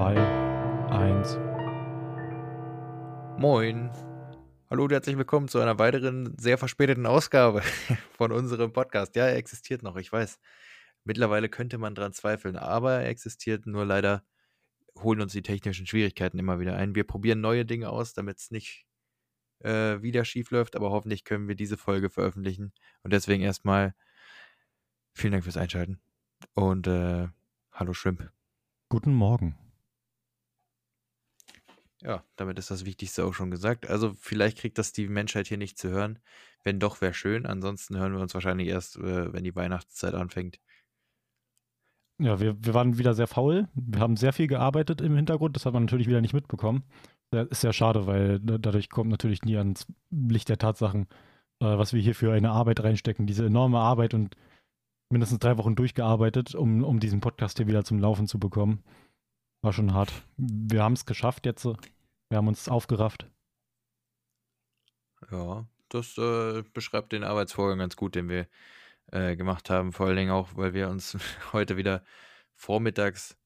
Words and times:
2, 0.00 0.16
1. 0.88 1.36
Moin. 3.38 3.90
Hallo 4.70 4.84
und 4.84 4.92
herzlich 4.92 5.18
willkommen 5.18 5.46
zu 5.46 5.60
einer 5.60 5.78
weiteren 5.78 6.38
sehr 6.38 6.56
verspäteten 6.56 7.04
Ausgabe 7.04 7.60
von 8.16 8.32
unserem 8.32 8.72
Podcast. 8.72 9.14
Ja, 9.14 9.26
er 9.26 9.36
existiert 9.36 9.82
noch, 9.82 9.96
ich 9.96 10.10
weiß. 10.10 10.40
Mittlerweile 11.04 11.50
könnte 11.50 11.76
man 11.76 11.94
dran 11.94 12.14
zweifeln, 12.14 12.56
aber 12.56 13.02
er 13.02 13.10
existiert, 13.10 13.66
nur 13.66 13.84
leider 13.84 14.24
holen 14.98 15.20
uns 15.20 15.32
die 15.32 15.42
technischen 15.42 15.86
Schwierigkeiten 15.86 16.38
immer 16.38 16.58
wieder 16.60 16.76
ein. 16.76 16.94
Wir 16.94 17.04
probieren 17.04 17.42
neue 17.42 17.66
Dinge 17.66 17.90
aus, 17.90 18.14
damit 18.14 18.38
es 18.38 18.50
nicht 18.50 18.86
äh, 19.58 20.00
wieder 20.00 20.24
schief 20.24 20.50
läuft, 20.50 20.76
aber 20.76 20.92
hoffentlich 20.92 21.24
können 21.24 21.46
wir 21.46 21.56
diese 21.56 21.76
Folge 21.76 22.08
veröffentlichen. 22.08 22.72
Und 23.02 23.12
deswegen 23.12 23.42
erstmal 23.42 23.94
vielen 25.12 25.32
Dank 25.32 25.44
fürs 25.44 25.58
Einschalten. 25.58 26.00
Und 26.54 26.86
äh, 26.86 27.28
hallo 27.70 27.92
Shrimp. 27.92 28.32
Guten 28.88 29.12
Morgen. 29.12 29.69
Ja, 32.02 32.24
damit 32.36 32.58
ist 32.58 32.70
das 32.70 32.86
Wichtigste 32.86 33.24
auch 33.24 33.34
schon 33.34 33.50
gesagt. 33.50 33.88
Also 33.88 34.14
vielleicht 34.14 34.58
kriegt 34.58 34.78
das 34.78 34.92
die 34.92 35.08
Menschheit 35.08 35.48
hier 35.48 35.58
nicht 35.58 35.78
zu 35.78 35.90
hören. 35.90 36.18
Wenn 36.64 36.80
doch, 36.80 37.00
wäre 37.00 37.14
schön. 37.14 37.46
Ansonsten 37.46 37.98
hören 37.98 38.14
wir 38.14 38.20
uns 38.20 38.34
wahrscheinlich 38.34 38.68
erst, 38.68 38.96
äh, 38.96 39.32
wenn 39.32 39.44
die 39.44 39.54
Weihnachtszeit 39.54 40.14
anfängt. 40.14 40.58
Ja, 42.18 42.38
wir, 42.38 42.62
wir 42.62 42.74
waren 42.74 42.98
wieder 42.98 43.14
sehr 43.14 43.26
faul. 43.26 43.68
Wir 43.74 44.00
haben 44.00 44.16
sehr 44.16 44.32
viel 44.32 44.46
gearbeitet 44.46 45.00
im 45.00 45.16
Hintergrund. 45.16 45.56
Das 45.56 45.64
hat 45.64 45.72
man 45.72 45.84
natürlich 45.84 46.06
wieder 46.06 46.20
nicht 46.20 46.34
mitbekommen. 46.34 46.84
Das 47.30 47.48
ist 47.48 47.60
sehr 47.62 47.72
schade, 47.72 48.06
weil 48.06 48.40
dadurch 48.40 48.90
kommt 48.90 49.10
natürlich 49.10 49.42
nie 49.42 49.56
ans 49.56 49.86
Licht 50.10 50.48
der 50.48 50.58
Tatsachen, 50.58 51.06
äh, 51.60 51.78
was 51.78 51.92
wir 51.92 52.00
hier 52.00 52.14
für 52.14 52.32
eine 52.32 52.50
Arbeit 52.50 52.82
reinstecken. 52.82 53.26
Diese 53.26 53.46
enorme 53.46 53.78
Arbeit 53.78 54.14
und 54.14 54.36
mindestens 55.10 55.38
drei 55.38 55.56
Wochen 55.58 55.76
durchgearbeitet, 55.76 56.54
um, 56.54 56.84
um 56.84 57.00
diesen 57.00 57.20
Podcast 57.20 57.58
hier 57.58 57.66
wieder 57.66 57.84
zum 57.84 57.98
Laufen 57.98 58.26
zu 58.26 58.38
bekommen. 58.38 58.84
War 59.62 59.72
schon 59.72 59.92
hart. 59.92 60.12
Wir 60.36 60.82
haben 60.82 60.94
es 60.94 61.04
geschafft 61.04 61.44
jetzt. 61.44 61.64
Wir 61.64 62.36
haben 62.36 62.48
uns 62.48 62.68
aufgerafft. 62.68 63.26
Ja, 65.30 65.66
das 65.90 66.16
äh, 66.16 66.62
beschreibt 66.72 67.12
den 67.12 67.24
Arbeitsvorgang 67.24 67.78
ganz 67.78 67.96
gut, 67.96 68.14
den 68.14 68.28
wir 68.28 68.46
äh, 69.12 69.36
gemacht 69.36 69.68
haben. 69.68 69.92
Vor 69.92 70.06
allen 70.06 70.16
Dingen 70.16 70.30
auch, 70.30 70.56
weil 70.56 70.72
wir 70.72 70.88
uns 70.88 71.18
heute 71.52 71.76
wieder 71.76 72.02
vormittags 72.54 73.36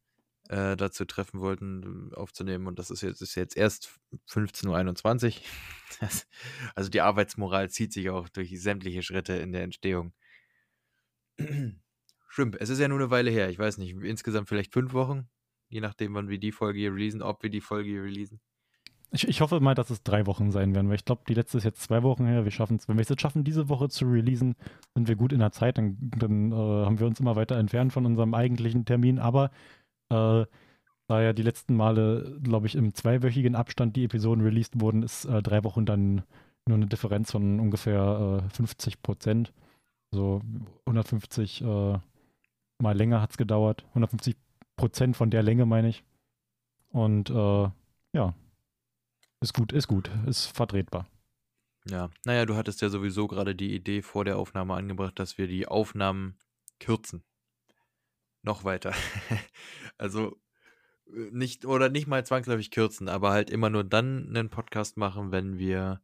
äh, 0.48 0.76
dazu 0.76 1.04
treffen 1.04 1.40
wollten, 1.40 2.12
aufzunehmen. 2.14 2.66
Und 2.66 2.78
das 2.78 2.90
ist 2.90 3.00
jetzt, 3.00 3.20
ist 3.20 3.34
jetzt 3.34 3.56
erst 3.56 3.98
15.21 4.28 5.38
Uhr. 5.38 6.08
also 6.76 6.90
die 6.90 7.00
Arbeitsmoral 7.00 7.70
zieht 7.70 7.92
sich 7.92 8.10
auch 8.10 8.28
durch 8.28 8.60
sämtliche 8.60 9.02
Schritte 9.02 9.34
in 9.34 9.52
der 9.52 9.62
Entstehung. 9.62 10.12
Schrimp, 12.28 12.56
es 12.60 12.68
ist 12.68 12.78
ja 12.80 12.88
nur 12.88 12.98
eine 12.98 13.10
Weile 13.10 13.30
her. 13.30 13.48
Ich 13.48 13.58
weiß 13.58 13.78
nicht, 13.78 13.96
insgesamt 13.96 14.48
vielleicht 14.48 14.72
fünf 14.72 14.92
Wochen, 14.92 15.28
je 15.75 15.80
nachdem, 15.80 16.14
wann 16.14 16.28
wir 16.28 16.39
die 16.39 16.53
Folge 16.53 16.78
hier 16.78 16.92
releasen, 16.92 17.20
ob 17.20 17.42
wir 17.42 17.50
die 17.50 17.61
Folge 17.61 17.91
hier 17.91 18.05
releasen. 18.05 18.41
Ich, 19.11 19.27
ich 19.27 19.41
hoffe 19.41 19.58
mal, 19.58 19.75
dass 19.75 19.91
es 19.91 20.05
drei 20.05 20.25
Wochen 20.27 20.53
sein 20.53 20.75
werden, 20.75 20.89
weil 20.89 20.97
ich 20.97 21.05
glaube, 21.05 21.22
die 21.28 21.34
letzte 21.34 21.58
ist 21.58 21.64
jetzt 21.64 21.83
zwei 21.83 22.05
Wochen 22.05 22.27
her. 22.27 22.44
Wir 22.44 22.53
schaffen 22.53 22.77
es, 22.77 22.89
wenn 22.89 22.97
wir 22.97 23.03
es 23.03 23.08
jetzt 23.08 23.20
schaffen, 23.20 23.42
diese 23.42 23.69
Woche 23.69 23.89
zu 23.89 24.06
releasen, 24.06 24.55
sind 24.94 25.08
wir 25.08 25.16
gut 25.16 25.33
in 25.33 25.41
der 25.41 25.50
Zeit. 25.50 25.77
Dann, 25.77 25.97
dann 26.16 26.53
äh, 26.53 26.55
haben 26.55 27.00
wir 27.00 27.06
uns 27.06 27.19
immer 27.19 27.34
weiter 27.34 27.56
entfernt 27.56 27.92
von 27.92 28.06
unserem 28.06 28.34
eigentlichen 28.34 28.84
Termin. 28.84 29.19
Aber 29.19 29.50
äh, 30.11 30.47
da 31.08 31.22
ja 31.22 31.33
die 31.33 31.42
letzten 31.42 31.77
Male, 31.77 32.38
glaube 32.42 32.69
ich, 32.69 32.77
im 32.77 32.94
zweiwöchigen 32.94 33.56
Abstand 33.56 33.97
die 33.97 34.05
Episoden 34.05 34.44
released 34.44 34.81
wurden, 34.81 35.03
ist 35.03 35.25
äh, 35.25 35.42
drei 35.42 35.64
Wochen 35.64 35.86
dann 35.86 36.22
nur 36.66 36.77
eine 36.77 36.86
Differenz 36.86 37.33
von 37.33 37.59
ungefähr 37.61 38.44
50 38.53 38.94
äh, 38.94 38.97
Prozent. 39.03 39.53
So 40.12 40.41
150 40.86 41.62
äh, 41.62 41.98
mal 42.78 42.97
länger 42.97 43.20
hat 43.20 43.33
es 43.33 43.36
gedauert. 43.36 43.84
150 43.91 44.36
Prozent 44.77 45.17
von 45.17 45.30
der 45.30 45.42
Länge, 45.42 45.67
meine 45.67 45.89
ich. 45.89 46.05
Und 46.91 47.30
äh, 47.30 47.71
ja, 48.12 48.34
ist 49.41 49.54
gut, 49.54 49.72
ist 49.72 49.88
gut, 49.88 50.10
ist 50.26 50.47
vertretbar. 50.47 51.09
Ja, 51.87 52.10
naja, 52.25 52.47
du 52.47 52.56
hattest 52.56 52.81
ja 52.81 52.88
sowieso 52.88 53.26
gerade 53.26 53.54
die 53.54 53.75
Idee 53.75 54.03
vor 54.03 54.25
der 54.25 54.38
Aufnahme 54.38 54.75
angebracht, 54.75 55.19
dass 55.19 55.37
wir 55.38 55.47
die 55.47 55.69
Aufnahmen 55.69 56.38
kürzen. 56.81 57.25
Noch 58.43 58.65
weiter. 58.65 58.94
also 59.98 60.41
äh, 61.06 61.31
nicht 61.31 61.66
oder 61.66 61.88
nicht 61.88 62.06
mal 62.06 62.25
zwangsläufig 62.25 62.71
kürzen, 62.71 63.09
aber 63.09 63.32
halt 63.32 63.50
immer 63.50 63.71
nur 63.71 63.84
dann 63.84 64.28
einen 64.28 64.50
Podcast 64.50 64.97
machen, 64.97 65.31
wenn 65.32 65.59
wir 65.59 66.00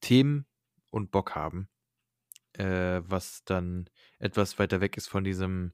Themen 0.00 0.46
und 0.90 1.10
Bock 1.10 1.34
haben 1.34 1.68
äh, 2.54 3.02
was 3.04 3.44
dann 3.44 3.88
etwas 4.18 4.58
weiter 4.58 4.80
weg 4.80 4.96
ist 4.96 5.08
von 5.08 5.24
diesem 5.24 5.72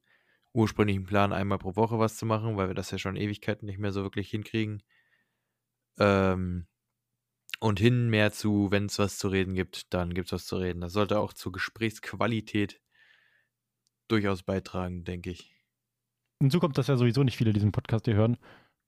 ursprünglichen 0.57 1.05
Plan, 1.05 1.31
einmal 1.31 1.59
pro 1.59 1.75
Woche 1.75 1.99
was 1.99 2.17
zu 2.17 2.25
machen, 2.25 2.57
weil 2.57 2.67
wir 2.67 2.75
das 2.75 2.91
ja 2.91 2.97
schon 2.97 3.15
Ewigkeiten 3.15 3.67
nicht 3.67 3.77
mehr 3.77 3.91
so 3.91 4.03
wirklich 4.03 4.29
hinkriegen. 4.29 4.81
Ähm, 5.99 6.67
und 7.59 7.79
hin 7.79 8.09
mehr 8.09 8.31
zu, 8.31 8.69
wenn 8.71 8.85
es 8.85 8.99
was 8.99 9.17
zu 9.17 9.29
reden 9.29 9.53
gibt, 9.53 9.93
dann 9.93 10.13
gibt 10.13 10.27
es 10.27 10.31
was 10.33 10.45
zu 10.45 10.57
reden. 10.57 10.81
Das 10.81 10.93
sollte 10.93 11.19
auch 11.19 11.33
zur 11.33 11.51
Gesprächsqualität 11.51 12.81
durchaus 14.07 14.43
beitragen, 14.43 15.03
denke 15.03 15.31
ich. 15.31 15.55
Hinzu 16.39 16.59
kommt, 16.59 16.77
dass 16.77 16.87
ja 16.87 16.97
sowieso 16.97 17.23
nicht 17.23 17.37
viele 17.37 17.53
diesen 17.53 17.71
Podcast 17.71 18.05
hier 18.05 18.15
hören. 18.15 18.37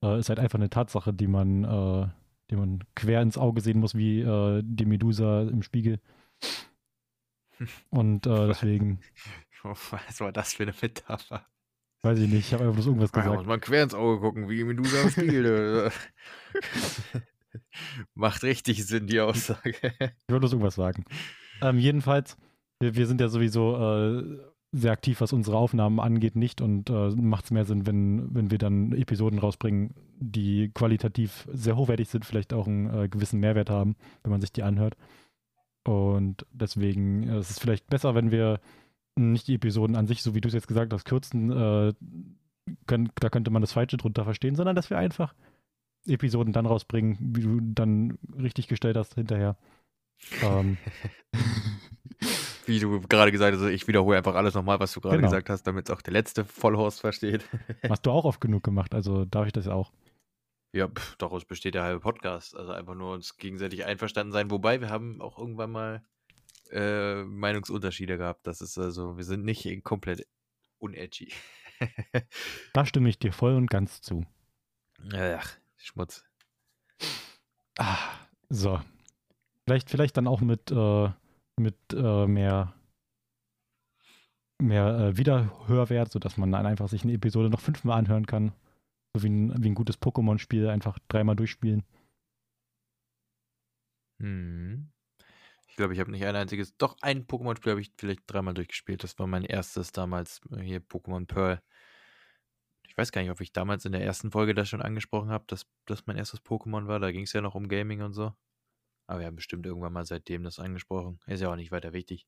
Äh, 0.04 0.20
ist 0.20 0.30
halt 0.30 0.40
einfach 0.40 0.60
eine 0.60 0.70
Tatsache, 0.70 1.14
die 1.14 1.28
man, 1.28 1.64
äh, 1.64 2.08
die 2.50 2.56
man 2.56 2.84
quer 2.96 3.22
ins 3.22 3.38
Auge 3.38 3.62
sehen 3.62 3.80
muss, 3.80 3.96
wie 3.96 4.22
äh, 4.22 4.62
die 4.64 4.86
Medusa 4.86 5.42
im 5.44 5.62
Spiegel. 5.62 6.00
Und 7.90 8.26
äh, 8.26 8.48
deswegen. 8.48 9.02
Was 9.64 10.22
war 10.22 10.32
das 10.32 10.54
für 10.54 10.64
eine 10.64 10.74
Metapher? 10.82 11.46
Weiß 12.02 12.18
ich 12.20 12.30
nicht, 12.30 12.48
ich 12.48 12.54
habe 12.54 12.64
einfach 12.64 12.76
bloß 12.76 12.88
irgendwas 12.88 13.12
gesagt. 13.12 13.30
Ja, 13.30 13.36
muss 13.36 13.46
man 13.46 13.60
quer 13.60 13.84
ins 13.84 13.94
Auge 13.94 14.22
gucken, 14.22 14.50
wie 14.50 14.64
Medusa 14.64 15.02
am 15.02 15.10
Spiegel. 15.10 15.92
Macht 18.14 18.44
richtig 18.44 18.86
Sinn, 18.86 19.08
die 19.08 19.20
Aussage. 19.20 19.76
ich 19.82 20.30
wollte 20.30 20.40
bloß 20.40 20.54
irgendwas 20.54 20.76
sagen. 20.76 21.04
Ähm, 21.62 21.78
jedenfalls, 21.78 22.38
wir, 22.80 22.96
wir, 22.96 23.06
sind 23.06 23.20
ja 23.20 23.28
sowieso 23.28 23.76
äh, 23.76 24.40
sehr 24.72 24.92
aktiv, 24.92 25.20
was 25.20 25.34
unsere 25.34 25.58
Aufnahmen 25.58 26.00
angeht, 26.00 26.38
nicht 26.38 26.62
und 26.62 26.90
äh, 26.90 27.10
macht 27.10 27.46
es 27.46 27.52
mehr 27.52 27.66
Sinn, 27.66 27.86
wenn, 27.86 28.34
wenn 28.34 28.52
wir 28.52 28.60
dann 28.60 28.94
Episoden 28.94 29.40
rausbringen, 29.40 29.94
die 30.20 30.72
qualitativ 30.74 31.48
sehr 31.52 31.76
hochwertig 31.76 32.08
sind, 32.08 32.24
vielleicht 32.24 32.54
auch 32.54 32.68
einen 32.68 33.06
äh, 33.06 33.10
gewissen 33.10 33.40
Mehrwert 33.42 33.70
haben, 33.70 33.96
wenn 34.24 34.32
man 34.32 34.42
sich 34.42 34.54
die 34.54 34.64
anhört. 34.64 34.96
Und 35.86 36.46
deswegen 36.52 37.28
äh, 37.28 37.40
ist 37.40 37.50
es 37.50 37.60
vielleicht 37.60 37.88
besser, 37.88 38.16
wenn 38.16 38.32
wir 38.32 38.62
nicht 39.20 39.48
die 39.48 39.56
Episoden 39.56 39.96
an 39.96 40.08
sich, 40.08 40.24
so 40.24 40.36
wie 40.36 40.42
du 40.42 40.48
es 40.48 40.54
jetzt 40.54 40.68
gesagt 40.68 40.94
hast, 40.94 41.06
kürzen. 41.06 41.52
Äh, 41.52 41.94
können, 42.86 43.10
da 43.16 43.30
könnte 43.30 43.52
man 43.52 43.62
das 43.62 43.74
Falsche 43.74 43.98
drunter 43.98 44.24
verstehen, 44.24 44.56
sondern 44.56 44.76
dass 44.76 44.90
wir 44.90 44.98
einfach 44.98 45.34
Episoden 46.06 46.54
dann 46.54 46.66
rausbringen, 46.66 47.18
wie 47.20 47.42
du 47.42 47.60
dann 47.62 48.18
richtig 48.38 48.68
gestellt 48.68 48.98
hast 48.98 49.16
hinterher. 49.16 49.58
Ähm. 50.44 50.78
wie 52.66 52.80
du 52.80 53.02
gerade 53.02 53.32
gesagt 53.32 53.58
hast, 53.58 53.64
ich 53.64 53.88
wiederhole 53.88 54.18
einfach 54.18 54.36
alles 54.36 54.54
nochmal, 54.54 54.80
was 54.80 54.94
du 54.94 55.02
gerade 55.02 55.18
genau. 55.18 55.30
gesagt 55.30 55.50
hast, 55.50 55.64
damit 55.64 55.90
es 55.90 55.96
auch 55.96 56.02
der 56.02 56.14
letzte 56.14 56.46
Vollhorst 56.46 57.02
versteht. 57.02 57.44
Hast 57.90 58.06
du 58.06 58.12
auch 58.12 58.26
oft 58.26 58.40
genug 58.40 58.64
gemacht, 58.64 58.94
also 58.94 59.26
darf 59.26 59.48
ich 59.48 59.54
das 59.54 59.68
auch. 59.68 59.92
Ja, 60.72 60.88
pf, 60.88 61.16
daraus 61.18 61.46
besteht 61.46 61.74
der 61.74 61.84
halbe 61.84 62.00
Podcast. 62.00 62.56
Also 62.56 62.72
einfach 62.72 62.94
nur 62.94 63.14
uns 63.14 63.38
gegenseitig 63.38 63.86
einverstanden 63.86 64.32
sein. 64.32 64.52
Wobei 64.52 64.82
wir 64.82 64.90
haben 64.92 65.20
auch 65.20 65.40
irgendwann 65.40 65.72
mal 65.72 66.04
äh, 66.72 67.24
Meinungsunterschiede 67.24 68.18
gehabt. 68.18 68.46
Das 68.48 68.62
ist 68.62 68.78
also, 68.78 69.18
wir 69.18 69.24
sind 69.24 69.44
nicht 69.44 69.84
komplett 69.84 70.28
unedgy. 70.80 71.34
da 72.74 72.86
stimme 72.86 73.10
ich 73.10 73.20
dir 73.20 73.34
voll 73.34 73.56
und 73.56 73.70
ganz 73.70 74.02
zu. 74.02 74.26
Ach, 75.14 75.58
Schmutz. 75.78 76.24
Ah, 77.78 77.98
so. 78.50 78.82
Vielleicht, 79.66 79.90
vielleicht 79.90 80.18
dann 80.18 80.28
auch 80.28 80.42
mit, 80.42 80.72
äh, 80.72 81.10
mit 81.58 81.78
äh, 81.94 82.28
mehr, 82.28 82.74
mehr 84.62 85.00
äh, 85.00 85.18
Wiederhörwert, 85.18 86.12
sodass 86.12 86.38
man 86.38 86.52
dann 86.52 86.66
einfach 86.66 86.90
sich 86.90 87.04
eine 87.04 87.14
Episode 87.14 87.50
noch 87.50 87.62
fünfmal 87.62 87.98
anhören 87.98 88.26
kann. 88.26 88.52
So 89.16 89.24
wie 89.24 89.30
ein, 89.30 89.64
wie 89.64 89.70
ein 89.70 89.76
gutes 89.76 90.02
Pokémon-Spiel, 90.02 90.70
einfach 90.70 91.00
dreimal 91.08 91.36
durchspielen. 91.36 91.84
Hm. 94.20 94.92
Ich 95.70 95.76
glaube, 95.76 95.94
ich 95.94 96.00
habe 96.00 96.12
nicht 96.12 96.26
ein 96.26 96.36
einziges, 96.36 96.76
doch 96.78 96.98
ein 97.02 97.26
Pokémon-Spiel 97.26 97.72
habe 97.72 97.82
ich 97.82 97.92
vielleicht 97.98 98.22
dreimal 98.28 98.54
durchgespielt. 98.54 99.04
Das 99.04 99.18
war 99.20 99.28
mein 99.28 99.46
erstes 99.46 99.92
damals, 99.92 100.42
äh, 100.52 100.62
hier 100.62 100.82
Pokémon 100.82 101.26
Pearl. 101.26 101.62
Ich 102.88 102.98
weiß 102.98 103.12
gar 103.12 103.22
nicht, 103.22 103.32
ob 103.32 103.40
ich 103.40 103.54
damals 103.54 103.86
in 103.86 103.92
der 103.92 104.04
ersten 104.04 104.32
Folge 104.32 104.54
das 104.54 104.68
schon 104.68 104.82
angesprochen 104.82 105.30
habe, 105.30 105.46
dass 105.48 105.68
das 105.86 106.06
mein 106.08 106.18
erstes 106.18 106.42
Pokémon 106.42 106.88
war. 106.88 107.00
Da 107.00 107.12
ging 107.12 107.24
es 107.24 107.34
ja 107.34 107.42
noch 107.42 107.56
um 107.56 107.70
Gaming 107.70 108.02
und 108.02 108.14
so. 108.14 108.34
Aber 109.08 109.20
wir 109.20 109.28
haben 109.28 109.36
bestimmt 109.36 109.66
irgendwann 109.66 109.94
mal 109.94 110.06
seitdem 110.06 110.44
das 110.44 110.60
angesprochen. 110.60 111.20
Ist 111.28 111.42
ja 111.42 111.50
auch 111.52 111.56
nicht 111.56 111.72
weiter 111.72 111.94
wichtig. 111.94 112.28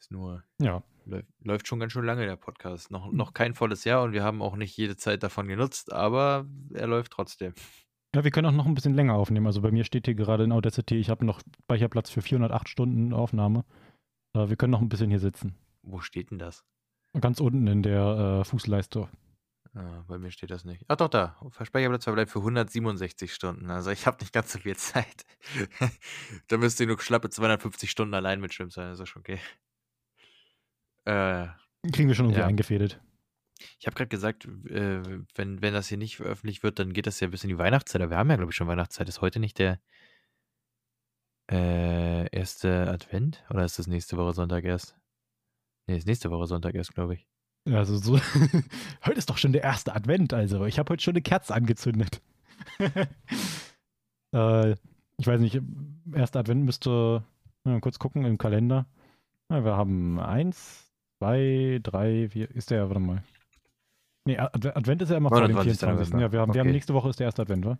Ist 0.00 0.10
nur, 0.10 0.44
ja. 0.60 0.82
läuft 1.40 1.66
schon 1.66 1.80
ganz 1.80 1.92
schön 1.92 2.04
lange 2.04 2.26
der 2.26 2.36
Podcast. 2.36 2.90
Noch, 2.90 3.10
noch 3.10 3.32
kein 3.32 3.54
volles 3.54 3.84
Jahr 3.84 4.02
und 4.02 4.12
wir 4.12 4.22
haben 4.22 4.42
auch 4.42 4.56
nicht 4.56 4.76
jede 4.76 4.96
Zeit 4.96 5.22
davon 5.22 5.48
genutzt, 5.48 5.92
aber 5.92 6.46
er 6.72 6.86
läuft 6.86 7.12
trotzdem. 7.12 7.54
Ja, 8.14 8.22
wir 8.22 8.30
können 8.30 8.46
auch 8.46 8.52
noch 8.52 8.66
ein 8.66 8.74
bisschen 8.74 8.94
länger 8.94 9.14
aufnehmen. 9.14 9.46
Also 9.46 9.60
bei 9.60 9.72
mir 9.72 9.84
steht 9.84 10.06
hier 10.06 10.14
gerade 10.14 10.44
in 10.44 10.52
Audacity, 10.52 10.96
ich 10.96 11.10
habe 11.10 11.24
noch 11.24 11.40
Speicherplatz 11.64 12.10
für 12.10 12.22
408 12.22 12.68
Stunden 12.68 13.12
Aufnahme. 13.12 13.64
Äh, 14.34 14.48
wir 14.48 14.56
können 14.56 14.70
noch 14.70 14.80
ein 14.80 14.88
bisschen 14.88 15.10
hier 15.10 15.18
sitzen. 15.18 15.56
Wo 15.82 15.98
steht 16.00 16.30
denn 16.30 16.38
das? 16.38 16.64
Ganz 17.20 17.40
unten 17.40 17.66
in 17.66 17.82
der 17.82 18.40
äh, 18.40 18.44
Fußleiste. 18.44 19.08
Ah, 19.74 20.04
bei 20.06 20.18
mir 20.18 20.30
steht 20.30 20.52
das 20.52 20.64
nicht. 20.64 20.84
Ach 20.86 20.96
doch, 20.96 21.08
da. 21.08 21.36
Speicherplatzverbleib 21.60 22.30
für 22.30 22.38
167 22.38 23.34
Stunden. 23.34 23.68
Also 23.70 23.90
ich 23.90 24.06
habe 24.06 24.18
nicht 24.20 24.32
ganz 24.32 24.52
so 24.52 24.60
viel 24.60 24.76
Zeit. 24.76 25.24
da 26.48 26.56
müsste 26.56 26.84
ich 26.84 26.88
nur 26.88 27.00
schlappe 27.00 27.30
250 27.30 27.90
Stunden 27.90 28.14
allein 28.14 28.40
mit 28.40 28.54
Schwimmen 28.54 28.70
sein. 28.70 28.90
Das 28.90 29.00
ist 29.00 29.08
schon 29.08 29.20
okay. 29.20 29.40
Äh, 31.04 31.48
Kriegen 31.92 32.08
wir 32.08 32.14
schon 32.14 32.26
irgendwie 32.26 32.40
ja. 32.40 32.46
eingefädelt. 32.46 33.00
Ich 33.78 33.86
habe 33.86 33.96
gerade 33.96 34.08
gesagt, 34.08 34.46
äh, 34.46 35.22
wenn, 35.34 35.62
wenn 35.62 35.74
das 35.74 35.88
hier 35.88 35.98
nicht 35.98 36.16
veröffentlicht 36.16 36.62
wird, 36.62 36.78
dann 36.78 36.92
geht 36.92 37.06
das 37.06 37.20
ja 37.20 37.28
bis 37.28 37.44
in 37.44 37.48
die 37.48 37.58
Weihnachtszeit. 37.58 38.02
Aber 38.02 38.10
wir 38.10 38.16
haben 38.18 38.30
ja, 38.30 38.36
glaube 38.36 38.50
ich, 38.50 38.56
schon 38.56 38.68
Weihnachtszeit. 38.68 39.08
Ist 39.08 39.20
heute 39.20 39.40
nicht 39.40 39.58
der 39.58 39.80
äh, 41.50 42.28
erste 42.36 42.88
Advent? 42.88 43.44
Oder 43.50 43.64
ist 43.64 43.78
das 43.78 43.86
nächste 43.86 44.16
Woche 44.16 44.32
Sonntag 44.32 44.64
erst? 44.64 44.96
Nee, 45.86 45.96
ist 45.96 46.06
nächste 46.06 46.30
Woche 46.30 46.46
Sonntag 46.46 46.74
erst, 46.74 46.94
glaube 46.94 47.14
ich. 47.14 47.26
Also 47.66 47.96
so, 47.96 48.18
heute 49.04 49.18
ist 49.18 49.30
doch 49.30 49.38
schon 49.38 49.52
der 49.52 49.62
erste 49.62 49.94
Advent, 49.94 50.34
also 50.34 50.66
ich 50.66 50.78
habe 50.78 50.92
heute 50.92 51.02
schon 51.02 51.14
eine 51.14 51.22
Kerze 51.22 51.54
angezündet. 51.54 52.20
äh, 54.34 54.72
ich 55.16 55.26
weiß 55.26 55.40
nicht, 55.40 55.60
erster 56.12 56.40
Advent 56.40 56.64
müsste, 56.64 57.24
mal 57.64 57.80
kurz 57.80 57.98
gucken 57.98 58.26
im 58.26 58.36
Kalender. 58.36 58.86
Ja, 59.50 59.64
wir 59.64 59.76
haben 59.76 60.20
eins, 60.20 60.92
zwei, 61.18 61.80
drei, 61.82 62.28
vier, 62.28 62.50
ist 62.50 62.70
der, 62.70 62.88
warte 62.88 63.00
mal. 63.00 63.22
Nee, 64.26 64.38
Advent 64.38 65.02
ist 65.02 65.10
ja 65.10 65.18
immer 65.18 65.28
vor 65.28 65.46
dem 65.46 65.58
24. 65.58 66.14
Ja, 66.14 66.32
wir 66.32 66.40
haben, 66.40 66.50
okay. 66.50 66.54
wir 66.54 66.60
haben 66.60 66.70
nächste 66.70 66.94
Woche 66.94 67.10
ist 67.10 67.20
der 67.20 67.26
erste 67.26 67.42
Advent, 67.42 67.66
oder? 67.66 67.78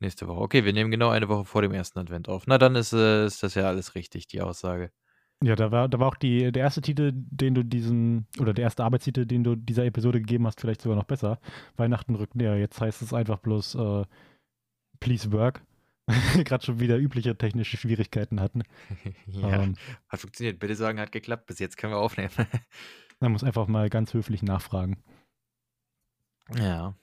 Nächste 0.00 0.26
Woche. 0.26 0.40
Okay, 0.40 0.64
wir 0.64 0.72
nehmen 0.72 0.90
genau 0.90 1.10
eine 1.10 1.28
Woche 1.28 1.44
vor 1.44 1.62
dem 1.62 1.72
ersten 1.72 1.98
Advent 1.98 2.28
auf. 2.28 2.46
Na, 2.46 2.58
dann 2.58 2.74
ist, 2.74 2.92
äh, 2.92 3.24
ist 3.24 3.42
das 3.42 3.54
ja 3.54 3.68
alles 3.68 3.94
richtig, 3.94 4.26
die 4.26 4.42
Aussage. 4.42 4.90
Ja, 5.42 5.54
da 5.54 5.70
war, 5.70 5.88
da 5.88 5.98
war 5.98 6.08
auch 6.08 6.16
die, 6.16 6.50
der 6.50 6.62
erste 6.62 6.80
Titel, 6.80 7.12
den 7.14 7.54
du 7.54 7.62
diesen, 7.62 8.26
oder 8.40 8.54
der 8.54 8.64
erste 8.64 8.84
Arbeitstitel, 8.84 9.26
den 9.26 9.44
du 9.44 9.54
dieser 9.54 9.84
Episode 9.84 10.20
gegeben 10.20 10.46
hast, 10.46 10.60
vielleicht 10.60 10.82
sogar 10.82 10.96
noch 10.96 11.04
besser. 11.04 11.38
Weihnachten 11.76 12.14
rückt 12.14 12.34
näher. 12.34 12.56
Jetzt 12.56 12.80
heißt 12.80 13.02
es 13.02 13.12
einfach 13.12 13.38
bloß 13.38 13.74
äh, 13.74 14.04
Please 14.98 15.32
Work. 15.32 15.62
Gerade 16.44 16.64
schon 16.64 16.80
wieder 16.80 16.96
übliche 16.96 17.36
technische 17.36 17.76
Schwierigkeiten 17.76 18.40
hatten. 18.40 18.62
ja, 19.26 19.62
ähm, 19.62 19.76
hat 20.08 20.20
funktioniert. 20.20 20.58
Bitte 20.58 20.74
sagen, 20.74 21.00
hat 21.00 21.12
geklappt. 21.12 21.46
Bis 21.46 21.58
jetzt 21.58 21.76
können 21.76 21.92
wir 21.92 21.98
aufnehmen. 21.98 22.30
Man 23.20 23.32
muss 23.32 23.44
einfach 23.44 23.66
mal 23.66 23.88
ganz 23.90 24.14
höflich 24.14 24.42
nachfragen. 24.42 25.02
Ja. 26.54 26.94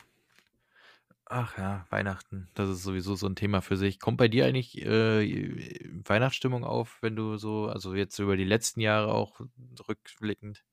Ach 1.25 1.57
ja, 1.57 1.85
Weihnachten, 1.89 2.47
das 2.53 2.69
ist 2.69 2.83
sowieso 2.83 3.15
so 3.15 3.27
ein 3.27 3.35
Thema 3.35 3.61
für 3.61 3.75
sich. 3.75 3.99
Kommt 3.99 4.17
bei 4.17 4.27
dir 4.27 4.45
eigentlich 4.45 4.85
äh, 4.85 5.79
Weihnachtsstimmung 6.05 6.63
auf, 6.63 6.99
wenn 7.01 7.15
du 7.15 7.37
so, 7.37 7.67
also 7.67 7.95
jetzt 7.95 8.19
über 8.19 8.37
die 8.37 8.43
letzten 8.43 8.81
Jahre 8.81 9.13
auch 9.13 9.39
rückblickend? 9.87 10.63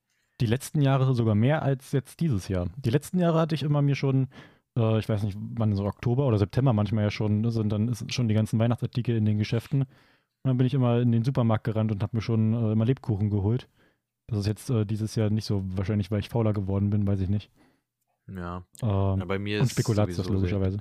Die 0.41 0.47
letzten 0.47 0.83
Jahre 0.83 1.15
sogar 1.15 1.35
mehr 1.35 1.63
als 1.63 1.93
jetzt 1.93 2.21
dieses 2.21 2.49
Jahr. 2.49 2.69
Die 2.77 2.91
letzten 2.91 3.19
Jahre 3.21 3.39
hatte 3.39 3.55
ich 3.55 3.63
immer 3.63 3.81
mir 3.81 3.95
schon, 3.95 4.29
äh, 4.77 4.99
ich 4.99 5.09
weiß 5.09 5.23
nicht, 5.23 5.39
wann 5.39 5.75
so 5.75 5.85
Oktober 5.85 6.27
oder 6.27 6.39
September 6.39 6.73
manchmal 6.73 7.05
ja 7.05 7.11
schon, 7.11 7.41
ne, 7.41 7.51
sind 7.51 7.71
dann 7.71 7.89
ist 7.89 8.13
schon 8.13 8.29
die 8.29 8.35
ganzen 8.35 8.59
Weihnachtsartikel 8.59 9.17
in 9.17 9.25
den 9.25 9.39
Geschäften. 9.39 9.83
Und 9.83 9.89
dann 10.49 10.59
bin 10.59 10.67
ich 10.67 10.75
immer 10.75 11.01
in 11.01 11.13
den 11.13 11.25
Supermarkt 11.25 11.65
gerannt 11.65 11.93
und 11.93 12.03
habe 12.03 12.17
mir 12.17 12.23
schon 12.23 12.55
äh, 12.55 12.73
immer 12.73 12.85
Lebkuchen 12.87 13.31
geholt. 13.31 13.69
Das 14.27 14.41
ist 14.41 14.47
jetzt 14.47 14.71
äh, 14.71 14.85
dieses 14.85 15.15
Jahr 15.15 15.31
nicht 15.31 15.45
so, 15.45 15.63
wahrscheinlich 15.77 16.11
weil 16.11 16.21
ich 16.21 16.29
fauler 16.29 16.53
geworden 16.53 16.91
bin, 16.91 17.07
weiß 17.07 17.21
ich 17.21 17.29
nicht. 17.29 17.51
Ja. 18.37 18.65
Ähm, 18.83 19.21
ja 19.21 19.25
bei 19.25 19.39
mir 19.39 19.61
und 19.61 19.71
Spekulatius 19.71 20.29
logischerweise. 20.29 20.79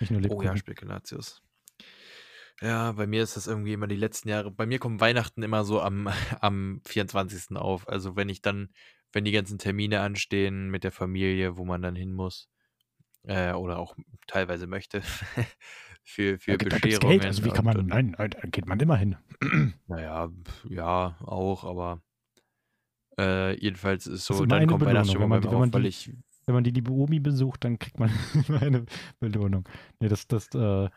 Nicht 0.00 0.10
nur 0.10 0.20
Lebkuchen. 0.20 0.48
Oh 0.48 0.50
ja, 0.50 0.56
Spekulatius. 0.56 1.42
Ja, 2.60 2.92
bei 2.92 3.06
mir 3.06 3.22
ist 3.22 3.36
das 3.36 3.46
irgendwie 3.46 3.72
immer 3.72 3.86
die 3.86 3.96
letzten 3.96 4.28
Jahre. 4.28 4.50
Bei 4.50 4.66
mir 4.66 4.78
kommen 4.78 5.00
Weihnachten 5.00 5.42
immer 5.42 5.64
so 5.64 5.80
am, 5.80 6.08
am 6.40 6.80
24. 6.86 7.56
auf. 7.56 7.88
Also 7.88 8.16
wenn 8.16 8.28
ich 8.28 8.42
dann, 8.42 8.70
wenn 9.12 9.24
die 9.24 9.32
ganzen 9.32 9.58
Termine 9.58 10.00
anstehen 10.00 10.70
mit 10.70 10.84
der 10.84 10.92
Familie, 10.92 11.56
wo 11.56 11.64
man 11.64 11.82
dann 11.82 11.96
hin 11.96 12.12
muss. 12.12 12.48
Äh, 13.24 13.52
oder 13.52 13.78
auch 13.78 13.94
teilweise 14.26 14.66
möchte. 14.66 15.02
für, 16.02 16.38
für 16.38 16.56
da, 16.56 16.78
Bescherungen. 16.78 17.00
Da 17.00 17.08
Geld, 17.08 17.24
also 17.24 17.44
wie 17.44 17.50
kann 17.50 17.64
man, 17.64 17.76
und, 17.76 17.86
nein, 17.88 18.14
da 18.16 18.26
geht 18.26 18.66
man 18.66 18.80
immer 18.80 18.96
hin. 18.96 19.16
naja, 19.86 20.30
ja, 20.68 21.16
auch, 21.20 21.64
aber 21.64 22.02
äh, 23.18 23.58
jedenfalls 23.60 24.06
ist 24.06 24.24
so, 24.24 24.34
ist 24.42 24.50
dann 24.50 24.66
kommt 24.66 24.84
Weihnachtsstimmung 24.84 25.28
bei 25.28 25.40
mir 25.40 25.48
auf, 25.48 25.72
weil 25.72 25.86
ich 25.86 26.12
wenn 26.48 26.54
man 26.54 26.64
die 26.64 26.70
liebe 26.70 26.90
Omi 26.90 27.20
besucht, 27.20 27.62
dann 27.64 27.78
kriegt 27.78 27.98
man 27.98 28.10
eine 28.62 28.86
Belohnung. 29.20 29.68
Nee, 30.00 30.08
das, 30.08 30.26
das 30.26 30.46
äh, 30.54 30.88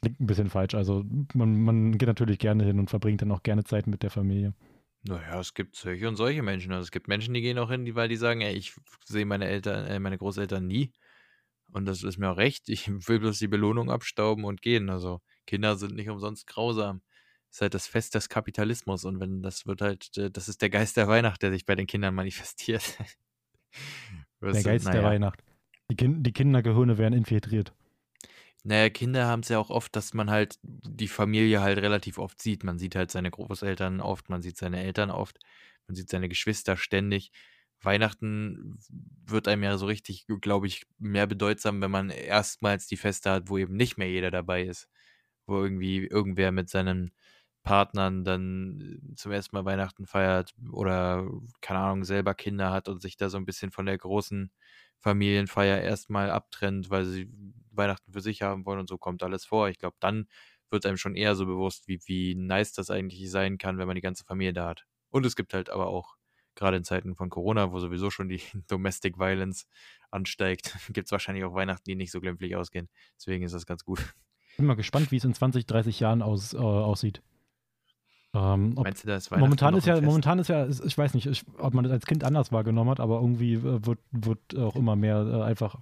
klingt 0.00 0.18
ein 0.18 0.26
bisschen 0.26 0.48
falsch. 0.48 0.74
Also 0.74 1.04
man, 1.34 1.60
man 1.60 1.98
geht 1.98 2.08
natürlich 2.08 2.38
gerne 2.38 2.64
hin 2.64 2.78
und 2.78 2.88
verbringt 2.88 3.20
dann 3.20 3.32
auch 3.32 3.42
gerne 3.42 3.64
Zeit 3.64 3.86
mit 3.86 4.02
der 4.02 4.08
Familie. 4.08 4.54
Naja, 5.02 5.38
es 5.38 5.52
gibt 5.52 5.76
solche 5.76 6.08
und 6.08 6.16
solche 6.16 6.42
Menschen. 6.42 6.72
Also 6.72 6.84
es 6.84 6.90
gibt 6.90 7.06
Menschen, 7.06 7.34
die 7.34 7.42
gehen 7.42 7.58
auch 7.58 7.70
hin, 7.70 7.94
weil 7.94 8.08
die 8.08 8.16
sagen, 8.16 8.40
ey, 8.40 8.54
ich 8.54 8.74
sehe 9.04 9.26
meine 9.26 9.46
Eltern, 9.46 9.86
äh, 9.88 10.00
meine 10.00 10.16
Großeltern 10.16 10.66
nie. 10.66 10.90
Und 11.70 11.84
das 11.84 12.02
ist 12.02 12.16
mir 12.16 12.30
auch 12.30 12.38
recht. 12.38 12.70
Ich 12.70 12.88
will 13.08 13.20
bloß 13.20 13.38
die 13.38 13.48
Belohnung 13.48 13.90
abstauben 13.90 14.44
und 14.44 14.62
gehen. 14.62 14.88
Also 14.88 15.20
Kinder 15.46 15.76
sind 15.76 15.96
nicht 15.96 16.08
umsonst 16.08 16.46
grausam. 16.46 17.02
Das 17.50 17.58
ist 17.58 17.60
halt 17.60 17.74
das 17.74 17.86
Fest 17.86 18.14
des 18.14 18.30
Kapitalismus. 18.30 19.04
Und 19.04 19.20
wenn 19.20 19.42
das 19.42 19.66
wird 19.66 19.82
halt, 19.82 20.16
äh, 20.16 20.30
das 20.30 20.48
ist 20.48 20.62
der 20.62 20.70
Geist 20.70 20.96
der 20.96 21.08
Weihnacht, 21.08 21.42
der 21.42 21.52
sich 21.52 21.66
bei 21.66 21.74
den 21.74 21.86
Kindern 21.86 22.14
manifestiert. 22.14 22.96
Der 24.54 24.62
Geist 24.62 24.84
naja. 24.86 25.00
der 25.00 25.10
Weihnacht. 25.10 25.42
Die, 25.90 25.96
kind, 25.96 26.26
die 26.26 26.32
Kindergehirne 26.32 26.98
werden 26.98 27.14
infiltriert. 27.14 27.72
Naja, 28.64 28.90
Kinder 28.90 29.26
haben 29.26 29.40
es 29.40 29.48
ja 29.48 29.60
auch 29.60 29.70
oft, 29.70 29.94
dass 29.94 30.12
man 30.12 30.28
halt 30.28 30.58
die 30.62 31.06
Familie 31.06 31.60
halt 31.60 31.78
relativ 31.78 32.18
oft 32.18 32.42
sieht. 32.42 32.64
Man 32.64 32.78
sieht 32.78 32.96
halt 32.96 33.12
seine 33.12 33.30
Großeltern 33.30 34.00
oft, 34.00 34.28
man 34.28 34.42
sieht 34.42 34.56
seine 34.56 34.82
Eltern 34.82 35.10
oft, 35.12 35.38
man 35.86 35.94
sieht 35.94 36.10
seine 36.10 36.28
Geschwister 36.28 36.76
ständig. 36.76 37.30
Weihnachten 37.80 38.76
wird 39.24 39.46
einem 39.46 39.62
ja 39.62 39.78
so 39.78 39.86
richtig, 39.86 40.26
glaube 40.40 40.66
ich, 40.66 40.84
mehr 40.98 41.28
bedeutsam, 41.28 41.80
wenn 41.80 41.92
man 41.92 42.10
erstmals 42.10 42.88
die 42.88 42.96
Feste 42.96 43.30
hat, 43.30 43.48
wo 43.48 43.58
eben 43.58 43.76
nicht 43.76 43.98
mehr 43.98 44.10
jeder 44.10 44.32
dabei 44.32 44.64
ist. 44.64 44.88
Wo 45.46 45.62
irgendwie 45.62 46.04
irgendwer 46.04 46.50
mit 46.50 46.68
seinen 46.68 47.12
Partnern 47.66 48.22
dann 48.22 49.00
zum 49.16 49.32
ersten 49.32 49.56
Mal 49.56 49.64
Weihnachten 49.64 50.06
feiert 50.06 50.54
oder, 50.70 51.28
keine 51.60 51.80
Ahnung, 51.80 52.04
selber 52.04 52.32
Kinder 52.32 52.70
hat 52.70 52.88
und 52.88 53.02
sich 53.02 53.16
da 53.16 53.28
so 53.28 53.36
ein 53.38 53.44
bisschen 53.44 53.72
von 53.72 53.86
der 53.86 53.98
großen 53.98 54.52
Familienfeier 55.00 55.80
erstmal 55.82 56.30
abtrennt, 56.30 56.90
weil 56.90 57.04
sie 57.04 57.28
Weihnachten 57.72 58.12
für 58.12 58.20
sich 58.20 58.42
haben 58.42 58.64
wollen 58.66 58.78
und 58.78 58.88
so 58.88 58.98
kommt 58.98 59.24
alles 59.24 59.44
vor. 59.44 59.68
Ich 59.68 59.78
glaube, 59.78 59.96
dann 59.98 60.28
wird 60.70 60.86
einem 60.86 60.96
schon 60.96 61.16
eher 61.16 61.34
so 61.34 61.44
bewusst, 61.44 61.88
wie, 61.88 61.98
wie 62.06 62.36
nice 62.36 62.72
das 62.72 62.88
eigentlich 62.88 63.28
sein 63.30 63.58
kann, 63.58 63.78
wenn 63.78 63.88
man 63.88 63.96
die 63.96 64.00
ganze 64.00 64.24
Familie 64.24 64.52
da 64.52 64.68
hat. 64.68 64.86
Und 65.10 65.26
es 65.26 65.34
gibt 65.34 65.52
halt 65.52 65.68
aber 65.68 65.88
auch, 65.88 66.14
gerade 66.54 66.76
in 66.76 66.84
Zeiten 66.84 67.16
von 67.16 67.30
Corona, 67.30 67.72
wo 67.72 67.80
sowieso 67.80 68.10
schon 68.10 68.28
die 68.28 68.40
Domestic 68.68 69.18
Violence 69.18 69.66
ansteigt, 70.12 70.72
gibt 70.92 71.08
es 71.08 71.12
wahrscheinlich 71.12 71.44
auch 71.44 71.54
Weihnachten, 71.54 71.84
die 71.84 71.96
nicht 71.96 72.12
so 72.12 72.20
glimpflich 72.20 72.54
ausgehen. 72.54 72.88
Deswegen 73.16 73.44
ist 73.44 73.54
das 73.56 73.66
ganz 73.66 73.84
gut. 73.84 74.14
Bin 74.56 74.66
mal 74.66 74.76
gespannt, 74.76 75.10
wie 75.10 75.16
es 75.16 75.24
in 75.24 75.34
20, 75.34 75.66
30 75.66 75.98
Jahren 75.98 76.22
aus, 76.22 76.54
äh, 76.54 76.58
aussieht. 76.58 77.22
Ähm, 78.36 78.74
Meinst 78.74 79.04
du, 79.04 79.08
das 79.08 79.30
momentan 79.30 79.74
ist 79.74 79.86
ja, 79.86 79.98
momentan 80.00 80.38
ist 80.38 80.48
ja, 80.48 80.66
ich 80.66 80.98
weiß 80.98 81.14
nicht, 81.14 81.26
ich, 81.26 81.44
ob 81.58 81.72
man 81.72 81.84
das 81.84 81.92
als 81.92 82.04
Kind 82.04 82.22
anders 82.22 82.52
wahrgenommen 82.52 82.90
hat, 82.90 83.00
aber 83.00 83.20
irgendwie 83.20 83.54
äh, 83.54 83.86
wird, 83.86 83.98
wird 84.10 84.58
auch 84.58 84.76
immer 84.76 84.94
mehr 84.94 85.26
äh, 85.26 85.42
einfach 85.42 85.76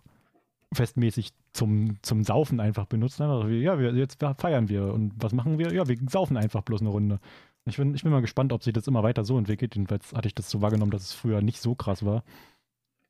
festmäßig 0.72 1.32
zum, 1.52 1.98
zum 2.02 2.22
Saufen 2.22 2.60
einfach 2.60 2.86
benutzt. 2.86 3.20
Einfach 3.20 3.48
wie, 3.48 3.60
ja, 3.60 3.78
wir, 3.78 3.92
jetzt 3.94 4.22
feiern 4.38 4.68
wir. 4.68 4.92
Und 4.92 5.14
was 5.16 5.32
machen 5.32 5.58
wir? 5.58 5.72
Ja, 5.72 5.88
wir 5.88 5.96
saufen 6.08 6.36
einfach 6.36 6.62
bloß 6.62 6.80
eine 6.80 6.90
Runde. 6.90 7.18
Ich 7.64 7.76
bin, 7.76 7.94
ich 7.94 8.02
bin 8.02 8.12
mal 8.12 8.20
gespannt, 8.20 8.52
ob 8.52 8.62
sich 8.62 8.72
das 8.72 8.86
immer 8.86 9.02
weiter 9.02 9.24
so 9.24 9.36
entwickelt. 9.36 9.74
Jedenfalls 9.74 10.12
hatte 10.12 10.28
ich 10.28 10.34
das 10.34 10.50
so 10.50 10.62
wahrgenommen, 10.62 10.90
dass 10.92 11.02
es 11.02 11.12
früher 11.12 11.40
nicht 11.40 11.60
so 11.60 11.74
krass 11.74 12.04
war. 12.04 12.22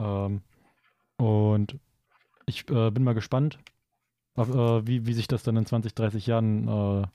Ähm, 0.01 0.41
und 1.17 1.79
ich 2.47 2.69
äh, 2.71 2.91
bin 2.91 3.05
mal 3.05 3.15
gespannt, 3.15 3.59
auf, 4.37 4.49
äh, 4.49 4.87
wie, 4.87 5.07
wie 5.07 5.13
sich 5.13 5.29
das 5.29 5.43
dann 5.43 5.57
in 5.57 5.67
20, 5.67 5.95
30 5.95 6.27
Jahren 6.27 6.69
äh, 6.69 7.07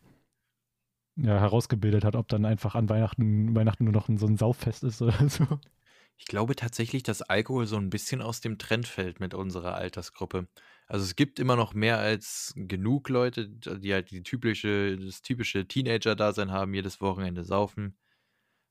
ja, 1.21 1.39
herausgebildet 1.39 2.03
hat, 2.05 2.15
ob 2.15 2.27
dann 2.27 2.45
einfach 2.45 2.75
an 2.75 2.89
Weihnachten, 2.89 3.55
Weihnachten 3.55 3.83
nur 3.83 3.93
noch 3.93 4.07
so 4.07 4.25
ein 4.25 4.37
Sauffest 4.37 4.83
ist 4.83 5.01
oder 5.01 5.29
so. 5.29 5.45
Ich 6.17 6.25
glaube 6.25 6.55
tatsächlich, 6.55 7.03
dass 7.03 7.21
Alkohol 7.21 7.65
so 7.65 7.77
ein 7.77 7.89
bisschen 7.89 8.21
aus 8.21 8.41
dem 8.41 8.57
Trend 8.57 8.87
fällt 8.87 9.21
mit 9.21 9.33
unserer 9.33 9.75
Altersgruppe. 9.75 10.47
Also 10.87 11.05
es 11.05 11.15
gibt 11.15 11.39
immer 11.39 11.55
noch 11.55 11.73
mehr 11.73 11.99
als 11.99 12.53
genug 12.55 13.07
Leute, 13.07 13.47
die 13.47 13.93
halt 13.93 14.11
die 14.11 14.23
typische, 14.23 14.97
das 14.97 15.21
typische 15.21 15.65
Teenager-Dasein 15.65 16.51
haben, 16.51 16.73
jedes 16.73 16.99
Wochenende 16.99 17.45
saufen. 17.45 17.97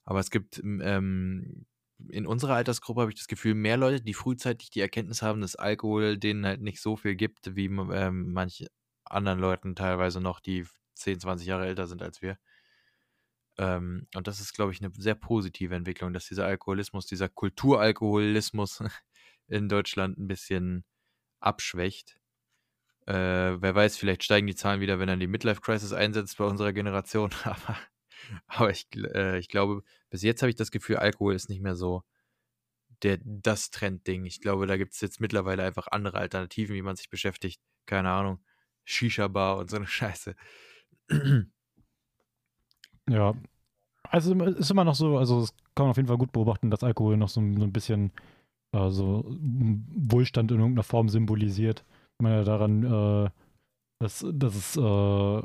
Aber 0.05 0.21
es 0.21 0.31
gibt 0.31 0.59
ähm, 0.63 1.67
in 2.11 2.27
unserer 2.27 2.55
Altersgruppe 2.55 3.01
habe 3.01 3.11
ich 3.11 3.19
das 3.19 3.29
Gefühl, 3.29 3.55
mehr 3.55 3.77
Leute, 3.77 4.03
die 4.03 4.15
frühzeitig 4.15 4.71
die 4.71 4.81
Erkenntnis 4.81 5.23
haben, 5.23 5.41
dass 5.41 5.57
Alkohol 5.57 6.19
denen 6.19 6.47
halt 6.47 6.61
nicht 6.61 6.81
so 6.81 6.97
viel 6.97 7.17
gibt, 7.17 7.57
wie 7.57 7.67
ähm, 7.67 8.33
manche 8.33 8.69
anderen 9.05 9.39
Leuten 9.39 9.75
teilweise 9.75 10.21
noch, 10.21 10.41
die 10.41 10.67
10, 10.99 11.21
20 11.21 11.47
Jahre 11.47 11.67
älter 11.67 11.87
sind 11.87 12.03
als 12.03 12.23
wir. 12.23 12.39
Ähm, 13.59 14.07
und 14.15 14.27
das 14.27 14.41
ist, 14.41 14.55
glaube 14.55 14.73
ich, 14.73 14.83
eine 14.83 14.93
sehr 14.97 15.17
positive 15.17 15.75
Entwicklung, 15.75 16.13
dass 16.13 16.29
dieser 16.29 16.47
Alkoholismus, 16.47 17.07
dieser 17.07 17.29
Kulturalkoholismus 17.29 18.83
in 19.49 19.69
Deutschland 19.69 20.19
ein 20.19 20.29
bisschen 20.29 20.85
abschwächt. 21.41 22.21
Äh, 23.07 23.61
wer 23.61 23.75
weiß, 23.75 23.97
vielleicht 23.97 24.23
steigen 24.25 24.47
die 24.47 24.55
Zahlen 24.55 24.81
wieder, 24.81 24.99
wenn 24.99 25.09
dann 25.09 25.21
die 25.21 25.27
Midlife-Crisis 25.27 25.93
einsetzt 25.93 26.39
bei 26.39 26.45
unserer 26.45 26.73
Generation. 26.73 27.31
aber, 27.45 27.79
aber 28.47 28.71
ich, 28.71 28.87
äh, 28.95 29.39
ich 29.39 29.49
glaube, 29.49 29.83
bis 30.11 30.23
jetzt 30.23 30.43
habe 30.43 30.51
ich 30.51 30.57
das 30.57 30.71
Gefühl, 30.71 30.97
Alkohol 30.97 31.35
ist 31.35 31.49
nicht 31.49 31.63
mehr 31.63 31.75
so 31.75 32.05
der, 33.03 33.19
das 33.23 33.71
Trendding. 33.71 34.25
Ich 34.25 34.41
glaube, 34.41 34.67
da 34.67 34.77
gibt 34.77 34.95
es 34.95 35.01
jetzt 35.01 35.21
mittlerweile 35.21 35.65
einfach 35.65 35.89
andere 35.89 36.19
Alternativen, 36.19 36.75
wie 36.75 36.83
man 36.83 36.97
sich 36.97 37.11
beschäftigt. 37.11 37.61
Keine 37.87 38.11
Ahnung. 38.11 38.45
Shisha-Bar 38.85 39.59
und 39.59 39.71
so 39.71 39.77
eine 39.77 39.87
Scheiße. 39.87 40.35
Ja. 43.09 43.35
Also 44.11 44.35
ist 44.45 44.71
immer 44.71 44.85
noch 44.85 44.95
so, 44.95 45.19
also 45.19 45.41
es 45.41 45.55
kann 45.75 45.85
man 45.85 45.91
auf 45.91 45.97
jeden 45.97 46.09
Fall 46.09 46.19
gut 46.19 46.33
beobachten, 46.33 46.71
dass 46.71 46.85
Alkohol 46.85 47.17
noch 47.17 47.29
so, 47.29 47.41
ein 47.41 47.73
bisschen 47.73 48.13
äh, 48.73 48.89
so 48.91 49.25
Wohlstand 49.29 50.51
in 50.51 50.59
irgendeiner 50.59 50.83
Form 50.83 51.09
symbolisiert. 51.09 51.85
Ich 52.19 52.23
meine 52.23 52.45
daran, 52.45 52.85
äh, 52.85 53.31
dass, 54.01 54.25
dass 54.33 54.55
es 54.55 54.77
äh, 54.77 55.43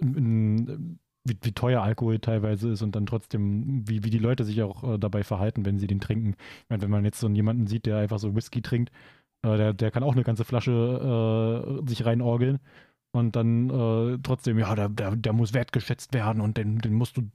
in, 0.00 0.98
wie, 1.24 1.38
wie, 1.42 1.52
teuer 1.52 1.82
Alkohol 1.82 2.18
teilweise 2.18 2.70
ist 2.70 2.82
und 2.82 2.96
dann 2.96 3.06
trotzdem, 3.06 3.88
wie, 3.88 4.04
wie 4.04 4.10
die 4.10 4.18
Leute 4.18 4.44
sich 4.44 4.62
auch 4.62 4.82
äh, 4.84 4.98
dabei 4.98 5.22
verhalten, 5.22 5.64
wenn 5.64 5.78
sie 5.78 5.86
den 5.86 6.00
trinken. 6.00 6.34
Ich 6.64 6.70
meine, 6.70 6.82
wenn 6.82 6.90
man 6.90 7.04
jetzt 7.04 7.20
so 7.20 7.28
jemanden 7.28 7.66
sieht, 7.66 7.86
der 7.86 7.98
einfach 7.98 8.18
so 8.18 8.34
Whisky 8.34 8.60
trinkt, 8.60 8.90
äh, 9.42 9.56
der, 9.56 9.72
der 9.72 9.90
kann 9.90 10.02
auch 10.02 10.12
eine 10.12 10.24
ganze 10.24 10.44
Flasche 10.44 11.82
äh, 11.82 11.88
sich 11.88 12.04
reinorgeln 12.04 12.60
und 13.12 13.36
dann 13.36 13.70
äh, 13.70 14.18
trotzdem, 14.22 14.58
ja, 14.58 14.74
der, 14.74 14.88
der, 14.88 15.16
der 15.16 15.32
muss 15.32 15.54
wertgeschätzt 15.54 16.14
werden 16.14 16.40
und 16.40 16.56
den, 16.56 16.78
den 16.78 16.94
musst 16.94 17.16
du 17.16 17.30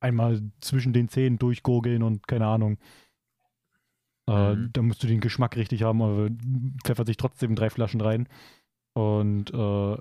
einmal 0.00 0.42
zwischen 0.60 0.92
den 0.92 1.08
Zähnen 1.08 1.38
durchgurgeln 1.38 2.02
und 2.02 2.26
keine 2.26 2.46
Ahnung. 2.46 2.78
Äh, 4.28 4.54
mhm. 4.54 4.70
Da 4.72 4.82
musst 4.82 5.02
du 5.02 5.06
den 5.06 5.20
Geschmack 5.20 5.56
richtig 5.56 5.82
haben, 5.82 6.02
aber 6.02 6.28
pfeffert 6.84 7.06
sich 7.06 7.16
trotzdem 7.16 7.54
drei 7.54 7.70
Flaschen 7.70 8.00
rein. 8.00 8.28
Und 8.94 9.52
äh, 9.54 9.96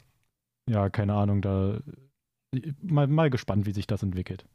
ja, 0.69 0.89
keine 0.89 1.13
Ahnung, 1.13 1.41
da 1.41 1.79
mal, 2.81 3.07
mal 3.07 3.29
gespannt, 3.29 3.65
wie 3.65 3.73
sich 3.73 3.87
das 3.87 4.03
entwickelt. 4.03 4.45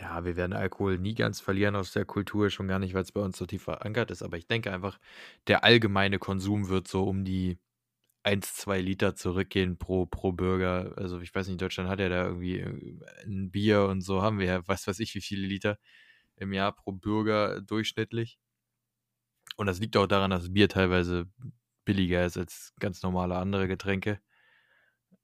Ja, 0.00 0.24
wir 0.24 0.34
werden 0.34 0.52
Alkohol 0.52 0.98
nie 0.98 1.14
ganz 1.14 1.40
verlieren 1.40 1.76
aus 1.76 1.92
der 1.92 2.04
Kultur, 2.04 2.50
schon 2.50 2.66
gar 2.66 2.80
nicht, 2.80 2.94
weil 2.94 3.02
es 3.02 3.12
bei 3.12 3.20
uns 3.20 3.38
so 3.38 3.46
tief 3.46 3.62
verankert 3.62 4.10
ist. 4.10 4.24
Aber 4.24 4.36
ich 4.36 4.48
denke 4.48 4.72
einfach, 4.72 4.98
der 5.46 5.62
allgemeine 5.62 6.18
Konsum 6.18 6.68
wird 6.68 6.88
so 6.88 7.04
um 7.04 7.24
die 7.24 7.58
1, 8.24 8.54
2 8.54 8.80
Liter 8.80 9.14
zurückgehen 9.14 9.78
pro, 9.78 10.06
pro 10.06 10.32
Bürger. 10.32 10.94
Also 10.96 11.20
ich 11.20 11.34
weiß 11.34 11.48
nicht, 11.48 11.60
Deutschland 11.60 11.88
hat 11.90 12.00
ja 12.00 12.08
da 12.08 12.26
irgendwie 12.26 12.60
äh, 12.60 12.96
ein 13.24 13.50
Bier 13.50 13.84
und 13.86 14.00
so 14.02 14.22
haben 14.22 14.38
wir 14.38 14.46
ja, 14.46 14.68
was 14.68 14.86
weiß 14.86 14.98
ich, 15.00 15.14
wie 15.14 15.20
viele 15.20 15.46
Liter 15.46 15.78
im 16.36 16.52
Jahr 16.52 16.72
pro 16.74 16.92
Bürger 16.92 17.60
durchschnittlich. 17.62 18.38
Und 19.56 19.66
das 19.66 19.80
liegt 19.80 19.96
auch 19.96 20.06
daran, 20.06 20.30
dass 20.30 20.52
Bier 20.52 20.68
teilweise 20.68 21.26
billiger 21.84 22.24
ist 22.26 22.36
als 22.36 22.72
ganz 22.80 23.02
normale 23.02 23.36
andere 23.36 23.68
Getränke. 23.68 24.20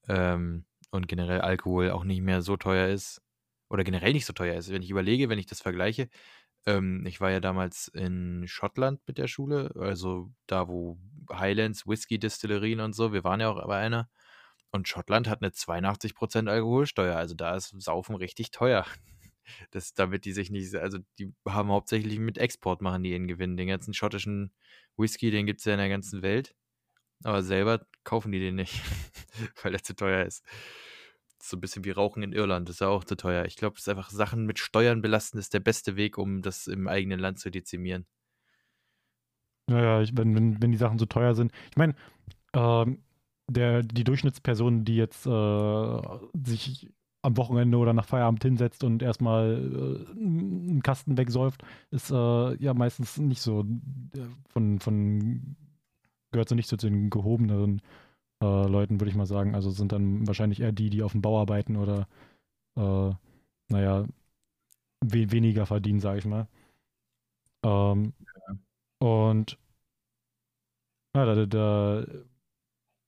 Ähm, 0.09 0.67
und 0.91 1.09
generell 1.09 1.41
Alkohol 1.41 1.91
auch 1.91 2.05
nicht 2.05 2.21
mehr 2.23 2.43
so 2.43 2.57
teuer 2.57 2.89
ist. 2.89 3.23
Oder 3.69 3.85
generell 3.85 4.13
nicht 4.13 4.27
so 4.27 4.33
teuer 4.33 4.57
ist. 4.57 4.71
Wenn 4.73 4.83
ich 4.83 4.91
überlege, 4.91 5.29
wenn 5.29 5.39
ich 5.39 5.47
das 5.47 5.61
vergleiche, 5.63 6.09
ähm, 6.67 7.05
ich 7.07 7.21
war 7.21 7.31
ja 7.31 7.41
damals 7.41 7.89
in 7.89 8.45
Schottland 8.47 9.01
mit 9.07 9.19
der 9.19 9.29
Schule, 9.29 9.73
also 9.77 10.31
da, 10.47 10.69
wo 10.69 10.99
Highlands, 11.33 11.87
Whisky-Distillerien 11.87 12.81
und 12.81 12.95
so, 12.95 13.13
wir 13.13 13.25
waren 13.25 13.41
ja 13.41 13.51
auch 13.51 13.67
bei 13.67 13.79
einer. 13.79 14.09
Und 14.73 14.89
Schottland 14.89 15.29
hat 15.29 15.43
eine 15.43 15.51
82% 15.51 16.49
Alkoholsteuer, 16.49 17.17
also 17.17 17.35
da 17.35 17.57
ist 17.57 17.75
Saufen 17.81 18.17
richtig 18.17 18.51
teuer. 18.51 18.87
Das, 19.73 19.95
damit 19.95 20.27
die 20.27 20.33
sich 20.33 20.49
nicht, 20.51 20.77
also 20.77 20.99
die 21.19 21.35
haben 21.45 21.71
hauptsächlich 21.73 22.21
mit 22.21 22.39
Export 22.39 22.83
machen 22.83 23.03
die 23.03 23.11
ihren 23.11 23.27
Gewinn. 23.27 23.57
Den 23.57 23.67
ganzen 23.67 23.95
schottischen 23.95 24.53
Whisky, 24.97 25.33
den 25.33 25.45
gibt 25.45 25.59
es 25.59 25.65
ja 25.65 25.73
in 25.73 25.81
der 25.81 25.89
ganzen 25.89 26.23
Welt. 26.23 26.55
Aber 27.25 27.43
selber 27.43 27.85
kaufen 28.05 28.31
die 28.31 28.39
den 28.39 28.55
nicht, 28.55 28.81
weil 29.63 29.75
er 29.75 29.83
zu 29.83 29.97
teuer 29.97 30.25
ist. 30.25 30.45
So 31.43 31.57
ein 31.57 31.61
bisschen 31.61 31.85
wie 31.85 31.91
Rauchen 31.91 32.23
in 32.23 32.33
Irland, 32.33 32.69
das 32.69 32.77
ist 32.77 32.81
ja 32.81 32.89
auch 32.89 33.05
zu 33.05 33.17
teuer. 33.17 33.45
Ich 33.47 33.57
glaube, 33.57 33.77
es 33.77 33.83
ist 33.83 33.89
einfach 33.89 34.11
Sachen 34.11 34.47
mit 34.47 34.59
Steuern 34.59 35.01
belasten, 35.01 35.39
ist 35.39 35.55
der 35.55 35.61
beste 35.61 35.97
Weg, 35.97 36.19
um 36.19 36.43
das 36.43 36.67
im 36.67 36.87
eigenen 36.87 37.19
Land 37.21 37.39
zu 37.39 37.51
dezimieren. 37.51 38.07
Naja, 39.69 40.03
ich, 40.03 40.17
wenn, 40.17 40.35
wenn, 40.35 40.61
wenn 40.61 40.73
die 40.73 40.79
Sachen 40.79 40.99
so 40.99 41.07
teuer 41.07 41.35
sind. 41.35 41.53
Ich 41.71 41.77
meine, 41.77 41.95
ähm, 42.53 43.03
die 43.49 44.05
Durchschnittsperson, 44.05 44.85
die 44.85 44.97
jetzt 44.97 45.27
äh, 45.27 46.01
sich 46.45 46.89
am 47.23 47.37
Wochenende 47.37 47.77
oder 47.79 47.93
nach 47.93 48.07
Feierabend 48.07 48.43
hinsetzt 48.43 48.85
und 48.85 49.03
erstmal 49.03 50.07
äh, 50.09 50.11
einen 50.13 50.83
Kasten 50.83 51.19
wegsäuft, 51.19 51.63
ist 51.91 52.11
äh, 52.11 52.55
ja 52.63 52.75
meistens 52.75 53.19
nicht 53.19 53.43
so 53.43 53.63
äh, 54.15 54.21
von, 54.49 54.81
von 54.81 55.57
gehört 56.33 56.49
so 56.49 56.55
nicht 56.55 56.69
so 56.69 56.77
zu 56.77 56.89
den 56.89 57.11
gehobenen 57.11 57.83
äh, 58.43 58.67
Leuten, 58.67 59.01
würde 59.01 59.11
ich 59.11 59.17
mal 59.17 59.27
sagen. 59.27 59.55
Also 59.55 59.71
sind 59.71 59.93
dann 59.93 60.27
wahrscheinlich 60.27 60.61
eher 60.61 60.73
die, 60.73 60.91
die 60.91 61.03
auf 61.03 61.13
dem 61.13 61.23
Bau 61.23 61.41
arbeiten 61.41 61.77
oder, 61.77 62.09
äh, 62.77 63.13
naja, 63.69 64.07
we 65.01 65.31
weniger 65.33 65.67
verdienen, 65.67 66.01
sage 66.01 66.19
ich 66.19 66.25
mal. 66.25 66.49
Ähm, 67.65 68.13
ja. 68.21 68.57
Und 68.99 69.59
ja, 71.17 71.25
da, 71.25 71.47
da, 71.47 72.07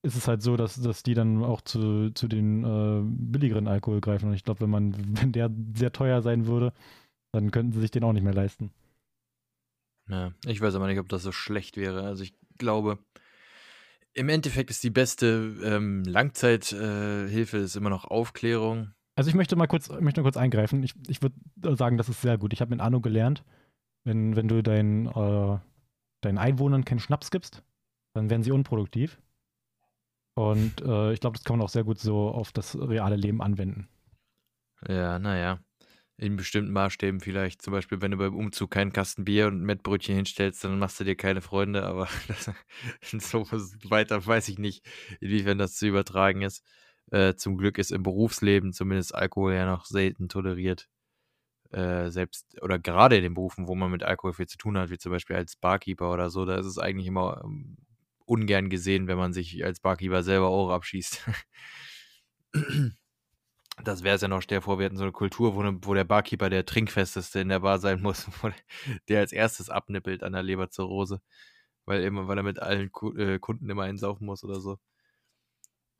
ist 0.05 0.17
es 0.17 0.27
halt 0.27 0.41
so, 0.41 0.57
dass, 0.57 0.81
dass 0.81 1.01
die 1.01 1.13
dann 1.13 1.43
auch 1.43 1.61
zu, 1.61 2.11
zu 2.11 2.27
den 2.27 2.63
äh, 2.63 3.01
billigeren 3.03 3.67
Alkohol 3.67 4.01
greifen. 4.01 4.27
Und 4.27 4.35
ich 4.35 4.43
glaube, 4.43 4.61
wenn 4.61 4.69
man, 4.69 4.93
wenn 5.21 5.31
der 5.31 5.49
sehr 5.75 5.93
teuer 5.93 6.21
sein 6.21 6.45
würde, 6.45 6.73
dann 7.31 7.51
könnten 7.51 7.71
sie 7.71 7.79
sich 7.79 7.91
den 7.91 8.03
auch 8.03 8.13
nicht 8.13 8.23
mehr 8.23 8.33
leisten. 8.33 8.71
Ja, 10.09 10.33
ich 10.45 10.59
weiß 10.59 10.75
aber 10.75 10.87
nicht, 10.87 10.99
ob 10.99 11.07
das 11.07 11.23
so 11.23 11.31
schlecht 11.31 11.77
wäre. 11.77 12.03
Also 12.03 12.23
ich 12.23 12.35
glaube, 12.57 12.99
im 14.13 14.29
Endeffekt 14.29 14.69
ist 14.69 14.83
die 14.83 14.89
beste 14.89 15.55
ähm, 15.63 16.03
Langzeithilfe 16.03 17.57
äh, 17.57 17.77
immer 17.77 17.89
noch 17.89 18.05
Aufklärung. 18.05 18.93
Also 19.15 19.29
ich 19.29 19.35
möchte 19.35 19.55
mal 19.55 19.67
kurz, 19.67 19.89
möchte 19.89 20.21
mal 20.21 20.25
kurz 20.25 20.37
eingreifen. 20.37 20.83
Ich, 20.83 20.93
ich 21.07 21.21
würde 21.21 21.35
sagen, 21.75 21.97
das 21.97 22.09
ist 22.09 22.21
sehr 22.21 22.37
gut. 22.37 22.53
Ich 22.53 22.61
habe 22.61 22.73
in 22.73 22.81
Anno 22.81 22.99
gelernt, 22.99 23.43
wenn, 24.05 24.35
wenn 24.35 24.47
du 24.47 24.63
dein, 24.63 25.07
äh, 25.07 25.59
deinen 26.21 26.37
Einwohnern 26.37 26.85
keinen 26.85 26.99
Schnaps 26.99 27.31
gibst, 27.31 27.63
dann 28.15 28.29
werden 28.29 28.43
sie 28.43 28.51
unproduktiv. 28.51 29.19
Und 30.35 30.81
äh, 30.81 31.13
ich 31.13 31.19
glaube, 31.19 31.37
das 31.37 31.43
kann 31.43 31.57
man 31.57 31.65
auch 31.65 31.69
sehr 31.69 31.83
gut 31.83 31.99
so 31.99 32.29
auf 32.29 32.51
das 32.51 32.75
reale 32.75 33.15
Leben 33.15 33.41
anwenden. 33.41 33.87
Ja, 34.87 35.19
naja 35.19 35.59
in 36.23 36.37
bestimmten 36.37 36.71
Maßstäben 36.71 37.19
vielleicht. 37.19 37.61
Zum 37.61 37.73
Beispiel, 37.73 38.01
wenn 38.01 38.11
du 38.11 38.17
beim 38.17 38.35
Umzug 38.35 38.71
keinen 38.71 38.93
Kasten 38.93 39.25
Bier 39.25 39.47
und 39.47 39.61
Mettbrötchen 39.61 40.15
hinstellst, 40.15 40.63
dann 40.63 40.79
machst 40.79 40.99
du 40.99 41.03
dir 41.03 41.17
keine 41.17 41.41
Freunde, 41.41 41.83
aber 41.83 42.07
so 43.01 43.41
weiter 43.89 44.25
weiß 44.25 44.47
ich 44.47 44.57
nicht, 44.57 44.85
inwiefern 45.19 45.57
das 45.57 45.75
zu 45.75 45.85
übertragen 45.85 46.41
ist. 46.41 46.63
Äh, 47.11 47.35
zum 47.35 47.57
Glück 47.57 47.77
ist 47.77 47.91
im 47.91 48.03
Berufsleben 48.03 48.71
zumindest 48.71 49.13
Alkohol 49.13 49.53
ja 49.53 49.65
noch 49.65 49.85
selten 49.85 50.29
toleriert. 50.29 50.87
Äh, 51.71 52.09
selbst 52.09 52.61
oder 52.61 52.79
gerade 52.79 53.17
in 53.17 53.23
den 53.23 53.33
Berufen, 53.33 53.67
wo 53.67 53.75
man 53.75 53.91
mit 53.91 54.03
Alkohol 54.03 54.33
viel 54.33 54.47
zu 54.47 54.57
tun 54.57 54.77
hat, 54.77 54.91
wie 54.91 54.97
zum 54.97 55.11
Beispiel 55.11 55.35
als 55.35 55.57
Barkeeper 55.57 56.11
oder 56.13 56.29
so, 56.29 56.45
da 56.45 56.55
ist 56.55 56.67
es 56.67 56.77
eigentlich 56.77 57.07
immer 57.07 57.41
ähm, 57.43 57.77
ungern 58.25 58.69
gesehen, 58.69 59.07
wenn 59.07 59.17
man 59.17 59.33
sich 59.33 59.63
als 59.65 59.81
Barkeeper 59.81 60.23
selber 60.23 60.47
auch 60.47 60.69
abschießt. 60.69 61.27
das 63.81 64.03
wäre 64.03 64.15
es 64.15 64.21
ja 64.21 64.27
noch, 64.27 64.41
stell 64.41 64.59
dir 64.59 64.61
vor, 64.61 64.77
wir 64.77 64.85
hätten 64.85 64.97
so 64.97 65.03
eine 65.03 65.11
Kultur, 65.11 65.55
wo, 65.55 65.63
ne, 65.63 65.77
wo 65.81 65.93
der 65.93 66.03
Barkeeper 66.03 66.49
der 66.49 66.65
Trinkfesteste 66.65 67.39
in 67.39 67.49
der 67.49 67.61
Bar 67.61 67.79
sein 67.79 68.01
muss, 68.01 68.27
der 69.09 69.19
als 69.19 69.31
erstes 69.31 69.69
abnippelt 69.69 70.23
an 70.23 70.33
der 70.33 70.43
Leberzirrhose, 70.43 71.21
weil, 71.85 72.03
immer, 72.03 72.27
weil 72.27 72.37
er 72.37 72.43
mit 72.43 72.59
allen 72.59 72.91
äh, 73.17 73.39
Kunden 73.39 73.69
immer 73.69 73.83
einsaufen 73.83 74.25
muss 74.25 74.43
oder 74.43 74.59
so. 74.59 74.79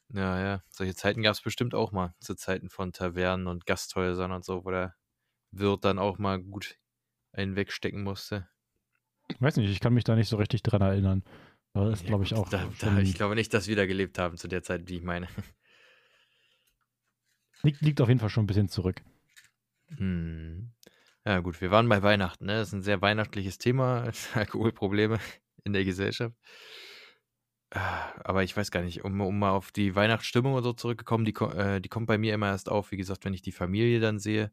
Ja, 0.09 0.39
ja, 0.39 0.63
solche 0.69 0.93
Zeiten 0.93 1.23
gab 1.23 1.33
es 1.33 1.41
bestimmt 1.41 1.73
auch 1.73 1.91
mal, 1.91 2.13
zu 2.19 2.35
Zeiten 2.35 2.69
von 2.69 2.93
Tavernen 2.93 3.47
und 3.47 3.65
Gasthäusern 3.65 4.31
und 4.31 4.45
so, 4.45 4.63
wo 4.63 4.69
der 4.69 4.95
Wirt 5.51 5.85
dann 5.85 5.97
auch 5.97 6.19
mal 6.19 6.39
gut 6.39 6.77
einen 7.31 7.55
wegstecken 7.55 8.03
musste. 8.03 8.47
Ich 9.29 9.41
weiß 9.41 9.57
nicht, 9.57 9.71
ich 9.71 9.79
kann 9.79 9.93
mich 9.93 10.03
da 10.03 10.15
nicht 10.15 10.29
so 10.29 10.37
richtig 10.37 10.61
dran 10.61 10.81
erinnern. 10.81 11.23
Das 11.73 11.93
ist, 11.93 12.01
ja, 12.03 12.09
glaube 12.09 12.23
ich, 12.23 12.35
auch. 12.35 12.47
Da, 12.49 12.69
da, 12.79 12.99
ich 12.99 13.15
glaube 13.15 13.33
nicht, 13.33 13.53
dass 13.53 13.67
wir 13.67 13.75
da 13.75 13.87
gelebt 13.87 14.19
haben 14.19 14.37
zu 14.37 14.47
der 14.47 14.61
Zeit, 14.61 14.87
die 14.87 14.97
ich 14.97 15.03
meine. 15.03 15.27
Liegt, 17.63 17.81
liegt 17.81 18.01
auf 18.01 18.09
jeden 18.09 18.19
Fall 18.19 18.29
schon 18.29 18.43
ein 18.43 18.47
bisschen 18.47 18.69
zurück. 18.69 19.01
Hm. 19.97 20.71
Ja, 21.25 21.39
gut, 21.39 21.61
wir 21.61 21.71
waren 21.71 21.87
bei 21.87 22.03
Weihnachten. 22.03 22.45
Ne? 22.45 22.57
Das 22.57 22.69
ist 22.69 22.73
ein 22.73 22.81
sehr 22.83 23.01
weihnachtliches 23.01 23.57
Thema, 23.57 24.11
Alkoholprobleme 24.33 25.19
in 25.63 25.73
der 25.73 25.85
Gesellschaft. 25.85 26.35
Aber 27.71 28.43
ich 28.43 28.55
weiß 28.55 28.69
gar 28.69 28.83
nicht, 28.83 29.03
um, 29.03 29.19
um 29.21 29.39
mal 29.39 29.51
auf 29.51 29.71
die 29.71 29.95
Weihnachtsstimmung 29.95 30.53
und 30.53 30.63
so 30.63 30.73
zurückgekommen, 30.73 31.25
die, 31.25 31.33
äh, 31.33 31.81
die 31.81 31.89
kommt 31.89 32.05
bei 32.05 32.19
mir 32.19 32.33
immer 32.35 32.47
erst 32.47 32.69
auf, 32.69 32.91
wie 32.91 32.97
gesagt, 32.97 33.25
wenn 33.25 33.33
ich 33.33 33.41
die 33.41 33.51
Familie 33.51 33.99
dann 33.99 34.19
sehe, 34.19 34.51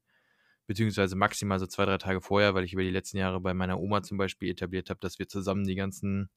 beziehungsweise 0.66 1.16
maximal 1.16 1.58
so 1.58 1.66
zwei, 1.66 1.84
drei 1.84 1.98
Tage 1.98 2.22
vorher, 2.22 2.54
weil 2.54 2.64
ich 2.64 2.72
über 2.72 2.82
die 2.82 2.90
letzten 2.90 3.18
Jahre 3.18 3.40
bei 3.40 3.52
meiner 3.54 3.78
Oma 3.78 4.02
zum 4.02 4.16
Beispiel 4.16 4.50
etabliert 4.50 4.88
habe, 4.88 5.00
dass 5.00 5.18
wir 5.18 5.28
zusammen 5.28 5.64
die 5.64 5.74
ganzen, 5.74 6.30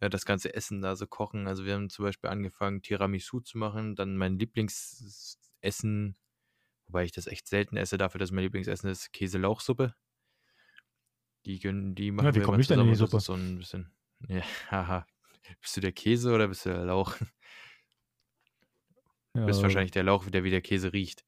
äh, 0.00 0.10
das 0.10 0.26
ganze 0.26 0.54
Essen 0.54 0.82
da 0.82 0.96
so 0.96 1.06
kochen. 1.06 1.46
Also 1.46 1.64
wir 1.64 1.74
haben 1.74 1.90
zum 1.90 2.04
Beispiel 2.04 2.30
angefangen, 2.30 2.82
Tiramisu 2.82 3.40
zu 3.40 3.58
machen, 3.58 3.96
dann 3.96 4.16
mein 4.18 4.38
Lieblings 4.38 5.38
Essen, 5.64 6.16
wobei 6.86 7.04
ich 7.04 7.12
das 7.12 7.26
echt 7.26 7.48
selten 7.48 7.76
esse, 7.76 7.98
dafür, 7.98 8.18
dass 8.18 8.30
mein 8.30 8.44
Lieblingsessen 8.44 8.90
ist, 8.90 9.12
Käse-Lauchsuppe. 9.12 9.94
Die, 11.46 11.58
die 11.58 12.10
machen 12.10 12.26
ja, 12.26 12.34
wie 12.34 12.40
komme 12.40 12.60
ich 12.60 12.68
denn 12.68 12.80
in 12.80 12.88
die 12.88 12.94
Suppe? 12.94 13.20
So 13.20 13.34
ein 13.34 13.58
bisschen, 13.58 13.90
ja, 14.28 14.42
haha. 14.70 15.06
Bist 15.60 15.76
du 15.76 15.80
der 15.82 15.92
Käse 15.92 16.32
oder 16.32 16.48
bist 16.48 16.64
du 16.64 16.70
der 16.70 16.84
Lauch? 16.84 17.16
Ja. 19.34 19.40
Du 19.40 19.46
bist 19.46 19.62
wahrscheinlich 19.62 19.90
der 19.90 20.04
Lauch, 20.04 20.28
der 20.30 20.44
wie 20.44 20.50
der 20.50 20.62
Käse 20.62 20.92
riecht. 20.92 21.24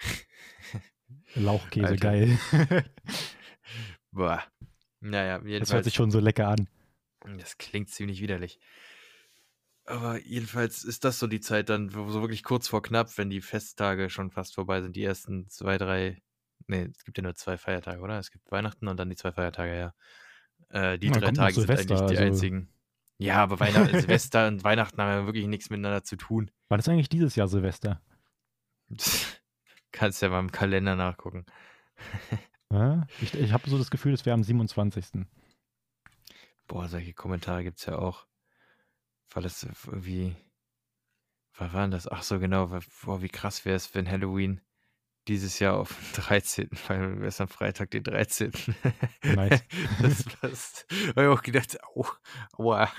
Lauchkäse, 1.34 1.96
geil. 1.96 2.38
Boah. 4.10 4.42
Naja, 5.00 5.38
Das 5.38 5.44
hört 5.44 5.50
jedenfalls. 5.50 5.84
sich 5.84 5.94
schon 5.94 6.10
so 6.10 6.18
lecker 6.18 6.48
an. 6.48 6.68
Das 7.38 7.58
klingt 7.58 7.88
ziemlich 7.90 8.20
widerlich. 8.20 8.58
Aber 9.84 10.20
jedenfalls 10.20 10.84
ist 10.84 11.04
das 11.04 11.18
so 11.18 11.26
die 11.26 11.40
Zeit 11.40 11.68
dann, 11.68 11.92
wo 11.94 12.08
so 12.10 12.20
wirklich 12.20 12.44
kurz 12.44 12.68
vor 12.68 12.82
knapp, 12.82 13.16
wenn 13.18 13.30
die 13.30 13.40
Festtage 13.40 14.10
schon 14.10 14.30
fast 14.30 14.54
vorbei 14.54 14.80
sind, 14.80 14.94
die 14.94 15.02
ersten 15.02 15.48
zwei, 15.48 15.76
drei, 15.76 16.22
nee, 16.68 16.82
es 16.84 17.04
gibt 17.04 17.18
ja 17.18 17.22
nur 17.24 17.34
zwei 17.34 17.58
Feiertage, 17.58 18.00
oder? 18.00 18.18
Es 18.18 18.30
gibt 18.30 18.50
Weihnachten 18.52 18.86
und 18.88 18.96
dann 18.96 19.10
die 19.10 19.16
zwei 19.16 19.32
Feiertage, 19.32 19.76
ja. 19.76 19.94
Äh, 20.68 20.98
die 20.98 21.08
Ja, 21.08 21.12
drei 21.14 21.32
Tage 21.32 21.54
sind 21.54 21.70
eigentlich 21.70 21.86
die 21.86 21.94
also- 21.94 22.16
einzigen. 22.16 22.68
Ja, 23.18 23.36
aber 23.42 23.60
Weihnachten, 23.60 24.00
Silvester 24.00 24.48
und 24.48 24.64
Weihnachten 24.64 25.00
haben 25.00 25.20
ja 25.20 25.26
wirklich 25.26 25.46
nichts 25.46 25.70
miteinander 25.70 26.02
zu 26.02 26.16
tun. 26.16 26.50
War 26.68 26.78
das 26.78 26.88
eigentlich 26.88 27.08
dieses 27.08 27.36
Jahr 27.36 27.46
Silvester? 27.48 28.00
Kannst 29.92 30.22
ja 30.22 30.28
mal 30.28 30.40
im 30.40 30.52
Kalender 30.52 30.96
nachgucken. 30.96 31.44
Ja? 32.72 33.06
Ich, 33.20 33.34
ich 33.34 33.52
habe 33.52 33.68
so 33.68 33.76
das 33.76 33.90
Gefühl, 33.90 34.14
es 34.14 34.24
wäre 34.24 34.32
am 34.32 34.42
27. 34.42 35.26
Boah, 36.66 36.88
solche 36.88 37.12
Kommentare 37.12 37.64
gibt 37.64 37.78
es 37.80 37.84
ja 37.84 37.98
auch. 37.98 38.26
Weil 39.34 39.44
es 39.44 39.62
irgendwie. 39.62 40.36
Was 41.54 41.72
war 41.72 41.82
denn 41.82 41.90
das? 41.90 42.08
Ach 42.08 42.22
so, 42.22 42.38
genau. 42.38 42.66
Boah, 43.04 43.22
wie 43.22 43.28
krass 43.28 43.64
wäre 43.64 43.76
es, 43.76 43.94
wenn 43.94 44.10
Halloween 44.10 44.60
dieses 45.28 45.58
Jahr 45.58 45.78
auf 45.78 45.94
den 45.94 46.12
13. 46.24 46.70
weil 46.88 47.20
wir 47.20 47.40
am 47.40 47.48
Freitag 47.48 47.90
den 47.90 48.04
13. 48.04 48.52
Nice. 49.22 49.62
das 50.02 50.24
das 50.40 50.86
habe 51.16 51.22
ich 51.22 51.28
auch 51.28 51.42
gedacht, 51.42 51.78
au, 51.84 52.06
aua. 52.54 52.90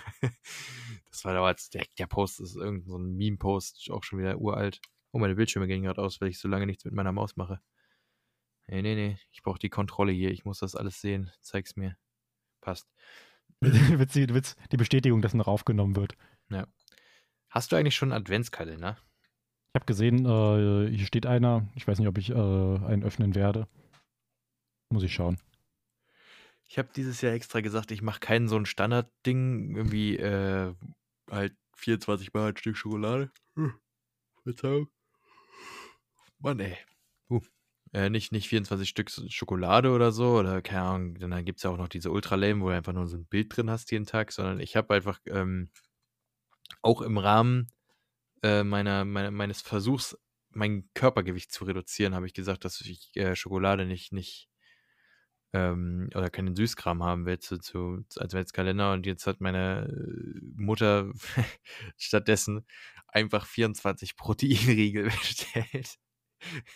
Das 1.09 1.25
war 1.25 1.33
damals, 1.33 1.69
der, 1.69 1.85
der 1.97 2.07
Post 2.07 2.39
ist 2.39 2.55
irgendein 2.55 2.89
so 2.89 2.97
ein 2.97 3.15
Meme-Post, 3.15 3.89
auch 3.91 4.03
schon 4.03 4.19
wieder 4.19 4.37
uralt. 4.37 4.79
Oh, 5.11 5.19
meine 5.19 5.35
Bildschirme 5.35 5.67
gehen 5.67 5.83
gerade 5.83 6.01
aus, 6.01 6.21
weil 6.21 6.29
ich 6.29 6.39
so 6.39 6.47
lange 6.47 6.65
nichts 6.65 6.85
mit 6.85 6.93
meiner 6.93 7.11
Maus 7.11 7.35
mache. 7.35 7.59
Nee, 8.67 8.81
nee, 8.81 8.95
nee. 8.95 9.17
Ich 9.31 9.43
brauche 9.43 9.59
die 9.59 9.69
Kontrolle 9.69 10.11
hier. 10.11 10.31
Ich 10.31 10.45
muss 10.45 10.59
das 10.59 10.75
alles 10.75 11.01
sehen. 11.01 11.31
Zeig's 11.41 11.75
mir. 11.75 11.97
Passt. 12.61 12.87
Willst, 13.63 14.57
die 14.71 14.77
Bestätigung, 14.77 15.21
dass 15.21 15.33
noch 15.33 15.47
aufgenommen 15.47 15.95
wird. 15.95 16.15
Hast 17.49 17.71
du 17.71 17.75
eigentlich 17.75 17.95
schon 17.95 18.11
einen 18.11 18.21
Adventskalender? 18.21 18.97
Ich 19.73 19.75
habe 19.75 19.85
gesehen, 19.85 20.25
äh, 20.25 20.89
hier 20.95 21.05
steht 21.05 21.27
einer. 21.27 21.67
Ich 21.75 21.87
weiß 21.87 21.99
nicht, 21.99 22.07
ob 22.07 22.17
ich 22.17 22.31
äh, 22.31 22.33
einen 22.33 23.03
öffnen 23.03 23.35
werde. 23.35 23.67
Muss 24.89 25.03
ich 25.03 25.13
schauen. 25.13 25.39
Ich 26.67 26.79
habe 26.79 26.89
dieses 26.95 27.21
Jahr 27.21 27.33
extra 27.33 27.61
gesagt, 27.61 27.91
ich 27.91 28.01
mache 28.01 28.19
keinen 28.19 28.47
so 28.47 28.55
ein 28.55 28.65
Standardding, 28.65 29.75
irgendwie 29.75 30.17
äh, 30.17 30.73
halt 31.29 31.55
24 31.75 32.33
Mal 32.33 32.49
ein 32.49 32.57
Stück 32.57 32.75
Schokolade. 32.75 33.31
Hm, 33.55 33.73
Verzeihung. 34.43 34.87
Mann, 36.39 36.59
ey. 36.59 36.77
Uh. 37.29 37.41
Äh, 37.93 38.09
nicht, 38.09 38.31
nicht 38.31 38.49
24 38.49 38.89
Stück 38.89 39.11
Schokolade 39.29 39.91
oder 39.91 40.11
so, 40.11 40.37
oder 40.39 40.61
keine 40.63 40.81
Ahnung, 40.81 41.19
dann 41.19 41.45
gibt 41.45 41.57
es 41.59 41.63
ja 41.63 41.69
auch 41.69 41.77
noch 41.77 41.87
diese 41.87 42.09
Ultra 42.11 42.35
Lame, 42.35 42.61
wo 42.61 42.69
du 42.69 42.75
einfach 42.75 42.93
nur 42.93 43.07
so 43.07 43.17
ein 43.17 43.25
Bild 43.25 43.55
drin 43.55 43.69
hast 43.69 43.91
jeden 43.91 44.05
Tag, 44.07 44.31
sondern 44.31 44.59
ich 44.59 44.75
habe 44.75 44.95
einfach 44.95 45.19
ähm, 45.27 45.69
auch 46.81 47.01
im 47.01 47.17
Rahmen 47.19 47.69
äh, 48.43 48.63
meiner, 48.63 49.05
meiner, 49.05 49.31
meines 49.31 49.61
Versuchs, 49.61 50.17
mein 50.49 50.89
Körpergewicht 50.95 51.51
zu 51.51 51.65
reduzieren, 51.65 52.15
habe 52.15 52.25
ich 52.25 52.33
gesagt, 52.33 52.65
dass 52.65 52.81
ich 52.81 53.15
äh, 53.15 53.35
Schokolade 53.35 53.85
nicht, 53.85 54.11
nicht 54.11 54.49
ähm, 55.53 56.09
oder 56.15 56.29
keinen 56.29 56.55
Süßkram 56.55 57.03
haben 57.03 57.25
will 57.25 57.39
zu, 57.39 57.59
zu, 57.59 58.03
als 58.07 58.17
Adventskalender. 58.17 58.93
Und 58.93 59.05
jetzt 59.05 59.27
hat 59.27 59.39
meine 59.39 59.87
äh, 59.87 60.39
Mutter 60.55 61.11
stattdessen 61.97 62.65
einfach 63.07 63.45
24 63.45 64.15
Proteinriegel 64.15 65.03
bestellt. 65.09 65.97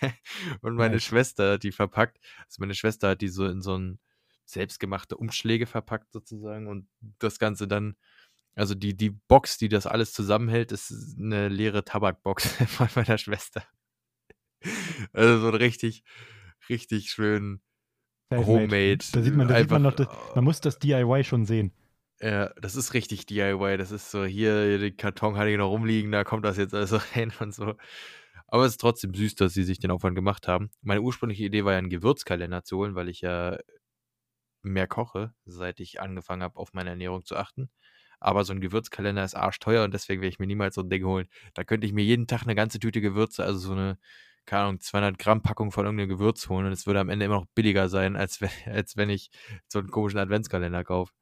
Und 0.62 0.76
meine 0.76 0.96
Nice. 0.96 1.04
Schwester 1.04 1.54
hat 1.54 1.64
die 1.64 1.72
verpackt. 1.72 2.20
Also 2.46 2.58
meine 2.60 2.74
Schwester 2.74 3.10
hat 3.10 3.22
die 3.22 3.30
so 3.30 3.46
in 3.46 3.62
so 3.62 3.78
ein 3.78 4.00
selbstgemachte 4.46 5.18
Umschläge 5.18 5.66
verpackt 5.66 6.12
sozusagen 6.14 6.68
und 6.68 6.88
das 7.20 7.38
Ganze 7.38 7.68
dann, 7.68 7.98
also 8.56 8.75
die, 8.75 8.96
die 8.96 9.10
Box, 9.10 9.58
die 9.58 9.70
das 9.70 9.86
alles 9.86 10.14
zusammenhält, 10.14 10.72
ist 10.72 11.18
eine 11.20 11.50
leere 11.50 11.84
Tabakbox 11.84 12.48
von 12.68 12.88
meiner 12.96 13.18
Schwester. 13.18 13.64
Also 15.12 15.40
so 15.42 15.48
ein 15.50 15.56
richtig, 15.56 16.03
richtig 16.70 17.12
schön. 17.12 17.62
Homemade. 18.32 19.00
Da 19.14 19.22
sieht 19.22 19.36
man, 19.36 19.48
da 19.48 19.60
sieht 19.60 19.70
man 19.70 19.84
noch, 19.84 19.98
einfach, 19.98 20.14
das, 20.14 20.36
man 20.36 20.44
muss 20.44 20.60
das 20.60 20.80
DIY 20.80 21.24
schon 21.24 21.46
sehen. 21.46 21.72
Ja, 22.20 22.50
das 22.60 22.75
ist 22.75 22.94
richtig 22.94 23.25
DIY. 23.25 23.77
Das 23.77 23.92
ist 23.92 24.12
so, 24.12 24.25
hier, 24.25 24.80
den 24.80 24.98
Karton 24.98 25.38
hatte 25.38 25.50
ich 25.50 25.58
noch 25.58 25.70
rumliegen, 25.70 26.12
da 26.12 26.24
kommt 26.24 26.46
das 26.46 26.58
jetzt 26.58 26.74
also 26.74 26.98
rein 27.16 27.32
und 27.40 27.53
so. 27.53 27.75
Aber 28.48 28.66
es 28.66 28.74
ist 28.74 28.81
trotzdem 28.81 29.14
süß, 29.14 29.36
dass 29.36 29.53
sie 29.53 29.64
sich 29.64 29.79
den 29.79 29.92
Aufwand 29.92 30.16
gemacht 30.16 30.48
haben. 30.48 30.72
Meine 30.81 31.01
ursprüngliche 31.01 31.44
Idee 31.44 31.66
war 31.66 31.74
ja, 31.74 31.79
einen 31.79 31.90
Gewürzkalender 31.90 32.64
zu 32.64 32.77
holen, 32.77 32.96
weil 32.96 33.10
ich 33.10 33.22
ja 33.22 33.57
mehr 34.64 34.88
koche, 34.88 35.33
seit 35.46 35.79
ich 35.79 36.01
angefangen 36.01 36.44
habe, 36.44 36.57
auf 36.57 36.74
meine 36.74 36.92
Ernährung 36.92 37.25
zu 37.25 37.36
achten. 37.36 37.70
Aber 38.20 38.44
so 38.46 38.53
ein 38.53 38.62
Gewürzkalender 38.62 39.24
ist 39.24 39.36
arschteuer 39.36 39.83
und 39.83 39.94
deswegen 39.94 40.22
werde 40.22 40.29
ich 40.31 40.40
mir 40.40 40.48
niemals 40.48 40.75
so 40.75 40.81
ein 40.81 40.90
Ding 40.90 41.05
holen. 41.05 41.27
Da 41.53 41.64
könnte 41.64 41.86
ich 41.88 41.94
mir 41.94 42.03
jeden 42.03 42.27
Tag 42.27 42.44
eine 42.44 42.55
ganze 42.55 42.79
Tüte 42.79 43.01
Gewürze, 43.01 43.44
also 43.44 43.60
so 43.60 43.74
eine, 43.74 44.00
keine 44.46 44.64
Ahnung, 44.64 44.79
200 44.79 45.20
Gramm 45.20 45.42
Packung 45.44 45.72
von 45.72 45.86
irgendeinem 45.86 46.10
Gewürz 46.10 46.50
holen 46.50 46.66
und 46.66 46.72
es 46.72 46.88
würde 46.88 47.00
am 47.01 47.10
Ende 47.10 47.25
immer 47.25 47.36
noch 47.36 47.48
billiger 47.55 47.90
sein, 47.90 48.16
als 48.16 48.42
wenn, 48.42 48.50
als 48.66 48.98
wenn 48.98 49.10
ich 49.10 49.29
so 49.68 49.79
einen 49.79 49.92
komischen 49.92 50.20
Adventskalender 50.20 50.83
kaufe. 50.83 51.14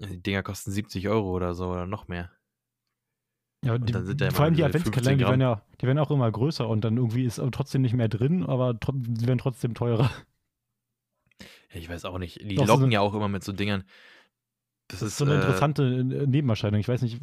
Die 0.00 0.22
Dinger 0.22 0.42
kosten 0.42 0.70
70 0.70 1.08
Euro 1.08 1.30
oder 1.30 1.54
so 1.54 1.68
oder 1.70 1.86
noch 1.86 2.08
mehr. 2.08 2.30
Ja, 3.64 3.78
die, 3.78 3.92
dann 3.92 4.04
sind 4.06 4.20
da 4.20 4.30
vor 4.30 4.44
allem 4.44 4.54
die 4.54 4.62
diese 4.62 4.70
15 4.70 4.90
Adventskalender, 4.92 5.24
die 5.24 5.30
werden, 5.30 5.40
ja, 5.40 5.62
die 5.80 5.86
werden 5.86 5.98
auch 5.98 6.10
immer 6.10 6.30
größer 6.30 6.68
und 6.68 6.84
dann 6.84 6.96
irgendwie 6.96 7.24
ist 7.24 7.40
trotzdem 7.52 7.82
nicht 7.82 7.94
mehr 7.94 8.08
drin, 8.08 8.44
aber 8.44 8.76
sie 9.16 9.26
werden 9.26 9.38
trotzdem 9.38 9.74
teurer. 9.74 10.10
Ja, 11.72 11.78
ich 11.78 11.88
weiß 11.88 12.04
auch 12.04 12.18
nicht. 12.18 12.40
Die 12.42 12.54
Doch, 12.56 12.66
so 12.66 12.72
locken 12.72 12.84
eine- 12.86 12.94
ja 12.94 13.00
auch 13.00 13.14
immer 13.14 13.28
mit 13.28 13.44
so 13.44 13.52
Dingern. 13.52 13.84
Das, 14.88 15.00
Das 15.00 15.08
ist 15.10 15.18
so 15.18 15.24
eine 15.24 15.34
äh, 15.34 15.36
interessante 15.36 15.84
äh, 15.84 16.26
Nebenerscheinung. 16.26 16.80
Ich 16.80 16.88
weiß 16.88 17.02
nicht, 17.02 17.20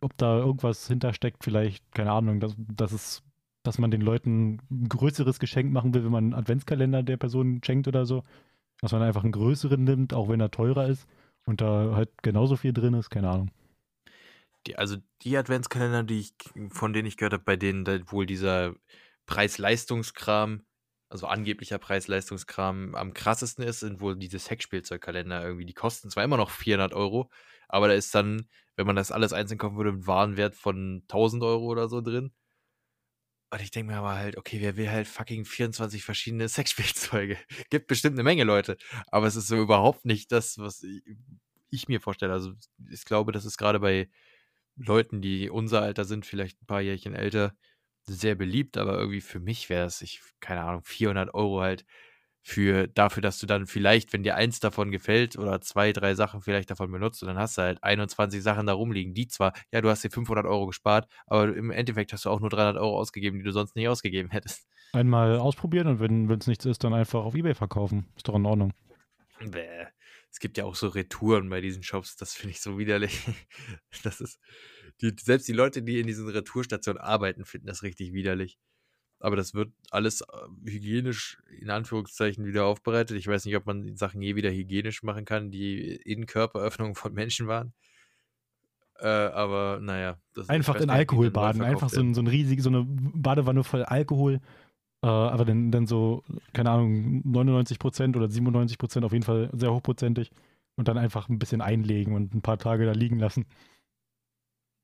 ob 0.00 0.16
da 0.16 0.38
irgendwas 0.38 0.88
hintersteckt, 0.88 1.44
vielleicht, 1.44 1.92
keine 1.92 2.10
Ahnung, 2.12 2.40
dass, 2.40 2.56
dass, 2.58 2.92
es, 2.92 3.22
dass 3.62 3.78
man 3.78 3.90
den 3.90 4.00
Leuten 4.00 4.58
ein 4.70 4.88
größeres 4.88 5.38
Geschenk 5.38 5.72
machen 5.72 5.94
will, 5.94 6.04
wenn 6.04 6.10
man 6.10 6.24
einen 6.24 6.34
Adventskalender 6.34 7.02
der 7.02 7.16
Person 7.16 7.60
schenkt 7.64 7.86
oder 7.86 8.06
so. 8.06 8.24
Dass 8.80 8.92
man 8.92 9.02
einfach 9.02 9.22
einen 9.22 9.32
größeren 9.32 9.82
nimmt, 9.84 10.12
auch 10.14 10.28
wenn 10.28 10.40
er 10.40 10.50
teurer 10.50 10.86
ist 10.88 11.06
und 11.46 11.60
da 11.60 11.94
halt 11.94 12.10
genauso 12.22 12.56
viel 12.56 12.72
drin 12.72 12.94
ist, 12.94 13.08
keine 13.10 13.30
Ahnung. 13.30 13.50
Die, 14.66 14.76
also 14.76 14.96
die 15.22 15.36
Adventskalender, 15.36 16.02
die 16.02 16.20
ich, 16.20 16.34
von 16.70 16.92
denen 16.92 17.06
ich 17.06 17.16
gehört 17.16 17.34
habe, 17.34 17.44
bei 17.44 17.56
denen 17.56 17.86
wohl 18.10 18.26
dieser 18.26 18.74
Preis-Leistungskram, 19.26 20.64
also 21.08 21.26
angeblicher 21.26 21.78
Preis-Leistungskram 21.78 22.94
am 22.94 23.14
krassesten 23.14 23.64
ist, 23.64 23.80
sind 23.80 24.00
wohl 24.00 24.16
diese 24.16 24.38
Sexspielzeugkalender 24.38 25.44
irgendwie. 25.44 25.66
Die 25.66 25.74
kosten 25.74 26.10
zwar 26.10 26.24
immer 26.24 26.36
noch 26.36 26.50
400 26.50 26.94
Euro, 26.94 27.30
aber 27.68 27.88
da 27.88 27.94
ist 27.94 28.14
dann, 28.14 28.48
wenn 28.76 28.86
man 28.86 28.96
das 28.96 29.12
alles 29.12 29.32
einzeln 29.32 29.58
kaufen 29.58 29.76
würde, 29.76 29.90
ein 29.90 30.06
Warenwert 30.06 30.54
von 30.54 31.02
1000 31.02 31.42
Euro 31.42 31.66
oder 31.66 31.88
so 31.88 32.00
drin. 32.00 32.32
Und 33.50 33.62
ich 33.62 33.70
denke 33.70 33.92
mir 33.92 33.98
aber 33.98 34.16
halt, 34.16 34.36
okay, 34.36 34.60
wer 34.60 34.76
will 34.76 34.90
halt 34.90 35.06
fucking 35.06 35.44
24 35.44 36.02
verschiedene 36.02 36.48
Sexspielzeuge? 36.48 37.38
Gibt 37.70 37.86
bestimmt 37.86 38.16
eine 38.16 38.24
Menge 38.24 38.44
Leute, 38.44 38.76
aber 39.08 39.26
es 39.26 39.36
ist 39.36 39.46
so 39.46 39.56
überhaupt 39.56 40.04
nicht 40.04 40.32
das, 40.32 40.58
was 40.58 40.82
ich, 40.82 41.02
ich 41.70 41.88
mir 41.88 42.00
vorstelle. 42.00 42.32
Also 42.32 42.52
ich 42.90 43.04
glaube, 43.04 43.32
das 43.32 43.44
ist 43.44 43.56
gerade 43.56 43.78
bei 43.78 44.08
Leuten, 44.76 45.20
die 45.20 45.50
unser 45.50 45.82
Alter 45.82 46.04
sind, 46.04 46.26
vielleicht 46.26 46.62
ein 46.62 46.66
paar 46.66 46.80
Jährchen 46.80 47.14
älter, 47.14 47.52
sehr 48.04 48.34
beliebt, 48.34 48.76
aber 48.76 48.98
irgendwie 48.98 49.20
für 49.20 49.40
mich 49.40 49.68
wäre 49.68 49.86
es, 49.86 50.02
ich, 50.02 50.20
keine 50.40 50.62
Ahnung, 50.62 50.82
400 50.84 51.34
Euro 51.34 51.60
halt 51.60 51.84
für 52.42 52.86
dafür, 52.86 53.22
dass 53.22 53.40
du 53.40 53.46
dann 53.46 53.66
vielleicht, 53.66 54.12
wenn 54.12 54.22
dir 54.22 54.36
eins 54.36 54.60
davon 54.60 54.92
gefällt 54.92 55.36
oder 55.36 55.60
zwei, 55.60 55.92
drei 55.92 56.14
Sachen 56.14 56.42
vielleicht 56.42 56.70
davon 56.70 56.92
benutzt 56.92 57.20
und 57.22 57.26
dann 57.26 57.38
hast 57.38 57.58
du 57.58 57.62
halt 57.62 57.82
21 57.82 58.40
Sachen 58.40 58.66
da 58.66 58.72
rumliegen, 58.72 59.14
die 59.14 59.26
zwar, 59.26 59.52
ja, 59.72 59.80
du 59.80 59.90
hast 59.90 60.04
dir 60.04 60.10
500 60.10 60.46
Euro 60.46 60.68
gespart, 60.68 61.08
aber 61.26 61.56
im 61.56 61.72
Endeffekt 61.72 62.12
hast 62.12 62.24
du 62.24 62.30
auch 62.30 62.38
nur 62.38 62.50
300 62.50 62.76
Euro 62.76 63.00
ausgegeben, 63.00 63.38
die 63.38 63.44
du 63.44 63.50
sonst 63.50 63.74
nicht 63.74 63.88
ausgegeben 63.88 64.30
hättest. 64.30 64.68
Einmal 64.92 65.38
ausprobieren 65.38 65.88
und 65.88 65.98
wenn 65.98 66.30
es 66.30 66.46
nichts 66.46 66.64
ist, 66.66 66.84
dann 66.84 66.94
einfach 66.94 67.24
auf 67.24 67.34
Ebay 67.34 67.54
verkaufen. 67.54 68.06
Ist 68.16 68.28
doch 68.28 68.36
in 68.36 68.46
Ordnung. 68.46 68.72
Bäh. 69.40 69.86
Es 70.30 70.40
gibt 70.40 70.58
ja 70.58 70.64
auch 70.64 70.74
so 70.74 70.88
Retouren 70.88 71.48
bei 71.48 71.60
diesen 71.60 71.82
Shops, 71.82 72.16
das 72.16 72.34
finde 72.34 72.52
ich 72.52 72.60
so 72.60 72.78
widerlich. 72.78 73.20
Das 74.02 74.20
ist, 74.20 74.38
die, 75.00 75.14
selbst 75.20 75.48
die 75.48 75.52
Leute, 75.52 75.82
die 75.82 76.00
in 76.00 76.06
diesen 76.06 76.28
Retourstationen 76.28 77.00
arbeiten, 77.00 77.44
finden 77.44 77.66
das 77.66 77.82
richtig 77.82 78.12
widerlich. 78.12 78.58
Aber 79.18 79.36
das 79.36 79.54
wird 79.54 79.72
alles 79.90 80.20
äh, 80.20 80.26
hygienisch 80.64 81.38
in 81.58 81.70
Anführungszeichen 81.70 82.44
wieder 82.44 82.66
aufbereitet. 82.66 83.16
Ich 83.16 83.26
weiß 83.26 83.44
nicht, 83.46 83.56
ob 83.56 83.66
man 83.66 83.82
die 83.82 83.96
Sachen 83.96 84.20
je 84.20 84.36
wieder 84.36 84.50
hygienisch 84.50 85.02
machen 85.02 85.24
kann, 85.24 85.50
die 85.50 85.96
in 85.96 86.26
Körperöffnungen 86.26 86.94
von 86.94 87.14
Menschen 87.14 87.46
waren. 87.46 87.72
Äh, 88.98 89.08
aber 89.08 89.78
naja. 89.80 90.18
Einfach 90.48 90.76
in 90.76 90.90
Alkohol 90.90 91.30
baden. 91.30 91.62
Einfach 91.62 91.88
so 91.88 92.00
ein, 92.00 92.14
so 92.14 92.22
ein 92.22 92.26
riesig, 92.26 92.62
so 92.62 92.68
eine 92.68 92.84
Badewanne 92.86 93.64
voll 93.64 93.84
Alkohol. 93.84 94.40
Äh, 95.02 95.08
aber 95.08 95.44
dann, 95.44 95.70
dann 95.70 95.86
so, 95.86 96.22
keine 96.52 96.70
Ahnung, 96.70 97.22
99% 97.24 98.16
oder 98.16 98.26
97% 98.26 99.04
auf 99.04 99.12
jeden 99.12 99.24
Fall 99.24 99.50
sehr 99.52 99.72
hochprozentig. 99.72 100.30
Und 100.78 100.88
dann 100.88 100.98
einfach 100.98 101.28
ein 101.30 101.38
bisschen 101.38 101.62
einlegen 101.62 102.14
und 102.14 102.34
ein 102.34 102.42
paar 102.42 102.58
Tage 102.58 102.84
da 102.84 102.92
liegen 102.92 103.18
lassen. 103.18 103.46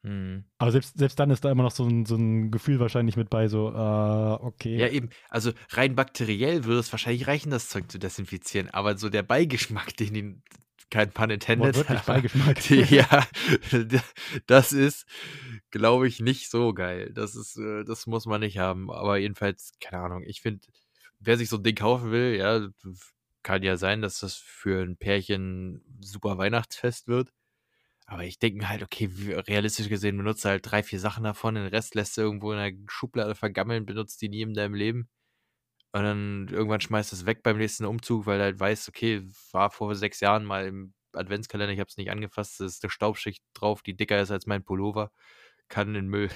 Mhm. 0.05 0.45
Aber 0.59 0.73
selbst, 0.73 0.99
selbst 0.99 1.19
dann 1.21 1.31
ist 1.31 1.45
da 1.45 1.51
immer 1.51 1.63
noch 1.63 1.71
so 1.71 1.85
ein, 1.85 2.07
so 2.07 2.17
ein 2.17 2.51
Gefühl 2.51 2.81
wahrscheinlich 2.81 3.17
mit 3.17 3.31
bei, 3.31 3.49
so, 3.49 3.69
äh, 3.69 4.45
okay. 4.45 4.77
Ja, 4.77 4.89
eben. 4.89 5.11
Also 5.29 5.53
rein 5.71 5.95
bakteriell 5.95 6.65
würde 6.65 6.81
es 6.81 6.93
wahrscheinlich 6.93 7.27
reichen, 7.27 7.51
das 7.51 7.69
Zeug 7.69 7.91
zu 7.91 7.99
desinfizieren. 7.99 8.69
Aber 8.71 8.97
so 8.97 9.09
der 9.11 9.23
Beigeschmack, 9.23 9.97
den 9.97 10.15
die, 10.15 10.43
kein 10.93 11.11
Pun 11.11 11.31
intended, 11.31 11.75
Wortwörtlich 11.75 12.03
Beigeschmack. 12.07 12.71
ja, 12.71 13.27
das 14.47 14.73
ist, 14.73 15.07
glaube 15.71 16.07
ich, 16.07 16.21
nicht 16.21 16.51
so 16.51 16.75
geil. 16.75 17.11
Das 17.15 17.35
ist, 17.35 17.57
äh, 17.57 17.85
das 17.85 18.07
muss 18.07 18.27
man 18.27 18.41
nicht 18.41 18.59
haben. 18.59 18.91
Aber 18.91 19.17
jedenfalls, 19.17 19.73
keine 19.81 20.03
Ahnung. 20.03 20.23
Ich 20.25 20.43
finde, 20.43 20.61
wer 21.19 21.39
sich 21.39 21.49
so 21.49 21.57
ein 21.57 21.63
Ding 21.63 21.77
kaufen 21.77 22.13
will, 22.13 22.37
ja, 22.37 22.69
kann 23.43 23.63
ja 23.63 23.77
sein, 23.77 24.03
dass 24.03 24.21
das 24.21 24.37
für 24.37 24.83
ein 24.83 24.97
Pärchen 24.99 25.83
super 26.01 26.37
Weihnachtsfest 26.37 27.09
wird. 27.09 27.33
Aber 28.05 28.25
ich 28.25 28.39
denke 28.39 28.59
mir 28.59 28.69
halt, 28.69 28.83
okay, 28.83 29.09
realistisch 29.49 29.89
gesehen 29.89 30.19
benutzt 30.19 30.45
halt 30.45 30.71
drei, 30.71 30.83
vier 30.83 31.01
Sachen 31.01 31.25
davon, 31.25 31.55
den 31.55 31.67
Rest 31.67 31.95
lässt 31.95 32.19
du 32.19 32.21
irgendwo 32.21 32.53
in 32.53 32.59
der 32.59 32.73
Schublade 32.87 33.35
vergammeln, 33.35 33.87
benutzt 33.87 34.21
die 34.21 34.29
nie 34.29 34.43
in 34.43 34.53
deinem 34.53 34.75
Leben. 34.75 35.09
Und 35.93 36.03
dann 36.05 36.49
irgendwann 36.49 36.81
schmeißt 36.81 37.13
es 37.13 37.27
weg 37.27 37.43
beim 37.43 37.59
nächsten 37.59 37.85
Umzug, 37.85 38.27
weil 38.27 38.39
du 38.39 38.45
halt 38.45 38.59
weißt, 38.61 38.89
okay, 38.89 39.23
war 39.53 39.71
vor 39.71 39.95
sechs 39.95 40.21
Jahren 40.21 40.45
mal 40.45 40.67
im 40.67 40.95
Adventskalender, 41.13 41.73
ich 41.75 41.81
habe 41.81 41.89
es 41.91 41.99
nicht 41.99 42.11
angefasst, 42.11 42.61
es 42.61 42.75
ist 42.77 42.85
eine 42.85 42.91
Staubschicht 42.91 43.45
drauf, 43.55 43.83
die 43.83 43.95
dicker 43.97 44.21
ist 44.21 44.31
als 44.31 44.47
mein 44.47 44.65
Pullover, 44.65 45.13
kann 45.69 45.89
in 45.89 45.95
den 45.95 46.09
Müll. 46.09 46.31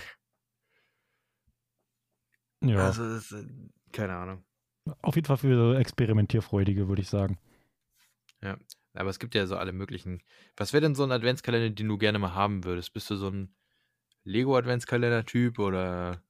Ja, 2.61 2.87
Also, 2.87 3.03
das, 3.09 3.33
ist, 3.33 3.33
äh, 3.33 3.47
keine 3.93 4.15
Ahnung. 4.17 4.45
auf 5.03 5.15
jeden 5.17 5.27
Fall 5.27 5.37
für 5.39 5.79
Experimentierfreudige, 5.79 6.89
würde 6.89 7.03
ich 7.03 7.09
sagen. 7.09 7.39
Ja, 8.43 8.59
aber 8.95 9.11
es 9.11 9.19
gibt 9.19 9.35
ja 9.35 9.47
so 9.47 9.57
alle 9.57 9.73
möglichen. 9.73 10.23
Was 10.57 10.73
wäre 10.73 10.81
denn 10.83 10.95
so 10.95 11.05
ein 11.05 11.13
Adventskalender, 11.13 11.71
den 11.71 11.89
du 11.89 11.99
gerne 11.99 12.19
mal 12.19 12.35
haben 12.35 12.65
würdest? 12.65 12.93
Bist 12.93 13.11
du 13.11 13.17
so 13.17 13.29
ein 13.29 13.55
Lego-Adventskalender-Typ 14.25 15.59
oder 15.61 16.23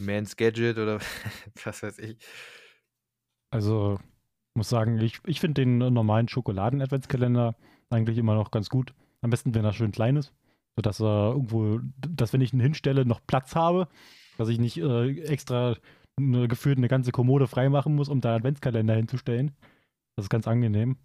Man's 0.00 0.36
Gadget 0.36 0.78
oder 0.78 0.98
was 1.64 1.82
weiß 1.82 1.98
ich? 1.98 2.18
Also, 3.52 3.98
muss 4.54 4.68
sagen, 4.68 4.98
ich, 4.98 5.20
ich 5.26 5.40
finde 5.40 5.62
den 5.62 5.78
normalen 5.78 6.28
Schokoladen-Adventskalender 6.28 7.56
eigentlich 7.90 8.18
immer 8.18 8.34
noch 8.34 8.50
ganz 8.50 8.68
gut. 8.68 8.94
Am 9.22 9.30
besten, 9.30 9.54
wenn 9.54 9.64
er 9.64 9.72
schön 9.72 9.92
klein 9.92 10.16
ist, 10.16 10.32
sodass 10.76 11.00
er 11.00 11.32
irgendwo, 11.32 11.80
dass 11.98 12.32
wenn 12.32 12.40
ich 12.40 12.52
ihn 12.52 12.60
hinstelle, 12.60 13.04
noch 13.04 13.26
Platz 13.26 13.54
habe, 13.54 13.88
dass 14.38 14.48
ich 14.48 14.58
nicht 14.58 14.78
äh, 14.78 15.20
extra 15.24 15.76
eine, 16.16 16.48
gefühlt 16.48 16.78
eine 16.78 16.88
ganze 16.88 17.12
Kommode 17.12 17.46
freimachen 17.46 17.94
muss, 17.94 18.08
um 18.08 18.20
da 18.20 18.30
einen 18.30 18.38
Adventskalender 18.38 18.94
hinzustellen. 18.94 19.52
Das 20.16 20.26
ist 20.26 20.30
ganz 20.30 20.46
angenehm. 20.46 20.96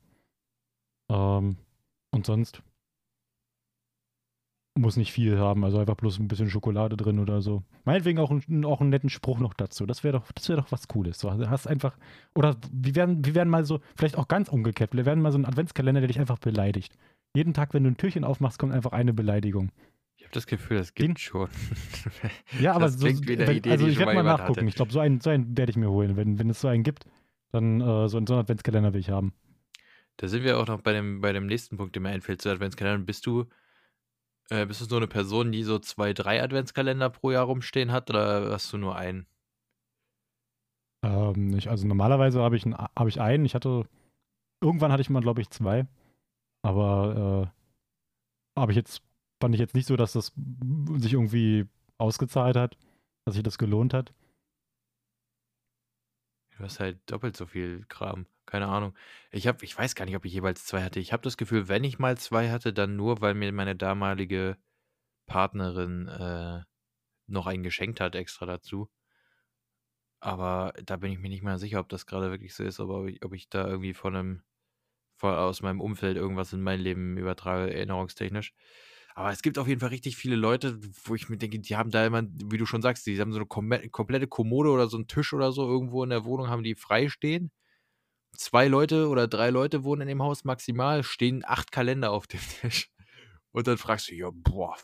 Ähm, 1.12 1.58
und 2.12 2.26
sonst 2.26 2.62
muss 4.78 4.98
nicht 4.98 5.12
viel 5.14 5.40
haben, 5.40 5.64
also 5.64 5.80
einfach 5.80 5.96
bloß 5.96 6.20
ein 6.20 6.28
bisschen 6.28 6.50
Schokolade 6.50 6.98
drin 6.98 7.20
oder 7.20 7.42
so. 7.42 7.64
Meinetwegen 7.86 8.20
auch, 8.20 8.30
ein, 8.32 8.66
auch 8.66 8.82
einen 8.82 8.90
netten 8.90 9.10
Spruch 9.10 9.40
noch 9.40 9.54
dazu. 9.54 9.86
Das 9.86 10.04
wäre 10.04 10.18
doch, 10.20 10.32
das 10.34 10.50
wäre 10.50 10.60
doch 10.62 10.72
was 10.72 10.88
Cooles. 10.90 11.18
So, 11.20 11.32
hast 11.32 11.68
einfach, 11.68 11.98
oder 12.36 12.58
wir 12.74 12.94
werden, 12.96 13.24
wir 13.26 13.36
werden 13.36 13.50
mal 13.50 13.64
so, 13.64 13.80
vielleicht 13.96 14.18
auch 14.18 14.28
ganz 14.28 14.50
umgekehrt, 14.50 14.94
wir 14.94 15.06
werden 15.06 15.22
mal 15.22 15.32
so 15.32 15.38
einen 15.38 15.46
Adventskalender, 15.46 16.02
der 16.02 16.08
dich 16.10 16.20
einfach 16.20 16.40
beleidigt. 16.40 16.98
Jeden 17.34 17.54
Tag, 17.54 17.74
wenn 17.74 17.84
du 17.84 17.92
ein 17.92 17.98
Türchen 17.98 18.24
aufmachst, 18.26 18.60
kommt 18.60 18.74
einfach 18.74 18.92
eine 18.92 19.14
Beleidigung. 19.14 19.72
Ich 20.18 20.24
habe 20.24 20.34
das 20.34 20.48
Gefühl, 20.48 20.78
das 20.78 20.94
Den- 20.94 21.08
gibt 21.08 21.20
schon. 21.20 21.48
Ja, 22.60 22.74
aber 22.74 22.86
Das 22.86 23.00
so, 23.00 23.06
wenn, 23.08 23.18
Idee, 23.50 23.70
also 23.72 23.88
ich 23.88 23.98
werde 23.98 24.14
mal 24.14 24.24
nachgucken. 24.24 24.60
hatte. 24.62 24.68
Ich 24.70 24.76
glaube, 24.76 24.92
so 24.92 25.00
einen, 25.00 25.22
so 25.22 25.30
einen 25.30 25.58
werde 25.58 25.70
ich 25.70 25.78
mir 25.78 25.90
holen. 25.90 26.18
Wenn, 26.18 26.38
wenn 26.40 26.50
es 26.50 26.60
so 26.62 26.68
einen 26.68 26.84
gibt, 26.84 27.06
dann 27.52 27.80
äh, 27.80 28.10
so, 28.10 28.18
einen- 28.18 28.28
so 28.28 28.34
einen 28.34 28.42
Adventskalender 28.42 28.94
will 28.94 29.00
ich 29.00 29.10
haben. 29.10 29.34
Da 30.18 30.28
sind 30.28 30.44
wir 30.44 30.58
auch 30.60 30.68
noch 30.68 30.82
bei 30.82 30.94
dem, 30.94 31.22
bei 31.22 31.32
dem 31.34 31.46
nächsten 31.46 31.78
Punkt, 31.78 31.96
der 31.96 32.02
mir 32.02 32.10
einfällt 32.10 32.42
zu 32.42 32.50
Adventskalendern. 32.50 33.06
Bist 33.06 33.26
du, 33.26 33.46
äh, 34.50 34.66
bist 34.66 34.82
du 34.82 34.86
so 34.86 34.98
eine 34.98 35.08
Person, 35.08 35.52
die 35.52 35.64
so 35.64 35.80
zwei, 35.80 36.14
drei 36.14 36.42
Adventskalender 36.44 37.10
pro 37.10 37.32
Jahr 37.32 37.46
rumstehen 37.46 37.92
hat 37.92 38.10
oder 38.10 38.52
hast 38.52 38.72
du 38.74 38.78
nur 38.78 38.96
einen? 38.96 39.28
Ähm, 41.04 41.56
ich, 41.58 41.70
also 41.70 41.88
normalerweise 41.88 42.42
habe 42.42 42.56
ich, 42.58 42.66
einen- 42.66 42.76
habe 42.78 43.10
ich 43.10 43.22
einen. 43.22 43.46
Ich 43.46 43.56
hatte, 43.56 43.88
irgendwann 44.62 44.92
hatte 44.94 45.02
ich 45.02 45.10
mal, 45.12 45.22
glaube 45.22 45.42
ich, 45.42 45.50
zwei. 45.52 45.88
Aber 46.64 47.52
äh, 48.58 48.60
habe 48.60 48.72
ich 48.72 48.76
jetzt, 48.76 49.02
fand 49.42 49.54
ich 49.56 49.60
jetzt 49.62 49.76
nicht 49.76 49.88
so, 49.88 49.96
dass 49.96 50.14
das 50.14 50.34
sich 50.98 51.14
irgendwie 51.14 51.66
ausgezahlt 51.98 52.56
hat, 52.56 52.78
dass 53.26 53.36
sich 53.36 53.44
das 53.44 53.58
gelohnt 53.58 53.94
hat. 53.94 54.14
Du 56.58 56.64
hast 56.64 56.80
halt 56.80 57.00
doppelt 57.06 57.38
so 57.38 57.46
viel 57.46 57.86
Kram. 57.88 58.26
Keine 58.56 58.70
Ahnung. 58.70 58.96
Ich 59.32 59.48
habe, 59.48 59.66
ich 59.66 59.78
weiß 59.78 59.96
gar 59.96 60.06
nicht, 60.06 60.16
ob 60.16 60.24
ich 60.24 60.32
jeweils 60.32 60.64
zwei 60.64 60.82
hatte. 60.82 61.02
Ich 61.02 61.12
habe 61.12 61.24
das 61.24 61.36
Gefühl, 61.36 61.68
wenn 61.68 61.84
ich 61.84 62.00
mal 62.00 62.18
zwei 62.18 62.50
hatte, 62.52 62.72
dann 62.72 62.96
nur, 62.96 63.20
weil 63.20 63.34
mir 63.34 63.52
meine 63.52 63.76
damalige 63.76 64.56
Partnerin 65.26 66.08
äh, 66.08 66.62
noch 67.28 67.48
einen 67.48 67.64
geschenkt 67.64 68.00
hat 68.00 68.16
extra 68.16 68.46
dazu. 68.46 68.90
Aber 70.22 70.74
da 70.86 70.96
bin 70.96 71.12
ich 71.12 71.20
mir 71.20 71.28
nicht 71.28 71.44
mehr 71.44 71.58
sicher, 71.60 71.82
ob 71.82 71.90
das 71.90 72.06
gerade 72.06 72.32
wirklich 72.32 72.54
so 72.56 72.64
ist, 72.64 72.80
aber 72.80 73.02
ob 73.02 73.08
ich, 73.10 73.26
ob 73.26 73.34
ich 73.34 73.50
da 73.50 73.68
irgendwie 73.68 73.94
von 73.94 74.16
einem, 74.16 74.44
von, 75.18 75.34
aus 75.36 75.62
meinem 75.62 75.82
Umfeld 75.82 76.16
irgendwas 76.16 76.54
in 76.54 76.62
mein 76.62 76.80
Leben 76.80 77.18
übertrage, 77.18 77.74
erinnerungstechnisch. 77.74 78.54
Aber 79.16 79.32
es 79.32 79.42
gibt 79.42 79.58
auf 79.58 79.68
jeden 79.68 79.82
Fall 79.82 79.90
richtig 79.90 80.16
viele 80.16 80.38
Leute, 80.38 80.80
wo 81.04 81.14
ich 81.14 81.28
mir 81.28 81.38
denke, 81.38 81.60
die 81.60 81.76
haben 81.76 81.92
da 81.92 82.06
immer, 82.06 82.24
wie 82.24 82.58
du 82.58 82.66
schon 82.66 82.82
sagst, 82.82 83.06
die 83.06 83.20
haben 83.20 83.34
so 83.34 83.40
eine 83.40 83.90
komplette 83.90 84.28
Kommode 84.30 84.70
oder 84.70 84.88
so 84.88 84.96
einen 84.96 85.08
Tisch 85.08 85.34
oder 85.34 85.52
so 85.52 85.68
irgendwo 85.68 86.06
in 86.06 86.10
der 86.10 86.24
Wohnung, 86.24 86.48
haben 86.48 86.64
die 86.64 86.76
frei 86.76 87.10
stehen. 87.10 87.52
Zwei 88.36 88.68
Leute 88.68 89.08
oder 89.10 89.28
drei 89.28 89.50
Leute 89.50 89.84
wohnen 89.84 90.04
in 90.04 90.08
dem 90.08 90.22
Haus 90.22 90.44
maximal, 90.44 91.04
stehen 91.04 91.44
acht 91.46 91.72
Kalender 91.72 92.12
auf 92.12 92.28
dem 92.28 92.40
Tisch. 92.62 92.90
Und 93.52 93.68
dann 93.68 93.78
fragst 93.78 94.10
du, 94.10 94.16
ja, 94.16 94.30
boah, 94.34 94.76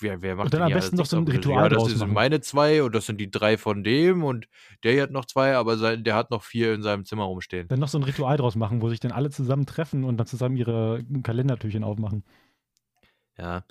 wer, 0.00 0.22
wer 0.22 0.36
macht 0.36 0.46
Und 0.46 0.54
dann 0.54 0.62
am 0.62 0.72
besten 0.72 0.96
noch 0.96 1.06
so 1.06 1.16
ein? 1.16 1.26
Ritual 1.26 1.64
Ja, 1.64 1.68
das 1.68 1.86
sind 1.86 1.98
machen. 1.98 2.12
meine 2.12 2.40
zwei 2.40 2.82
und 2.82 2.94
das 2.94 3.06
sind 3.06 3.20
die 3.20 3.30
drei 3.30 3.58
von 3.58 3.82
dem 3.84 4.24
und 4.24 4.48
der 4.84 4.92
hier 4.92 5.02
hat 5.02 5.10
noch 5.10 5.24
zwei, 5.24 5.56
aber 5.56 5.76
sein, 5.76 6.04
der 6.04 6.14
hat 6.14 6.30
noch 6.30 6.42
vier 6.42 6.74
in 6.74 6.82
seinem 6.82 7.04
Zimmer 7.04 7.24
rumstehen. 7.24 7.68
Dann 7.68 7.80
noch 7.80 7.88
so 7.88 7.98
ein 7.98 8.04
Ritual 8.04 8.36
draus 8.36 8.54
machen, 8.56 8.82
wo 8.82 8.88
sich 8.88 9.00
dann 9.00 9.12
alle 9.12 9.30
zusammen 9.30 9.66
treffen 9.66 10.04
und 10.04 10.16
dann 10.16 10.26
zusammen 10.26 10.56
ihre 10.56 11.04
Kalendertürchen 11.22 11.84
aufmachen. 11.84 12.24
Ja. 13.36 13.64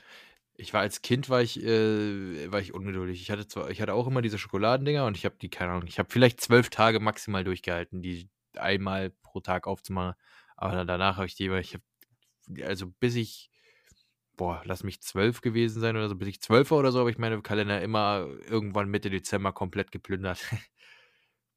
Ich 0.60 0.74
war 0.74 0.82
als 0.82 1.04
Kind 1.04 1.30
war 1.30 1.42
ich, 1.42 1.64
äh, 1.64 2.52
war 2.52 2.60
ich 2.60 2.74
ungeduldig. 2.74 3.22
Ich 3.22 3.30
hatte 3.30 3.48
zwar, 3.48 3.70
ich 3.70 3.80
hatte 3.80 3.94
auch 3.94 4.08
immer 4.08 4.24
diese 4.24 4.40
Schokoladendinger 4.40 5.06
und 5.06 5.16
ich 5.16 5.24
habe 5.24 5.36
die, 5.40 5.50
keine 5.50 5.72
Ahnung, 5.74 5.88
ich 5.88 6.00
habe 6.00 6.10
vielleicht 6.12 6.42
zwölf 6.42 6.70
Tage 6.72 7.00
maximal 7.00 7.44
durchgehalten, 7.44 8.02
die 8.02 8.28
einmal 8.56 9.12
pro 9.24 9.40
Tag 9.42 9.68
aufzumachen. 9.68 10.16
Aber 10.56 10.86
danach 10.86 11.18
habe 11.18 11.28
ich 11.28 11.36
die 11.36 11.48
ich 11.50 11.74
habe, 11.76 11.84
also 12.66 12.88
bis 13.00 13.16
ich, 13.16 13.52
boah, 14.38 14.62
lass 14.66 14.84
mich 14.84 15.02
zwölf 15.02 15.42
gewesen 15.42 15.82
sein 15.82 15.96
oder 15.98 16.10
so, 16.10 16.16
bis 16.16 16.30
ich 16.30 16.42
zwölf 16.42 16.72
war 16.72 16.80
oder 16.80 16.92
so, 16.92 17.00
habe 17.00 17.12
ich 17.12 17.18
meine 17.18 17.42
Kalender 17.42 17.82
immer 17.82 18.28
irgendwann 18.50 18.90
Mitte 18.90 19.10
Dezember 19.10 19.54
komplett 19.54 19.92
geplündert. 19.92 20.40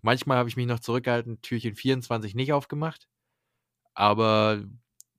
Manchmal 0.03 0.39
habe 0.39 0.49
ich 0.49 0.57
mich 0.57 0.67
noch 0.67 0.81
zurückgehalten, 0.81 1.43
Türchen 1.43 1.75
24 1.77 2.35
nicht 2.35 2.53
aufgemacht. 2.53 3.09
Aber 3.95 4.65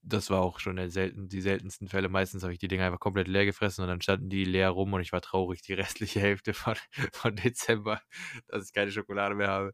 das 0.03 0.29
war 0.29 0.41
auch 0.41 0.59
schon 0.59 0.89
selten, 0.89 1.29
die 1.29 1.41
seltensten 1.41 1.87
Fälle. 1.87 2.09
Meistens 2.09 2.43
habe 2.43 2.53
ich 2.53 2.59
die 2.59 2.67
Dinger 2.67 2.85
einfach 2.85 2.99
komplett 2.99 3.27
leer 3.27 3.45
gefressen 3.45 3.83
und 3.83 3.89
dann 3.89 4.01
standen 4.01 4.29
die 4.29 4.45
leer 4.45 4.69
rum 4.71 4.93
und 4.93 5.01
ich 5.01 5.11
war 5.11 5.21
traurig 5.21 5.61
die 5.61 5.73
restliche 5.75 6.19
Hälfte 6.21 6.53
von, 6.53 6.75
von 7.13 7.35
Dezember, 7.35 8.01
dass 8.47 8.67
ich 8.67 8.73
keine 8.73 8.91
Schokolade 8.91 9.35
mehr 9.35 9.49
habe. 9.49 9.73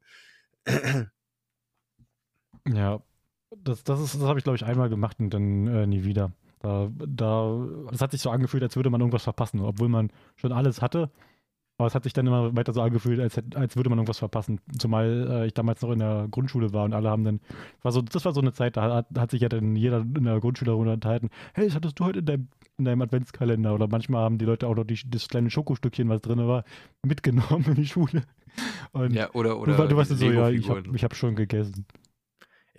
Ja, 2.68 3.02
das, 3.64 3.84
das, 3.84 4.00
ist- 4.02 4.16
das 4.16 4.24
habe 4.24 4.40
ich, 4.40 4.44
glaube 4.44 4.58
ich, 4.58 4.66
einmal 4.66 4.90
gemacht 4.90 5.18
und 5.20 5.30
dann 5.34 5.68
äh, 5.68 5.88
nie 5.88 6.04
wieder. 6.04 6.32
Da, 6.60 6.90
da, 6.98 7.66
das 7.92 8.02
hat 8.02 8.12
sich 8.12 8.22
so 8.22 8.30
angefühlt, 8.32 8.64
als 8.64 8.76
würde 8.76 8.90
man 8.90 9.00
irgendwas 9.00 9.24
verpassen, 9.24 9.62
obwohl 9.62 9.90
man 9.90 10.10
schon 10.36 10.52
alles 10.52 10.82
hatte. 10.82 11.10
Aber 11.80 11.86
es 11.86 11.94
hat 11.94 12.04
sich 12.04 12.14
dann 12.14 12.26
immer 12.26 12.56
weiter 12.56 12.74
so 12.74 12.82
angefühlt, 12.82 13.20
als, 13.20 13.40
als 13.54 13.76
würde 13.76 13.90
man 13.92 14.00
irgendwas 14.00 14.18
verpassen. 14.18 14.60
Zumal 14.80 15.28
äh, 15.30 15.46
ich 15.46 15.54
damals 15.54 15.84
noch 15.84 15.92
in 15.92 16.00
der 16.00 16.28
Grundschule 16.32 16.74
war 16.74 16.86
und 16.86 16.94
alle 16.94 17.08
haben 17.12 17.24
dann, 17.24 17.40
war 17.84 17.92
so, 17.92 18.02
das 18.02 18.26
war 18.26 18.34
so 18.34 18.42
eine 18.42 18.52
Zeit, 18.52 18.76
da 18.78 18.92
hat, 18.96 19.08
hat 19.16 19.30
sich 19.30 19.42
ja 19.42 19.50
dann 19.50 19.76
jeder 19.76 20.00
in 20.00 20.24
der 20.24 20.40
Grundschule 20.40 20.72
darüber 20.72 20.92
unterhalten, 20.92 21.30
hey, 21.54 21.66
das 21.68 21.76
hattest 21.76 22.00
du 22.00 22.06
heute 22.06 22.20
in 22.20 22.26
deinem, 22.26 22.48
in 22.80 22.86
deinem 22.86 23.02
Adventskalender. 23.04 23.76
Oder 23.76 23.88
manchmal 23.88 24.24
haben 24.24 24.40
die 24.40 24.46
Leute 24.46 24.66
auch 24.68 24.76
noch 24.76 24.86
die, 24.86 25.00
das 25.08 25.28
kleine 25.28 25.52
Schokostückchen, 25.52 26.10
was 26.10 26.22
drin 26.22 26.40
war, 26.48 26.64
mitgenommen 27.06 27.64
in 27.68 27.76
die 27.76 27.86
Schule. 27.86 28.24
Und 28.94 29.14
Ja, 29.14 29.30
oder, 29.34 29.50
du, 29.52 29.58
oder 29.58 29.78
war- 29.78 29.88
du 29.88 29.96
warst 29.98 30.10
so, 30.18 30.26
ja, 30.32 30.50
ich 30.50 30.68
habe 30.72 30.80
ich 30.96 31.04
hab 31.04 31.16
schon 31.16 31.36
gegessen. 31.36 31.86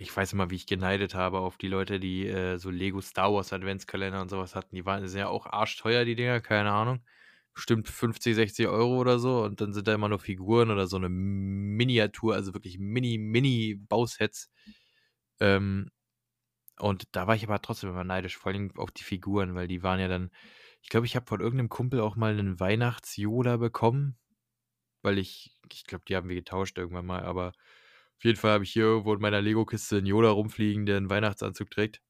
Ich 0.01 0.15
weiß 0.15 0.31
immer, 0.31 0.49
wie 0.49 0.55
ich 0.55 0.65
geneidet 0.65 1.13
habe 1.13 1.39
auf 1.39 1.57
die 1.57 1.67
Leute, 1.67 1.99
die 1.99 2.25
äh, 2.25 2.57
so 2.57 2.69
Lego 2.69 3.01
Star 3.01 3.33
Wars 3.33 3.51
Adventskalender 3.51 4.21
und 4.21 4.29
sowas 4.29 4.55
hatten. 4.55 4.73
Die 4.73 4.85
waren 4.85 5.05
sind 5.07 5.19
ja 5.19 5.27
auch 5.27 5.45
arschteuer, 5.45 6.05
die 6.05 6.15
Dinger, 6.15 6.39
keine 6.39 6.71
Ahnung. 6.71 7.03
Bestimmt 7.53 7.89
50, 7.89 8.33
60 8.33 8.67
Euro 8.69 8.97
oder 8.97 9.19
so. 9.19 9.43
Und 9.43 9.59
dann 9.59 9.73
sind 9.73 9.89
da 9.89 9.93
immer 9.93 10.07
nur 10.07 10.19
Figuren 10.19 10.71
oder 10.71 10.87
so 10.87 10.95
eine 10.95 11.09
Miniatur, 11.09 12.33
also 12.33 12.53
wirklich 12.53 12.79
mini, 12.79 13.17
mini 13.17 13.75
Bausets. 13.75 14.49
Ähm, 15.41 15.89
und 16.79 17.05
da 17.13 17.27
war 17.27 17.35
ich 17.35 17.43
aber 17.43 17.61
trotzdem 17.61 17.89
immer 17.89 18.05
neidisch, 18.05 18.37
vor 18.37 18.51
allem 18.53 18.71
auf 18.77 18.91
die 18.91 19.03
Figuren, 19.03 19.55
weil 19.55 19.67
die 19.67 19.83
waren 19.83 19.99
ja 19.99 20.07
dann. 20.07 20.31
Ich 20.81 20.89
glaube, 20.89 21.07
ich 21.07 21.15
habe 21.17 21.27
von 21.27 21.41
irgendeinem 21.41 21.69
Kumpel 21.69 21.99
auch 22.01 22.15
mal 22.15 22.31
einen 22.31 22.59
Weihnachts-Yoda 22.59 23.57
bekommen, 23.57 24.17
weil 25.01 25.17
ich, 25.17 25.59
ich 25.73 25.85
glaube, 25.85 26.05
die 26.07 26.15
haben 26.15 26.29
wir 26.29 26.35
getauscht 26.37 26.77
irgendwann 26.77 27.05
mal, 27.05 27.23
aber 27.23 27.53
auf 28.19 28.25
jeden 28.25 28.37
Fall 28.37 28.51
habe 28.51 28.65
ich 28.65 28.73
hier 28.73 28.83
irgendwo 28.83 29.13
in 29.13 29.21
meiner 29.21 29.41
Lego-Kiste 29.41 29.97
einen 29.97 30.05
Yoda 30.05 30.31
rumfliegen, 30.31 30.85
der 30.85 30.97
einen 30.97 31.09
Weihnachtsanzug 31.09 31.71
trägt. 31.71 32.01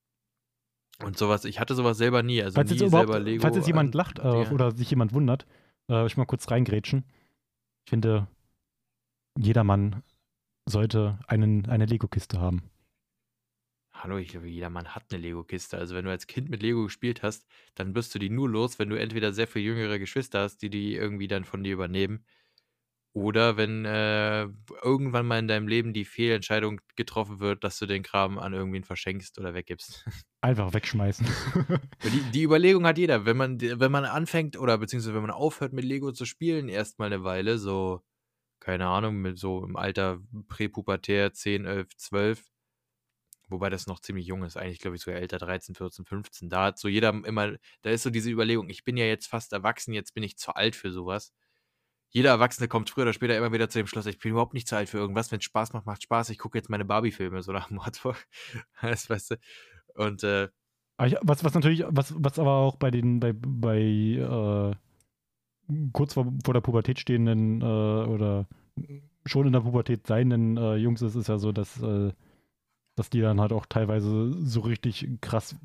Und 1.03 1.19
sowas, 1.19 1.45
ich 1.45 1.59
hatte 1.59 1.75
sowas 1.75 1.99
selber 1.99 2.23
nie. 2.23 2.41
Also 2.41 2.55
falls, 2.55 2.71
nie 2.71 2.77
jetzt 2.77 2.89
selber 2.89 3.19
Lego. 3.19 3.43
falls 3.43 3.55
jetzt 3.55 3.67
jemand 3.67 3.93
an 3.93 3.97
lacht 3.97 4.17
äh, 4.17 4.51
oder 4.51 4.71
sich 4.71 4.89
jemand 4.89 5.13
wundert, 5.13 5.45
äh, 5.87 6.07
ich 6.07 6.17
mal 6.17 6.25
kurz 6.25 6.49
reingrätschen. 6.49 7.05
Ich 7.85 7.91
finde, 7.91 8.27
jedermann 9.37 10.01
sollte 10.65 11.19
einen, 11.27 11.67
eine 11.67 11.85
Lego-Kiste 11.85 12.41
haben. 12.41 12.63
Hallo, 13.93 14.17
ich 14.17 14.29
glaube, 14.29 14.47
jeder 14.47 14.71
Mann 14.71 14.95
hat 14.95 15.03
eine 15.11 15.21
Lego-Kiste. 15.21 15.77
Also 15.77 15.93
wenn 15.93 16.05
du 16.05 16.11
als 16.11 16.25
Kind 16.25 16.49
mit 16.49 16.63
Lego 16.63 16.85
gespielt 16.85 17.21
hast, 17.21 17.45
dann 17.75 17.93
wirst 17.93 18.15
du 18.15 18.19
die 18.19 18.31
nur 18.31 18.49
los, 18.49 18.79
wenn 18.79 18.89
du 18.89 18.99
entweder 18.99 19.31
sehr 19.31 19.47
viel 19.47 19.61
jüngere 19.61 19.99
Geschwister 19.99 20.41
hast, 20.41 20.63
die 20.63 20.71
die 20.71 20.95
irgendwie 20.95 21.27
dann 21.27 21.45
von 21.45 21.63
dir 21.63 21.73
übernehmen. 21.73 22.25
Oder 23.13 23.57
wenn 23.57 23.85
äh, 23.85 24.47
irgendwann 24.83 25.25
mal 25.25 25.39
in 25.39 25.47
deinem 25.47 25.67
Leben 25.67 25.93
die 25.93 26.05
Fehlentscheidung 26.05 26.79
getroffen 26.95 27.39
wird, 27.39 27.63
dass 27.63 27.79
du 27.79 27.87
den 27.87 28.03
Kram 28.03 28.37
an 28.37 28.53
irgendwen 28.53 28.83
verschenkst 28.83 29.39
oder 29.39 29.53
weggibst. 29.55 30.05
Einfach 30.41 30.73
wegschmeißen. 30.73 31.27
Die, 32.03 32.31
die 32.31 32.43
Überlegung 32.43 32.85
hat 32.85 32.97
jeder. 32.97 33.25
Wenn 33.25 33.35
man, 33.35 33.59
wenn 33.59 33.91
man 33.91 34.05
anfängt 34.05 34.57
oder 34.57 34.77
beziehungsweise 34.77 35.15
wenn 35.15 35.23
man 35.23 35.31
aufhört 35.31 35.73
mit 35.73 35.85
Lego 35.85 36.11
zu 36.11 36.25
spielen, 36.25 36.69
erstmal 36.69 37.11
eine 37.11 37.23
Weile, 37.23 37.57
so, 37.57 38.03
keine 38.59 38.85
Ahnung, 38.87 39.17
mit 39.17 39.39
so 39.39 39.65
im 39.65 39.75
Alter 39.75 40.19
präpubertär 40.47 41.33
10, 41.33 41.65
11, 41.65 41.97
12, 41.97 42.51
wobei 43.49 43.69
das 43.69 43.87
noch 43.87 43.99
ziemlich 43.99 44.27
jung 44.27 44.43
ist, 44.43 44.55
eigentlich 44.55 44.79
glaube 44.79 44.95
ich 44.95 45.01
sogar 45.01 45.19
älter, 45.19 45.39
13, 45.39 45.75
14, 45.75 46.05
15. 46.05 46.49
Da 46.49 46.65
hat 46.65 46.79
so 46.79 46.87
jeder 46.87 47.09
immer, 47.09 47.57
da 47.81 47.89
ist 47.89 48.03
so 48.03 48.11
diese 48.11 48.29
Überlegung, 48.29 48.69
ich 48.69 48.83
bin 48.83 48.97
ja 48.97 49.05
jetzt 49.05 49.27
fast 49.27 49.51
erwachsen, 49.51 49.93
jetzt 49.93 50.13
bin 50.13 50.23
ich 50.23 50.37
zu 50.37 50.53
alt 50.55 50.75
für 50.75 50.91
sowas. 50.91 51.33
Jeder 52.11 52.31
Erwachsene 52.31 52.67
kommt 52.67 52.89
früher 52.89 53.03
oder 53.03 53.13
später 53.13 53.37
immer 53.37 53.51
wieder 53.51 53.69
zu 53.69 53.79
dem 53.79 53.87
Schluss, 53.87 54.05
ich 54.07 54.17
bin 54.19 54.31
überhaupt 54.31 54.53
nicht 54.53 54.67
zu 54.67 54.75
alt 54.75 54.89
für 54.89 54.97
irgendwas. 54.97 55.31
Wenn 55.31 55.37
es 55.39 55.45
Spaß 55.45 55.73
macht, 55.73 55.85
macht 55.85 56.03
Spaß. 56.03 56.29
Ich 56.29 56.39
gucke 56.39 56.57
jetzt 56.57 56.69
meine 56.69 56.85
Barbie-Filme, 56.85 57.43
so 57.43 57.51
nach 57.51 57.67
dem 57.67 57.77
Motto. 57.77 58.13
Das 58.81 59.09
weißt 59.09 59.31
du. 59.31 59.35
Und 59.95 60.23
äh, 60.23 60.49
ich, 61.05 61.15
was, 61.21 61.43
was 61.43 61.53
natürlich, 61.53 61.85
was, 61.87 62.13
was 62.17 62.39
aber 62.39 62.51
auch 62.55 62.75
bei 62.75 62.91
den, 62.91 63.19
bei, 63.19 63.33
bei 63.33 63.79
äh, 63.79 64.75
kurz 65.93 66.13
vor, 66.15 66.33
vor 66.43 66.53
der 66.53 66.61
Pubertät 66.61 66.99
stehenden 66.99 67.61
äh, 67.61 67.65
oder 67.65 68.47
schon 69.25 69.47
in 69.47 69.53
der 69.53 69.61
Pubertät 69.61 70.07
seienden 70.07 70.57
äh, 70.57 70.75
Jungs 70.75 71.01
ist, 71.01 71.15
ist 71.15 71.29
ja 71.29 71.37
so, 71.37 71.51
dass, 71.51 71.81
äh, 71.81 72.11
dass 72.95 73.09
die 73.09 73.21
dann 73.21 73.39
halt 73.39 73.53
auch 73.53 73.65
teilweise 73.65 74.33
so 74.45 74.61
richtig 74.61 75.07
krass 75.21 75.55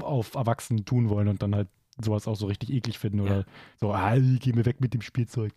auf 0.00 0.34
Erwachsenen 0.34 0.84
tun 0.84 1.08
wollen 1.08 1.28
und 1.28 1.42
dann 1.42 1.54
halt 1.54 1.68
sowas 2.02 2.26
auch 2.28 2.34
so 2.36 2.46
richtig 2.46 2.70
eklig 2.70 2.98
finden 2.98 3.20
oder 3.20 3.38
Ja. 3.38 3.44
so, 3.80 3.92
ah, 3.92 4.16
geh 4.18 4.52
mir 4.52 4.66
weg 4.66 4.80
mit 4.80 4.94
dem 4.94 5.00
Spielzeug. 5.00 5.52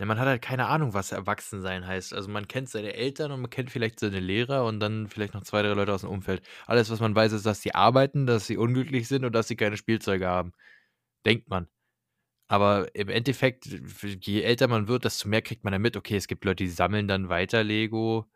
Ja, 0.00 0.06
man 0.06 0.18
hat 0.20 0.28
halt 0.28 0.42
keine 0.42 0.66
Ahnung, 0.66 0.94
was 0.94 1.10
Erwachsensein 1.10 1.84
heißt. 1.86 2.14
Also 2.14 2.28
man 2.30 2.46
kennt 2.46 2.68
seine 2.68 2.94
Eltern 2.94 3.32
und 3.32 3.40
man 3.40 3.50
kennt 3.50 3.70
vielleicht 3.70 3.98
seine 3.98 4.20
Lehrer 4.20 4.64
und 4.64 4.78
dann 4.78 5.08
vielleicht 5.08 5.34
noch 5.34 5.42
zwei, 5.42 5.60
drei 5.62 5.72
Leute 5.72 5.92
aus 5.92 6.02
dem 6.02 6.10
Umfeld. 6.10 6.42
Alles, 6.66 6.88
was 6.90 7.00
man 7.00 7.16
weiß, 7.16 7.32
ist, 7.32 7.44
dass 7.46 7.62
sie 7.62 7.74
arbeiten, 7.74 8.24
dass 8.26 8.46
sie 8.46 8.56
unglücklich 8.56 9.08
sind 9.08 9.24
und 9.24 9.32
dass 9.32 9.48
sie 9.48 9.56
keine 9.56 9.76
Spielzeuge 9.76 10.28
haben. 10.28 10.52
Denkt 11.26 11.48
man. 11.48 11.68
Aber 12.48 12.94
im 12.94 13.08
Endeffekt, 13.10 13.66
je 13.66 14.42
älter 14.42 14.68
man 14.68 14.88
wird, 14.88 15.04
desto 15.04 15.28
mehr 15.28 15.42
kriegt 15.42 15.64
man 15.64 15.72
dann 15.72 15.82
mit, 15.82 15.96
okay, 15.96 16.16
es 16.16 16.28
gibt 16.28 16.44
Leute, 16.44 16.64
die 16.64 16.70
sammeln 16.70 17.08
dann 17.08 17.28
weiter 17.30 17.64
Lego. 17.64 18.26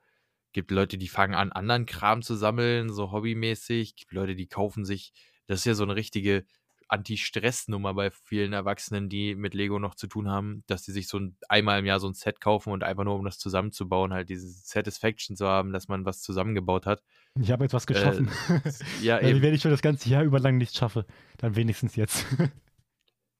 Gibt 0.52 0.70
Leute, 0.72 0.98
die 0.98 1.08
fangen 1.08 1.34
an, 1.34 1.52
anderen 1.52 1.86
Kram 1.86 2.22
zu 2.22 2.36
sammeln, 2.36 2.90
so 2.92 3.12
hobbymäßig. 3.12 3.96
Gibt 3.96 4.12
Leute, 4.12 4.36
die 4.36 4.48
kaufen 4.48 4.84
sich, 4.86 5.12
das 5.48 5.60
ist 5.60 5.66
ja 5.66 5.74
so 5.74 5.84
eine 5.84 5.96
richtige 5.96 6.44
Anti-Stress-Nummer 6.92 7.94
bei 7.94 8.10
vielen 8.10 8.52
Erwachsenen, 8.52 9.08
die 9.08 9.34
mit 9.34 9.54
Lego 9.54 9.78
noch 9.78 9.94
zu 9.94 10.06
tun 10.06 10.28
haben, 10.30 10.62
dass 10.66 10.84
sie 10.84 10.92
sich 10.92 11.08
so 11.08 11.18
ein, 11.18 11.36
einmal 11.48 11.78
im 11.78 11.86
Jahr 11.86 12.00
so 12.00 12.08
ein 12.08 12.14
Set 12.14 12.40
kaufen 12.40 12.70
und 12.72 12.84
einfach 12.84 13.04
nur, 13.04 13.16
um 13.16 13.24
das 13.24 13.38
zusammenzubauen, 13.38 14.12
halt 14.12 14.28
diese 14.28 14.46
Satisfaction 14.48 15.36
zu 15.36 15.46
haben, 15.46 15.72
dass 15.72 15.88
man 15.88 16.04
was 16.04 16.20
zusammengebaut 16.22 16.86
hat. 16.86 17.02
Ich 17.40 17.50
habe 17.50 17.64
jetzt 17.64 17.72
was 17.72 17.84
Äh, 17.84 17.94
geschaffen. 17.94 18.30
ja, 19.02 19.16
Also, 19.16 19.28
eben. 19.28 19.42
wenn 19.42 19.54
ich 19.54 19.62
schon 19.62 19.70
das 19.70 19.82
ganze 19.82 20.08
Jahr 20.10 20.22
über 20.22 20.38
lang 20.38 20.58
nichts 20.58 20.76
schaffe, 20.76 21.06
dann 21.38 21.56
wenigstens 21.56 21.96
jetzt. 21.96 22.26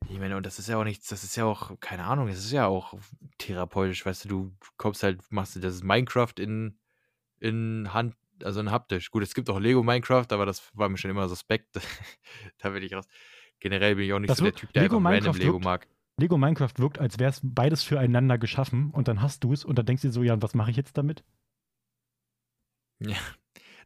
Ich 0.09 0.19
meine, 0.19 0.37
und 0.37 0.45
das 0.45 0.59
ist 0.59 0.69
ja 0.69 0.79
auch 0.79 0.85
nichts, 0.85 1.07
das 1.09 1.23
ist 1.23 1.37
ja 1.37 1.45
auch, 1.45 1.79
keine 1.79 2.05
Ahnung, 2.05 2.27
es 2.29 2.38
ist 2.45 2.51
ja 2.51 2.67
auch 2.67 2.95
therapeutisch, 3.38 4.05
weißt 4.05 4.25
du, 4.25 4.29
du 4.29 4.57
kommst 4.77 5.05
halt, 5.05 5.21
machst 5.31 5.55
du 5.55 5.61
das 5.61 5.75
ist 5.77 5.85
Minecraft 5.85 6.35
in, 6.38 6.77
in 7.38 7.88
Hand, 7.95 8.17
also 8.43 8.59
in 8.61 8.73
haptisch. 8.73 9.12
Gut, 9.12 9.23
es 9.23 9.33
gibt 9.33 9.49
auch 9.49 9.61
Lego 9.61 9.83
Minecraft, 9.85 10.27
aber 10.31 10.45
das 10.45 10.71
war 10.75 10.88
mir 10.88 10.99
schon 10.99 11.11
immer 11.12 11.29
suspekt. 11.29 11.77
da 12.59 12.71
bin 12.71 12.83
ich 12.83 12.93
raus. 12.93 13.07
Generell 13.62 13.94
bin 13.94 14.07
ich 14.07 14.12
auch 14.12 14.18
nicht 14.18 14.29
Das 14.29 14.38
so 14.38 14.44
der 14.44 14.55
Typ, 14.57 14.72
der 14.72 14.83
Lego 14.83 14.96
einfach 14.96 15.11
random 15.11 15.22
Minecraft 15.22 15.38
Lego 15.38 15.53
wirkt- 15.55 15.64
mag. 15.64 15.88
Lego 16.18 16.37
Minecraft 16.37 16.72
wirkt, 16.79 16.98
als 16.98 17.20
wäre 17.20 17.31
es 17.31 17.40
beides 17.44 17.85
füreinander 17.85 18.37
geschaffen 18.37 18.90
und 18.90 19.07
dann 19.07 19.22
hast 19.22 19.44
du 19.44 19.53
es 19.53 19.64
und 19.64 19.79
dann 19.79 19.87
denkst 19.87 20.03
du 20.03 20.09
dir 20.09 20.12
so, 20.12 20.25
ja, 20.25 20.42
was 20.42 20.55
mache 20.55 20.72
ich 20.72 20.77
jetzt 20.77 20.98
damit? 20.98 21.22
Ja, 23.01 23.16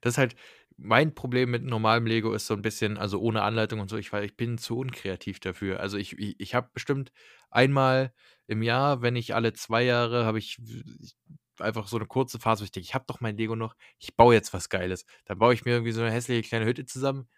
das 0.01 0.15
ist 0.15 0.19
halt 0.19 0.35
mein 0.79 1.15
Problem 1.15 1.51
mit 1.51 1.63
normalem 1.63 2.07
Lego 2.07 2.33
ist 2.33 2.47
so 2.47 2.55
ein 2.55 2.63
bisschen, 2.63 2.97
also 2.97 3.21
ohne 3.21 3.43
Anleitung 3.43 3.81
und 3.81 3.89
so, 3.91 3.97
ich, 3.99 4.13
weil 4.13 4.25
ich 4.25 4.37
bin 4.37 4.57
zu 4.59 4.79
unkreativ 4.79 5.41
dafür. 5.41 5.81
Also 5.81 5.97
ich, 5.99 6.19
ich, 6.19 6.39
ich 6.39 6.55
habe 6.55 6.69
bestimmt 6.73 7.13
einmal 7.51 8.13
im 8.47 8.63
Jahr, 8.63 9.01
wenn 9.03 9.15
nicht 9.15 9.35
alle 9.35 9.53
zwei 9.55 9.83
Jahre, 9.85 10.25
habe 10.25 10.39
ich 10.39 10.59
ich- 11.01 11.17
einfach 11.59 11.87
so 11.87 11.97
eine 11.97 12.07
kurze 12.07 12.39
Phase, 12.39 12.61
wo 12.61 12.65
ich 12.65 12.73
denke, 12.73 12.87
ich 12.87 12.95
habe 12.95 13.07
doch 13.09 13.21
mein 13.21 13.37
Lego 13.39 13.57
noch, 13.57 13.75
ich 13.99 14.15
baue 14.17 14.35
jetzt 14.35 14.53
was 14.53 14.69
Geiles. 14.71 15.07
Dann 15.27 15.39
baue 15.39 15.53
ich 15.55 15.65
mir 15.67 15.73
irgendwie 15.73 15.93
so 15.93 16.03
eine 16.03 16.11
hässliche 16.13 16.47
kleine 16.47 16.67
Hütte 16.67 16.85
zusammen 16.87 17.29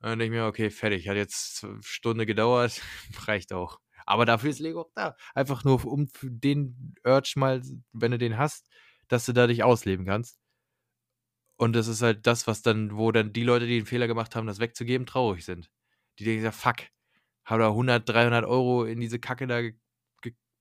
und 0.00 0.10
dann 0.10 0.18
denke 0.18 0.36
ich 0.36 0.40
mir, 0.40 0.46
okay, 0.46 0.70
fertig, 0.70 1.08
hat 1.08 1.16
jetzt 1.16 1.64
eine 1.64 1.82
Stunde 1.82 2.26
gedauert, 2.26 2.80
reicht 3.26 3.52
auch. 3.52 3.80
Aber 4.04 4.24
dafür 4.24 4.50
ist 4.50 4.60
Lego 4.60 4.82
auch 4.82 4.90
da. 4.94 5.16
Einfach 5.34 5.64
nur, 5.64 5.84
um 5.84 6.08
den 6.22 6.94
Urge 7.04 7.32
mal, 7.36 7.62
wenn 7.92 8.12
du 8.12 8.18
den 8.18 8.38
hast, 8.38 8.68
dass 9.08 9.26
du 9.26 9.32
da 9.32 9.46
dich 9.46 9.64
ausleben 9.64 10.06
kannst. 10.06 10.38
Und 11.58 11.74
das 11.74 11.88
ist 11.88 12.02
halt 12.02 12.26
das, 12.26 12.46
was 12.46 12.62
dann, 12.62 12.96
wo 12.96 13.10
dann 13.12 13.32
die 13.32 13.42
Leute, 13.42 13.66
die 13.66 13.78
den 13.78 13.86
Fehler 13.86 14.06
gemacht 14.06 14.36
haben, 14.36 14.46
das 14.46 14.58
wegzugeben, 14.60 15.06
traurig 15.06 15.44
sind. 15.44 15.70
Die 16.18 16.24
denken, 16.24 16.52
fuck, 16.52 16.76
habe 17.44 17.62
da 17.62 17.68
100, 17.68 18.08
300 18.08 18.44
Euro 18.44 18.84
in 18.84 19.00
diese 19.00 19.18
Kacke 19.18 19.46
da 19.46 19.62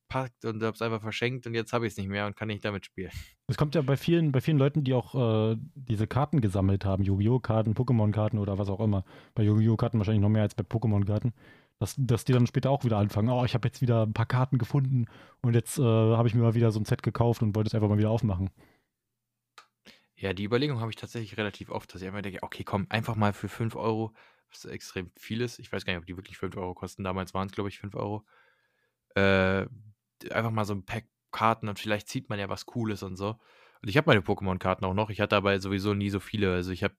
gepackt 0.08 0.46
und 0.46 0.62
hab's 0.64 0.82
einfach 0.82 1.02
verschenkt 1.02 1.48
und 1.48 1.54
jetzt 1.54 1.74
habe 1.74 1.86
ich 1.86 1.94
es 1.94 1.98
nicht 1.98 2.08
mehr 2.08 2.26
und 2.26 2.36
kann 2.36 2.48
nicht 2.48 2.64
damit 2.64 2.86
spielen. 2.86 3.12
Es 3.48 3.58
kommt 3.58 3.76
ja 3.76 3.82
bei 3.82 3.98
vielen, 3.98 4.32
bei 4.32 4.42
vielen 4.42 4.58
Leuten, 4.58 4.84
die 4.84 4.94
auch 4.94 5.52
äh, 5.52 5.58
diese 5.76 6.08
Karten 6.08 6.42
gesammelt 6.42 6.86
haben, 6.86 7.04
Yu-Gi-Oh! 7.04 7.40
Karten, 7.40 7.74
Pokémon-Karten 7.74 8.40
oder 8.40 8.58
was 8.58 8.70
auch 8.70 8.80
immer. 8.80 9.04
Bei 9.34 9.44
Yu-Gi-Oh! 9.44 9.78
Karten 9.78 9.98
wahrscheinlich 9.98 10.22
noch 10.22 10.30
mehr 10.30 10.44
als 10.44 10.56
bei 10.56 10.64
Pokémon-Karten. 10.64 11.34
Dass, 11.78 11.94
dass 11.98 12.24
die 12.24 12.32
dann 12.32 12.48
später 12.48 12.70
auch 12.72 12.86
wieder 12.86 12.98
anfangen, 12.98 13.30
oh, 13.30 13.44
ich 13.44 13.54
habe 13.54 13.68
jetzt 13.68 13.82
wieder 13.82 14.04
ein 14.04 14.14
paar 14.14 14.26
Karten 14.26 14.58
gefunden 14.58 15.08
und 15.42 15.56
jetzt 15.56 15.78
äh, 15.78 15.82
habe 15.84 16.26
ich 16.28 16.34
mir 16.34 16.42
mal 16.42 16.56
wieder 16.56 16.72
so 16.72 16.80
ein 16.80 16.86
Set 16.86 17.04
gekauft 17.04 17.42
und 17.42 17.54
wollte 17.54 17.68
es 17.68 17.76
einfach 17.76 17.90
mal 17.90 17.98
wieder 17.98 18.12
aufmachen. 18.12 18.50
Ja, 20.16 20.32
die 20.32 20.46
Überlegung 20.46 20.80
habe 20.80 20.90
ich 20.90 20.96
tatsächlich 20.96 21.36
relativ 21.36 21.70
oft, 21.70 21.94
dass 21.94 22.02
ich 22.02 22.08
einfach 22.08 22.22
denke, 22.22 22.42
okay, 22.44 22.64
komm, 22.64 22.88
einfach 22.88 23.16
mal 23.16 23.34
für 23.34 23.50
5 23.50 23.76
Euro, 23.76 24.14
was 24.50 24.64
extrem 24.64 25.12
viel 25.18 25.42
ist. 25.42 25.60
Ich 25.60 25.70
weiß 25.70 25.84
gar 25.84 25.92
nicht, 25.92 26.00
ob 26.00 26.06
die 26.06 26.16
wirklich 26.16 26.38
5 26.38 26.56
Euro 26.56 26.74
kosten. 26.74 27.04
Damals 27.04 27.34
waren 27.34 27.48
es, 27.48 27.54
glaube 27.54 27.68
ich, 27.68 27.80
5 27.80 27.94
Euro. 27.96 28.26
Äh, 29.16 29.66
einfach 30.32 30.52
mal 30.52 30.66
so 30.66 30.74
ein 30.74 30.86
Pack 30.86 31.08
Karten 31.32 31.68
und 31.68 31.80
vielleicht 31.80 32.08
zieht 32.08 32.30
man 32.30 32.40
ja 32.40 32.48
was 32.50 32.66
Cooles 32.66 33.04
und 33.04 33.18
so. 33.18 33.40
Und 33.82 33.90
ich 33.90 33.98
habe 33.98 34.10
meine 34.10 34.22
Pokémon-Karten 34.22 34.86
auch 34.86 34.94
noch. 34.94 35.10
Ich 35.10 35.20
hatte 35.20 35.36
aber 35.36 35.60
sowieso 35.60 35.94
nie 35.94 36.10
so 36.10 36.22
viele. 36.22 36.54
Also 36.54 36.72
ich 36.72 36.84
habe 36.84 36.96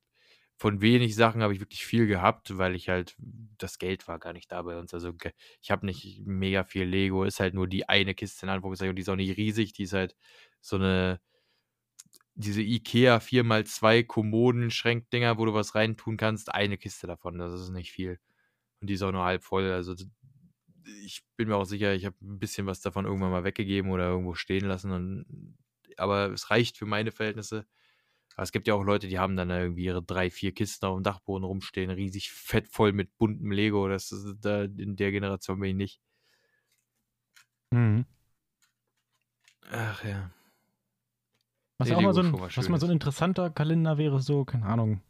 von 0.59 0.81
wenig 0.81 1.15
Sachen 1.15 1.43
habe 1.43 1.53
ich 1.55 1.61
wirklich 1.61 1.85
viel 1.87 2.07
gehabt, 2.07 2.57
weil 2.57 2.75
ich 2.75 2.89
halt, 2.89 3.17
das 3.59 3.79
Geld 3.79 4.09
war 4.09 4.19
gar 4.19 4.33
nicht 4.33 4.51
da 4.53 4.63
bei 4.63 4.79
uns. 4.79 4.95
Also 4.95 5.13
ich 5.61 5.71
habe 5.71 5.87
nicht 5.87 6.23
mega 6.27 6.65
viel 6.65 6.85
Lego, 6.85 7.25
ist 7.25 7.41
halt 7.41 7.55
nur 7.55 7.67
die 7.67 7.89
eine 7.89 8.15
Kiste 8.15 8.47
in 8.47 8.51
Anführungszeichen 8.51 8.91
und 8.91 8.97
die 8.97 9.03
ist 9.03 9.09
auch 9.09 9.17
nicht 9.17 9.37
riesig, 9.37 9.73
die 9.75 9.83
ist 9.85 9.93
halt 9.93 10.17
so 10.61 10.77
eine, 10.77 11.21
diese 12.35 12.63
Ikea 12.63 13.19
4x2 13.21 14.05
Kommoden-Schrankdinger, 14.05 15.39
wo 15.39 15.45
du 15.45 15.55
was 15.55 15.75
reintun 15.75 16.17
kannst, 16.17 16.55
eine 16.55 16.79
Kiste 16.79 17.07
davon, 17.07 17.39
das 17.39 17.53
ist 17.53 17.71
nicht 17.71 17.93
viel. 17.93 18.19
Und 18.81 18.89
die 18.89 18.95
ist 18.95 19.03
auch 19.03 19.13
nur 19.13 19.25
halb 19.25 19.45
voll, 19.45 19.71
also 19.73 19.95
ich 21.05 21.25
bin 21.37 21.49
mir 21.49 21.57
auch 21.57 21.65
sicher, 21.65 21.95
ich 21.95 22.05
habe 22.05 22.17
ein 22.23 22.39
bisschen 22.39 22.67
was 22.67 22.81
davon 22.81 23.05
irgendwann 23.05 23.31
mal 23.31 23.45
weggegeben 23.45 23.91
oder 23.91 24.09
irgendwo 24.09 24.35
stehen 24.35 24.67
lassen 24.67 24.91
und 24.93 25.57
aber 25.97 26.33
es 26.33 26.51
reicht 26.51 26.77
für 26.77 26.87
meine 26.87 27.13
Verhältnisse. 27.13 27.67
Aber 28.35 28.43
es 28.43 28.53
gibt 28.53 28.69
ja 28.69 28.75
auch 28.75 28.85
Leute, 28.85 29.09
die 29.09 29.19
haben 29.19 29.37
dann 29.37 29.49
irgendwie 29.49 29.85
ihre 29.85 30.03
drei, 30.03 30.31
vier 30.31 30.53
Kisten 30.53 30.85
auf 30.85 30.99
dem 30.99 31.03
Dachboden 31.03 31.45
rumstehen, 31.45 31.91
riesig 31.91 32.31
fett 32.31 32.69
voll 32.69 32.93
mit 32.93 33.17
buntem 33.17 33.51
Lego. 33.51 33.89
Das 33.89 34.13
ist 34.13 34.37
da 34.43 34.65
in 34.65 34.97
der 34.97 35.11
Generation 35.11 35.59
bin 35.59 35.71
ich 35.71 35.77
nicht. 35.77 36.01
Mhm. 37.71 38.05
Ach 39.71 40.05
ja. 40.05 40.31
Was 41.79 41.91
auch 41.91 42.01
mal 42.01 42.15
so 42.15 42.21
ein, 42.21 42.33
was 42.33 42.57
was 42.57 42.69
mal 42.69 42.81
so 42.81 42.87
ein 42.87 42.93
interessanter 42.93 43.51
Kalender 43.51 43.99
wäre, 43.99 44.21
so, 44.21 44.45
keine 44.45 44.67
Ahnung. 44.67 45.03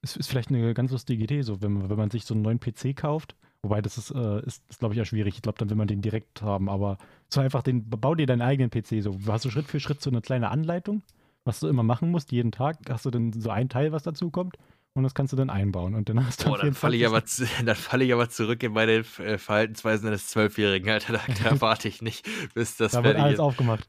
Es 0.00 0.16
ist 0.16 0.28
vielleicht 0.28 0.48
eine 0.48 0.74
ganz 0.74 0.90
lustige 0.90 1.22
Idee, 1.22 1.42
so, 1.42 1.62
wenn 1.62 1.72
man, 1.72 1.90
wenn 1.90 1.96
man 1.96 2.10
sich 2.10 2.24
so 2.24 2.34
einen 2.34 2.42
neuen 2.42 2.58
PC 2.58 2.96
kauft. 2.96 3.36
Wobei, 3.64 3.80
das 3.80 3.96
ist, 3.96 4.10
äh, 4.10 4.40
ist, 4.44 4.62
ist 4.68 4.80
glaube 4.80 4.94
ich, 4.94 4.98
ja 4.98 5.04
schwierig. 5.04 5.36
Ich 5.36 5.42
glaube, 5.42 5.58
dann 5.58 5.70
will 5.70 5.76
man 5.76 5.86
den 5.86 6.02
direkt 6.02 6.42
haben. 6.42 6.68
Aber 6.68 6.98
so 7.32 7.40
einfach 7.40 7.62
den, 7.62 7.88
bau 7.88 8.14
dir 8.14 8.26
deinen 8.26 8.42
eigenen 8.42 8.70
PC. 8.70 9.02
So, 9.02 9.16
hast 9.28 9.44
du 9.44 9.50
Schritt 9.50 9.66
für 9.68 9.78
Schritt 9.78 10.02
so 10.02 10.10
eine 10.10 10.20
kleine 10.20 10.50
Anleitung, 10.50 11.02
was 11.44 11.60
du 11.60 11.68
immer 11.68 11.84
machen 11.84 12.10
musst, 12.10 12.32
jeden 12.32 12.50
Tag. 12.50 12.78
Hast 12.88 13.04
du 13.06 13.10
dann 13.10 13.32
so 13.32 13.50
ein 13.50 13.68
Teil, 13.68 13.92
was 13.92 14.02
dazu 14.02 14.30
kommt. 14.30 14.56
Und 14.94 15.04
das 15.04 15.14
kannst 15.14 15.32
du 15.32 15.36
dann 15.36 15.48
einbauen. 15.48 15.94
Und 15.94 16.08
dann 16.08 16.26
hast 16.26 16.42
du 16.42 16.50
Boah, 16.50 16.58
dann 16.58 16.74
falle 16.74 16.96
ich, 16.96 17.02
24. 17.02 17.06
aber 17.06 17.24
zu- 17.56 17.64
dann 17.64 17.76
falle 17.76 18.04
ich 18.04 18.12
aber 18.12 18.28
zurück 18.28 18.62
in 18.64 18.72
meine 18.72 18.92
äh, 18.92 19.38
Verhaltensweisen 19.38 20.08
eines 20.08 20.26
Zwölfjährigen, 20.26 20.90
Alter. 20.90 21.12
Da, 21.14 21.20
da 21.44 21.60
warte 21.60 21.88
ich 21.88 22.02
nicht, 22.02 22.28
bis 22.54 22.76
das 22.76 22.92
Da 22.92 23.04
wird 23.04 23.16
alles 23.16 23.38
aufgemacht. 23.38 23.88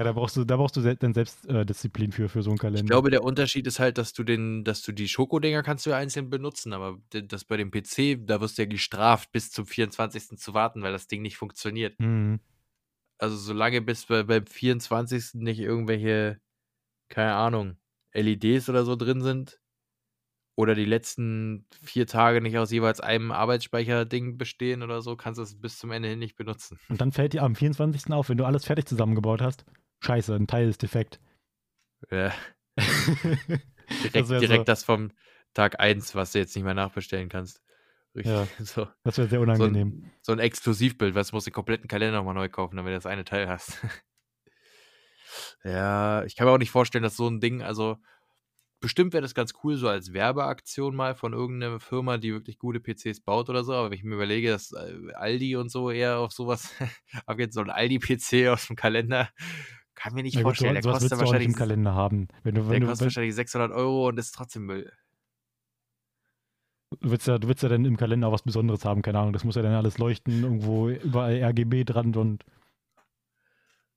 Ja, 0.00 0.04
da 0.04 0.12
brauchst 0.12 0.34
du, 0.34 0.46
da 0.46 0.56
brauchst 0.56 0.78
du 0.78 0.80
dann 0.80 1.12
Selbstdisziplin 1.12 2.10
für, 2.10 2.30
für 2.30 2.42
so 2.42 2.48
einen 2.48 2.58
Kalender. 2.58 2.80
Ich 2.80 2.88
glaube, 2.88 3.10
der 3.10 3.22
Unterschied 3.22 3.66
ist 3.66 3.80
halt, 3.80 3.98
dass 3.98 4.14
du 4.14 4.24
den, 4.24 4.64
dass 4.64 4.80
du 4.80 4.92
die 4.92 5.08
Schokodinger 5.08 5.62
kannst 5.62 5.84
du 5.84 5.90
ja 5.90 5.98
einzeln 5.98 6.30
benutzen, 6.30 6.72
aber 6.72 6.98
das 7.10 7.44
bei 7.44 7.58
dem 7.58 7.70
PC, 7.70 8.16
da 8.24 8.40
wirst 8.40 8.56
du 8.56 8.62
ja 8.62 8.68
gestraft, 8.68 9.30
bis 9.30 9.50
zum 9.50 9.66
24. 9.66 10.38
zu 10.38 10.54
warten, 10.54 10.80
weil 10.80 10.92
das 10.92 11.06
Ding 11.06 11.20
nicht 11.20 11.36
funktioniert. 11.36 12.00
Mhm. 12.00 12.40
Also 13.18 13.36
solange 13.36 13.82
bis 13.82 14.06
bei, 14.06 14.22
beim 14.22 14.46
24. 14.46 15.34
nicht 15.34 15.58
irgendwelche, 15.60 16.40
keine 17.10 17.34
Ahnung, 17.34 17.76
LEDs 18.14 18.70
oder 18.70 18.86
so 18.86 18.96
drin 18.96 19.20
sind 19.20 19.60
oder 20.56 20.74
die 20.74 20.86
letzten 20.86 21.66
vier 21.82 22.06
Tage 22.06 22.40
nicht 22.40 22.56
aus 22.56 22.70
jeweils 22.70 23.00
einem 23.00 23.32
Arbeitsspeicher-Ding 23.32 24.38
bestehen 24.38 24.82
oder 24.82 25.02
so, 25.02 25.14
kannst 25.14 25.36
du 25.36 25.42
es 25.42 25.60
bis 25.60 25.78
zum 25.78 25.90
Ende 25.90 26.08
hin 26.08 26.20
nicht 26.20 26.36
benutzen. 26.36 26.78
Und 26.88 27.02
dann 27.02 27.12
fällt 27.12 27.34
dir 27.34 27.42
am 27.42 27.54
24. 27.54 28.10
auf, 28.14 28.30
wenn 28.30 28.38
du 28.38 28.46
alles 28.46 28.64
fertig 28.64 28.86
zusammengebaut 28.86 29.42
hast. 29.42 29.66
Scheiße, 30.00 30.34
ein 30.34 30.46
Teil 30.46 30.68
ist 30.68 30.82
defekt. 30.82 31.20
Ja, 32.10 32.32
direkt, 34.02 34.14
das 34.14 34.28
direkt 34.28 34.60
so, 34.60 34.64
das 34.64 34.84
vom 34.84 35.12
Tag 35.54 35.80
1, 35.80 36.14
was 36.14 36.32
du 36.32 36.38
jetzt 36.38 36.54
nicht 36.56 36.64
mehr 36.64 36.74
nachbestellen 36.74 37.28
kannst. 37.28 37.62
Richtig, 38.14 38.32
ja, 38.32 38.46
so. 38.64 38.88
das 39.04 39.18
wäre 39.18 39.28
sehr 39.28 39.38
So 39.38 39.42
unangenehm. 39.42 39.88
ein, 39.88 40.12
so 40.22 40.32
ein 40.32 40.38
Exklusivbild, 40.38 41.14
was 41.14 41.28
du 41.28 41.36
musst 41.36 41.46
den 41.46 41.52
kompletten 41.52 41.88
Kalender 41.88 42.18
nochmal 42.18 42.34
neu 42.34 42.48
kaufen, 42.48 42.76
damit 42.76 42.90
du 42.90 42.96
das 42.96 43.06
eine 43.06 43.24
Teil 43.24 43.48
hast. 43.48 43.78
ja, 45.64 46.24
ich 46.24 46.36
kann 46.36 46.46
mir 46.46 46.52
auch 46.52 46.58
nicht 46.58 46.70
vorstellen, 46.70 47.04
dass 47.04 47.16
so 47.16 47.28
ein 47.28 47.40
Ding, 47.40 47.62
also 47.62 47.98
bestimmt 48.80 49.12
wäre 49.12 49.22
das 49.22 49.34
ganz 49.34 49.52
cool, 49.62 49.76
so 49.76 49.88
als 49.88 50.12
Werbeaktion 50.12 50.96
mal 50.96 51.14
von 51.14 51.34
irgendeiner 51.34 51.80
Firma, 51.80 52.16
die 52.18 52.32
wirklich 52.32 52.58
gute 52.58 52.80
PCs 52.80 53.20
baut 53.20 53.50
oder 53.50 53.62
so, 53.62 53.74
aber 53.74 53.90
wenn 53.90 53.98
ich 53.98 54.04
mir 54.04 54.14
überlege, 54.14 54.48
dass 54.50 54.72
äh, 54.72 55.12
Aldi 55.14 55.56
und 55.56 55.68
so 55.70 55.90
eher 55.90 56.18
auf 56.18 56.32
sowas 56.32 56.72
abgeht, 57.26 57.52
so 57.52 57.60
ein 57.60 57.70
Aldi-PC 57.70 58.48
aus 58.48 58.66
dem 58.68 58.76
Kalender, 58.76 59.28
kann 60.00 60.14
mir 60.14 60.22
nicht 60.22 60.34
gut, 60.34 60.40
so, 60.40 60.44
vorstellen. 60.44 60.74
Der 60.74 60.82
sowas 60.82 61.00
kostet 61.00 61.18
wahrscheinlich, 61.18 61.48
im 61.48 61.54
Kalender 61.54 61.94
haben. 61.94 62.28
Wenn 62.42 62.54
du, 62.54 62.62
der 62.62 62.70
wenn 62.70 62.80
du, 62.80 62.86
kostet 62.86 63.06
wahrscheinlich 63.06 63.34
600 63.34 63.70
Euro 63.70 64.08
und 64.08 64.18
ist 64.18 64.32
trotzdem 64.32 64.64
Müll. 64.64 64.90
du 67.00 67.10
willst 67.10 67.26
ja, 67.26 67.38
du 67.38 67.48
willst 67.48 67.62
ja 67.62 67.68
dann 67.68 67.84
im 67.84 67.98
Kalender 67.98 68.28
auch 68.28 68.32
was 68.32 68.42
Besonderes 68.42 68.84
haben, 68.84 69.02
keine 69.02 69.18
Ahnung. 69.18 69.34
Das 69.34 69.44
muss 69.44 69.56
ja 69.56 69.62
dann 69.62 69.74
alles 69.74 69.98
leuchten, 69.98 70.42
irgendwo 70.42 70.88
überall 70.88 71.42
RGB 71.42 71.84
dran 71.84 72.14
und 72.16 72.44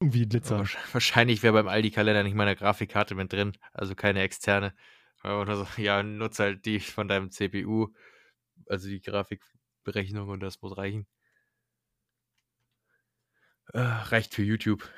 irgendwie 0.02 0.28
Glitzer. 0.28 0.60
Wahrsch- 0.60 0.78
Wahrscheinlich 0.92 1.42
wäre 1.42 1.54
beim 1.54 1.70
Aldi-Kalender 1.70 2.24
nicht 2.24 2.36
mal 2.36 2.48
eine 2.48 2.58
Grafikkarte 2.58 3.16
mit 3.16 3.32
drin, 3.32 3.54
also 3.72 3.96
keine 3.96 4.22
externe. 4.22 4.74
Aber 5.22 5.56
so, 5.56 5.66
ja, 5.82 6.04
nutze 6.04 6.44
halt 6.44 6.66
die 6.66 6.82
von 6.82 7.08
deinem 7.08 7.32
CPU, 7.32 7.94
also 8.68 8.90
die 8.90 9.00
Grafikberechnung 9.00 10.28
und 10.28 10.42
das 10.42 10.62
muss 10.62 10.76
reichen. 10.76 11.08
Äh, 13.72 13.80
reicht 13.80 14.34
für 14.34 14.44
YouTube. 14.44 14.90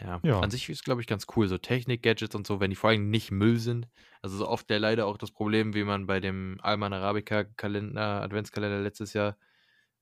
Ja, 0.00 0.22
Ja. 0.22 0.40
an 0.40 0.50
sich 0.50 0.68
ist 0.68 0.84
glaube 0.84 1.00
ich 1.00 1.06
ganz 1.06 1.26
cool, 1.36 1.46
so 1.48 1.58
Technik-Gadgets 1.58 2.34
und 2.34 2.46
so, 2.46 2.58
wenn 2.60 2.70
die 2.70 2.76
vor 2.76 2.90
allem 2.90 3.10
nicht 3.10 3.30
Müll 3.30 3.58
sind. 3.58 3.88
Also 4.22 4.36
so 4.38 4.48
oft 4.48 4.68
ja 4.70 4.78
leider 4.78 5.06
auch 5.06 5.18
das 5.18 5.30
Problem, 5.30 5.74
wie 5.74 5.84
man 5.84 6.06
bei 6.06 6.20
dem 6.20 6.58
Alman 6.62 6.92
Arabica 6.92 7.44
Kalender, 7.44 8.22
Adventskalender 8.22 8.80
letztes 8.80 9.12
Jahr, 9.12 9.36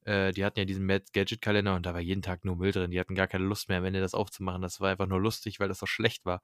äh, 0.04 0.32
die 0.32 0.44
hatten 0.44 0.58
ja 0.60 0.64
diesen 0.64 0.86
Mad 0.86 1.04
Gadget 1.12 1.42
Kalender 1.42 1.74
und 1.76 1.86
da 1.86 1.94
war 1.94 2.00
jeden 2.00 2.22
Tag 2.22 2.44
nur 2.44 2.56
Müll 2.56 2.72
drin. 2.72 2.90
Die 2.92 3.00
hatten 3.00 3.14
gar 3.14 3.28
keine 3.28 3.44
Lust 3.44 3.68
mehr 3.68 3.78
am 3.78 3.84
Ende 3.84 4.00
das 4.00 4.14
aufzumachen. 4.14 4.62
Das 4.62 4.80
war 4.80 4.90
einfach 4.90 5.06
nur 5.06 5.20
lustig, 5.20 5.60
weil 5.60 5.68
das 5.68 5.78
so 5.80 5.86
schlecht 5.86 6.24
war. 6.26 6.42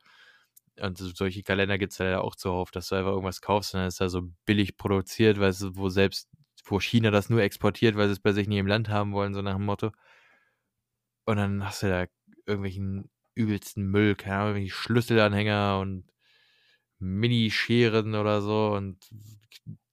Und 0.80 0.98
so- 0.98 1.08
solche 1.14 1.42
Kalender 1.42 1.78
gibt 1.78 1.92
es 1.92 1.98
ja 1.98 2.20
auch 2.20 2.37
zuhauf, 2.37 2.70
dass 2.70 2.88
du 2.88 2.96
einfach 2.96 3.11
irgendwas 3.12 3.40
kaufst 3.42 3.74
und 3.74 3.80
dann 3.80 3.88
ist 3.88 4.00
da 4.00 4.08
so 4.08 4.22
billig 4.46 4.76
produziert, 4.76 5.40
weil 5.40 5.50
es, 5.50 5.64
wo 5.76 5.88
selbst, 5.90 6.28
wo 6.66 6.80
China 6.80 7.11
das 7.11 7.30
nur 7.30 7.42
exportiert, 7.42 7.96
weil 7.96 8.08
sie 8.08 8.12
es 8.14 8.20
bei 8.20 8.32
sich 8.32 8.48
nicht 8.48 8.58
im 8.58 8.66
Land 8.68 8.88
haben 8.90 9.12
wollen, 9.12 9.34
so 9.34 9.42
nach 9.42 9.56
dem 9.56 9.64
Motto. 9.66 9.92
Und 11.26 11.37
dann 11.37 11.64
hast 11.64 11.82
du 11.82 11.88
da 11.88 12.06
irgendwelchen 12.46 13.11
übelsten 13.38 13.87
Müll, 13.87 14.14
keine 14.16 14.37
Ahnung, 14.37 14.48
irgendwelche 14.57 14.74
Schlüsselanhänger 14.74 15.79
und 15.81 16.05
Mini-Scheren 16.98 18.14
oder 18.14 18.42
so 18.42 18.72
und 18.72 18.98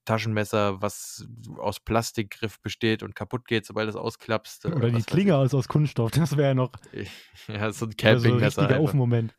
Taschenmesser, 0.05 0.81
was 0.81 1.27
aus 1.57 1.79
Plastikgriff 1.79 2.59
besteht 2.61 3.01
und 3.03 3.15
kaputt 3.15 3.47
geht, 3.47 3.65
sobald 3.65 3.89
es 3.89 3.95
ausklappst. 3.95 4.65
äh, 4.65 4.69
Oder 4.69 4.91
die 4.91 5.01
Klinge 5.03 5.43
ist 5.43 5.53
aus 5.53 5.67
Kunststoff, 5.67 6.11
das 6.11 6.37
wäre 6.37 6.49
ja 6.49 6.53
noch. 6.53 6.71
Ja, 7.47 7.71
so 7.71 7.85
ein 7.85 7.89
oder 7.89 8.19
so 8.19 8.21
Campingmesser. 8.23 8.61
einfach. 8.67 8.79
Ofenmoment. 8.79 9.35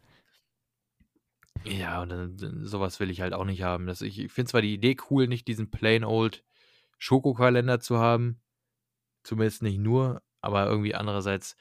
Ja, 1.65 2.03
und 2.03 2.11
dann, 2.11 2.65
sowas 2.65 3.01
will 3.01 3.11
ich 3.11 3.21
halt 3.21 3.33
auch 3.33 3.45
nicht 3.45 3.63
haben. 3.63 3.87
Das, 3.87 4.01
ich 4.03 4.19
ich 4.21 4.33
finde 4.33 4.51
zwar 4.51 4.63
die 4.63 4.75
Idee 4.75 4.97
cool, 5.11 5.27
nicht 5.27 5.49
diesen 5.49 5.71
plain 5.71 6.05
old 6.05 6.45
Schokokalender 6.99 7.81
zu 7.81 7.99
haben, 7.99 8.41
zumindest 9.25 9.63
nicht 9.63 9.79
nur, 9.79 10.23
aber 10.41 10.67
irgendwie 10.67 10.95
andererseits, 10.95 11.57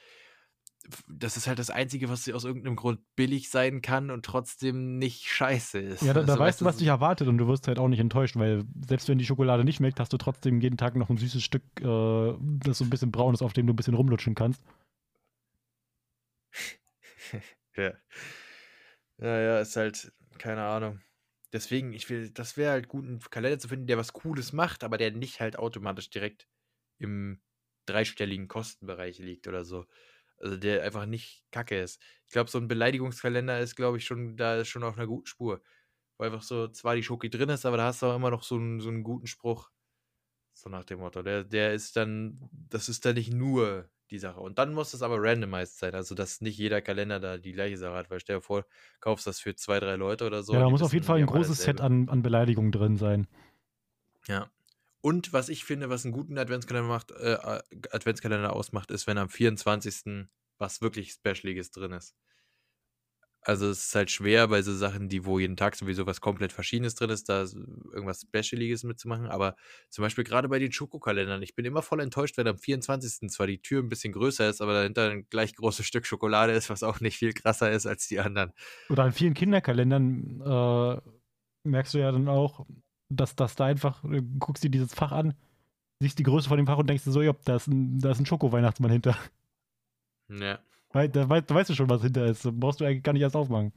das 1.08 1.38
ist 1.38 1.48
halt 1.48 1.60
das 1.60 1.70
Einzige, 1.70 2.10
was 2.10 2.30
aus 2.30 2.44
irgendeinem 2.44 2.76
Grund 2.76 3.00
billig 3.16 3.50
sein 3.50 3.82
kann 3.82 4.12
und 4.12 4.26
trotzdem 4.26 4.98
nicht 4.98 5.28
scheiße 5.28 5.80
ist. 5.80 6.02
Ja, 6.04 6.14
da, 6.14 6.22
da 6.22 6.34
Also, 6.34 6.40
weißt 6.40 6.62
du, 6.62 6.66
was 6.66 6.78
dich 6.78 6.88
erwartet 6.88 7.28
und 7.28 7.38
du 7.38 7.48
wirst 7.48 7.68
halt 7.68 7.80
auch 7.80 7.88
nicht 7.88 8.00
enttäuscht, 8.00 8.36
weil 8.36 8.64
selbst 8.88 9.10
wenn 9.10 9.18
die 9.18 9.26
Schokolade 9.26 9.64
nicht 9.64 9.78
schmeckt, 9.78 10.00
hast 10.00 10.14
du 10.14 10.18
trotzdem 10.18 10.62
jeden 10.62 10.78
Tag 10.78 10.96
noch 10.96 11.10
ein 11.10 11.18
süßes 11.18 11.44
Stück, 11.44 11.64
äh, 11.82 12.34
das 12.64 12.78
so 12.78 12.84
ein 12.84 12.90
bisschen 12.90 13.12
braun 13.12 13.34
ist, 13.34 13.42
auf 13.42 13.54
dem 13.54 13.68
du 13.68 13.74
ein 13.74 13.76
bisschen 13.76 13.96
rumlutschen 13.96 14.36
kannst. 14.36 14.62
Ja. 17.78 17.92
Ja, 19.18 19.40
ja, 19.40 19.60
ist 19.60 19.76
halt, 19.76 20.14
keine 20.38 20.64
Ahnung. 20.64 21.02
Deswegen, 21.52 21.94
ich 21.94 22.10
will, 22.10 22.30
das 22.30 22.58
wäre 22.58 22.72
halt 22.72 22.88
gut, 22.88 23.06
einen 23.06 23.20
Kalender 23.20 23.60
zu 23.60 23.68
finden, 23.68 23.88
der 23.88 23.98
was 23.98 24.14
Cooles 24.14 24.54
macht, 24.54 24.84
aber 24.84 24.98
der 24.98 25.12
nicht 25.12 25.42
halt 25.42 25.58
automatisch 25.60 26.10
direkt 26.10 26.48
im 27.00 27.42
dreistelligen 27.86 28.48
Kostenbereich 28.48 29.20
liegt 29.20 29.48
oder 29.48 29.64
so. 29.64 29.86
Also 30.38 30.58
der 30.58 30.84
einfach 30.84 31.06
nicht 31.06 31.44
kacke 31.52 31.80
ist. 31.80 32.02
Ich 32.26 32.34
glaube, 32.34 32.50
so 32.50 32.58
ein 32.58 32.68
Beleidigungskalender 32.68 33.60
ist, 33.60 33.76
glaube 33.76 33.98
ich, 33.98 34.06
schon, 34.06 34.38
da 34.38 34.58
ist 34.58 34.68
schon 34.68 34.84
auf 34.84 34.98
einer 34.98 35.08
guten 35.08 35.28
Spur. 35.28 35.62
Wo 36.18 36.24
einfach 36.26 36.42
so 36.42 36.68
zwar 36.68 36.96
die 36.96 37.04
Schoki 37.04 37.30
drin 37.30 37.50
ist, 37.50 37.66
aber 37.66 37.78
da 37.78 37.86
hast 37.88 38.02
du 38.02 38.08
auch 38.08 38.16
immer 38.16 38.32
noch 38.32 38.44
so 38.44 38.56
einen, 38.56 38.80
so 38.80 38.90
einen 38.90 39.04
guten 39.04 39.28
Spruch. 39.28 39.72
So 40.54 40.70
nach 40.70 40.86
dem 40.86 41.00
Motto. 41.00 41.22
Der, 41.22 41.44
der 41.44 41.74
ist 41.74 41.96
dann, 41.98 42.50
das 42.52 42.88
ist 42.88 43.06
dann 43.06 43.16
nicht 43.16 43.34
nur 43.34 43.90
die 44.10 44.20
Sache. 44.20 44.40
Und 44.40 44.60
dann 44.60 44.74
muss 44.74 44.94
es 44.94 45.02
aber 45.02 45.22
randomized 45.22 45.78
sein. 45.78 45.96
Also, 45.96 46.16
dass 46.16 46.42
nicht 46.42 46.58
jeder 46.58 46.82
Kalender 46.82 47.20
da 47.20 47.38
die 47.38 47.52
gleiche 47.52 47.78
Sache 47.78 47.96
hat. 47.96 48.10
Weil 48.10 48.20
stell 48.20 48.38
dir 48.38 48.42
vor, 48.42 48.66
kaufst 49.00 49.28
das 49.28 49.40
für 49.40 49.56
zwei, 49.56 49.80
drei 49.80 49.96
Leute 49.96 50.26
oder 50.26 50.44
so. 50.44 50.54
ja, 50.54 50.60
da 50.60 50.70
muss 50.70 50.82
auf 50.82 50.94
jeden 50.94 51.06
Fall 51.06 51.20
ein 51.20 51.26
großes 51.26 51.62
Set 51.62 51.82
an, 51.82 52.08
an 52.10 52.22
Beleidigungen 52.22 52.72
drin 52.72 52.98
sein. 52.98 53.28
Ja. 54.28 54.50
Und 55.06 55.34
was 55.34 55.50
ich 55.50 55.66
finde, 55.66 55.92
was 55.92 56.04
einen 56.04 56.14
guten 56.14 56.36
Adventskalender 56.36 56.88
macht, 56.88 57.12
äh, 57.12 57.34
äh, 57.34 57.62
Adventskalender 57.92 58.52
ausmacht, 58.52 58.90
ist, 58.90 59.06
wenn 59.06 59.20
am 59.20 59.30
24. 59.30 60.28
was 60.58 60.82
wirklich 60.82 61.12
Specialiges 61.12 61.70
drin 61.70 61.92
ist. 61.92 62.16
Also 63.42 63.70
es 63.70 63.86
ist 63.86 63.94
halt 63.94 64.10
schwer 64.10 64.48
bei 64.48 64.64
so 64.64 64.74
Sachen, 64.74 65.08
die 65.08 65.24
wo 65.24 65.38
jeden 65.38 65.58
Tag 65.58 65.76
sowieso 65.76 66.08
was 66.08 66.22
komplett 66.22 66.52
Verschiedenes 66.52 66.96
drin 66.96 67.12
ist, 67.12 67.30
da 67.30 67.42
irgendwas 67.94 68.22
Specialiges 68.22 68.84
mitzumachen. 68.84 69.28
Aber 69.28 69.56
zum 69.92 70.02
Beispiel 70.02 70.24
gerade 70.24 70.50
bei 70.50 70.58
den 70.58 70.72
Schokokalendern, 70.72 71.44
ich 71.44 71.54
bin 71.54 71.66
immer 71.66 71.84
voll 71.84 72.00
enttäuscht, 72.00 72.38
wenn 72.38 72.48
am 72.48 72.58
24. 72.58 73.30
zwar 73.30 73.46
die 73.46 73.62
Tür 73.62 73.84
ein 73.84 73.90
bisschen 73.90 74.12
größer 74.12 74.50
ist, 74.50 74.60
aber 74.60 74.74
dahinter 74.74 75.12
ein 75.12 75.30
gleich 75.30 75.54
großes 75.54 75.86
Stück 75.86 76.08
Schokolade 76.08 76.54
ist, 76.54 76.72
was 76.72 76.82
auch 76.82 77.00
nicht 77.00 77.18
viel 77.18 77.34
krasser 77.34 77.72
ist 77.72 77.86
als 77.86 78.08
die 78.08 78.20
anderen. 78.20 78.54
Oder 78.90 79.04
an 79.04 79.12
vielen 79.12 79.36
Kinderkalendern 79.36 80.42
äh, 80.42 81.02
merkst 81.64 81.94
du 81.94 82.00
ja 82.00 82.12
dann 82.12 82.28
auch, 82.28 82.66
dass, 83.10 83.36
dass 83.36 83.56
da 83.56 83.66
einfach, 83.66 84.02
du 84.02 84.22
guckst 84.40 84.64
dir 84.64 84.70
dieses 84.70 84.94
Fach 84.94 85.12
an, 85.12 85.34
siehst 86.00 86.20
die 86.20 86.24
Größe 86.24 86.50
von 86.50 86.58
dem 86.58 86.68
Fach 86.68 86.78
und 86.78 86.88
denkst 86.88 87.04
dir 87.04 87.12
so, 87.12 87.22
ja, 87.22 87.34
da 87.46 87.56
ist 87.56 87.68
ein, 87.68 88.00
da 88.00 88.12
ist 88.12 88.20
ein 88.20 88.26
Schoko-Weihnachtsmann 88.26 88.92
hinter. 88.92 89.18
Ja. 90.30 90.60
Weil, 90.92 91.10
da, 91.10 91.28
weißt, 91.28 91.50
da 91.50 91.56
weißt 91.56 91.70
du 91.70 91.76
schon, 91.76 91.90
was 91.90 92.02
hinter 92.02 92.26
ist. 92.26 92.44
Brauchst 92.60 92.80
du 92.80 92.86
eigentlich 92.86 93.04
gar 93.04 93.14
nicht 93.14 93.22
erst 93.22 93.36
aufmachen. 93.36 93.74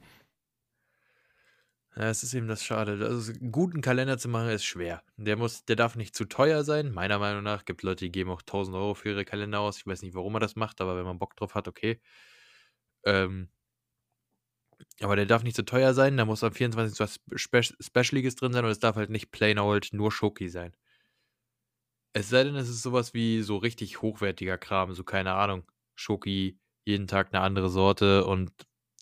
Ja, 1.95 2.09
es 2.09 2.23
ist 2.23 2.33
eben 2.33 2.47
das 2.47 2.63
Schade. 2.63 2.97
Also, 3.05 3.33
einen 3.33 3.51
guten 3.51 3.81
Kalender 3.81 4.17
zu 4.17 4.29
machen 4.29 4.49
ist 4.49 4.63
schwer. 4.63 5.03
Der 5.17 5.35
muss, 5.35 5.65
der 5.65 5.75
darf 5.75 5.95
nicht 5.95 6.15
zu 6.15 6.25
teuer 6.25 6.63
sein. 6.63 6.93
Meiner 6.93 7.19
Meinung 7.19 7.43
nach 7.43 7.65
gibt 7.65 7.83
Leute, 7.83 8.05
die 8.05 8.11
geben 8.11 8.29
auch 8.29 8.41
1000 8.41 8.75
Euro 8.77 8.93
für 8.93 9.09
ihre 9.09 9.25
Kalender 9.25 9.59
aus. 9.59 9.77
Ich 9.77 9.87
weiß 9.87 10.01
nicht, 10.01 10.15
warum 10.15 10.31
man 10.31 10.41
das 10.41 10.55
macht, 10.55 10.79
aber 10.81 10.95
wenn 10.97 11.03
man 11.05 11.19
Bock 11.19 11.35
drauf 11.35 11.55
hat, 11.55 11.67
okay. 11.67 11.99
Ähm, 13.03 13.49
aber 15.01 15.15
der 15.15 15.25
darf 15.25 15.43
nicht 15.43 15.55
zu 15.55 15.65
teuer 15.65 15.93
sein. 15.93 16.17
Da 16.17 16.25
muss 16.25 16.43
am 16.43 16.51
24. 16.53 16.99
was 16.99 17.19
Spe 17.35 17.61
Specialiges 17.63 18.35
drin 18.35 18.53
sein 18.53 18.65
und 18.65 18.71
es 18.71 18.79
darf 18.79 18.95
halt 18.95 19.09
nicht 19.09 19.31
plain 19.31 19.59
old 19.59 19.89
nur 19.93 20.11
Schoki 20.11 20.49
sein. 20.49 20.75
Es 22.13 22.29
sei 22.29 22.43
denn, 22.43 22.55
es 22.55 22.69
ist 22.69 22.81
sowas 22.81 23.13
wie 23.13 23.41
so 23.41 23.57
richtig 23.57 24.01
hochwertiger 24.01 24.57
Kram, 24.57 24.93
so 24.93 25.03
keine 25.03 25.33
Ahnung. 25.33 25.63
Schoki, 25.95 26.59
jeden 26.85 27.07
Tag 27.07 27.33
eine 27.33 27.43
andere 27.43 27.69
Sorte 27.69 28.25
und 28.25 28.51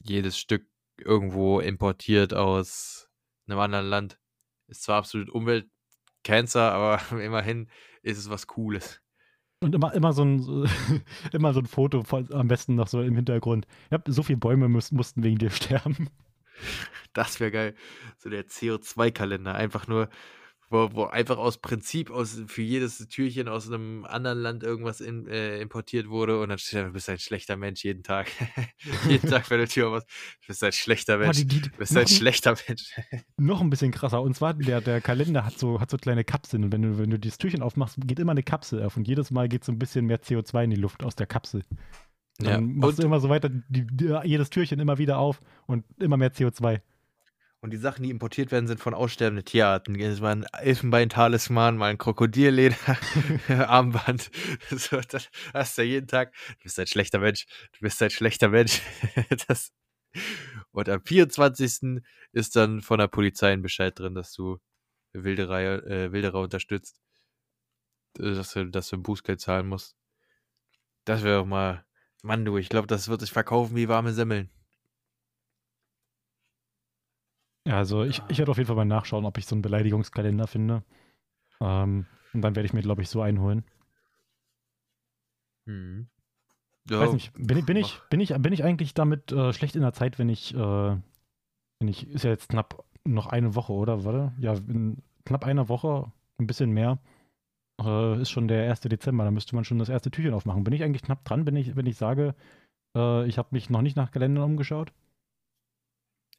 jedes 0.04 0.38
Stück 0.38 0.68
irgendwo 0.98 1.60
importiert 1.60 2.34
aus 2.34 3.10
einem 3.48 3.60
anderen 3.60 3.88
Land. 3.88 4.20
Ist 4.68 4.84
zwar 4.84 4.98
absolut 4.98 5.30
Umweltcancer, 5.30 6.72
aber 6.72 7.02
immerhin 7.24 7.70
ist 8.02 8.18
es 8.18 8.30
was 8.30 8.48
Cooles. 8.48 9.02
Und 9.60 9.74
immer, 9.74 9.94
immer, 9.94 10.14
so 10.14 10.24
ein, 10.24 10.70
immer 11.34 11.54
so 11.54 11.60
ein 11.60 11.66
Foto, 11.66 12.04
von, 12.04 12.32
am 12.32 12.48
besten 12.48 12.76
noch 12.76 12.88
so 12.88 13.02
im 13.02 13.16
Hintergrund. 13.16 13.66
Ja, 13.92 14.00
so 14.08 14.24
viele 14.24 14.38
Bäume 14.38 14.70
müß, 14.70 14.92
mussten 14.92 15.24
wegen 15.24 15.38
dir 15.38 15.50
sterben. 15.52 16.10
Das 17.14 17.40
wäre 17.40 17.52
geil. 17.52 17.76
So 18.18 18.30
der 18.30 18.48
CO2-Kalender. 18.48 19.56
Einfach 19.56 19.88
nur 19.88 20.10
wo, 20.70 20.90
wo 20.94 21.04
einfach 21.06 21.38
aus 21.38 21.60
Prinzip 21.60 22.12
aus, 22.12 22.42
für 22.48 22.62
jedes 22.62 22.98
Türchen 23.08 23.48
aus 23.48 23.68
einem 23.68 24.04
anderen 24.06 24.40
Land 24.40 24.64
irgendwas 24.64 25.00
in, 25.00 25.26
äh, 25.28 25.60
importiert 25.62 26.10
wurde 26.10 26.42
und 26.42 26.50
dann 26.50 26.58
steht 26.58 26.80
da, 26.80 26.84
du 26.84 26.92
bist 26.92 27.10
ein 27.10 27.20
schlechter 27.20 27.56
Mensch 27.56 27.84
jeden 27.86 28.04
Tag. 28.04 28.28
jeden 29.08 29.30
Tag 29.30 29.48
bei 29.50 29.58
der 29.58 29.68
Tür 29.68 29.92
was. 29.94 30.06
Du 30.06 30.48
bist 30.48 30.64
ein 30.64 30.74
schlechter 30.74 31.18
Mensch. 31.18 31.48
du 31.48 31.70
bist 31.78 31.96
ein 31.96 32.08
schlechter 32.08 32.56
Mensch. 32.68 32.94
noch 33.38 33.62
ein 33.62 33.70
bisschen 33.70 33.92
krasser. 33.92 34.22
Und 34.22 34.36
zwar, 34.36 34.54
der, 34.56 34.82
der 34.82 35.00
Kalender 35.00 35.46
hat 35.46 35.58
so, 35.58 35.80
hat 35.80 35.90
so 35.90 35.98
kleine 35.98 36.24
Kapseln. 36.26 36.66
Und 36.66 36.74
wenn 36.74 36.82
du, 36.82 36.98
wenn 36.98 37.10
du 37.10 37.18
dieses 37.18 37.38
Türchen 37.38 37.62
aufmachst, 37.62 37.98
geht 38.06 38.20
immer 38.20 38.32
eine 38.32 38.44
Kapsel 38.44 38.84
auf. 38.84 38.98
Und 38.98 39.08
jedes 39.08 39.32
Mal 39.32 39.48
geht 39.48 39.64
so 39.64 39.72
ein 39.72 39.80
bisschen 39.80 40.06
mehr 40.06 40.22
CO2 40.22 40.66
in 40.66 40.70
die 40.72 40.76
Luft 40.76 41.04
aus 41.04 41.16
der 41.16 41.28
Kapsel. 41.28 41.64
Dann 42.40 42.50
Ja, 42.50 42.60
machst 42.60 42.90
und- 42.98 43.00
du 43.00 43.04
immer 43.08 43.20
so 43.22 43.30
weiter, 43.30 43.50
die, 43.50 43.88
die, 43.88 44.14
jedes 44.26 44.50
Türchen 44.50 44.80
immer 44.80 44.98
wieder 44.98 45.18
auf 45.18 45.40
und 45.66 45.86
immer 46.00 46.18
mehr 46.18 46.34
CO2. 46.34 46.82
Und 47.68 47.72
die 47.72 47.78
Sachen, 47.78 48.04
die 48.04 48.12
importiert 48.12 48.54
werden, 48.54 48.66
sind 48.66 48.80
von 48.80 48.94
aussterbenden 48.94 49.44
Tierarten. 49.44 50.00
Es 50.00 50.22
war 50.22 50.32
ein 50.32 50.46
Elfenbeintalisman, 50.54 51.76
mal 51.76 51.90
ein 51.90 51.98
Krokodilleder-Armband. 51.98 54.32
so, 54.70 55.02
das 55.02 55.28
hast 55.54 55.78
du 55.78 55.82
ja 55.82 55.88
jeden 55.90 56.08
Tag. 56.08 56.34
Du 56.60 56.64
bist 56.64 56.80
ein 56.80 56.88
schlechter 56.88 57.20
Mensch. 57.20 57.46
Du 57.74 57.80
bist 57.82 58.02
ein 58.02 58.10
schlechter 58.10 58.48
Mensch. 58.48 58.82
das. 59.50 59.74
Und 60.72 60.88
am 60.88 61.04
24. 61.04 62.02
ist 62.32 62.56
dann 62.56 62.80
von 62.80 63.00
der 63.00 63.10
Polizei 63.10 63.52
ein 63.52 63.64
Bescheid 63.64 64.00
drin, 64.00 64.16
dass 64.16 64.32
du 64.32 64.60
Wilderer, 65.12 65.86
äh, 65.86 66.14
Wilderer 66.14 66.40
unterstützt. 66.40 67.02
Äh, 68.18 68.34
Dass 68.34 68.54
du, 68.54 68.64
dass 68.70 68.88
du 68.88 68.96
ein 68.96 69.04
Bußgeld 69.04 69.42
zahlen 69.42 69.68
musst. 69.68 69.98
Das 71.04 71.22
wäre 71.22 71.40
doch 71.40 71.46
mal. 71.46 71.84
Mann, 72.24 72.46
du, 72.46 72.56
ich 72.56 72.70
glaube, 72.70 72.88
das 72.88 73.10
wird 73.10 73.20
sich 73.20 73.34
verkaufen 73.34 73.76
wie 73.76 73.90
warme 73.90 74.14
Semmeln. 74.14 74.50
Ja, 77.68 77.78
also 77.78 78.04
ich, 78.04 78.22
ich 78.30 78.38
werde 78.38 78.50
auf 78.52 78.58
jeden 78.58 78.68
Fall 78.68 78.78
mal 78.78 78.86
nachschauen, 78.86 79.26
ob 79.26 79.38
ich 79.38 79.46
so 79.46 79.54
einen 79.54 79.62
Beleidigungskalender 79.62 80.48
finde. 80.48 80.84
Ähm, 81.60 82.06
und 82.34 82.42
dann 82.42 82.56
werde 82.56 82.66
ich 82.66 82.74
mir, 82.74 82.82
glaube 82.82 83.02
ich, 83.02 83.10
so 83.10 83.22
einholen. 83.22 83.66
Mhm. 85.66 86.08
Weiß 87.00 87.12
nicht, 87.14 87.34
bin, 87.34 87.58
ich- 87.58 87.66
bin, 87.66 87.76
ich, 87.78 88.00
bin, 88.10 88.20
ich, 88.22 88.34
bin 88.34 88.54
ich 88.54 88.64
eigentlich 88.64 88.94
damit 88.94 89.32
äh, 89.34 89.52
schlecht 89.52 89.76
in 89.76 89.82
der 89.82 89.92
Zeit, 89.94 90.18
wenn 90.18 90.30
ich, 90.30 90.54
äh, 90.56 90.58
wenn 90.58 91.88
ich, 91.88 92.08
ist 92.10 92.24
ja 92.24 92.30
jetzt 92.32 92.50
knapp 92.50 92.86
noch 93.04 93.28
eine 93.28 93.56
Woche, 93.56 93.74
oder? 93.74 94.06
Warte, 94.06 94.34
ja, 94.40 94.54
in 94.54 95.04
knapp 95.26 95.44
einer 95.44 95.68
Woche, 95.68 96.10
ein 96.40 96.48
bisschen 96.48 96.72
mehr, 96.72 97.00
äh, 97.82 98.22
ist 98.22 98.30
schon 98.32 98.48
der 98.48 98.64
1. 98.68 98.88
Dezember, 98.88 99.26
da 99.26 99.32
müsste 99.32 99.56
man 99.56 99.66
schon 99.66 99.80
das 99.80 99.90
erste 99.90 100.12
Türchen 100.12 100.34
aufmachen. 100.34 100.64
Bin 100.64 100.74
ich 100.74 100.84
eigentlich 100.84 101.04
knapp 101.04 101.26
dran, 101.26 101.46
wenn 101.46 101.58
ich, 101.58 101.76
wenn 101.76 101.86
ich 101.86 101.98
sage, 101.98 102.34
äh, 102.96 103.28
ich 103.28 103.38
habe 103.38 103.50
mich 103.52 103.70
noch 103.70 103.82
nicht 103.82 103.98
nach 103.98 104.12
Kalendern 104.12 104.46
umgeschaut? 104.46 104.94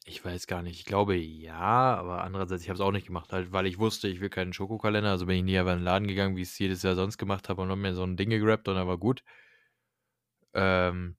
Ich 0.09 0.25
weiß 0.25 0.47
gar 0.47 0.63
nicht. 0.63 0.79
Ich 0.79 0.85
glaube 0.85 1.15
ja, 1.15 1.53
aber 1.95 2.23
andererseits, 2.23 2.63
ich 2.63 2.69
habe 2.69 2.75
es 2.75 2.81
auch 2.81 2.91
nicht 2.91 3.05
gemacht, 3.05 3.31
halt, 3.31 3.51
weil 3.51 3.67
ich 3.67 3.77
wusste, 3.77 4.07
ich 4.07 4.19
will 4.21 4.29
keinen 4.29 4.53
Schokokalender. 4.53 5.11
Also 5.11 5.27
bin 5.27 5.37
ich 5.37 5.43
nie 5.43 5.59
einfach 5.59 5.73
in 5.73 5.79
den 5.79 5.85
Laden 5.85 6.07
gegangen, 6.07 6.35
wie 6.35 6.41
ich 6.41 6.49
es 6.49 6.57
jedes 6.57 6.81
Jahr 6.81 6.95
sonst 6.95 7.19
gemacht 7.19 7.47
habe 7.47 7.61
und 7.61 7.69
habe 7.69 7.79
mir 7.79 7.93
so 7.93 8.03
ein 8.03 8.17
Ding 8.17 8.31
gegrabt 8.31 8.67
und 8.67 8.73
dann 8.75 8.87
war 8.87 8.97
gut. 8.97 9.23
Ähm, 10.53 11.15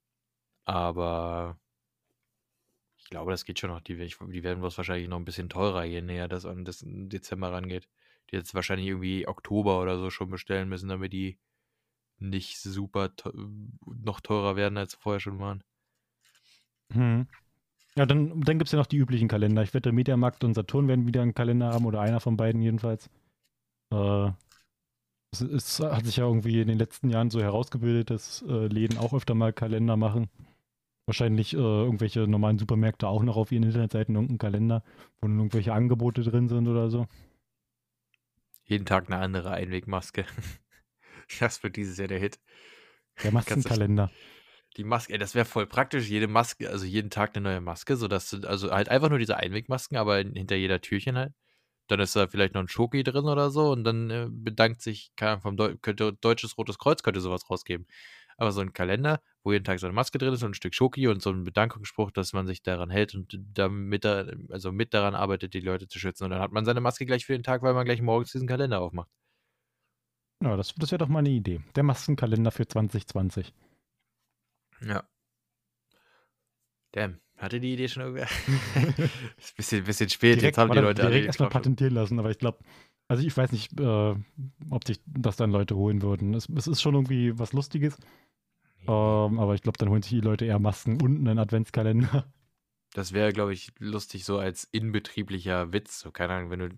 aber 0.67 1.59
ich 2.99 3.11
glaube, 3.11 3.31
das 3.31 3.45
geht 3.45 3.59
schon 3.61 3.71
noch. 3.71 3.81
Die, 3.81 3.95
die 3.97 4.43
werden 4.43 4.61
bloß 4.61 4.77
wahrscheinlich 4.77 5.09
noch 5.09 5.19
ein 5.19 5.25
bisschen 5.25 5.49
teurer, 5.49 5.85
je 5.85 6.01
näher 6.03 6.29
das 6.29 6.45
an 6.45 6.65
das 6.65 6.85
Dezember 6.85 7.53
rangeht. 7.53 7.89
Die 8.31 8.37
jetzt 8.37 8.55
wahrscheinlich 8.55 8.89
irgendwie 8.89 9.27
Oktober 9.29 9.81
oder 9.81 9.99
so 9.99 10.11
schon 10.11 10.31
bestellen 10.31 10.69
müssen, 10.69 10.89
damit 10.89 11.13
die 11.13 11.39
nicht 12.19 12.59
super 12.61 13.17
teu- 13.17 13.33
noch 13.87 14.21
teurer 14.21 14.57
werden, 14.57 14.79
als 14.79 14.93
sie 14.93 14.99
vorher 15.01 15.21
schon 15.21 15.39
waren. 15.41 15.65
Hm. 16.93 17.23
Ja, 17.97 18.07
dann, 18.07 18.41
dann 18.41 18.59
gibt 18.59 18.69
es 18.69 18.73
ja 18.73 18.79
noch 18.79 18.87
die 18.87 18.97
üblichen 18.97 19.29
Kalender. 19.29 19.63
Ich 19.63 19.75
wette, 19.75 19.93
Mediamarkt 19.93 20.45
und 20.45 20.55
Saturn 20.55 20.89
werden 20.89 21.07
wieder 21.07 21.23
einen 21.23 21.35
Kalender 21.35 21.73
haben 21.73 21.87
oder 21.87 22.01
einer 22.01 22.21
von 22.21 22.37
beiden 22.37 22.63
jedenfalls. 22.63 23.11
Äh, 23.93 24.31
es, 25.33 25.41
es 25.41 25.81
hat 25.81 26.05
sich 26.07 26.17
ja 26.17 26.25
irgendwie 26.25 26.61
in 26.61 26.69
den 26.69 26.79
letzten 26.79 27.11
Jahren 27.11 27.31
so 27.31 27.41
herausgebildet, 27.41 28.11
dass 28.11 28.43
äh, 28.49 28.67
Läden 28.67 28.99
auch 28.99 29.13
öfter 29.13 29.35
mal 29.35 29.53
Kalender 29.53 29.97
machen. 29.97 30.29
Wahrscheinlich 31.07 31.55
äh, 31.55 31.57
irgendwelche 31.57 32.29
normalen 32.29 32.59
Supermärkte 32.59 33.09
auch 33.09 33.23
noch 33.23 33.37
auf 33.37 33.51
ihren 33.51 33.65
Internetseiten 33.65 34.15
irgendeinen 34.15 34.39
Kalender, 34.39 34.85
wo 35.21 35.27
dann 35.27 35.39
irgendwelche 35.39 35.73
Angebote 35.73 36.23
drin 36.23 36.49
sind 36.49 36.69
oder 36.69 36.91
so. 36.91 37.07
Jeden 38.65 38.87
Tag 38.87 39.11
eine 39.11 39.21
andere 39.21 39.51
Einwegmaske. 39.51 40.25
Das 41.39 41.63
wird 41.63 41.77
dieses 41.77 41.97
Jahr 41.97 42.09
der 42.09 42.19
Hit. 42.19 42.41
Der 43.23 43.31
Maskenkalender. 43.31 44.11
Die 44.77 44.85
Maske, 44.85 45.13
ey, 45.13 45.19
das 45.19 45.35
wäre 45.35 45.45
voll 45.45 45.67
praktisch. 45.67 46.09
Jede 46.09 46.29
Maske, 46.29 46.71
also 46.71 46.85
jeden 46.85 47.11
Tag 47.11 47.37
eine 47.37 47.43
neue 47.43 47.61
Maske, 47.61 47.97
sodass 47.97 48.31
du, 48.31 48.47
also 48.49 48.71
halt 48.71 48.89
einfach 48.89 49.09
nur 49.09 49.19
diese 49.19 49.37
Einwegmasken, 49.37 49.97
aber 49.97 50.19
hinter 50.19 50.57
jeder 50.57 50.81
Türchen 50.81 51.17
halt. 51.19 51.33
Dann 51.89 52.01
ist 52.01 52.15
da 52.15 52.29
vielleicht 52.29 52.55
noch 52.55 52.63
ein 52.63 52.69
Schoki 52.69 53.03
drin 53.03 53.25
oder 53.25 53.51
so 53.51 53.73
und 53.73 53.85
dann 53.85 54.11
äh, 54.11 54.29
bedankt 54.31 54.81
sich, 54.83 55.13
keine 55.17 55.41
vom 55.41 55.57
Deu 55.57 55.77
könnte, 55.83 56.13
Deutsches 56.13 56.57
Rotes 56.57 56.79
Kreuz 56.79 57.03
könnte 57.03 57.21
sowas 57.21 57.51
rausgeben. 57.51 57.87
Aber 58.37 58.53
so 58.53 58.61
ein 58.61 58.73
Kalender, 58.73 59.21
wo 59.43 59.53
jeden 59.53 59.65
Tag 59.65 59.81
so 59.81 59.87
eine 59.87 59.95
Maske 59.95 60.19
drin 60.19 60.33
ist 60.33 60.43
und 60.45 60.53
ein 60.53 60.55
Stück 60.55 60.75
Schoki 60.75 61.09
und 61.09 61.21
so 61.21 61.31
ein 61.31 61.45
Bedankungsspruch, 61.45 62.13
dass 62.13 62.33
man 62.33 62.47
sich 62.47 62.63
daran 62.63 62.91
hält 62.91 63.15
und 63.15 63.37
damit 63.55 64.05
da, 64.05 64.27
also 64.51 64.73
mit 64.73 64.95
daran 64.95 65.15
arbeitet, 65.17 65.53
die 65.55 65.61
Leute 65.61 65.89
zu 65.89 65.99
schützen. 65.99 66.25
Und 66.25 66.31
dann 66.31 66.41
hat 66.41 66.53
man 66.53 66.65
seine 66.65 66.81
Maske 66.81 67.07
gleich 67.07 67.27
für 67.27 67.33
den 67.33 67.43
Tag, 67.43 67.63
weil 67.63 67.75
man 67.75 67.85
gleich 67.85 68.03
morgens 68.03 68.33
diesen 68.33 68.49
Kalender 68.49 68.81
aufmacht. 68.81 69.11
Ja, 70.43 70.57
das, 70.57 70.75
das 70.77 70.91
wäre 70.91 70.99
doch 71.01 71.09
mal 71.09 71.19
eine 71.19 71.31
Idee. 71.31 71.61
Der 71.77 71.83
Maskenkalender 71.83 72.51
für 72.51 72.67
2020. 72.67 73.53
Ja. 74.83 75.05
Damn, 76.93 77.21
hatte 77.37 77.61
die 77.61 77.73
Idee 77.73 77.89
schon 77.89 78.03
irgendwer? 78.03 78.29
ist 79.37 79.53
ein 79.53 79.57
bisschen, 79.57 79.85
bisschen 79.85 80.09
spät, 80.11 80.43
jetzt 80.43 80.59
haben 80.59 80.73
die 80.73 80.79
Leute 80.79 81.03
direkt 81.03 81.23
den 81.23 81.27
erstmal 81.27 81.49
patentieren 81.49 81.95
lassen, 81.95 82.19
aber 82.19 82.31
ich 82.31 82.39
glaube, 82.39 82.59
also 83.09 83.25
ich 83.25 83.37
weiß 83.37 83.53
nicht, 83.53 83.79
äh, 83.81 84.15
ob 84.71 84.87
sich 84.87 85.01
das 85.07 85.37
dann 85.37 85.51
Leute 85.51 85.77
holen 85.77 86.03
würden. 86.03 86.35
Es, 86.35 86.49
es 86.49 86.67
ist 86.67 86.83
schon 86.83 86.95
irgendwie 86.95 87.39
was 87.39 87.53
Lustiges, 87.53 87.97
ähm, 88.87 89.39
aber 89.39 89.55
ich 89.55 89.63
glaube, 89.63 89.79
dann 89.79 89.89
holen 89.89 90.03
sich 90.03 90.11
die 90.11 90.21
Leute 90.21 90.45
eher 90.45 90.59
Masken 90.59 91.01
und 91.01 91.17
einen 91.17 91.39
Adventskalender. 91.39 92.31
Das 92.93 93.13
wäre, 93.13 93.33
glaube 93.33 93.53
ich, 93.53 93.73
lustig 93.79 94.25
so 94.25 94.39
als 94.39 94.65
inbetrieblicher 94.65 95.73
Witz. 95.73 96.01
So, 96.01 96.11
keine 96.11 96.35
Ahnung, 96.35 96.51
wenn 96.51 96.59
du 96.59 96.69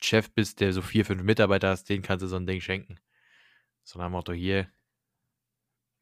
Chef 0.00 0.30
bist, 0.30 0.60
der 0.60 0.72
so 0.72 0.80
vier, 0.80 1.04
fünf 1.04 1.22
Mitarbeiter 1.22 1.70
hast, 1.70 1.88
denen 1.88 2.02
kannst 2.02 2.22
du 2.22 2.28
so 2.28 2.36
ein 2.36 2.46
Ding 2.46 2.60
schenken. 2.60 3.00
So 3.82 3.98
nach 3.98 4.06
dem 4.06 4.12
Motto, 4.12 4.32
hier, 4.32 4.68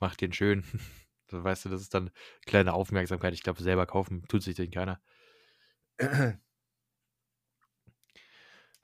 mach 0.01 0.16
den 0.16 0.33
schön. 0.33 0.64
Weißt 1.33 1.64
du, 1.64 1.68
das 1.68 1.80
ist 1.83 1.95
dann 1.95 2.11
kleine 2.47 2.72
Aufmerksamkeit. 2.74 3.35
Ich 3.35 3.43
glaube, 3.43 3.62
selber 3.62 3.87
kaufen 3.87 4.24
tut 4.28 4.43
sich 4.43 4.57
den 4.57 4.70
keiner. 4.70 5.01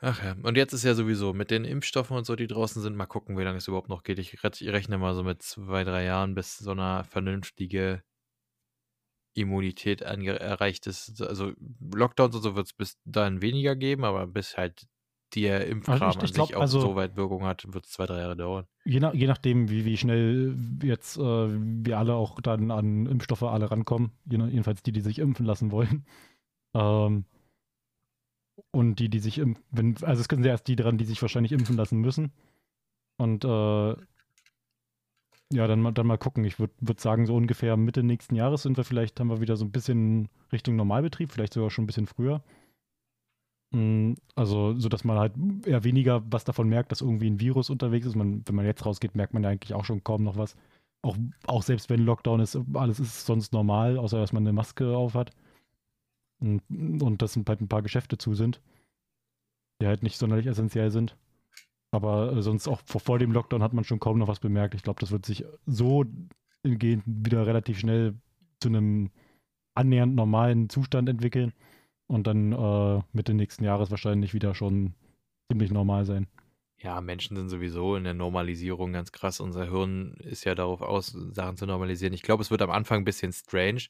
Ach 0.00 0.22
ja, 0.22 0.36
und 0.42 0.56
jetzt 0.56 0.72
ist 0.72 0.84
ja 0.84 0.94
sowieso 0.94 1.32
mit 1.34 1.50
den 1.50 1.64
Impfstoffen 1.64 2.16
und 2.16 2.24
so, 2.24 2.36
die 2.36 2.46
draußen 2.46 2.80
sind, 2.82 2.96
mal 2.96 3.06
gucken, 3.06 3.36
wie 3.36 3.42
lange 3.42 3.58
es 3.58 3.66
überhaupt 3.68 3.88
noch 3.88 4.02
geht. 4.04 4.18
Ich, 4.20 4.32
rech- 4.40 4.62
ich 4.62 4.68
rechne 4.68 4.96
mal 4.98 5.14
so 5.14 5.24
mit 5.24 5.42
zwei, 5.42 5.82
drei 5.84 6.04
Jahren, 6.04 6.34
bis 6.34 6.58
so 6.58 6.70
eine 6.72 7.02
vernünftige 7.04 8.02
Immunität 9.34 10.00
erreicht 10.02 10.86
ist. 10.86 11.20
Also 11.22 11.52
Lockdowns 11.94 12.34
und 12.36 12.42
so 12.42 12.56
wird 12.56 12.66
es 12.66 12.72
bis 12.72 12.98
dahin 13.04 13.40
weniger 13.40 13.76
geben, 13.76 14.04
aber 14.04 14.26
bis 14.26 14.56
halt 14.56 14.86
der 15.34 15.66
Impfkram 15.66 16.02
Also 16.02 16.18
ich- 16.20 16.24
ich 16.24 16.30
an 16.30 16.34
glaub, 16.34 16.46
sich 16.48 16.56
auch 16.56 16.60
also- 16.60 16.80
so 16.80 16.96
weit 16.96 17.16
Wirkung 17.16 17.42
hat, 17.44 17.72
wird 17.72 17.84
es 17.86 17.92
zwei, 17.92 18.06
drei 18.06 18.18
Jahre 18.18 18.36
dauern. 18.36 18.66
Je, 18.84 19.00
nach, 19.00 19.12
je 19.14 19.26
nachdem, 19.26 19.68
wie, 19.70 19.84
wie 19.84 19.96
schnell 19.96 20.56
jetzt 20.82 21.16
äh, 21.18 21.20
wir 21.22 21.98
alle 21.98 22.14
auch 22.14 22.40
dann 22.40 22.70
an 22.70 23.06
Impfstoffe 23.06 23.42
alle 23.42 23.70
rankommen, 23.70 24.12
jedenfalls 24.30 24.82
die, 24.82 24.92
die 24.92 25.00
sich 25.02 25.18
impfen 25.18 25.46
lassen 25.46 25.70
wollen. 25.70 26.04
Ähm, 26.74 27.24
und 28.72 28.96
die, 28.98 29.08
die 29.08 29.20
sich 29.20 29.38
impfen, 29.38 29.64
wenn, 29.70 29.96
also 30.04 30.20
es 30.20 30.28
können 30.28 30.44
ja 30.44 30.50
erst 30.50 30.68
die 30.68 30.76
dran, 30.76 30.98
die 30.98 31.06
sich 31.06 31.22
wahrscheinlich 31.22 31.52
impfen 31.52 31.76
lassen 31.76 31.98
müssen. 32.00 32.32
Und 33.16 33.44
äh, 33.44 33.48
ja, 35.50 35.66
dann, 35.66 35.80
mal- 35.80 35.92
dann 35.92 36.06
mal 36.06 36.18
gucken. 36.18 36.44
Ich 36.44 36.58
würde 36.58 36.74
würd 36.80 37.00
sagen, 37.00 37.24
so 37.26 37.34
ungefähr 37.34 37.76
Mitte 37.78 38.02
nächsten 38.02 38.34
Jahres 38.34 38.62
sind 38.62 38.76
wir 38.76 38.84
vielleicht, 38.84 39.18
haben 39.18 39.30
wir 39.30 39.40
wieder 39.40 39.56
so 39.56 39.64
ein 39.64 39.72
bisschen 39.72 40.28
Richtung 40.52 40.76
Normalbetrieb, 40.76 41.32
vielleicht 41.32 41.54
sogar 41.54 41.70
schon 41.70 41.84
ein 41.84 41.86
bisschen 41.86 42.06
früher. 42.06 42.42
Mm, 43.70 44.14
Also, 44.34 44.74
so 44.78 44.88
dass 44.88 45.04
man 45.04 45.18
halt 45.18 45.34
eher 45.66 45.84
weniger 45.84 46.22
was 46.30 46.44
davon 46.44 46.68
merkt, 46.68 46.92
dass 46.92 47.00
irgendwie 47.02 47.28
ein 47.28 47.40
Virus 47.40 47.70
unterwegs 47.70 48.06
ist. 48.06 48.16
Man, 48.16 48.42
wenn 48.46 48.54
man 48.54 48.66
jetzt 48.66 48.84
rausgeht, 48.86 49.14
merkt 49.14 49.34
man 49.34 49.42
ja 49.42 49.50
eigentlich 49.50 49.74
auch 49.74 49.84
schon 49.84 50.04
kaum 50.04 50.24
noch 50.24 50.36
was. 50.36 50.56
Auch, 51.02 51.16
auch 51.46 51.62
selbst 51.62 51.90
wenn 51.90 52.00
Lockdown 52.04 52.40
ist, 52.40 52.58
alles 52.74 52.98
ist 53.00 53.26
sonst 53.26 53.52
normal, 53.52 53.98
außer 53.98 54.18
dass 54.18 54.32
man 54.32 54.42
eine 54.42 54.52
Maske 54.52 54.96
auf 54.96 55.14
hat. 55.14 55.32
Und, 56.40 56.62
und 57.02 57.20
dass 57.20 57.36
halt 57.36 57.60
ein 57.60 57.68
paar 57.68 57.82
Geschäfte 57.82 58.16
zu 58.16 58.34
sind, 58.34 58.60
die 59.82 59.86
halt 59.86 60.02
nicht 60.02 60.18
sonderlich 60.18 60.46
essentiell 60.46 60.90
sind. 60.90 61.16
Aber 61.90 62.32
äh, 62.32 62.42
sonst 62.42 62.68
auch 62.68 62.80
vor, 62.84 63.00
vor 63.00 63.18
dem 63.18 63.32
Lockdown 63.32 63.62
hat 63.62 63.72
man 63.72 63.84
schon 63.84 64.00
kaum 64.00 64.18
noch 64.18 64.28
was 64.28 64.40
bemerkt. 64.40 64.74
Ich 64.74 64.82
glaube, 64.82 65.00
das 65.00 65.10
wird 65.10 65.26
sich 65.26 65.44
so 65.66 66.04
hingehend 66.62 67.04
wieder 67.06 67.46
relativ 67.46 67.78
schnell 67.78 68.14
zu 68.60 68.68
einem 68.68 69.10
annähernd 69.74 70.14
normalen 70.14 70.68
Zustand 70.68 71.08
entwickeln 71.08 71.52
und 72.08 72.26
dann 72.26 72.52
äh, 72.52 73.02
Mitte 73.12 73.34
nächsten 73.34 73.64
Jahres 73.64 73.90
wahrscheinlich 73.90 74.34
wieder 74.34 74.54
schon 74.54 74.94
ziemlich 75.50 75.70
normal 75.70 76.04
sein. 76.04 76.26
Ja, 76.80 77.00
Menschen 77.00 77.36
sind 77.36 77.48
sowieso 77.48 77.96
in 77.96 78.04
der 78.04 78.14
Normalisierung 78.14 78.92
ganz 78.92 79.10
krass. 79.12 79.40
Unser 79.40 79.68
Hirn 79.68 80.14
ist 80.20 80.44
ja 80.44 80.54
darauf 80.54 80.80
aus, 80.80 81.08
Sachen 81.08 81.56
zu 81.56 81.66
normalisieren. 81.66 82.14
Ich 82.14 82.22
glaube, 82.22 82.42
es 82.42 82.50
wird 82.50 82.62
am 82.62 82.70
Anfang 82.70 83.00
ein 83.00 83.04
bisschen 83.04 83.32
strange, 83.32 83.82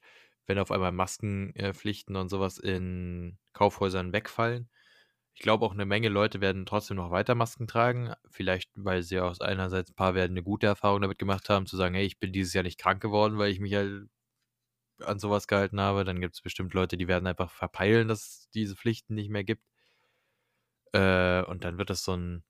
wenn 0.47 0.59
auf 0.59 0.71
einmal 0.71 0.93
Maskenpflichten 0.93 2.17
und 2.17 2.31
sowas 2.31 2.59
in 2.59 3.37
Kaufhäusern 3.53 4.13
wegfallen. 4.13 4.71
Ich 5.35 5.43
glaube 5.43 5.67
auch 5.67 5.73
eine 5.73 5.87
Menge 5.87 6.09
Leute 6.09 6.41
werden 6.41 6.67
trotzdem 6.67 6.97
noch 6.97 7.11
weiter 7.11 7.35
Masken 7.35 7.69
tragen. 7.69 8.15
Vielleicht, 8.31 8.71
weil 8.75 9.03
sie 9.03 9.21
aus 9.21 9.41
einerseits 9.41 9.91
ein 9.91 9.95
paar 9.95 10.15
werden 10.15 10.33
eine 10.33 10.43
gute 10.43 10.67
Erfahrung 10.67 11.03
damit 11.03 11.19
gemacht 11.19 11.49
haben, 11.51 11.67
zu 11.67 11.77
sagen, 11.77 11.95
hey, 11.95 12.07
ich 12.07 12.19
bin 12.19 12.33
dieses 12.33 12.55
Jahr 12.55 12.65
nicht 12.65 12.81
krank 12.81 13.03
geworden, 13.03 13.39
weil 13.39 13.53
ich 13.53 13.61
mich 13.61 13.75
halt 13.75 14.09
an 15.01 15.19
sowas 15.19 15.47
gehalten 15.49 15.81
habe. 15.81 16.05
Dann 16.05 16.21
gibt 16.21 16.35
es 16.35 16.43
bestimmt 16.43 16.75
Leute, 16.75 16.97
die 16.97 17.09
werden 17.09 17.27
einfach 17.27 17.51
verpeilen, 17.51 18.09
dass 18.09 18.21
es 18.21 18.51
diese 18.51 18.77
Pflichten 18.77 19.15
nicht 19.15 19.31
mehr 19.31 19.45
gibt. 19.45 19.63
Äh, 20.93 21.43
und 21.45 21.65
dann 21.65 21.79
wird 21.79 21.91
das 21.91 22.05
so 22.05 22.15
ein. 22.17 22.45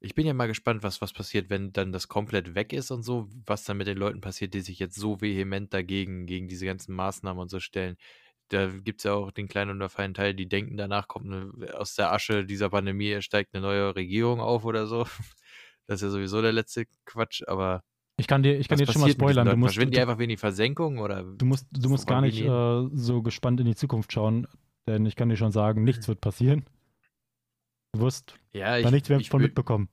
Ich 0.00 0.14
bin 0.14 0.26
ja 0.26 0.34
mal 0.34 0.46
gespannt, 0.46 0.82
was, 0.82 1.00
was 1.00 1.12
passiert, 1.12 1.50
wenn 1.50 1.72
dann 1.72 1.90
das 1.90 2.06
komplett 2.08 2.54
weg 2.54 2.72
ist 2.72 2.90
und 2.90 3.02
so, 3.02 3.28
was 3.46 3.64
dann 3.64 3.78
mit 3.78 3.86
den 3.86 3.96
Leuten 3.96 4.20
passiert, 4.20 4.54
die 4.54 4.60
sich 4.60 4.78
jetzt 4.78 4.94
so 4.94 5.20
vehement 5.20 5.72
dagegen, 5.72 6.26
gegen 6.26 6.48
diese 6.48 6.66
ganzen 6.66 6.94
Maßnahmen 6.94 7.40
und 7.40 7.48
so 7.48 7.60
stellen. 7.60 7.96
Da 8.48 8.68
gibt 8.68 9.00
es 9.00 9.04
ja 9.04 9.14
auch 9.14 9.32
den 9.32 9.48
kleinen 9.48 9.76
oder 9.76 9.88
feinen 9.88 10.14
Teil, 10.14 10.34
die 10.34 10.48
denken, 10.48 10.76
danach 10.76 11.08
kommt 11.08 11.26
eine, 11.32 11.74
aus 11.78 11.94
der 11.96 12.12
Asche 12.12 12.44
dieser 12.44 12.70
Pandemie 12.70 13.20
steigt 13.22 13.54
eine 13.54 13.62
neue 13.62 13.96
Regierung 13.96 14.40
auf 14.40 14.64
oder 14.64 14.86
so. 14.86 15.06
Das 15.88 16.02
ist 16.02 16.06
ja 16.06 16.10
sowieso 16.10 16.42
der 16.42 16.52
letzte 16.52 16.86
Quatsch, 17.04 17.42
aber 17.46 17.84
ich 18.18 18.26
kann 18.26 18.42
dir, 18.42 18.58
ich 18.58 18.68
kann 18.68 18.78
jetzt 18.78 18.92
schon 18.92 19.02
mal 19.02 19.10
spoilern. 19.10 19.46
Du 19.46 19.56
musst, 19.56 19.74
Verschwinden 19.74 19.92
die 19.92 20.00
einfach 20.00 20.18
wie 20.18 20.24
in 20.24 20.30
die 20.30 20.36
Versenkung 20.36 20.98
oder? 20.98 21.22
Du 21.22 21.44
musst, 21.44 21.66
du 21.70 21.88
musst 21.88 22.06
gar 22.06 22.22
nicht 22.22 22.40
äh, 22.40 22.88
so 22.92 23.22
gespannt 23.22 23.60
in 23.60 23.66
die 23.66 23.76
Zukunft 23.76 24.12
schauen, 24.12 24.46
denn 24.86 25.04
ich 25.04 25.16
kann 25.16 25.28
dir 25.28 25.36
schon 25.36 25.52
sagen, 25.52 25.84
nichts 25.84 26.08
wird 26.08 26.20
passieren. 26.20 26.64
Du 27.92 28.00
wirst 28.00 28.34
ja, 28.52 28.78
ich, 28.78 28.84
da 28.84 28.90
nichts 28.90 29.08
mehr 29.08 29.20
von 29.20 29.42
mitbekommen. 29.42 29.90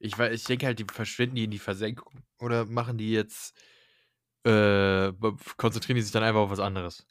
Ich, 0.00 0.18
ich 0.18 0.44
denke 0.44 0.66
halt, 0.66 0.78
die 0.78 0.86
verschwinden 0.90 1.36
die 1.36 1.44
in 1.44 1.50
die 1.50 1.58
Versenkung 1.58 2.20
oder 2.40 2.66
machen 2.66 2.98
die 2.98 3.12
jetzt, 3.12 3.56
äh, 4.44 5.12
konzentrieren 5.56 5.96
die 5.96 6.02
sich 6.02 6.12
dann 6.12 6.24
einfach 6.24 6.40
auf 6.40 6.50
was 6.50 6.60
anderes. 6.60 7.06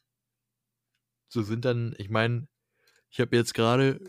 So 1.29 1.41
sind 1.41 1.65
dann, 1.65 1.95
ich 1.97 2.09
meine, 2.09 2.47
ich 3.09 3.19
habe 3.19 3.36
jetzt 3.36 3.53
gerade, 3.53 3.99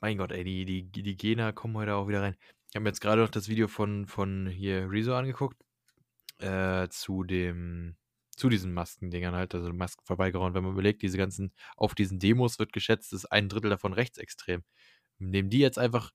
mein 0.00 0.18
Gott, 0.18 0.32
ey, 0.32 0.44
die, 0.44 0.64
die, 0.64 1.02
die 1.02 1.16
Gena 1.16 1.52
kommen 1.52 1.76
heute 1.76 1.94
auch 1.94 2.06
wieder 2.06 2.22
rein. 2.22 2.36
Ich 2.70 2.76
habe 2.76 2.82
mir 2.84 2.90
jetzt 2.90 3.00
gerade 3.00 3.22
noch 3.22 3.30
das 3.30 3.48
Video 3.48 3.66
von, 3.68 4.06
von 4.06 4.46
hier 4.46 4.90
Rezo 4.90 5.14
angeguckt. 5.14 5.62
Äh, 6.38 6.88
zu 6.90 7.24
dem, 7.24 7.96
zu 8.36 8.48
diesen 8.48 8.72
Maskendingern 8.74 9.34
halt, 9.34 9.54
also 9.54 9.72
Masken 9.72 10.04
vorbeigeraunt. 10.06 10.54
Wenn 10.54 10.64
man 10.64 10.72
überlegt, 10.72 11.02
diese 11.02 11.18
ganzen, 11.18 11.52
auf 11.76 11.94
diesen 11.94 12.18
Demos 12.20 12.58
wird 12.58 12.72
geschätzt, 12.72 13.12
ist 13.12 13.26
ein 13.26 13.48
Drittel 13.48 13.70
davon 13.70 13.92
rechtsextrem. 13.92 14.62
Nehmen 15.18 15.50
die 15.50 15.58
jetzt 15.58 15.78
einfach 15.78 16.12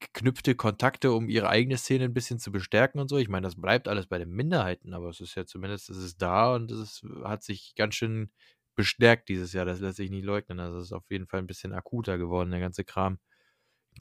geknüpfte 0.00 0.54
Kontakte, 0.56 1.12
um 1.12 1.28
ihre 1.28 1.48
eigene 1.50 1.76
Szene 1.78 2.04
ein 2.06 2.14
bisschen 2.14 2.38
zu 2.40 2.50
bestärken 2.52 3.00
und 3.00 3.08
so. 3.08 3.18
Ich 3.18 3.28
meine, 3.28 3.46
das 3.46 3.60
bleibt 3.60 3.86
alles 3.88 4.06
bei 4.06 4.18
den 4.18 4.30
Minderheiten, 4.30 4.94
aber 4.94 5.10
es 5.10 5.20
ist 5.20 5.34
ja 5.36 5.46
zumindest, 5.46 5.90
es 5.90 5.98
ist 5.98 6.22
da 6.22 6.54
und 6.54 6.70
es 6.72 7.02
hat 7.24 7.44
sich 7.44 7.74
ganz 7.76 7.94
schön 7.94 8.32
bestärkt 8.76 9.28
dieses 9.28 9.52
Jahr. 9.52 9.66
Das 9.66 9.80
lässt 9.80 9.98
sich 9.98 10.10
nicht 10.10 10.24
leugnen. 10.24 10.58
Also 10.60 10.78
es 10.78 10.86
ist 10.86 10.92
auf 10.92 11.10
jeden 11.10 11.26
Fall 11.26 11.40
ein 11.40 11.46
bisschen 11.46 11.72
akuter 11.74 12.18
geworden, 12.18 12.50
der 12.50 12.60
ganze 12.60 12.84
Kram. 12.84 13.18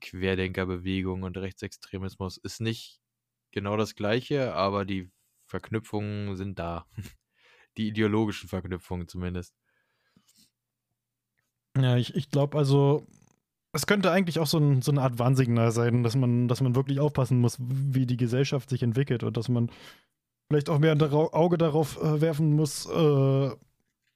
Querdenkerbewegung 0.01 1.23
und 1.23 1.37
Rechtsextremismus 1.37 2.37
ist 2.37 2.61
nicht 2.61 2.99
genau 3.51 3.77
das 3.77 3.95
Gleiche, 3.95 4.53
aber 4.53 4.85
die 4.85 5.11
Verknüpfungen 5.45 6.35
sind 6.35 6.59
da. 6.59 6.85
Die 7.77 7.87
ideologischen 7.87 8.49
Verknüpfungen 8.49 9.07
zumindest. 9.07 9.55
Ja, 11.77 11.95
ich, 11.97 12.15
ich 12.15 12.29
glaube 12.29 12.57
also, 12.57 13.07
es 13.71 13.85
könnte 13.85 14.11
eigentlich 14.11 14.39
auch 14.39 14.47
so, 14.47 14.57
ein, 14.57 14.81
so 14.81 14.91
eine 14.91 15.01
Art 15.01 15.19
Warnsignal 15.19 15.71
sein, 15.71 16.03
dass 16.03 16.15
man, 16.15 16.47
dass 16.47 16.61
man 16.61 16.75
wirklich 16.75 16.99
aufpassen 16.99 17.39
muss, 17.39 17.57
wie 17.59 18.05
die 18.05 18.17
Gesellschaft 18.17 18.69
sich 18.69 18.83
entwickelt 18.83 19.23
und 19.23 19.37
dass 19.37 19.49
man 19.49 19.71
vielleicht 20.49 20.69
auch 20.69 20.79
mehr 20.79 20.91
ein 20.91 21.01
Auge 21.01 21.57
darauf 21.57 22.01
äh, 22.01 22.21
werfen 22.21 22.55
muss, 22.55 22.87
äh, 22.87 23.51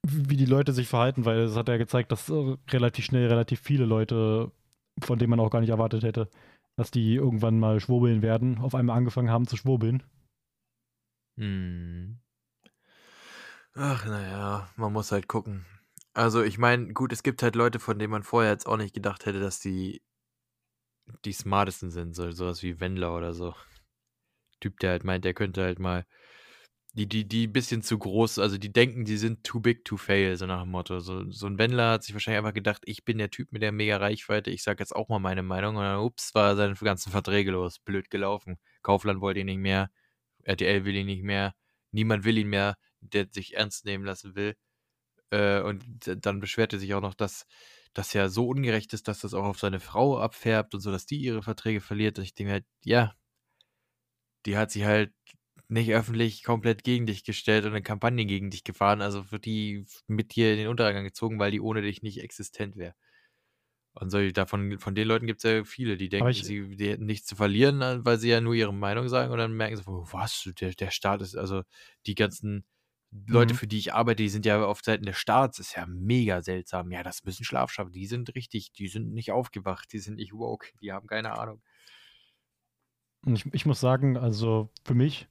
wie 0.05 0.37
die 0.37 0.45
Leute 0.45 0.73
sich 0.73 0.87
verhalten, 0.87 1.25
weil 1.25 1.39
es 1.39 1.55
hat 1.55 1.69
ja 1.69 1.77
gezeigt, 1.77 2.11
dass 2.11 2.29
äh, 2.29 2.57
relativ 2.71 3.05
schnell 3.05 3.27
relativ 3.27 3.61
viele 3.61 3.85
Leute 3.85 4.51
von 5.01 5.19
dem 5.19 5.29
man 5.29 5.39
auch 5.39 5.49
gar 5.49 5.61
nicht 5.61 5.69
erwartet 5.69 6.03
hätte, 6.03 6.29
dass 6.75 6.91
die 6.91 7.15
irgendwann 7.15 7.59
mal 7.59 7.79
schwurbeln 7.79 8.21
werden, 8.21 8.57
auf 8.59 8.75
einmal 8.75 8.97
angefangen 8.97 9.29
haben 9.29 9.47
zu 9.47 9.57
schwurbeln. 9.57 10.03
Hm. 11.37 12.19
Ach, 13.75 14.05
naja, 14.05 14.69
man 14.75 14.93
muss 14.93 15.11
halt 15.11 15.27
gucken. 15.27 15.65
Also, 16.13 16.43
ich 16.43 16.59
meine, 16.59 16.93
gut, 16.93 17.11
es 17.11 17.23
gibt 17.23 17.41
halt 17.41 17.55
Leute, 17.55 17.79
von 17.79 17.97
denen 17.97 18.11
man 18.11 18.23
vorher 18.23 18.51
jetzt 18.51 18.67
auch 18.67 18.77
nicht 18.77 18.93
gedacht 18.93 19.25
hätte, 19.25 19.39
dass 19.39 19.59
die 19.59 20.03
die 21.25 21.33
smartesten 21.33 21.89
sind, 21.89 22.15
so 22.15 22.31
sowas 22.31 22.63
wie 22.63 22.79
Wendler 22.79 23.15
oder 23.15 23.33
so. 23.33 23.55
Typ, 24.59 24.79
der 24.79 24.91
halt 24.91 25.03
meint, 25.03 25.25
der 25.25 25.33
könnte 25.33 25.63
halt 25.63 25.79
mal 25.79 26.05
die, 26.95 27.07
die, 27.07 27.27
die 27.27 27.47
ein 27.47 27.53
bisschen 27.53 27.81
zu 27.81 27.97
groß, 27.97 28.37
also 28.37 28.57
die 28.59 28.71
denken, 28.71 29.03
die 29.03 29.17
sind 29.17 29.43
too 29.43 29.59
big 29.59 29.83
to 29.83 29.97
fail, 29.97 30.37
so 30.37 30.45
nach 30.45 30.61
dem 30.61 30.71
Motto. 30.71 30.99
So, 30.99 31.29
so 31.31 31.47
ein 31.47 31.57
Wendler 31.57 31.91
hat 31.91 32.03
sich 32.03 32.13
wahrscheinlich 32.13 32.37
einfach 32.37 32.53
gedacht, 32.53 32.83
ich 32.85 33.03
bin 33.03 33.17
der 33.17 33.31
Typ 33.31 33.51
mit 33.51 33.63
der 33.63 33.71
mega 33.71 33.97
Reichweite, 33.97 34.51
ich 34.51 34.61
sag 34.63 34.79
jetzt 34.79 34.95
auch 34.95 35.09
mal 35.09 35.17
meine 35.19 35.41
Meinung. 35.41 35.75
Und 35.77 35.83
dann, 35.83 35.99
ups, 35.99 36.35
war 36.35 36.55
seine 36.55 36.75
ganzen 36.75 37.11
Verträge 37.11 37.51
los. 37.51 37.79
Blöd 37.79 38.11
gelaufen. 38.11 38.59
Kaufland 38.83 39.21
wollte 39.21 39.39
ihn 39.39 39.47
nicht 39.47 39.57
mehr, 39.57 39.89
RTL 40.43 40.85
will 40.85 40.95
ihn 40.95 41.07
nicht 41.07 41.23
mehr, 41.23 41.55
niemand 41.91 42.25
will 42.25 42.37
ihn 42.37 42.49
mehr, 42.49 42.77
der 43.01 43.27
sich 43.31 43.55
ernst 43.55 43.85
nehmen 43.85 44.05
lassen 44.05 44.35
will. 44.35 44.55
Äh, 45.31 45.61
und 45.61 45.83
dann 46.25 46.39
beschwerte 46.39 46.79
sich 46.79 46.93
auch 46.95 47.01
noch, 47.01 47.15
dass 47.15 47.47
das 47.93 48.13
ja 48.13 48.29
so 48.29 48.47
ungerecht 48.47 48.93
ist, 48.93 49.07
dass 49.07 49.21
das 49.21 49.33
auch 49.33 49.45
auf 49.45 49.59
seine 49.59 49.79
Frau 49.79 50.19
abfärbt 50.19 50.75
und 50.75 50.81
so, 50.81 50.91
dass 50.91 51.05
die 51.07 51.17
ihre 51.17 51.43
Verträge 51.43 51.81
verliert. 51.81 52.19
Und 52.19 52.25
ich 52.25 52.35
denke 52.35 52.53
halt, 52.53 52.65
ja, 52.83 53.15
die 54.45 54.57
hat 54.57 54.71
sich 54.71 54.83
halt 54.85 55.13
nicht 55.67 55.93
öffentlich 55.93 56.43
komplett 56.43 56.83
gegen 56.83 57.05
dich 57.05 57.23
gestellt 57.23 57.65
und 57.65 57.71
eine 57.71 57.81
Kampagne 57.81 58.25
gegen 58.25 58.49
dich 58.49 58.63
gefahren. 58.63 59.01
Also 59.01 59.31
wird 59.31 59.45
die 59.45 59.85
mit 60.07 60.35
dir 60.35 60.51
in 60.51 60.57
den 60.59 60.67
Untergang 60.67 61.03
gezogen, 61.03 61.39
weil 61.39 61.51
die 61.51 61.61
ohne 61.61 61.81
dich 61.81 62.01
nicht 62.03 62.21
existent 62.21 62.75
wäre. 62.75 62.95
Und 63.95 64.09
so, 64.09 64.31
davon, 64.31 64.79
von 64.79 64.95
den 64.95 65.07
Leuten 65.07 65.27
gibt 65.27 65.43
es 65.43 65.49
ja 65.49 65.63
viele, 65.63 65.97
die 65.97 66.09
denken, 66.09 66.29
ich, 66.29 66.43
sie 66.43 66.75
die 66.75 66.89
hätten 66.89 67.05
nichts 67.05 67.27
zu 67.27 67.35
verlieren, 67.35 67.81
äh, 67.81 68.03
weil 68.03 68.17
sie 68.17 68.29
ja 68.29 68.41
nur 68.41 68.55
ihre 68.55 68.73
Meinung 68.73 69.07
sagen 69.07 69.31
und 69.31 69.37
dann 69.37 69.53
merken 69.53 69.77
sie, 69.77 69.83
was, 69.85 70.49
der, 70.59 70.71
der 70.71 70.89
Staat 70.89 71.21
ist, 71.21 71.35
also 71.35 71.61
die 72.07 72.15
ganzen 72.15 72.65
Leute, 73.27 73.53
mhm. 73.53 73.57
für 73.57 73.67
die 73.67 73.77
ich 73.77 73.93
arbeite, 73.93 74.23
die 74.23 74.29
sind 74.29 74.47
ja 74.47 74.65
auf 74.65 74.81
Seiten 74.81 75.05
des 75.05 75.17
Staats, 75.17 75.59
ist 75.59 75.75
ja 75.75 75.85
mega 75.85 76.41
seltsam. 76.41 76.91
Ja, 76.91 77.03
das 77.03 77.23
müssen 77.23 77.43
Schlafschaffen, 77.43 77.91
die 77.91 78.07
sind 78.07 78.33
richtig, 78.33 78.71
die 78.73 78.87
sind 78.87 79.13
nicht 79.13 79.31
aufgewacht, 79.31 79.93
die 79.93 79.99
sind 79.99 80.15
nicht 80.15 80.33
woke, 80.33 80.69
die 80.81 80.91
haben 80.91 81.05
keine 81.05 81.37
Ahnung. 81.37 81.61
Ich, 83.27 83.45
ich 83.53 83.65
muss 83.67 83.79
sagen, 83.79 84.17
also 84.17 84.71
für 84.83 84.95
mich 84.95 85.27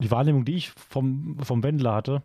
die 0.00 0.10
Wahrnehmung, 0.10 0.44
die 0.44 0.56
ich 0.56 0.70
vom, 0.70 1.38
vom 1.40 1.62
Wendler 1.62 1.94
hatte, 1.94 2.22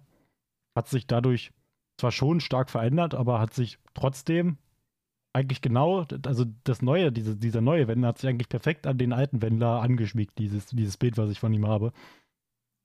hat 0.76 0.88
sich 0.88 1.08
dadurch 1.08 1.52
zwar 1.98 2.12
schon 2.12 2.40
stark 2.40 2.70
verändert, 2.70 3.14
aber 3.14 3.40
hat 3.40 3.54
sich 3.54 3.80
trotzdem 3.94 4.58
eigentlich 5.34 5.62
genau, 5.62 6.06
also 6.26 6.46
das 6.64 6.82
neue, 6.82 7.12
diese, 7.12 7.36
dieser 7.36 7.62
neue 7.62 7.88
Wendler 7.88 8.10
hat 8.10 8.20
sich 8.20 8.30
eigentlich 8.30 8.50
perfekt 8.50 8.86
an 8.86 9.00
den 9.00 9.14
alten 9.14 9.42
Wendler 9.42 9.82
angeschmiegt, 9.82 10.38
dieses, 10.38 10.68
dieses 10.68 10.98
Bild, 10.98 11.18
was 11.18 11.32
ich 11.32 11.40
von 11.40 11.54
ihm 11.54 11.68
habe. 11.68 11.92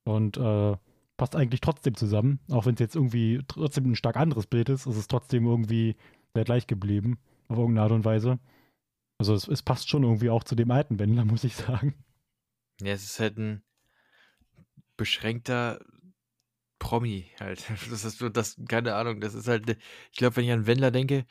Und 0.03 0.37
äh, 0.37 0.75
passt 1.17 1.35
eigentlich 1.35 1.61
trotzdem 1.61 1.95
zusammen, 1.95 2.39
auch 2.49 2.65
wenn 2.65 2.73
es 2.73 2.79
jetzt 2.79 2.95
irgendwie 2.95 3.41
trotzdem 3.47 3.91
ein 3.91 3.95
stark 3.95 4.17
anderes 4.17 4.47
Bild 4.47 4.69
ist, 4.69 4.87
ist 4.87 4.95
es 4.95 5.07
trotzdem 5.07 5.45
irgendwie 5.45 5.95
sehr 6.33 6.45
gleich 6.45 6.65
geblieben, 6.65 7.19
auf 7.49 7.57
irgendeine 7.57 7.83
Art 7.83 7.91
und 7.91 8.05
Weise. 8.05 8.39
Also 9.19 9.35
es, 9.35 9.47
es 9.47 9.61
passt 9.61 9.89
schon 9.89 10.03
irgendwie 10.03 10.29
auch 10.29 10.43
zu 10.43 10.55
dem 10.55 10.71
alten 10.71 10.97
Wendler, 10.97 11.25
muss 11.25 11.43
ich 11.43 11.55
sagen. 11.55 11.93
Ja, 12.81 12.93
es 12.93 13.03
ist 13.03 13.19
halt 13.19 13.37
ein, 13.37 13.61
beschränkter 14.99 15.79
Promi 16.77 17.31
halt. 17.39 17.63
Das 17.89 18.05
ist 18.05 18.19
so, 18.19 18.29
das, 18.29 18.55
keine 18.67 18.95
Ahnung, 18.95 19.21
das 19.21 19.33
ist 19.33 19.47
halt, 19.47 19.69
ich 20.11 20.17
glaube, 20.17 20.35
wenn 20.35 20.45
ich 20.45 20.51
an 20.51 20.67
Wendler 20.67 20.91
denke, 20.91 21.25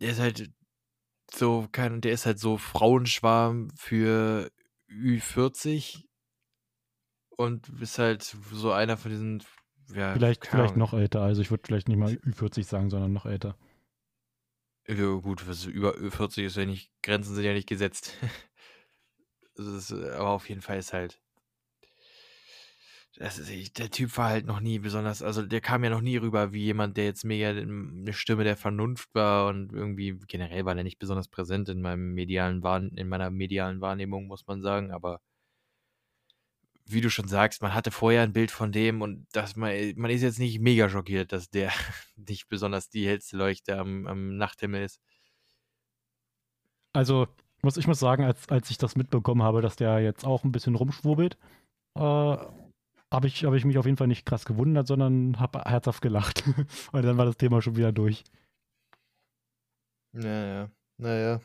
der 0.00 0.10
ist 0.10 0.20
halt 0.20 0.52
so, 1.32 1.68
kein, 1.72 2.00
der 2.00 2.12
ist 2.12 2.26
halt 2.26 2.38
so 2.38 2.58
Frauenschwarm 2.58 3.70
für 3.76 4.50
Ü40 4.90 6.04
und 7.36 7.68
ist 7.80 7.98
halt 7.98 8.22
so 8.22 8.72
einer 8.72 8.96
von 8.96 9.10
diesen, 9.10 9.42
ja, 9.94 10.12
Vielleicht, 10.12 10.46
vielleicht 10.46 10.76
noch 10.76 10.92
älter, 10.94 11.22
also 11.22 11.42
ich 11.42 11.50
würde 11.50 11.62
vielleicht 11.66 11.88
nicht 11.88 11.98
mal 11.98 12.12
Ü40 12.12 12.64
sagen, 12.64 12.90
sondern 12.90 13.12
noch 13.12 13.26
älter. 13.26 13.56
Ja, 14.86 15.14
gut, 15.14 15.48
was 15.48 15.64
über 15.64 15.94
Ü40 15.94 16.44
ist 16.44 16.56
ja 16.56 16.66
nicht, 16.66 16.90
Grenzen 17.02 17.34
sind 17.34 17.44
ja 17.44 17.54
nicht 17.54 17.68
gesetzt. 17.68 18.16
ist, 19.54 19.92
aber 19.92 20.30
auf 20.30 20.48
jeden 20.48 20.60
Fall 20.60 20.78
ist 20.78 20.92
halt, 20.92 21.23
das 23.16 23.38
ist, 23.38 23.78
der 23.78 23.90
Typ 23.90 24.16
war 24.16 24.30
halt 24.30 24.46
noch 24.46 24.60
nie 24.60 24.80
besonders, 24.80 25.22
also 25.22 25.42
der 25.42 25.60
kam 25.60 25.84
ja 25.84 25.90
noch 25.90 26.00
nie 26.00 26.16
rüber 26.16 26.52
wie 26.52 26.64
jemand, 26.64 26.96
der 26.96 27.04
jetzt 27.04 27.24
mega 27.24 27.50
eine 27.50 28.12
Stimme 28.12 28.42
der 28.42 28.56
Vernunft 28.56 29.14
war 29.14 29.46
und 29.48 29.72
irgendwie 29.72 30.18
generell 30.26 30.64
war 30.64 30.74
der 30.74 30.84
nicht 30.84 30.98
besonders 30.98 31.28
präsent 31.28 31.68
in 31.68 31.80
meinem 31.80 32.14
medialen 32.14 32.62
Wahrn 32.62 32.90
in 32.96 33.08
meiner 33.08 33.30
medialen 33.30 33.80
Wahrnehmung, 33.80 34.26
muss 34.26 34.46
man 34.46 34.62
sagen, 34.62 34.90
aber 34.90 35.20
wie 36.86 37.00
du 37.00 37.08
schon 37.08 37.28
sagst, 37.28 37.62
man 37.62 37.72
hatte 37.72 37.90
vorher 37.90 38.22
ein 38.22 38.32
Bild 38.32 38.50
von 38.50 38.72
dem 38.72 39.00
und 39.00 39.26
dass 39.32 39.56
man, 39.56 39.72
man 39.96 40.10
ist 40.10 40.22
jetzt 40.22 40.38
nicht 40.38 40.60
mega 40.60 40.88
schockiert, 40.88 41.32
dass 41.32 41.48
der 41.50 41.70
nicht 42.16 42.48
besonders 42.48 42.90
die 42.90 43.06
hellste 43.06 43.36
Leuchte 43.36 43.78
am, 43.78 44.06
am 44.06 44.36
Nachthimmel 44.36 44.82
ist. 44.82 45.00
Also, 46.92 47.26
muss, 47.62 47.76
ich 47.76 47.86
muss 47.86 47.98
sagen, 48.00 48.24
als, 48.24 48.48
als 48.48 48.70
ich 48.70 48.78
das 48.78 48.96
mitbekommen 48.96 49.42
habe, 49.42 49.62
dass 49.62 49.76
der 49.76 50.00
jetzt 50.00 50.24
auch 50.24 50.44
ein 50.44 50.52
bisschen 50.52 50.74
rumschwurbelt, 50.74 51.38
äh, 51.96 52.36
habe 53.14 53.26
ich, 53.28 53.44
hab 53.44 53.54
ich 53.54 53.64
mich 53.64 53.78
auf 53.78 53.86
jeden 53.86 53.96
Fall 53.96 54.08
nicht 54.08 54.26
krass 54.26 54.44
gewundert, 54.44 54.86
sondern 54.86 55.38
habe 55.40 55.62
herzhaft 55.64 56.02
gelacht. 56.02 56.44
Und 56.92 57.02
dann 57.02 57.16
war 57.16 57.24
das 57.24 57.36
Thema 57.36 57.62
schon 57.62 57.76
wieder 57.76 57.92
durch. 57.92 58.24
Naja, 60.12 60.70
naja. 60.96 61.40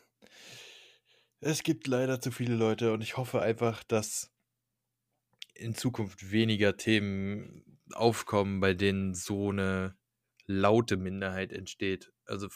Es 1.41 1.63
gibt 1.63 1.87
leider 1.87 2.19
zu 2.19 2.31
viele 2.31 2.55
Leute 2.55 2.91
und 2.91 3.01
ich 3.01 3.15
hoffe 3.15 3.41
einfach, 3.41 3.83
dass 3.83 4.29
in 5.55 5.73
Zukunft 5.73 6.31
weniger 6.31 6.75
Themen 6.75 7.79
aufkommen, 7.93 8.59
bei 8.59 8.73
denen 8.73 9.13
so 9.15 9.49
eine 9.49 9.95
laute 10.45 10.97
Minderheit 10.97 11.53
entsteht. 11.53 12.11
Also 12.25 12.49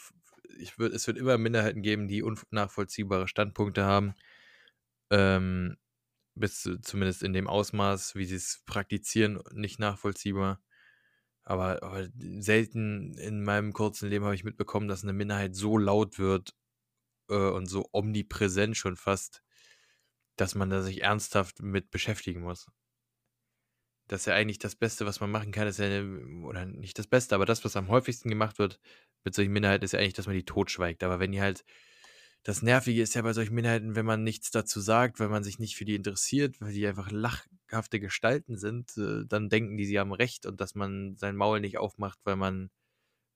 ich 0.58 0.78
würd, 0.78 0.92
es 0.92 1.06
wird 1.06 1.16
immer 1.16 1.38
Minderheiten 1.38 1.82
geben, 1.82 2.08
die 2.08 2.22
unnachvollziehbare 2.22 3.26
Standpunkte 3.26 3.84
haben. 3.84 4.14
Ähm, 5.10 5.76
bis 6.34 6.68
zumindest 6.82 7.22
in 7.22 7.32
dem 7.32 7.48
Ausmaß, 7.48 8.14
wie 8.16 8.24
sie 8.24 8.36
es 8.36 8.62
praktizieren, 8.66 9.40
nicht 9.52 9.78
nachvollziehbar. 9.78 10.60
Aber, 11.44 11.82
aber 11.82 12.08
selten 12.18 13.14
in 13.18 13.44
meinem 13.44 13.72
kurzen 13.72 14.08
Leben 14.08 14.24
habe 14.24 14.34
ich 14.34 14.44
mitbekommen, 14.44 14.88
dass 14.88 15.02
eine 15.02 15.12
Minderheit 15.12 15.54
so 15.54 15.76
laut 15.76 16.18
wird 16.18 16.54
äh, 17.28 17.34
und 17.34 17.66
so 17.66 17.88
omnipräsent 17.92 18.76
schon 18.76 18.96
fast, 18.96 19.42
dass 20.36 20.54
man 20.54 20.70
da 20.70 20.82
sich 20.82 21.02
ernsthaft 21.02 21.62
mit 21.62 21.90
beschäftigen 21.90 22.40
muss. 22.42 22.70
Das 24.08 24.22
ist 24.22 24.26
ja 24.26 24.34
eigentlich 24.34 24.58
das 24.58 24.74
Beste, 24.74 25.06
was 25.06 25.20
man 25.20 25.30
machen 25.30 25.52
kann, 25.52 25.68
ist 25.68 25.78
ja, 25.78 26.02
oder 26.42 26.66
nicht 26.66 26.98
das 26.98 27.06
Beste, 27.06 27.34
aber 27.34 27.46
das, 27.46 27.64
was 27.64 27.76
am 27.76 27.88
häufigsten 27.88 28.28
gemacht 28.28 28.58
wird 28.58 28.78
mit 29.22 29.34
solchen 29.34 29.52
Minderheiten, 29.52 29.84
ist 29.84 29.92
ja 29.92 29.98
eigentlich, 29.98 30.12
dass 30.14 30.26
man 30.26 30.36
die 30.36 30.44
totschweigt. 30.44 31.02
Aber 31.02 31.20
wenn 31.20 31.32
die 31.32 31.40
halt, 31.40 31.64
das 32.44 32.60
Nervige 32.60 33.00
ist 33.02 33.14
ja 33.14 33.22
bei 33.22 33.32
solchen 33.32 33.54
Minderheiten, 33.54 33.96
wenn 33.96 34.04
man 34.04 34.22
nichts 34.22 34.50
dazu 34.50 34.80
sagt, 34.80 35.18
weil 35.18 35.30
man 35.30 35.42
sich 35.42 35.58
nicht 35.58 35.76
für 35.76 35.86
die 35.86 35.94
interessiert, 35.94 36.60
weil 36.60 36.72
die 36.72 36.86
einfach 36.86 37.10
lachhafte 37.10 37.98
Gestalten 38.00 38.58
sind, 38.58 38.96
äh, 38.98 39.24
dann 39.26 39.48
denken 39.48 39.78
die, 39.78 39.86
sie 39.86 39.98
haben 39.98 40.12
Recht 40.12 40.44
und 40.44 40.60
dass 40.60 40.74
man 40.74 41.16
sein 41.16 41.36
Maul 41.36 41.60
nicht 41.60 41.78
aufmacht, 41.78 42.18
weil 42.24 42.36
man 42.36 42.70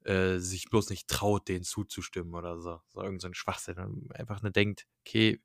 äh, 0.04 0.38
sich 0.38 0.68
bloß 0.68 0.90
nicht 0.90 1.08
traut, 1.08 1.48
denen 1.48 1.64
zuzustimmen 1.64 2.34
oder 2.34 2.60
so. 2.60 2.80
So 2.88 3.02
irgend 3.02 3.22
so 3.22 3.28
ein 3.28 3.34
Schwachsinn. 3.34 4.10
Einfach 4.10 4.42
nur 4.42 4.52
denkt, 4.52 4.86
okay, 5.00 5.40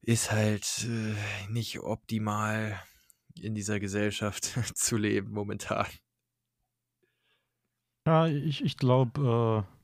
ist 0.00 0.32
halt 0.32 0.86
äh, 0.88 1.50
nicht 1.50 1.78
optimal 1.80 2.82
in 3.38 3.54
dieser 3.54 3.80
Gesellschaft 3.80 4.44
zu 4.74 4.96
leben 4.96 5.30
momentan. 5.30 5.86
Ja, 8.06 8.26
ich, 8.26 8.64
ich 8.64 8.78
glaube, 8.78 9.66
äh, 9.68 9.81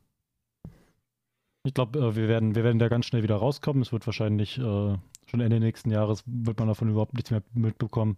ich 1.65 1.75
glaube, 1.75 1.99
äh, 1.99 2.17
wir, 2.17 2.29
werden, 2.29 2.55
wir 2.55 2.65
werden 2.65 2.79
da 2.79 2.89
ganz 2.89 3.07
schnell 3.07 3.23
wieder 3.23 3.37
rauskommen. 3.37 3.83
Es 3.83 3.93
wird 3.93 4.07
wahrscheinlich 4.07 4.59
äh, 4.59 4.97
schon 5.27 5.41
Ende 5.41 5.61
nächsten 5.61 5.91
Jahres 5.91 6.25
wird 6.27 6.59
man 6.59 6.69
davon 6.69 6.91
überhaupt 6.91 7.15
nichts 7.15 7.31
mehr 7.31 7.43
mitbekommen. 7.55 8.17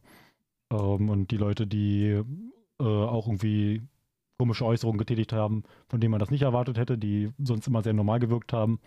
Ähm, 0.73 1.09
und 1.09 1.31
die 1.31 1.37
Leute, 1.37 1.67
die 1.67 2.23
äh, 2.81 2.85
auch 2.85 3.27
irgendwie 3.27 3.83
komische 4.39 4.65
Äußerungen 4.65 4.99
getätigt 4.99 5.33
haben, 5.33 5.65
von 5.89 6.01
denen 6.01 6.13
man 6.13 6.21
das 6.21 6.31
nicht 6.31 6.43
erwartet 6.43 6.79
hätte, 6.79 6.97
die 6.97 7.31
sonst 7.39 7.67
immer 7.67 7.83
sehr 7.83 7.93
normal 7.93 8.21
gewirkt 8.21 8.53
haben, 8.53 8.81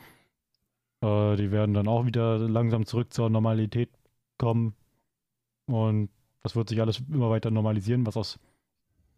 äh, 1.01 1.36
die 1.36 1.51
werden 1.51 1.74
dann 1.74 1.88
auch 1.88 2.06
wieder 2.06 2.39
langsam 2.39 2.86
zurück 2.86 3.14
zur 3.14 3.30
Normalität 3.30 3.89
kommen. 4.38 4.76
Und 5.68 6.10
das 6.41 6.56
wird 6.56 6.70
sich 6.70 6.82
alles 6.82 7.04
immer 7.10 7.30
weiter 7.30 7.51
normalisieren, 7.51 8.06
was 8.06 8.18
aus 8.18 8.39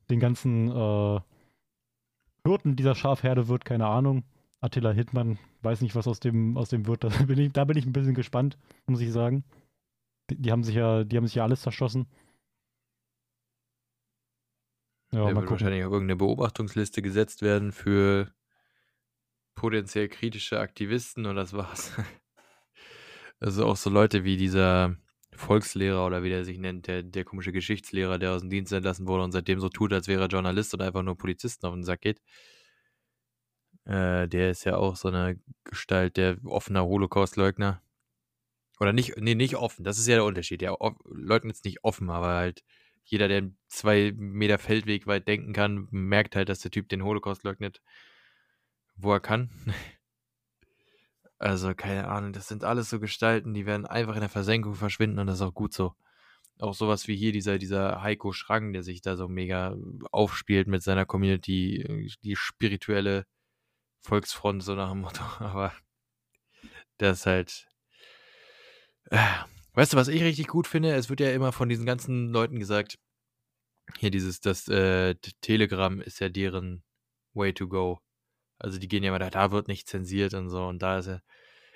den 0.09 0.19
ganzen 0.19 0.69
äh, 0.69 1.19
Hürden 2.43 2.75
dieser 2.75 2.95
Schafherde 2.95 3.47
wird, 3.47 3.65
keine 3.65 3.87
Ahnung. 3.87 4.23
Attila 4.65 4.91
Hittmann, 4.91 5.37
weiß 5.61 5.81
nicht, 5.81 5.95
was 5.95 6.07
aus 6.07 6.19
dem, 6.19 6.57
aus 6.57 6.69
dem 6.69 6.87
wird. 6.87 7.03
Da 7.03 7.09
bin, 7.09 7.37
ich, 7.37 7.53
da 7.53 7.65
bin 7.65 7.77
ich 7.77 7.85
ein 7.85 7.93
bisschen 7.93 8.15
gespannt, 8.15 8.57
muss 8.87 8.99
ich 8.99 9.11
sagen. 9.11 9.43
Die, 10.29 10.41
die 10.41 10.51
haben 10.51 10.63
sich 10.63 10.75
ja, 10.75 11.03
die 11.03 11.17
haben 11.17 11.27
sich 11.27 11.35
ja 11.35 11.43
alles 11.43 11.61
zerschossen. 11.61 12.07
Ja, 15.11 15.25
Der 15.27 15.35
wird 15.35 15.49
wahrscheinlich 15.49 15.83
auf 15.85 15.93
irgendeine 15.93 16.17
Beobachtungsliste 16.17 17.01
gesetzt 17.01 17.43
werden 17.43 17.71
für 17.71 18.33
potenziell 19.53 20.09
kritische 20.09 20.59
Aktivisten 20.59 21.25
und 21.25 21.35
das 21.35 21.53
war's. 21.53 21.93
Also 23.41 23.65
auch 23.65 23.75
so 23.75 23.89
Leute 23.89 24.23
wie 24.23 24.37
dieser 24.37 24.95
Volkslehrer 25.33 26.05
oder 26.05 26.23
wie 26.23 26.29
der 26.29 26.45
sich 26.45 26.57
nennt, 26.57 26.87
der, 26.87 27.03
der 27.03 27.25
komische 27.25 27.51
Geschichtslehrer, 27.51 28.17
der 28.17 28.31
aus 28.31 28.41
dem 28.41 28.49
Dienst 28.49 28.71
entlassen 28.71 29.07
wurde 29.07 29.25
und 29.25 29.33
seitdem 29.33 29.59
so 29.59 29.67
tut, 29.67 29.91
als 29.91 30.07
wäre 30.07 30.23
er 30.23 30.27
Journalist 30.27 30.73
und 30.73 30.81
einfach 30.81 31.03
nur 31.03 31.17
Polizisten 31.17 31.65
auf 31.65 31.73
den 31.73 31.83
Sack 31.83 31.99
geht. 31.99 32.21
Äh, 33.85 34.27
der 34.27 34.51
ist 34.51 34.63
ja 34.65 34.77
auch 34.77 34.95
so 34.95 35.09
eine 35.09 35.39
Gestalt, 35.63 36.17
der 36.17 36.37
offener 36.45 36.85
Holocaust-Leugner. 36.85 37.81
Oder 38.79 38.93
nicht, 38.93 39.15
nee, 39.17 39.35
nicht 39.35 39.55
offen, 39.55 39.83
das 39.83 39.97
ist 39.97 40.07
ja 40.07 40.15
der 40.15 40.25
Unterschied. 40.25 40.61
Der 40.61 40.77
leugnet 41.05 41.55
es 41.55 41.63
nicht 41.63 41.83
offen, 41.83 42.09
aber 42.09 42.35
halt 42.35 42.63
jeder, 43.05 43.27
der 43.27 43.51
zwei 43.67 44.13
Meter 44.17 44.57
Feldweg 44.57 45.07
weit 45.07 45.27
denken 45.27 45.53
kann, 45.53 45.87
merkt 45.91 46.35
halt, 46.35 46.49
dass 46.49 46.59
der 46.59 46.71
Typ 46.71 46.89
den 46.89 47.03
Holocaust 47.03 47.43
leugnet, 47.43 47.81
wo 48.95 49.13
er 49.13 49.19
kann. 49.19 49.49
Also, 51.37 51.75
keine 51.75 52.07
Ahnung, 52.07 52.31
das 52.31 52.47
sind 52.47 52.63
alles 52.63 52.89
so 52.89 52.97
Gestalten, 52.97 53.53
die 53.53 53.65
werden 53.65 53.85
einfach 53.85 54.15
in 54.15 54.21
der 54.21 54.29
Versenkung 54.29 54.73
verschwinden 54.73 55.19
und 55.19 55.27
das 55.27 55.35
ist 55.35 55.41
auch 55.41 55.53
gut 55.53 55.73
so. 55.73 55.93
Auch 56.59 56.73
sowas 56.73 57.09
wie 57.09 57.15
hier 57.17 57.33
dieser, 57.33 57.57
dieser 57.57 58.01
Heiko 58.01 58.31
Schrang, 58.31 58.71
der 58.71 58.83
sich 58.83 59.01
da 59.01 59.17
so 59.17 59.27
mega 59.27 59.75
aufspielt 60.13 60.67
mit 60.69 60.81
seiner 60.81 61.05
Community, 61.05 62.09
die 62.23 62.35
spirituelle 62.37 63.25
Volksfront, 64.05 64.63
so 64.63 64.75
nach 64.75 64.91
dem 64.91 65.01
Motto. 65.01 65.23
Aber 65.39 65.73
das 66.97 67.19
ist 67.19 67.25
halt. 67.25 67.67
Äh, 69.11 69.17
weißt 69.73 69.93
du, 69.93 69.97
was 69.97 70.07
ich 70.07 70.23
richtig 70.23 70.47
gut 70.47 70.67
finde? 70.67 70.93
Es 70.93 71.09
wird 71.09 71.19
ja 71.19 71.31
immer 71.31 71.51
von 71.51 71.69
diesen 71.69 71.85
ganzen 71.85 72.29
Leuten 72.29 72.59
gesagt, 72.59 72.97
hier 73.99 74.11
dieses, 74.11 74.41
das 74.41 74.67
äh, 74.67 75.15
Telegram 75.41 76.01
ist 76.01 76.19
ja 76.19 76.29
deren 76.29 76.83
Way 77.33 77.53
to 77.53 77.67
go. 77.67 77.99
Also 78.57 78.79
die 78.79 78.87
gehen 78.87 79.03
ja 79.03 79.09
immer 79.09 79.19
da, 79.19 79.29
da 79.29 79.51
wird 79.51 79.67
nicht 79.67 79.87
zensiert 79.87 80.33
und 80.33 80.49
so. 80.49 80.65
Und 80.65 80.81
da 80.81 80.99
ist 80.99 81.07
ja. 81.07 81.21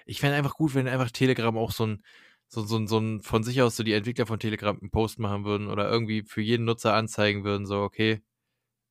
Ich 0.05 0.19
fände 0.21 0.37
einfach 0.37 0.55
gut, 0.55 0.73
wenn 0.75 0.87
einfach 0.87 1.11
Telegram 1.11 1.55
auch 1.57 1.71
so 1.71 1.85
ein, 1.85 2.03
so, 2.47 2.63
so, 2.63 2.85
so 2.87 2.97
ein 2.99 3.21
von 3.21 3.43
sich 3.43 3.61
aus 3.61 3.75
so 3.75 3.83
die 3.83 3.93
Entwickler 3.93 4.25
von 4.25 4.39
Telegram 4.39 4.77
einen 4.79 4.91
Post 4.91 5.19
machen 5.19 5.45
würden 5.45 5.67
oder 5.67 5.89
irgendwie 5.89 6.23
für 6.23 6.41
jeden 6.41 6.65
Nutzer 6.65 6.95
anzeigen 6.95 7.43
würden, 7.43 7.65
so, 7.67 7.81
okay, 7.81 8.21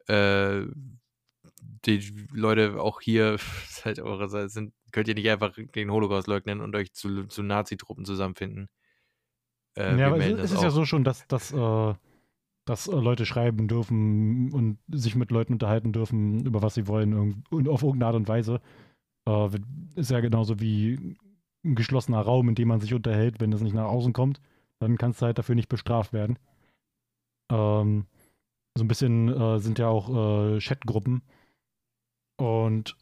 äh, 0.09 0.63
die 1.85 2.27
Leute 2.33 2.81
auch 2.81 3.01
hier 3.01 3.37
halt 3.85 4.01
eure 4.01 4.49
sind, 4.49 4.73
könnt 4.93 5.09
ihr 5.09 5.15
nicht 5.15 5.29
einfach 5.29 5.55
den 5.75 5.91
Holocaust 5.91 6.27
leugnen 6.27 6.61
und 6.61 6.75
euch 6.75 6.93
zu, 6.93 7.27
zu 7.27 7.43
Nazi-Truppen 7.43 8.05
zusammenfinden. 8.05 8.69
Äh, 9.77 9.99
ja, 9.99 10.09
aber 10.09 10.19
es, 10.19 10.39
es 10.39 10.53
ist 10.53 10.63
ja 10.63 10.71
so 10.71 10.85
schon, 10.85 11.05
dass, 11.05 11.27
dass 11.29 11.53
äh, 11.53 11.95
dass 12.69 12.87
äh, 12.87 12.93
Leute 12.93 13.25
schreiben 13.25 13.67
dürfen 13.67 14.53
und 14.53 14.79
sich 14.89 15.17
mit 15.17 15.31
Leuten 15.31 15.55
unterhalten 15.55 15.93
dürfen, 15.93 16.45
über 16.45 16.63
was 16.63 16.75
sie 16.75 16.87
wollen 16.87 17.43
und 17.51 17.69
auf 17.69 17.83
irgendeine 17.83 18.07
Art 18.07 18.17
und 18.17 18.29
Weise. 18.29 18.61
Äh, 19.27 19.49
ist 19.95 20.11
ja 20.11 20.21
genauso 20.21 20.61
wie 20.61 21.17
ein 21.65 21.75
geschlossener 21.75 22.21
Raum, 22.21 22.49
in 22.49 22.55
dem 22.55 22.69
man 22.69 22.81
sich 22.81 22.95
unterhält. 22.95 23.41
Wenn 23.41 23.51
das 23.51 23.63
nicht 23.63 23.75
nach 23.75 23.87
außen 23.87 24.13
kommt, 24.13 24.41
dann 24.81 24.99
kannst 24.99 25.21
du 25.21 25.27
halt 25.27 25.39
dafür 25.39 25.55
nicht 25.55 25.69
bestraft 25.69 26.13
werden. 26.13 26.39
Ähm, 27.51 28.07
so 28.77 28.85
ein 28.85 28.89
bisschen 28.89 29.29
äh, 29.29 29.59
sind 29.59 29.79
ja 29.79 29.89
auch 29.89 30.09
äh, 30.55 30.61
Chatgruppen. 30.61 31.23
Und 32.39 32.97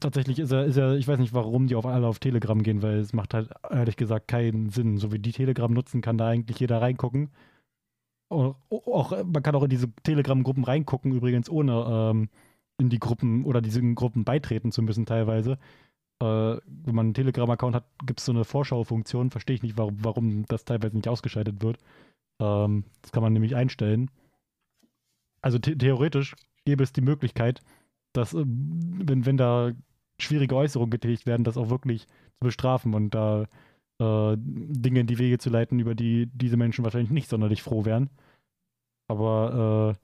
tatsächlich 0.00 0.38
ist 0.38 0.52
er, 0.52 0.64
ist 0.64 0.76
er, 0.76 0.96
ich 0.96 1.08
weiß 1.08 1.18
nicht, 1.18 1.32
warum 1.32 1.66
die 1.68 1.76
auf 1.76 1.86
alle 1.86 2.06
auf 2.06 2.18
Telegram 2.18 2.62
gehen, 2.62 2.82
weil 2.82 2.98
es 2.98 3.12
macht 3.12 3.32
halt 3.32 3.50
ehrlich 3.70 3.96
gesagt 3.96 4.28
keinen 4.28 4.70
Sinn. 4.70 4.98
So 4.98 5.12
wie 5.12 5.18
die 5.18 5.32
Telegram 5.32 5.72
nutzen, 5.72 6.02
kann 6.02 6.18
da 6.18 6.28
eigentlich 6.28 6.58
jeder 6.58 6.82
reingucken. 6.82 7.30
Auch, 8.28 9.24
man 9.24 9.42
kann 9.42 9.54
auch 9.54 9.62
in 9.62 9.70
diese 9.70 9.92
Telegram-Gruppen 10.04 10.64
reingucken, 10.64 11.12
übrigens, 11.12 11.50
ohne 11.50 11.84
ähm, 11.86 12.28
in 12.78 12.88
die 12.88 12.98
Gruppen 12.98 13.44
oder 13.44 13.60
diesen 13.60 13.94
Gruppen 13.94 14.24
beitreten 14.24 14.72
zu 14.72 14.82
müssen, 14.82 15.06
teilweise. 15.06 15.58
Äh, 16.20 16.24
wenn 16.24 16.94
man 16.94 17.06
einen 17.06 17.14
Telegram-Account 17.14 17.74
hat, 17.74 17.84
gibt 18.06 18.20
es 18.20 18.26
so 18.26 18.32
eine 18.32 18.44
Vorschau-Funktion. 18.44 19.30
Verstehe 19.30 19.56
ich 19.56 19.62
nicht, 19.62 19.76
warum, 19.76 19.98
warum 20.02 20.46
das 20.46 20.64
teilweise 20.64 20.96
nicht 20.96 21.08
ausgeschaltet 21.08 21.62
wird. 21.62 21.78
Ähm, 22.40 22.84
das 23.02 23.12
kann 23.12 23.22
man 23.22 23.34
nämlich 23.34 23.54
einstellen. 23.54 24.10
Also 25.42 25.58
the 25.62 25.76
theoretisch 25.76 26.34
gäbe 26.64 26.82
es 26.82 26.92
die 26.92 27.00
Möglichkeit, 27.00 27.60
dass, 28.12 28.34
äh, 28.34 28.44
wenn, 28.44 29.26
wenn 29.26 29.36
da 29.36 29.72
schwierige 30.18 30.56
Äußerungen 30.56 30.90
getätigt 30.90 31.26
werden, 31.26 31.44
das 31.44 31.56
auch 31.56 31.70
wirklich 31.70 32.06
zu 32.06 32.44
bestrafen 32.44 32.94
und 32.94 33.10
da 33.14 33.46
äh, 33.98 34.36
Dinge 34.38 35.00
in 35.00 35.06
die 35.06 35.18
Wege 35.18 35.38
zu 35.38 35.50
leiten, 35.50 35.78
über 35.78 35.94
die 35.94 36.28
diese 36.32 36.56
Menschen 36.56 36.84
wahrscheinlich 36.84 37.10
nicht 37.10 37.28
sonderlich 37.28 37.62
froh 37.62 37.84
wären. 37.84 38.10
Aber 39.08 39.96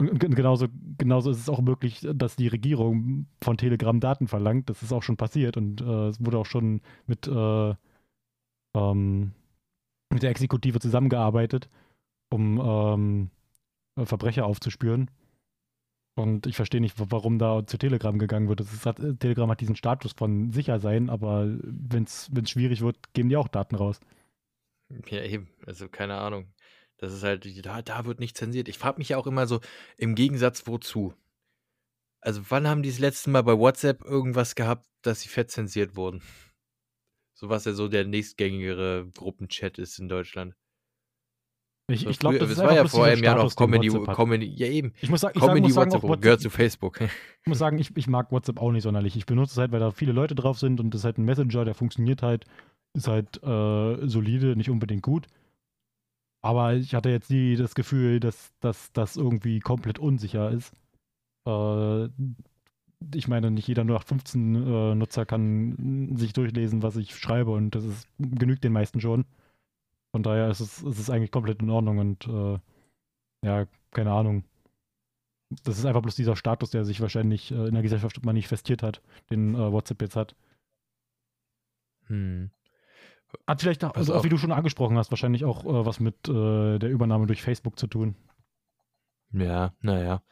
äh, 0.00 0.08
genauso, 0.18 0.68
genauso 0.98 1.30
ist 1.30 1.38
es 1.38 1.48
auch 1.48 1.60
möglich, 1.60 2.06
dass 2.14 2.36
die 2.36 2.48
Regierung 2.48 3.26
von 3.42 3.56
Telegram 3.56 3.98
Daten 4.00 4.28
verlangt. 4.28 4.70
Das 4.70 4.82
ist 4.82 4.92
auch 4.92 5.02
schon 5.02 5.16
passiert 5.16 5.56
und 5.56 5.80
äh, 5.80 6.08
es 6.08 6.24
wurde 6.24 6.38
auch 6.38 6.46
schon 6.46 6.80
mit, 7.06 7.26
äh, 7.26 7.74
ähm, 8.74 9.32
mit 10.10 10.22
der 10.22 10.30
Exekutive 10.30 10.80
zusammengearbeitet, 10.80 11.68
um 12.30 12.60
ähm, 12.60 13.30
Verbrecher 14.06 14.46
aufzuspüren. 14.46 15.10
Und 16.14 16.46
ich 16.46 16.56
verstehe 16.56 16.80
nicht, 16.80 16.94
warum 16.98 17.38
da 17.38 17.66
zu 17.66 17.78
Telegram 17.78 18.18
gegangen 18.18 18.48
wird. 18.48 18.62
Hat, 18.84 18.96
Telegram 19.18 19.50
hat 19.50 19.60
diesen 19.60 19.76
Status 19.76 20.12
von 20.12 20.52
sicher 20.52 20.78
sein, 20.78 21.08
aber 21.08 21.46
wenn 21.62 22.04
es 22.04 22.30
schwierig 22.44 22.82
wird, 22.82 23.14
geben 23.14 23.30
die 23.30 23.36
auch 23.36 23.48
Daten 23.48 23.76
raus. 23.76 23.98
Ja, 25.08 25.22
eben. 25.22 25.48
Also 25.66 25.88
keine 25.88 26.16
Ahnung. 26.18 26.52
Das 26.98 27.12
ist 27.12 27.24
halt, 27.24 27.66
da, 27.66 27.82
da 27.82 28.04
wird 28.04 28.20
nicht 28.20 28.36
zensiert. 28.36 28.68
Ich 28.68 28.78
frage 28.78 28.98
mich 28.98 29.08
ja 29.08 29.16
auch 29.16 29.26
immer 29.26 29.46
so, 29.46 29.60
im 29.96 30.14
Gegensatz 30.14 30.66
wozu? 30.66 31.14
Also, 32.20 32.42
wann 32.50 32.68
haben 32.68 32.84
die 32.84 32.90
das 32.90 33.00
letzte 33.00 33.30
Mal 33.30 33.42
bei 33.42 33.58
WhatsApp 33.58 34.04
irgendwas 34.04 34.54
gehabt, 34.54 34.86
dass 35.02 35.22
sie 35.22 35.28
fett 35.28 35.50
zensiert 35.50 35.96
wurden? 35.96 36.22
So 37.34 37.48
was 37.48 37.64
ja 37.64 37.72
so 37.72 37.88
der 37.88 38.04
nächstgängigere 38.04 39.10
Gruppenchat 39.12 39.78
ist 39.78 39.98
in 39.98 40.08
Deutschland. 40.08 40.54
Ich, 41.88 42.06
ich 42.06 42.18
glaube, 42.18 42.38
das 42.38 42.50
ist 42.50 42.58
war 42.58 42.74
ja 42.74 42.86
vor 42.86 43.04
einem 43.04 43.22
Jahr 43.22 43.36
noch 43.36 43.54
Comedy. 43.54 43.88
Comedy, 43.88 44.46
ja 44.46 44.68
eben. 44.68 44.92
Ich 45.00 45.10
muss 45.10 45.20
sagen, 45.20 45.34
ich 45.36 45.42
Comedy 45.42 45.62
muss 45.62 45.74
sagen, 45.74 45.92
WhatsApp 45.92 46.22
gehört 46.22 46.40
zu 46.40 46.50
Facebook. 46.50 47.00
ich 47.00 47.46
muss 47.46 47.58
sagen, 47.58 47.78
ich, 47.78 47.96
ich 47.96 48.06
mag 48.06 48.30
WhatsApp 48.30 48.60
auch 48.60 48.70
nicht 48.70 48.84
sonderlich. 48.84 49.16
Ich 49.16 49.26
benutze 49.26 49.52
es 49.52 49.58
halt, 49.58 49.72
weil 49.72 49.80
da 49.80 49.90
viele 49.90 50.12
Leute 50.12 50.34
drauf 50.34 50.58
sind 50.58 50.80
und 50.80 50.92
das 50.94 51.00
ist 51.00 51.04
halt 51.04 51.18
ein 51.18 51.24
Messenger, 51.24 51.64
der 51.64 51.74
funktioniert 51.74 52.22
halt, 52.22 52.44
ist 52.94 53.08
halt 53.08 53.42
äh, 53.42 54.06
solide, 54.08 54.56
nicht 54.56 54.70
unbedingt 54.70 55.02
gut. 55.02 55.26
Aber 56.40 56.74
ich 56.74 56.94
hatte 56.94 57.10
jetzt 57.10 57.30
nie 57.30 57.56
das 57.56 57.74
Gefühl, 57.74 58.20
dass 58.20 58.52
das 58.60 59.16
irgendwie 59.16 59.60
komplett 59.60 59.98
unsicher 59.98 60.50
ist. 60.50 60.72
Äh, 61.46 62.08
ich 63.14 63.28
meine, 63.28 63.50
nicht 63.50 63.66
jeder 63.66 63.82
0815 63.82 64.54
äh, 64.54 64.94
Nutzer 64.94 65.26
kann 65.26 66.16
sich 66.16 66.32
durchlesen, 66.32 66.82
was 66.82 66.96
ich 66.96 67.16
schreibe 67.16 67.50
und 67.50 67.74
das 67.74 67.84
ist, 67.84 68.08
genügt 68.18 68.64
den 68.64 68.72
meisten 68.72 69.00
schon. 69.00 69.24
Von 70.12 70.22
daher 70.22 70.48
ist 70.50 70.60
es, 70.60 70.82
ist 70.82 70.98
es 70.98 71.10
eigentlich 71.10 71.30
komplett 71.30 71.62
in 71.62 71.70
Ordnung 71.70 71.98
und 71.98 72.26
äh, 72.28 72.58
ja, 73.44 73.66
keine 73.90 74.12
Ahnung. 74.12 74.44
Das 75.64 75.78
ist 75.78 75.84
einfach 75.84 76.02
bloß 76.02 76.14
dieser 76.14 76.36
Status, 76.36 76.70
der 76.70 76.84
sich 76.84 77.00
wahrscheinlich 77.00 77.50
äh, 77.50 77.66
in 77.66 77.74
der 77.74 77.82
Gesellschaft 77.82 78.24
manifestiert 78.24 78.82
hat, 78.82 79.02
den 79.30 79.54
äh, 79.54 79.72
WhatsApp 79.72 80.02
jetzt 80.02 80.16
hat. 80.16 80.34
Hm. 82.06 82.50
Hat 83.46 83.60
vielleicht, 83.62 83.84
auch, 83.84 83.94
also 83.94 84.14
auch 84.14 84.24
wie 84.24 84.28
du 84.28 84.36
schon 84.36 84.52
angesprochen 84.52 84.98
hast, 84.98 85.10
wahrscheinlich 85.10 85.44
auch 85.44 85.64
äh, 85.64 85.86
was 85.86 86.00
mit 86.00 86.28
äh, 86.28 86.78
der 86.78 86.90
Übernahme 86.90 87.26
durch 87.26 87.42
Facebook 87.42 87.78
zu 87.78 87.86
tun. 87.86 88.14
Ja, 89.32 89.74
naja. 89.80 90.22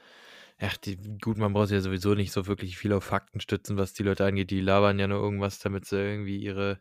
Ach, 0.59 0.77
die, 0.77 0.97
gut, 1.19 1.39
man 1.39 1.55
braucht 1.55 1.71
ja 1.71 1.81
sowieso 1.81 2.15
nicht 2.15 2.33
so 2.33 2.47
wirklich 2.47 2.77
viel 2.77 2.93
auf 2.93 3.05
Fakten 3.05 3.41
stützen, 3.41 3.79
was 3.79 3.95
die 3.95 4.03
Leute 4.03 4.27
angeht. 4.27 4.51
Die 4.51 4.61
labern 4.61 4.99
ja 4.99 5.09
nur 5.09 5.19
irgendwas, 5.19 5.59
damit 5.59 5.87
sie 5.87 5.97
irgendwie 5.97 6.37
ihre 6.37 6.79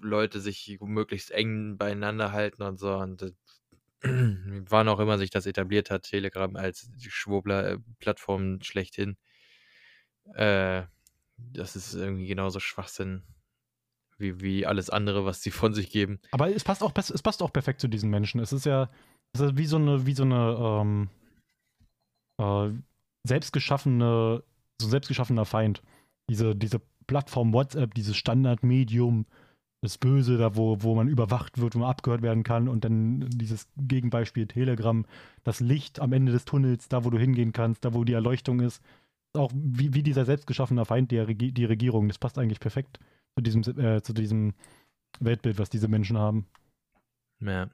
Leute 0.00 0.40
sich 0.40 0.78
möglichst 0.80 1.30
eng 1.30 1.76
beieinander 1.76 2.32
halten 2.32 2.62
und 2.62 2.78
so. 2.78 2.94
Und 2.94 3.22
äh, 3.22 3.32
wann 4.02 4.88
auch 4.88 5.00
immer 5.00 5.18
sich 5.18 5.30
das 5.30 5.46
etabliert 5.46 5.90
hat, 5.90 6.04
Telegram 6.04 6.54
als 6.56 6.90
die 6.96 7.10
Schwurbler-Plattform 7.10 8.62
schlechthin. 8.62 9.16
Äh, 10.34 10.84
das 11.36 11.76
ist 11.76 11.94
irgendwie 11.94 12.26
genauso 12.26 12.60
Schwachsinn 12.60 13.22
wie, 14.18 14.40
wie 14.40 14.66
alles 14.66 14.90
andere, 14.90 15.24
was 15.24 15.42
sie 15.42 15.50
von 15.52 15.74
sich 15.74 15.90
geben. 15.90 16.20
Aber 16.30 16.54
es 16.54 16.64
passt 16.64 16.82
auch, 16.82 16.92
es 16.96 17.22
passt 17.22 17.42
auch 17.42 17.52
perfekt 17.52 17.80
zu 17.80 17.88
diesen 17.88 18.10
Menschen. 18.10 18.40
Es 18.40 18.52
ist 18.52 18.66
ja, 18.66 18.90
es 19.32 19.40
ist 19.40 19.56
wie 19.56 19.66
so 19.66 19.76
eine, 19.76 20.06
wie 20.06 20.14
so 20.14 20.24
eine 20.24 20.56
ähm, 20.58 21.08
äh, 22.38 22.70
selbstgeschaffene, 23.24 24.42
so 24.80 24.86
ein 24.86 24.90
selbstgeschaffener 24.90 25.44
Feind. 25.44 25.82
Diese, 26.28 26.56
diese 26.56 26.80
Plattform 27.06 27.52
WhatsApp, 27.52 27.94
dieses 27.94 28.16
Standardmedium, 28.16 29.26
das 29.82 29.98
Böse, 29.98 30.38
da 30.38 30.56
wo, 30.56 30.82
wo 30.82 30.94
man 30.94 31.08
überwacht 31.08 31.58
wird, 31.58 31.74
wo 31.74 31.80
man 31.80 31.90
abgehört 31.90 32.22
werden 32.22 32.42
kann 32.42 32.68
und 32.68 32.84
dann 32.84 33.28
dieses 33.30 33.68
Gegenbeispiel 33.76 34.46
Telegram, 34.46 35.04
das 35.44 35.60
Licht 35.60 36.00
am 36.00 36.12
Ende 36.12 36.32
des 36.32 36.44
Tunnels, 36.44 36.88
da 36.88 37.04
wo 37.04 37.10
du 37.10 37.18
hingehen 37.18 37.52
kannst, 37.52 37.84
da 37.84 37.94
wo 37.94 38.04
die 38.04 38.14
Erleuchtung 38.14 38.60
ist. 38.60 38.82
Auch 39.34 39.52
wie, 39.54 39.92
wie 39.92 40.02
dieser 40.02 40.24
selbstgeschaffene 40.24 40.84
Feind 40.86 41.10
der 41.10 41.26
die 41.26 41.64
Regierung. 41.64 42.08
Das 42.08 42.18
passt 42.18 42.38
eigentlich 42.38 42.60
perfekt 42.60 42.98
zu 43.34 43.42
diesem, 43.42 43.78
äh, 43.78 44.02
zu 44.02 44.14
diesem 44.14 44.54
Weltbild, 45.20 45.58
was 45.58 45.68
diese 45.68 45.88
Menschen 45.88 46.16
haben. 46.16 46.46
Ja. 47.40 47.70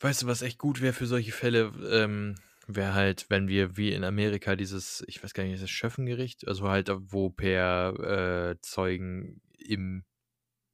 Weißt 0.00 0.22
du, 0.22 0.26
was 0.26 0.42
echt 0.42 0.58
gut 0.58 0.80
wäre 0.80 0.94
für 0.94 1.06
solche 1.06 1.32
Fälle, 1.32 1.72
ähm, 1.90 2.34
wäre 2.66 2.94
halt, 2.94 3.26
wenn 3.28 3.48
wir 3.48 3.76
wie 3.76 3.92
in 3.92 4.02
Amerika 4.02 4.56
dieses, 4.56 5.04
ich 5.06 5.22
weiß 5.22 5.34
gar 5.34 5.44
nicht, 5.44 5.54
ist 5.54 5.62
das 5.62 5.70
Schöffengericht, 5.70 6.48
also 6.48 6.68
halt, 6.68 6.90
wo 6.90 7.30
per 7.30 8.50
äh, 8.50 8.60
Zeugen 8.62 9.40
im 9.58 10.04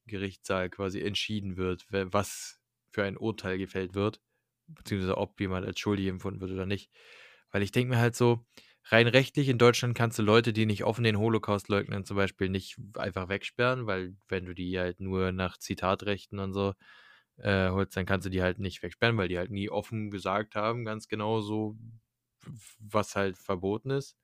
Gerichtssaal 0.07 0.71
quasi 0.71 1.01
entschieden 1.01 1.57
wird, 1.57 1.87
was 1.91 2.61
für 2.91 3.05
ein 3.05 3.17
Urteil 3.17 3.59
gefällt 3.59 3.95
wird, 3.95 4.21
beziehungsweise 4.69 5.19
ob 5.19 5.41
jemand 5.41 5.67
als 5.67 5.79
schuldig 5.81 6.07
empfunden 6.09 6.41
wird 6.41 6.53
oder 6.53 6.67
nicht. 6.67 6.91
Weil 7.51 7.63
ich 7.63 7.73
denke 7.73 7.95
mir 7.95 8.01
halt 8.01 8.17
so, 8.17 8.47
rein 8.85 9.07
rechtlich 9.09 9.49
in 9.49 9.59
Deutschland 9.59 9.97
kannst 9.97 10.19
du 10.19 10.23
Leute, 10.23 10.53
die 10.53 10.67
nicht 10.67 10.85
offen 10.85 11.05
den 11.05 11.19
Holocaust 11.19 11.69
leugnen, 11.69 12.05
zum 12.05 12.17
Beispiel 12.17 12.49
nicht 12.49 12.77
einfach 12.97 13.29
wegsperren, 13.29 13.87
weil 13.87 14.17
wenn 14.29 14.45
du 14.47 14.55
die 14.55 14.79
halt 14.79 15.01
nur 15.01 15.33
nach 15.33 15.59
Zitatrechten 15.59 16.39
und 16.39 16.53
so 16.53 16.75
äh, 17.39 17.71
holst, 17.71 17.97
dann 17.97 18.07
kannst 18.07 18.27
du 18.27 18.31
die 18.31 18.43
halt 18.43 18.59
nicht 18.59 18.83
wegsperren, 18.83 19.17
weil 19.19 19.29
die 19.29 19.39
halt 19.39 19.51
nie 19.51 19.71
offen 19.71 20.11
gesagt 20.11 20.55
haben, 20.55 20.85
ganz 20.85 21.09
genau 21.09 21.41
so, 21.41 21.77
was 22.81 23.17
halt 23.17 23.37
verboten 23.37 23.91
ist. 23.91 24.17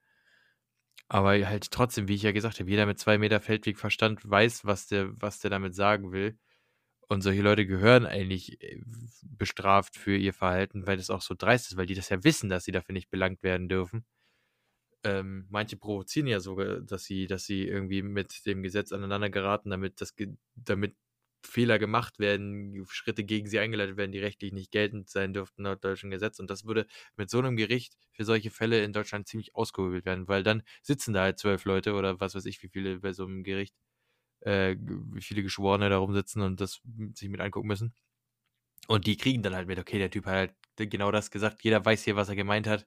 Aber 1.12 1.32
halt 1.46 1.70
trotzdem, 1.70 2.08
wie 2.08 2.14
ich 2.14 2.22
ja 2.22 2.32
gesagt 2.32 2.58
habe, 2.58 2.70
jeder 2.70 2.86
mit 2.86 2.98
zwei 2.98 3.18
Meter 3.18 3.38
Feldwegverstand 3.38 4.30
weiß, 4.30 4.64
was 4.64 4.86
der, 4.86 5.10
was 5.20 5.40
der 5.40 5.50
damit 5.50 5.74
sagen 5.74 6.10
will. 6.10 6.38
Und 7.06 7.20
solche 7.20 7.42
Leute 7.42 7.66
gehören 7.66 8.06
eigentlich 8.06 8.62
äh, 8.62 8.80
bestraft 9.22 9.96
für 9.96 10.16
ihr 10.16 10.32
Verhalten, 10.32 10.86
weil 10.86 10.96
das 10.96 11.10
auch 11.10 11.20
so 11.20 11.34
dreist 11.36 11.70
ist, 11.70 11.76
weil 11.76 11.84
die 11.84 11.92
das 11.94 12.08
ja 12.08 12.24
wissen, 12.24 12.48
dass 12.48 12.64
sie 12.64 12.72
dafür 12.72 12.94
nicht 12.94 13.10
belangt 13.10 13.42
werden 13.42 13.68
dürfen. 13.68 14.06
Ähm, 15.04 15.46
manche 15.50 15.76
provozieren 15.76 16.28
ja 16.28 16.40
sogar, 16.40 16.80
dass 16.80 17.04
sie, 17.04 17.26
dass 17.26 17.44
sie 17.44 17.68
irgendwie 17.68 18.00
mit 18.00 18.46
dem 18.46 18.62
Gesetz 18.62 18.90
aneinander 18.90 19.28
geraten, 19.28 19.68
damit 19.68 20.00
das, 20.00 20.14
damit 20.54 20.96
Fehler 21.46 21.78
gemacht 21.78 22.18
werden, 22.18 22.84
Schritte 22.88 23.24
gegen 23.24 23.48
sie 23.48 23.58
eingeleitet 23.58 23.96
werden, 23.96 24.12
die 24.12 24.18
rechtlich 24.20 24.52
nicht 24.52 24.70
geltend 24.70 25.08
sein 25.10 25.32
dürften 25.34 25.64
laut 25.64 25.84
deutschem 25.84 26.10
Gesetz. 26.10 26.38
Und 26.38 26.50
das 26.50 26.64
würde 26.64 26.86
mit 27.16 27.30
so 27.30 27.38
einem 27.38 27.56
Gericht 27.56 27.94
für 28.12 28.24
solche 28.24 28.50
Fälle 28.50 28.82
in 28.84 28.92
Deutschland 28.92 29.28
ziemlich 29.28 29.54
ausgehobelt 29.54 30.04
werden, 30.04 30.28
weil 30.28 30.42
dann 30.42 30.62
sitzen 30.82 31.14
da 31.14 31.22
halt 31.22 31.38
zwölf 31.38 31.64
Leute 31.64 31.94
oder 31.94 32.20
was 32.20 32.34
weiß 32.34 32.44
ich, 32.46 32.62
wie 32.62 32.68
viele 32.68 33.00
bei 33.00 33.12
so 33.12 33.24
einem 33.24 33.42
Gericht, 33.44 33.74
äh, 34.40 34.76
wie 34.78 35.22
viele 35.22 35.42
Geschworene 35.42 35.90
da 35.90 35.98
rumsitzen 35.98 36.42
und 36.42 36.60
das 36.60 36.80
sich 37.14 37.28
mit 37.30 37.40
angucken 37.40 37.68
müssen. 37.68 37.94
Und 38.88 39.06
die 39.06 39.16
kriegen 39.16 39.42
dann 39.42 39.54
halt 39.54 39.68
mit, 39.68 39.78
okay, 39.78 39.98
der 39.98 40.10
Typ 40.10 40.26
hat 40.26 40.34
halt 40.34 40.90
genau 40.90 41.10
das 41.12 41.30
gesagt, 41.30 41.62
jeder 41.64 41.84
weiß 41.84 42.04
hier, 42.04 42.16
was 42.16 42.28
er 42.28 42.36
gemeint 42.36 42.66
hat. 42.66 42.86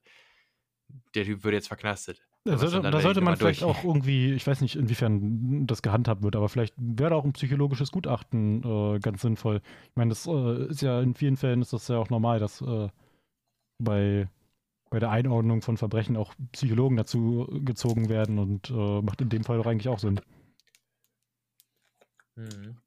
Der 1.16 1.26
Typ 1.26 1.44
wird 1.44 1.54
jetzt 1.56 1.68
verknastet. 1.68 2.28
Da 2.48 2.60
sollte, 2.60 2.80
da 2.80 3.02
sollte 3.02 3.22
man 3.22 3.38
vielleicht 3.38 3.64
durch. 3.64 3.72
auch 3.72 3.84
irgendwie, 3.84 4.34
ich 4.34 4.46
weiß 4.46 4.62
nicht, 4.62 4.76
inwiefern 4.76 5.66
das 5.66 5.82
gehandhabt 5.82 6.22
wird, 6.22 6.36
aber 6.36 6.48
vielleicht 6.48 6.76
wäre 6.78 7.10
da 7.10 7.16
auch 7.16 7.26
ein 7.26 7.34
psychologisches 7.34 7.92
Gutachten 7.92 8.64
äh, 8.64 9.00
ganz 9.00 9.24
sinnvoll. 9.24 9.62
Ich 9.90 9.96
meine, 9.96 10.10
das 10.10 10.28
äh, 10.28 10.68
ist 10.68 10.84
ja 10.84 11.02
in 11.02 11.16
vielen 11.16 11.38
Fällen 11.38 11.64
ist 11.64 11.74
das 11.74 11.88
ja 11.88 11.98
auch 11.98 12.12
normal, 12.12 12.40
dass 12.40 12.62
äh, 12.62 12.90
bei, 13.80 14.30
bei 14.92 15.00
der 15.00 15.10
Einordnung 15.10 15.64
von 15.64 15.78
Verbrechen 15.78 16.18
auch 16.18 16.36
Psychologen 16.52 16.98
dazu 16.98 17.48
gezogen 17.66 18.10
werden 18.10 18.38
und 18.38 18.70
äh, 18.70 19.02
macht 19.02 19.22
in 19.22 19.30
dem 19.30 19.44
Fall 19.44 19.58
doch 19.58 19.66
eigentlich 19.66 19.90
auch 19.90 20.00
Sinn. 20.00 20.22
Mhm. 22.36 22.78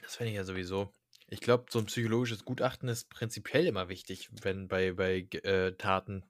Das 0.00 0.16
finde 0.16 0.30
ich 0.30 0.36
ja 0.36 0.44
sowieso. 0.44 0.90
Ich 1.28 1.40
glaube, 1.40 1.66
so 1.68 1.80
ein 1.80 1.86
psychologisches 1.86 2.46
Gutachten 2.46 2.88
ist 2.88 3.10
prinzipiell 3.10 3.66
immer 3.66 3.90
wichtig, 3.90 4.30
wenn 4.42 4.68
bei, 4.68 4.92
bei 4.92 5.26
äh, 5.42 5.72
Taten, 5.72 6.24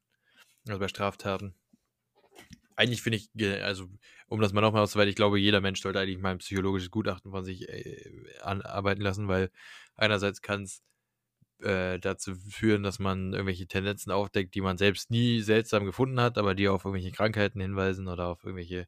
also 0.67 0.79
bei 0.79 0.89
Straftaten. 0.89 1.55
Eigentlich 2.77 3.03
finde 3.03 3.19
ich, 3.19 3.63
also 3.63 3.89
um 4.29 4.41
das 4.41 4.53
mal 4.53 4.63
nochmal 4.63 4.83
auszuweiten, 4.83 5.11
ich 5.11 5.17
glaube, 5.17 5.39
jeder 5.39 5.61
Mensch 5.61 5.83
sollte 5.83 6.01
eigentlich 6.01 6.19
mal 6.19 6.31
ein 6.31 6.39
psychologisches 6.39 6.91
Gutachten 6.91 7.31
von 7.31 7.45
sich 7.45 7.69
äh, 7.69 8.11
anarbeiten 8.41 9.03
lassen, 9.03 9.29
weil 9.29 9.51
einerseits 9.95 10.41
kann 10.41 10.63
es 10.63 10.83
äh, 11.63 11.99
dazu 12.01 12.35
führen, 12.35 12.83
dass 12.83 12.99
man 12.99 13.33
irgendwelche 13.33 13.67
Tendenzen 13.67 14.11
aufdeckt, 14.13 14.55
die 14.55 14.61
man 14.63 14.79
selbst 14.79 15.11
nie 15.11 15.41
seltsam 15.41 15.85
gefunden 15.85 16.21
hat, 16.21 16.39
aber 16.39 16.55
die 16.55 16.69
auf 16.69 16.85
irgendwelche 16.85 17.13
Krankheiten 17.15 17.61
hinweisen 17.61 18.09
oder 18.09 18.29
auf 18.29 18.45
irgendwelche 18.45 18.87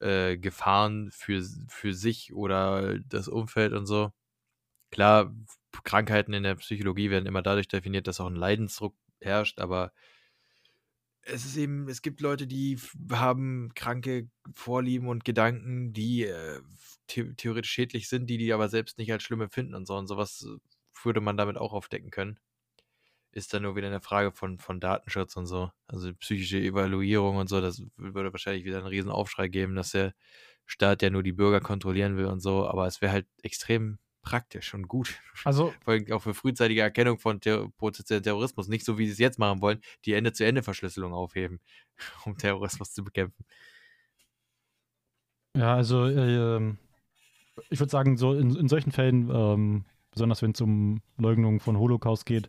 äh, 0.00 0.36
Gefahren 0.38 1.10
für, 1.12 1.42
für 1.68 1.94
sich 1.94 2.32
oder 2.32 2.98
das 3.00 3.28
Umfeld 3.28 3.72
und 3.72 3.86
so. 3.86 4.12
Klar, 4.90 5.34
Krankheiten 5.84 6.32
in 6.32 6.44
der 6.44 6.56
Psychologie 6.56 7.10
werden 7.10 7.26
immer 7.26 7.42
dadurch 7.42 7.68
definiert, 7.68 8.06
dass 8.06 8.20
auch 8.20 8.28
ein 8.28 8.36
Leidensdruck 8.36 8.94
herrscht, 9.20 9.60
aber 9.60 9.92
es 11.28 11.44
ist 11.44 11.56
eben, 11.56 11.88
es 11.88 12.02
gibt 12.02 12.20
Leute, 12.20 12.46
die 12.46 12.78
haben 13.12 13.72
kranke 13.74 14.28
Vorlieben 14.54 15.08
und 15.08 15.24
Gedanken, 15.24 15.92
die 15.92 16.24
äh, 16.24 16.60
the 17.10 17.34
theoretisch 17.36 17.70
schädlich 17.70 18.08
sind, 18.08 18.28
die 18.28 18.38
die 18.38 18.52
aber 18.52 18.68
selbst 18.68 18.98
nicht 18.98 19.12
als 19.12 19.22
schlimm 19.22 19.42
empfinden 19.42 19.74
und 19.74 19.86
so. 19.86 19.96
Und 19.96 20.06
sowas 20.06 20.46
äh, 20.46 20.58
würde 21.04 21.20
man 21.20 21.36
damit 21.36 21.58
auch 21.58 21.72
aufdecken 21.72 22.10
können. 22.10 22.40
Ist 23.32 23.52
dann 23.52 23.62
nur 23.62 23.76
wieder 23.76 23.88
eine 23.88 24.00
Frage 24.00 24.32
von, 24.32 24.58
von 24.58 24.80
Datenschutz 24.80 25.36
und 25.36 25.46
so. 25.46 25.70
Also 25.86 26.12
psychische 26.14 26.58
Evaluierung 26.60 27.36
und 27.36 27.48
so, 27.48 27.60
das 27.60 27.82
würde 27.96 28.32
wahrscheinlich 28.32 28.64
wieder 28.64 28.78
einen 28.78 28.86
riesen 28.86 29.10
Aufschrei 29.10 29.48
geben, 29.48 29.74
dass 29.74 29.92
der 29.92 30.14
Staat 30.66 31.02
ja 31.02 31.10
nur 31.10 31.22
die 31.22 31.32
Bürger 31.32 31.60
kontrollieren 31.60 32.16
will 32.16 32.26
und 32.26 32.40
so. 32.40 32.66
Aber 32.66 32.86
es 32.86 33.00
wäre 33.00 33.12
halt 33.12 33.26
extrem 33.42 33.98
praktisch 34.28 34.74
und 34.74 34.88
gut. 34.88 35.18
Also, 35.44 35.72
Vor 35.84 35.94
allem 35.94 36.12
auch 36.12 36.20
für 36.20 36.34
frühzeitige 36.34 36.82
Erkennung 36.82 37.18
von 37.18 37.40
Ter 37.40 37.68
potenziellen 37.78 38.22
Terrorismus. 38.22 38.68
Nicht 38.68 38.84
so, 38.84 38.98
wie 38.98 39.06
sie 39.06 39.12
es 39.12 39.18
jetzt 39.18 39.38
machen 39.38 39.62
wollen, 39.62 39.80
die 40.04 40.12
Ende-zu-Ende-Verschlüsselung 40.12 41.14
aufheben, 41.14 41.60
um 42.26 42.36
Terrorismus 42.36 42.92
zu 42.92 43.02
bekämpfen. 43.02 43.44
ja, 45.56 45.74
also 45.74 46.06
äh, 46.06 46.74
ich 47.70 47.80
würde 47.80 47.90
sagen, 47.90 48.16
so 48.18 48.34
in, 48.34 48.54
in 48.54 48.68
solchen 48.68 48.92
Fällen, 48.92 49.30
ähm, 49.32 49.84
besonders 50.10 50.42
wenn 50.42 50.52
es 50.52 50.60
um 50.60 51.00
Leugnung 51.16 51.60
von 51.60 51.78
Holocaust 51.78 52.26
geht, 52.26 52.48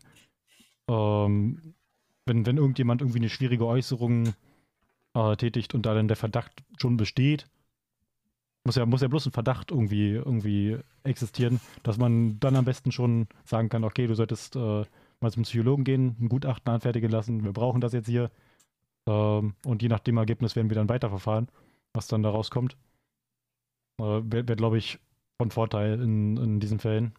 ähm, 0.86 1.74
wenn, 2.26 2.44
wenn 2.44 2.58
irgendjemand 2.58 3.00
irgendwie 3.00 3.20
eine 3.20 3.30
schwierige 3.30 3.66
Äußerung 3.66 4.34
äh, 5.14 5.36
tätigt 5.36 5.74
und 5.74 5.86
da 5.86 5.94
dann 5.94 6.08
der 6.08 6.16
Verdacht 6.16 6.52
schon 6.78 6.98
besteht, 6.98 7.46
muss 8.64 8.76
ja, 8.76 8.86
muss 8.86 9.00
ja 9.00 9.08
bloß 9.08 9.26
ein 9.26 9.32
Verdacht 9.32 9.70
irgendwie, 9.70 10.12
irgendwie 10.12 10.78
existieren, 11.02 11.60
dass 11.82 11.98
man 11.98 12.38
dann 12.40 12.56
am 12.56 12.64
besten 12.64 12.92
schon 12.92 13.28
sagen 13.44 13.68
kann, 13.68 13.84
okay, 13.84 14.06
du 14.06 14.14
solltest 14.14 14.56
äh, 14.56 14.84
mal 15.20 15.32
zum 15.32 15.44
Psychologen 15.44 15.84
gehen, 15.84 16.16
ein 16.20 16.28
Gutachten 16.28 16.72
anfertigen 16.72 17.10
lassen, 17.10 17.44
wir 17.44 17.52
brauchen 17.52 17.80
das 17.80 17.92
jetzt 17.92 18.06
hier. 18.08 18.30
Ähm, 19.06 19.54
und 19.64 19.82
je 19.82 19.88
nach 19.88 20.00
dem 20.00 20.18
Ergebnis 20.18 20.56
werden 20.56 20.70
wir 20.70 20.74
dann 20.76 20.88
weiterverfahren, 20.88 21.48
was 21.94 22.06
dann 22.08 22.22
da 22.22 22.30
rauskommt. 22.30 22.76
Äh, 23.98 24.02
Wäre, 24.02 24.48
wär, 24.48 24.56
glaube 24.56 24.78
ich, 24.78 24.98
von 25.38 25.50
Vorteil 25.50 26.00
in, 26.00 26.36
in 26.36 26.60
diesen 26.60 26.80
Fällen. 26.80 27.14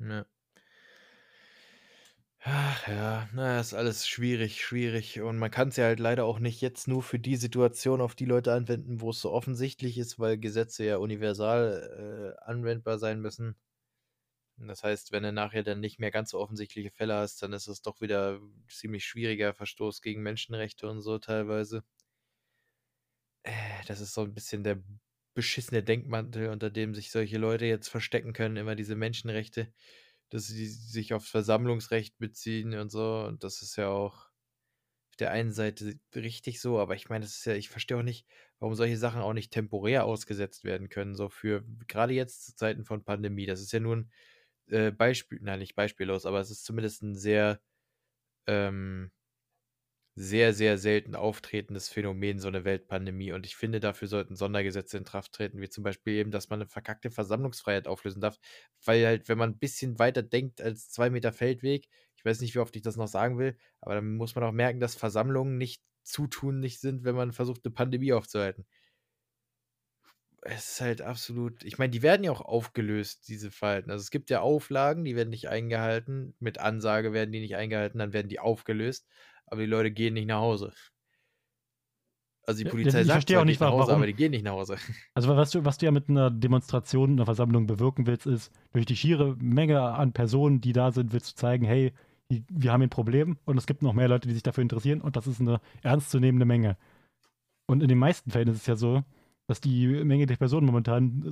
Ja. 0.00 0.24
Ach 2.44 2.86
ja, 2.88 3.28
na, 3.32 3.58
ist 3.60 3.72
alles 3.74 4.06
schwierig, 4.08 4.64
schwierig. 4.64 5.20
Und 5.20 5.38
man 5.38 5.50
kann 5.50 5.68
es 5.68 5.76
ja 5.76 5.84
halt 5.86 5.98
leider 6.00 6.24
auch 6.24 6.38
nicht 6.40 6.60
jetzt 6.60 6.86
nur 6.88 7.02
für 7.02 7.18
die 7.20 7.36
Situation 7.36 8.00
auf 8.00 8.14
die 8.16 8.24
Leute 8.26 8.52
anwenden, 8.52 9.00
wo 9.00 9.10
es 9.10 9.20
so 9.20 9.30
offensichtlich 9.32 9.96
ist, 9.98 10.18
weil 10.18 10.38
Gesetze 10.38 10.84
ja 10.84 10.96
universal 10.98 12.36
äh, 12.40 12.44
anwendbar 12.44 12.98
sein 12.98 13.20
müssen. 13.20 13.56
Das 14.56 14.82
heißt, 14.82 15.12
wenn 15.12 15.24
du 15.24 15.30
nachher 15.32 15.62
dann 15.62 15.80
nicht 15.80 15.98
mehr 15.98 16.10
ganz 16.10 16.30
so 16.30 16.38
offensichtliche 16.40 16.90
Fälle 16.90 17.14
hast, 17.16 17.42
dann 17.42 17.52
ist 17.52 17.66
es 17.68 17.82
doch 17.82 18.00
wieder 18.00 18.40
ziemlich 18.68 19.04
schwieriger 19.04 19.52
Verstoß 19.54 20.00
gegen 20.00 20.22
Menschenrechte 20.22 20.88
und 20.88 21.02
so 21.02 21.18
teilweise. 21.18 21.84
Äh, 23.44 23.52
das 23.86 24.00
ist 24.00 24.14
so 24.14 24.22
ein 24.22 24.34
bisschen 24.34 24.64
der 24.64 24.82
beschissene 25.34 25.82
Denkmantel, 25.82 26.48
unter 26.50 26.70
dem 26.70 26.94
sich 26.94 27.10
solche 27.10 27.38
Leute 27.38 27.64
jetzt 27.66 27.88
verstecken 27.88 28.32
können, 28.32 28.56
immer 28.56 28.74
diese 28.76 28.94
Menschenrechte 28.96 29.72
dass 30.32 30.46
sie 30.46 30.66
sich 30.66 31.12
aufs 31.14 31.28
Versammlungsrecht 31.28 32.18
beziehen 32.18 32.74
und 32.78 32.90
so. 32.90 33.24
Und 33.26 33.44
das 33.44 33.62
ist 33.62 33.76
ja 33.76 33.88
auch 33.88 34.30
auf 35.10 35.16
der 35.18 35.30
einen 35.30 35.52
Seite 35.52 35.94
richtig 36.14 36.60
so, 36.60 36.78
aber 36.80 36.94
ich 36.96 37.10
meine, 37.10 37.24
das 37.24 37.36
ist 37.36 37.44
ja, 37.44 37.54
ich 37.54 37.68
verstehe 37.68 37.98
auch 37.98 38.02
nicht, 38.02 38.26
warum 38.58 38.74
solche 38.74 38.96
Sachen 38.96 39.20
auch 39.20 39.34
nicht 39.34 39.52
temporär 39.52 40.06
ausgesetzt 40.06 40.64
werden 40.64 40.88
können. 40.88 41.14
So 41.14 41.28
für 41.28 41.64
gerade 41.86 42.14
jetzt 42.14 42.46
zu 42.46 42.56
Zeiten 42.56 42.84
von 42.84 43.04
Pandemie. 43.04 43.46
Das 43.46 43.60
ist 43.60 43.72
ja 43.72 43.80
nur 43.80 43.96
ein 43.96 44.12
äh, 44.68 44.90
Beispiel, 44.92 45.38
nein, 45.42 45.58
nicht 45.60 45.74
beispiellos, 45.74 46.26
aber 46.26 46.40
es 46.40 46.50
ist 46.50 46.64
zumindest 46.64 47.02
ein 47.02 47.14
sehr 47.16 47.60
ähm, 48.46 49.12
sehr, 50.14 50.52
sehr 50.52 50.76
selten 50.78 51.14
auftretendes 51.14 51.88
Phänomen, 51.88 52.38
so 52.38 52.48
eine 52.48 52.64
Weltpandemie. 52.64 53.32
Und 53.32 53.46
ich 53.46 53.56
finde, 53.56 53.80
dafür 53.80 54.08
sollten 54.08 54.36
Sondergesetze 54.36 54.98
in 54.98 55.04
Kraft 55.04 55.32
treten, 55.32 55.60
wie 55.60 55.70
zum 55.70 55.84
Beispiel 55.84 56.14
eben, 56.14 56.30
dass 56.30 56.50
man 56.50 56.60
eine 56.60 56.68
verkackte 56.68 57.10
Versammlungsfreiheit 57.10 57.86
auflösen 57.88 58.20
darf. 58.20 58.38
Weil 58.84 59.06
halt, 59.06 59.28
wenn 59.28 59.38
man 59.38 59.50
ein 59.50 59.58
bisschen 59.58 59.98
weiter 59.98 60.22
denkt 60.22 60.60
als 60.60 60.90
zwei 60.90 61.08
Meter 61.10 61.32
Feldweg, 61.32 61.88
ich 62.16 62.24
weiß 62.24 62.40
nicht, 62.40 62.54
wie 62.54 62.58
oft 62.58 62.76
ich 62.76 62.82
das 62.82 62.96
noch 62.96 63.08
sagen 63.08 63.38
will, 63.38 63.56
aber 63.80 63.94
dann 63.96 64.16
muss 64.16 64.34
man 64.34 64.44
auch 64.44 64.52
merken, 64.52 64.80
dass 64.80 64.94
Versammlungen 64.94 65.56
nicht 65.58 65.82
zutunlich 66.02 66.80
sind, 66.80 67.04
wenn 67.04 67.14
man 67.14 67.32
versucht, 67.32 67.64
eine 67.64 67.72
Pandemie 67.74 68.12
aufzuhalten. 68.12 68.66
Es 70.44 70.72
ist 70.72 70.80
halt 70.80 71.02
absolut, 71.02 71.62
ich 71.64 71.78
meine, 71.78 71.90
die 71.90 72.02
werden 72.02 72.24
ja 72.24 72.32
auch 72.32 72.40
aufgelöst, 72.40 73.28
diese 73.28 73.50
Verhalten. 73.52 73.90
Also 73.92 74.02
es 74.02 74.10
gibt 74.10 74.28
ja 74.28 74.40
Auflagen, 74.40 75.04
die 75.04 75.14
werden 75.14 75.30
nicht 75.30 75.48
eingehalten. 75.48 76.34
Mit 76.40 76.58
Ansage 76.58 77.12
werden 77.12 77.30
die 77.32 77.38
nicht 77.40 77.54
eingehalten, 77.56 77.98
dann 78.00 78.12
werden 78.12 78.28
die 78.28 78.40
aufgelöst 78.40 79.06
aber 79.52 79.60
die 79.60 79.66
Leute 79.66 79.90
gehen 79.90 80.14
nicht 80.14 80.28
nach 80.28 80.40
Hause. 80.40 80.72
Also 82.46 82.64
die 82.64 82.70
Polizei 82.70 83.02
ich 83.02 83.06
sagt 83.06 83.32
auch 83.34 83.44
nicht, 83.44 83.60
nach 83.60 83.70
Hause, 83.70 83.88
warum. 83.88 83.96
aber 83.96 84.06
die 84.06 84.14
gehen 84.14 84.30
nicht 84.30 84.44
nach 84.44 84.52
Hause. 84.52 84.76
Also 85.14 85.36
was 85.36 85.50
du, 85.50 85.64
was 85.66 85.76
du 85.76 85.84
ja 85.84 85.92
mit 85.92 86.08
einer 86.08 86.30
Demonstration, 86.30 87.12
einer 87.12 87.26
Versammlung 87.26 87.66
bewirken 87.66 88.06
willst, 88.06 88.26
ist, 88.26 88.50
durch 88.72 88.86
die 88.86 88.96
schiere 88.96 89.36
Menge 89.36 89.80
an 89.82 90.12
Personen, 90.12 90.62
die 90.62 90.72
da 90.72 90.90
sind, 90.90 91.12
willst 91.12 91.32
du 91.32 91.34
zeigen, 91.36 91.66
hey, 91.66 91.92
wir 92.28 92.72
haben 92.72 92.80
ein 92.80 92.88
Problem 92.88 93.36
und 93.44 93.58
es 93.58 93.66
gibt 93.66 93.82
noch 93.82 93.92
mehr 93.92 94.08
Leute, 94.08 94.26
die 94.26 94.32
sich 94.34 94.42
dafür 94.42 94.62
interessieren 94.62 95.02
und 95.02 95.16
das 95.16 95.26
ist 95.26 95.38
eine 95.38 95.60
ernstzunehmende 95.82 96.46
Menge. 96.46 96.78
Und 97.66 97.82
in 97.82 97.88
den 97.88 97.98
meisten 97.98 98.30
Fällen 98.30 98.48
ist 98.48 98.56
es 98.56 98.66
ja 98.66 98.76
so, 98.76 99.04
dass 99.46 99.60
die 99.60 99.86
Menge 99.86 100.24
der 100.24 100.36
Personen 100.36 100.66
momentan 100.66 101.22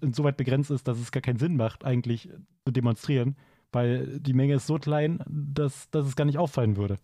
insoweit 0.00 0.36
begrenzt 0.36 0.70
ist, 0.70 0.86
dass 0.86 1.00
es 1.00 1.10
gar 1.10 1.22
keinen 1.22 1.40
Sinn 1.40 1.56
macht, 1.56 1.84
eigentlich 1.84 2.28
zu 2.64 2.70
demonstrieren, 2.70 3.36
weil 3.72 4.20
die 4.20 4.32
Menge 4.32 4.54
ist 4.54 4.68
so 4.68 4.78
klein, 4.78 5.24
dass, 5.28 5.90
dass 5.90 6.06
es 6.06 6.14
gar 6.14 6.24
nicht 6.24 6.38
auffallen 6.38 6.76
würde. 6.76 7.00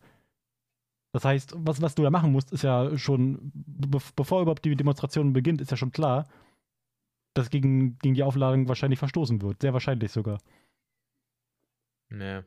Das 1.12 1.24
heißt, 1.24 1.54
was, 1.56 1.82
was 1.82 1.94
du 1.94 2.02
da 2.02 2.10
machen 2.10 2.32
musst, 2.32 2.52
ist 2.52 2.62
ja 2.62 2.96
schon, 2.96 3.50
be 3.52 3.98
bevor 4.14 4.42
überhaupt 4.42 4.64
die 4.64 4.76
Demonstration 4.76 5.32
beginnt, 5.32 5.60
ist 5.60 5.70
ja 5.70 5.76
schon 5.76 5.92
klar, 5.92 6.28
dass 7.34 7.50
gegen, 7.50 7.98
gegen 7.98 8.14
die 8.14 8.22
Aufladung 8.22 8.68
wahrscheinlich 8.68 8.98
verstoßen 8.98 9.42
wird. 9.42 9.62
Sehr 9.62 9.72
wahrscheinlich 9.72 10.12
sogar. 10.12 10.38
Naja. 12.08 12.44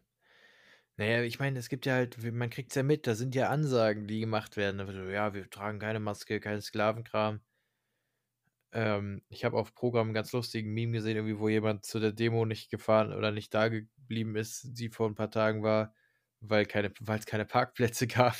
Naja, 0.97 1.23
ich 1.23 1.39
meine, 1.39 1.57
es 1.59 1.69
gibt 1.69 1.85
ja 1.85 1.93
halt, 1.95 2.21
man 2.33 2.49
kriegt 2.49 2.71
es 2.71 2.75
ja 2.75 2.83
mit, 2.83 3.07
da 3.07 3.15
sind 3.15 3.33
ja 3.35 3.49
Ansagen, 3.49 4.07
die 4.07 4.19
gemacht 4.19 4.57
werden. 4.57 4.79
Ja, 5.11 5.33
wir 5.33 5.49
tragen 5.49 5.79
keine 5.79 5.99
Maske, 5.99 6.39
keinen 6.39 6.61
Sklavenkram. 6.61 7.41
Ähm, 8.71 9.23
ich 9.29 9.45
habe 9.45 9.57
auf 9.57 9.73
Programm 9.73 10.07
einen 10.07 10.13
ganz 10.13 10.31
lustigen 10.33 10.73
Meme 10.73 10.93
gesehen, 10.93 11.15
irgendwie, 11.17 11.39
wo 11.39 11.49
jemand 11.49 11.85
zu 11.85 11.99
der 11.99 12.11
Demo 12.11 12.45
nicht 12.45 12.69
gefahren 12.69 13.13
oder 13.13 13.31
nicht 13.31 13.53
da 13.53 13.69
geblieben 13.69 14.35
ist, 14.35 14.79
die 14.79 14.89
vor 14.89 15.07
ein 15.07 15.15
paar 15.15 15.31
Tagen 15.31 15.63
war, 15.63 15.93
weil 16.43 16.65
keine, 16.65 16.91
es 17.07 17.25
keine 17.25 17.45
Parkplätze 17.45 18.07
gab. 18.07 18.35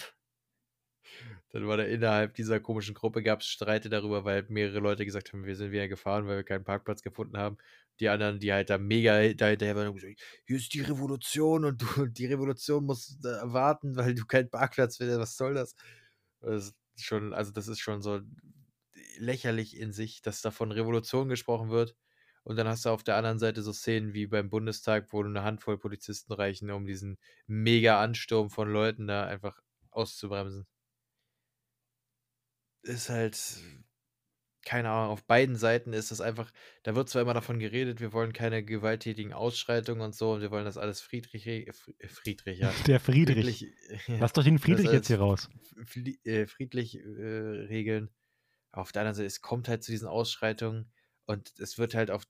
Dann 1.50 1.68
war 1.68 1.78
da 1.78 1.84
innerhalb 1.84 2.34
dieser 2.34 2.60
komischen 2.60 2.96
Gruppe 2.96 3.22
gab 3.22 3.42
es 3.42 3.48
Streite 3.48 3.90
darüber, 3.90 4.26
weil 4.26 4.46
mehrere 4.50 4.80
Leute 4.80 5.06
gesagt 5.06 5.34
haben, 5.34 5.46
wir 5.46 5.56
sind 5.56 5.72
wieder 5.72 5.88
gefahren, 5.88 6.26
weil 6.28 6.38
wir 6.38 6.44
keinen 6.44 6.64
Parkplatz 6.64 7.04
gefunden 7.04 7.38
haben. 7.38 7.58
Die 8.00 8.10
anderen, 8.10 8.40
die 8.40 8.52
halt 8.52 8.72
da 8.72 8.80
mega 8.80 9.34
dahinterher 9.34 9.76
waren, 9.76 9.88
haben 9.88 9.96
gesagt, 9.96 10.20
hier 10.46 10.58
ist 10.58 10.74
die 10.74 10.82
Revolution 10.82 11.66
und 11.66 11.82
du, 11.82 12.08
die 12.08 12.26
Revolution 12.26 12.86
muss 12.86 13.20
warten, 13.22 13.96
weil 13.96 14.16
du 14.16 14.26
keinen 14.26 14.50
Parkplatz 14.50 14.98
findest. 14.98 15.20
Was 15.20 15.38
soll 15.38 15.54
das? 15.54 15.76
das 16.42 16.66
ist 16.68 16.76
schon, 16.98 17.34
also 17.34 17.52
das 17.52 17.68
ist 17.68 17.80
schon 17.80 18.02
so 18.02 18.22
lächerlich 19.18 19.78
in 19.78 19.94
sich, 19.94 20.22
dass 20.22 20.42
da 20.42 20.52
von 20.52 20.72
Revolution 20.72 21.30
gesprochen 21.30 21.70
wird. 21.70 21.96
Und 22.44 22.58
dann 22.58 22.68
hast 22.68 22.86
du 22.86 22.90
auf 22.90 23.04
der 23.04 23.16
anderen 23.16 23.40
Seite 23.40 23.62
so 23.62 23.72
Szenen 23.72 24.14
wie 24.14 24.28
beim 24.28 24.50
Bundestag, 24.50 25.14
wo 25.14 25.24
eine 25.24 25.44
Handvoll 25.44 25.78
Polizisten 25.78 26.34
reichen, 26.34 26.72
um 26.72 26.86
diesen 26.86 27.18
mega 27.48 28.02
Ansturm 28.02 28.50
von 28.50 28.72
Leuten 28.72 29.08
da 29.08 29.26
einfach 29.26 29.62
auszubremsen. 29.92 30.68
Ist 32.82 33.10
halt, 33.10 33.40
keine 34.66 34.90
Ahnung, 34.90 35.12
auf 35.12 35.24
beiden 35.24 35.56
Seiten 35.56 35.94
ist 35.94 36.12
das 36.12 36.20
einfach, 36.20 36.52
da 36.84 36.96
wird 36.96 37.08
zwar 37.08 37.22
immer 37.22 37.34
davon 37.34 37.60
geredet, 37.60 38.02
wir 38.02 38.12
wollen 38.12 38.34
keine 38.34 38.62
gewalttätigen 38.62 39.32
Ausschreitungen 39.32 40.02
und 40.02 40.14
so 40.14 40.34
und 40.34 40.42
wir 40.42 40.52
wollen 40.52 40.66
das 40.66 40.78
alles 40.78 41.00
Friedrich, 41.00 41.48
äh, 41.48 41.72
Friedrich, 42.08 42.60
ja. 42.60 42.74
Der 42.88 43.00
Friedrich. 43.00 43.60
friedlich, 43.60 44.08
Lass 44.20 44.34
doch 44.34 44.44
den 44.44 44.60
Friedrich 44.60 44.92
jetzt 44.92 45.08
hier 45.08 45.20
raus. 45.20 45.50
Äh, 46.26 46.46
friedlich 46.48 46.98
äh, 46.98 47.00
regeln. 47.70 48.10
Auf 48.74 48.92
der 48.92 49.04
anderen 49.04 49.16
Seite, 49.16 49.28
es 49.28 49.42
kommt 49.42 49.70
halt 49.70 49.84
zu 49.84 49.92
diesen 49.92 50.10
Ausschreitungen 50.10 50.92
und 51.26 51.54
es 51.60 51.78
wird 51.78 51.96
halt 51.96 52.12
auch, 52.12 52.24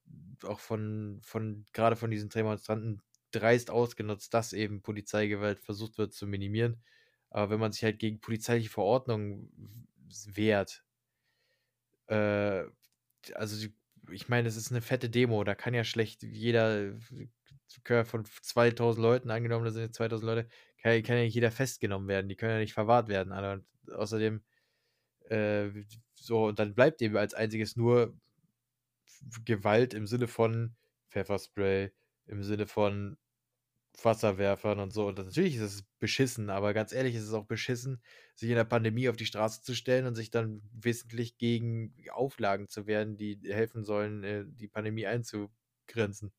auch 0.43 0.59
von, 0.59 1.19
von 1.23 1.65
gerade 1.73 1.95
von 1.95 2.11
diesen 2.11 2.29
Demonstranten 2.29 3.01
dreist 3.31 3.71
ausgenutzt, 3.71 4.33
dass 4.33 4.53
eben 4.53 4.81
Polizeigewalt 4.81 5.59
versucht 5.59 5.97
wird 5.97 6.13
zu 6.13 6.27
minimieren. 6.27 6.83
Aber 7.29 7.49
wenn 7.49 7.59
man 7.59 7.71
sich 7.71 7.83
halt 7.83 7.99
gegen 7.99 8.19
polizeiliche 8.21 8.69
Verordnungen 8.69 9.87
wehrt, 10.27 10.83
äh, 12.07 12.63
also 13.33 13.67
ich 14.11 14.29
meine, 14.29 14.47
es 14.47 14.57
ist 14.57 14.71
eine 14.71 14.81
fette 14.81 15.09
Demo, 15.09 15.43
da 15.43 15.55
kann 15.55 15.73
ja 15.73 15.83
schlecht 15.83 16.23
jeder 16.23 16.93
von 18.05 18.25
2000 18.25 19.01
Leuten 19.01 19.31
angenommen, 19.31 19.65
da 19.65 19.71
sind 19.71 19.83
jetzt 19.83 19.95
2000 19.95 20.25
Leute, 20.25 20.49
kann, 20.81 21.01
kann 21.03 21.17
ja 21.17 21.23
nicht 21.23 21.35
jeder 21.35 21.51
festgenommen 21.51 22.07
werden, 22.07 22.27
die 22.29 22.35
können 22.35 22.53
ja 22.53 22.59
nicht 22.59 22.73
verwahrt 22.73 23.07
werden. 23.07 23.31
Und 23.31 23.65
außerdem, 23.93 24.43
äh, 25.29 25.69
so, 26.15 26.47
und 26.47 26.59
dann 26.59 26.75
bleibt 26.75 27.01
eben 27.01 27.17
als 27.17 27.33
einziges 27.33 27.75
nur 27.75 28.17
Gewalt 29.45 29.93
im 29.93 30.07
Sinne 30.07 30.27
von 30.27 30.75
Pfefferspray, 31.09 31.91
im 32.27 32.43
Sinne 32.43 32.67
von 32.67 33.17
Wasserwerfern 34.01 34.79
und 34.79 34.91
so. 34.91 35.07
Und 35.07 35.19
natürlich 35.19 35.55
ist 35.55 35.61
es 35.61 35.83
beschissen, 35.99 36.49
aber 36.49 36.73
ganz 36.73 36.91
ehrlich 36.93 37.15
ist 37.15 37.23
es 37.23 37.33
auch 37.33 37.45
beschissen, 37.45 38.01
sich 38.35 38.49
in 38.49 38.55
der 38.55 38.63
Pandemie 38.63 39.09
auf 39.09 39.15
die 39.17 39.25
Straße 39.25 39.61
zu 39.61 39.75
stellen 39.75 40.05
und 40.07 40.15
sich 40.15 40.31
dann 40.31 40.61
wissentlich 40.73 41.37
gegen 41.37 41.93
Auflagen 42.11 42.67
zu 42.67 42.87
wehren, 42.87 43.17
die 43.17 43.39
helfen 43.45 43.83
sollen, 43.83 44.23
äh, 44.23 44.45
die 44.47 44.67
Pandemie 44.67 45.05
einzugrenzen. 45.05 46.33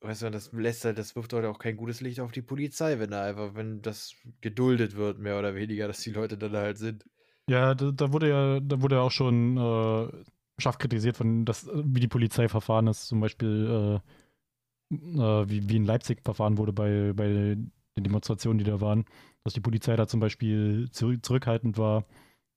Weißt 0.00 0.20
du, 0.22 0.30
das 0.30 0.52
lässt 0.52 0.84
halt, 0.84 0.98
das 0.98 1.16
wirft 1.16 1.32
heute 1.32 1.48
auch 1.48 1.58
kein 1.58 1.78
gutes 1.78 2.02
Licht 2.02 2.20
auf 2.20 2.30
die 2.30 2.42
Polizei, 2.42 2.98
wenn 2.98 3.10
da 3.10 3.24
einfach, 3.24 3.54
wenn 3.54 3.80
das 3.80 4.14
geduldet 4.42 4.96
wird, 4.96 5.18
mehr 5.18 5.38
oder 5.38 5.54
weniger, 5.54 5.86
dass 5.88 6.00
die 6.00 6.10
Leute 6.10 6.36
dann 6.36 6.52
halt 6.52 6.76
sind. 6.76 7.06
Ja, 7.48 7.74
da, 7.74 7.90
da 7.90 8.12
wurde 8.12 8.28
ja, 8.28 8.60
da 8.60 8.82
wurde 8.82 8.96
ja 8.96 9.02
auch 9.02 9.10
schon 9.10 9.56
äh, 9.56 10.24
scharf 10.58 10.78
kritisiert, 10.78 11.16
von 11.16 11.44
das, 11.44 11.68
wie 11.72 12.00
die 12.00 12.08
Polizei 12.08 12.48
verfahren 12.48 12.86
ist, 12.86 13.08
zum 13.08 13.20
Beispiel 13.20 14.00
äh, 14.02 14.94
äh, 14.94 15.48
wie, 15.48 15.68
wie 15.68 15.76
in 15.76 15.84
Leipzig 15.84 16.22
verfahren 16.22 16.58
wurde 16.58 16.72
bei, 16.72 17.12
bei 17.14 17.28
den 17.28 17.72
Demonstrationen, 17.96 18.58
die 18.58 18.64
da 18.64 18.80
waren, 18.80 19.04
dass 19.44 19.54
die 19.54 19.60
Polizei 19.60 19.96
da 19.96 20.06
zum 20.06 20.20
Beispiel 20.20 20.88
zurück, 20.90 21.24
zurückhaltend 21.24 21.78
war 21.78 22.04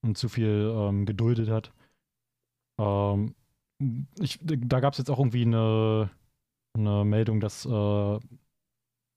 und 0.02 0.18
zu 0.18 0.30
viel 0.30 0.74
ähm, 0.76 1.06
geduldet 1.06 1.50
hat. 1.50 1.74
Ähm, 2.80 3.36
ich, 4.20 4.40
da 4.42 4.80
gab 4.80 4.94
es 4.94 5.00
jetzt 5.00 5.10
auch 5.10 5.20
irgendwie 5.20 5.44
eine, 5.44 6.10
eine 6.76 7.06
Meldung, 7.06 7.40
dass 7.40 7.66
äh, 7.66 8.20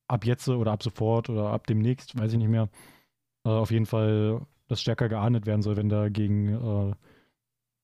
ab 0.09 0.25
jetzt 0.25 0.49
oder 0.49 0.73
ab 0.73 0.83
sofort 0.83 1.31
oder 1.31 1.51
ab 1.51 1.67
demnächst, 1.67 2.19
weiß 2.19 2.33
ich 2.33 2.39
nicht 2.39 2.49
mehr, 2.49 2.69
äh, 3.47 3.51
auf 3.51 3.71
jeden 3.71 3.87
Fall 3.87 4.47
das 4.69 4.81
stärker 4.81 5.09
geahndet 5.09 5.47
werden 5.47 5.63
soll, 5.63 5.77
wenn 5.77 5.89
da 5.89 6.09
gegen, 6.09 6.49
äh, 6.49 6.95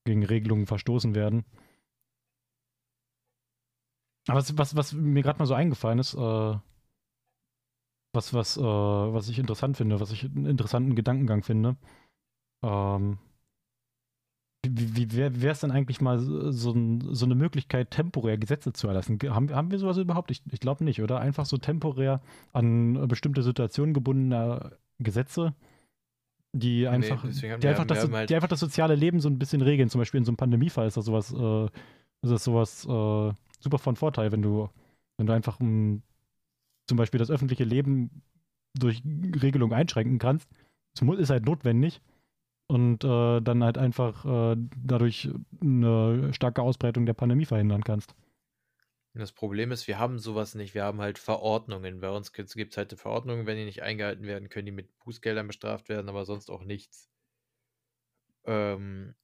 gegen 0.07 0.25
Regelungen 0.25 0.65
verstoßen 0.65 1.13
werden. 1.15 1.45
Aber 4.27 4.39
was, 4.39 4.57
was, 4.57 4.75
was 4.75 4.93
mir 4.93 5.23
gerade 5.23 5.39
mal 5.39 5.45
so 5.45 5.53
eingefallen 5.53 5.99
ist, 5.99 6.13
äh, 6.15 6.57
was, 8.13 8.33
was, 8.33 8.57
äh, 8.57 8.61
was 8.61 9.29
ich 9.29 9.39
interessant 9.39 9.77
finde, 9.77 9.99
was 9.99 10.11
ich 10.11 10.25
einen 10.25 10.45
interessanten 10.45 10.95
Gedankengang 10.95 11.43
finde, 11.43 11.77
ähm, 12.63 13.19
wie, 14.65 15.11
wie 15.11 15.41
wäre 15.41 15.51
es 15.51 15.61
denn 15.61 15.71
eigentlich 15.71 16.01
mal 16.01 16.19
so, 16.19 16.51
so, 16.51 17.25
eine 17.25 17.35
Möglichkeit, 17.35 17.91
temporär 17.91 18.37
Gesetze 18.37 18.73
zu 18.73 18.87
erlassen? 18.87 19.19
Haben, 19.29 19.53
haben 19.53 19.71
wir 19.71 19.79
sowas 19.79 19.97
überhaupt? 19.97 20.31
Ich, 20.31 20.41
ich 20.51 20.59
glaube 20.59 20.83
nicht, 20.83 21.01
oder? 21.01 21.19
Einfach 21.19 21.45
so 21.45 21.57
temporär 21.57 22.21
an 22.53 23.07
bestimmte 23.07 23.43
Situationen 23.43 23.93
gebundene 23.93 24.77
Gesetze, 24.99 25.53
die 26.53 26.87
einfach, 26.87 27.23
nee, 27.23 27.57
die, 27.57 27.67
einfach 27.67 27.85
das, 27.85 28.09
halt 28.09 28.29
die 28.29 28.35
einfach 28.35 28.47
das 28.47 28.59
soziale 28.59 28.95
Leben 28.95 29.19
so 29.19 29.29
ein 29.29 29.39
bisschen 29.39 29.61
regeln. 29.61 29.89
Zum 29.89 29.99
Beispiel 29.99 30.19
in 30.19 30.25
so 30.25 30.31
einem 30.31 30.37
Pandemiefall 30.37 30.87
ist 30.87 30.97
das 30.97 31.05
sowas, 31.05 31.33
äh, 31.33 31.65
ist 31.65 32.31
das 32.31 32.43
sowas 32.43 32.85
äh, 32.85 33.33
super 33.59 33.77
von 33.77 33.95
Vorteil, 33.95 34.31
wenn 34.31 34.41
du, 34.41 34.69
wenn 35.17 35.27
du 35.27 35.33
einfach 35.33 35.59
um, 35.59 35.67
hm, 35.67 36.01
zum 36.87 36.97
Beispiel 36.97 37.19
das 37.19 37.29
öffentliche 37.31 37.65
Leben 37.65 38.21
durch 38.73 39.03
Regelungen 39.05 39.73
einschränken 39.73 40.19
kannst. 40.19 40.49
Es 40.93 41.01
ist 41.01 41.29
halt 41.29 41.45
notwendig 41.45 42.01
und 42.67 43.03
äh, 43.03 43.41
dann 43.41 43.63
halt 43.63 43.77
einfach 43.77 44.25
äh, 44.25 44.57
dadurch 44.83 45.29
eine 45.61 46.33
starke 46.33 46.61
Ausbreitung 46.61 47.05
der 47.05 47.13
Pandemie 47.13 47.45
verhindern 47.45 47.83
kannst. 47.83 48.15
Das 49.17 49.33
Problem 49.33 49.73
ist, 49.73 49.87
wir 49.87 49.99
haben 49.99 50.17
sowas 50.17 50.55
nicht. 50.55 50.73
Wir 50.73 50.85
haben 50.85 51.01
halt 51.01 51.19
Verordnungen. 51.19 51.99
Bei 51.99 52.09
uns 52.09 52.31
gibt 52.31 52.55
es 52.55 52.77
halt 52.77 52.93
Verordnungen, 52.97 53.45
wenn 53.45 53.57
die 53.57 53.65
nicht 53.65 53.81
eingehalten 53.83 54.25
werden, 54.25 54.47
können 54.47 54.65
die 54.65 54.71
mit 54.71 54.97
Bußgeldern 54.99 55.47
bestraft 55.47 55.89
werden, 55.89 56.07
aber 56.07 56.23
sonst 56.25 56.49
auch 56.49 56.63
nichts. 56.63 57.09
Ähm, 58.45 59.15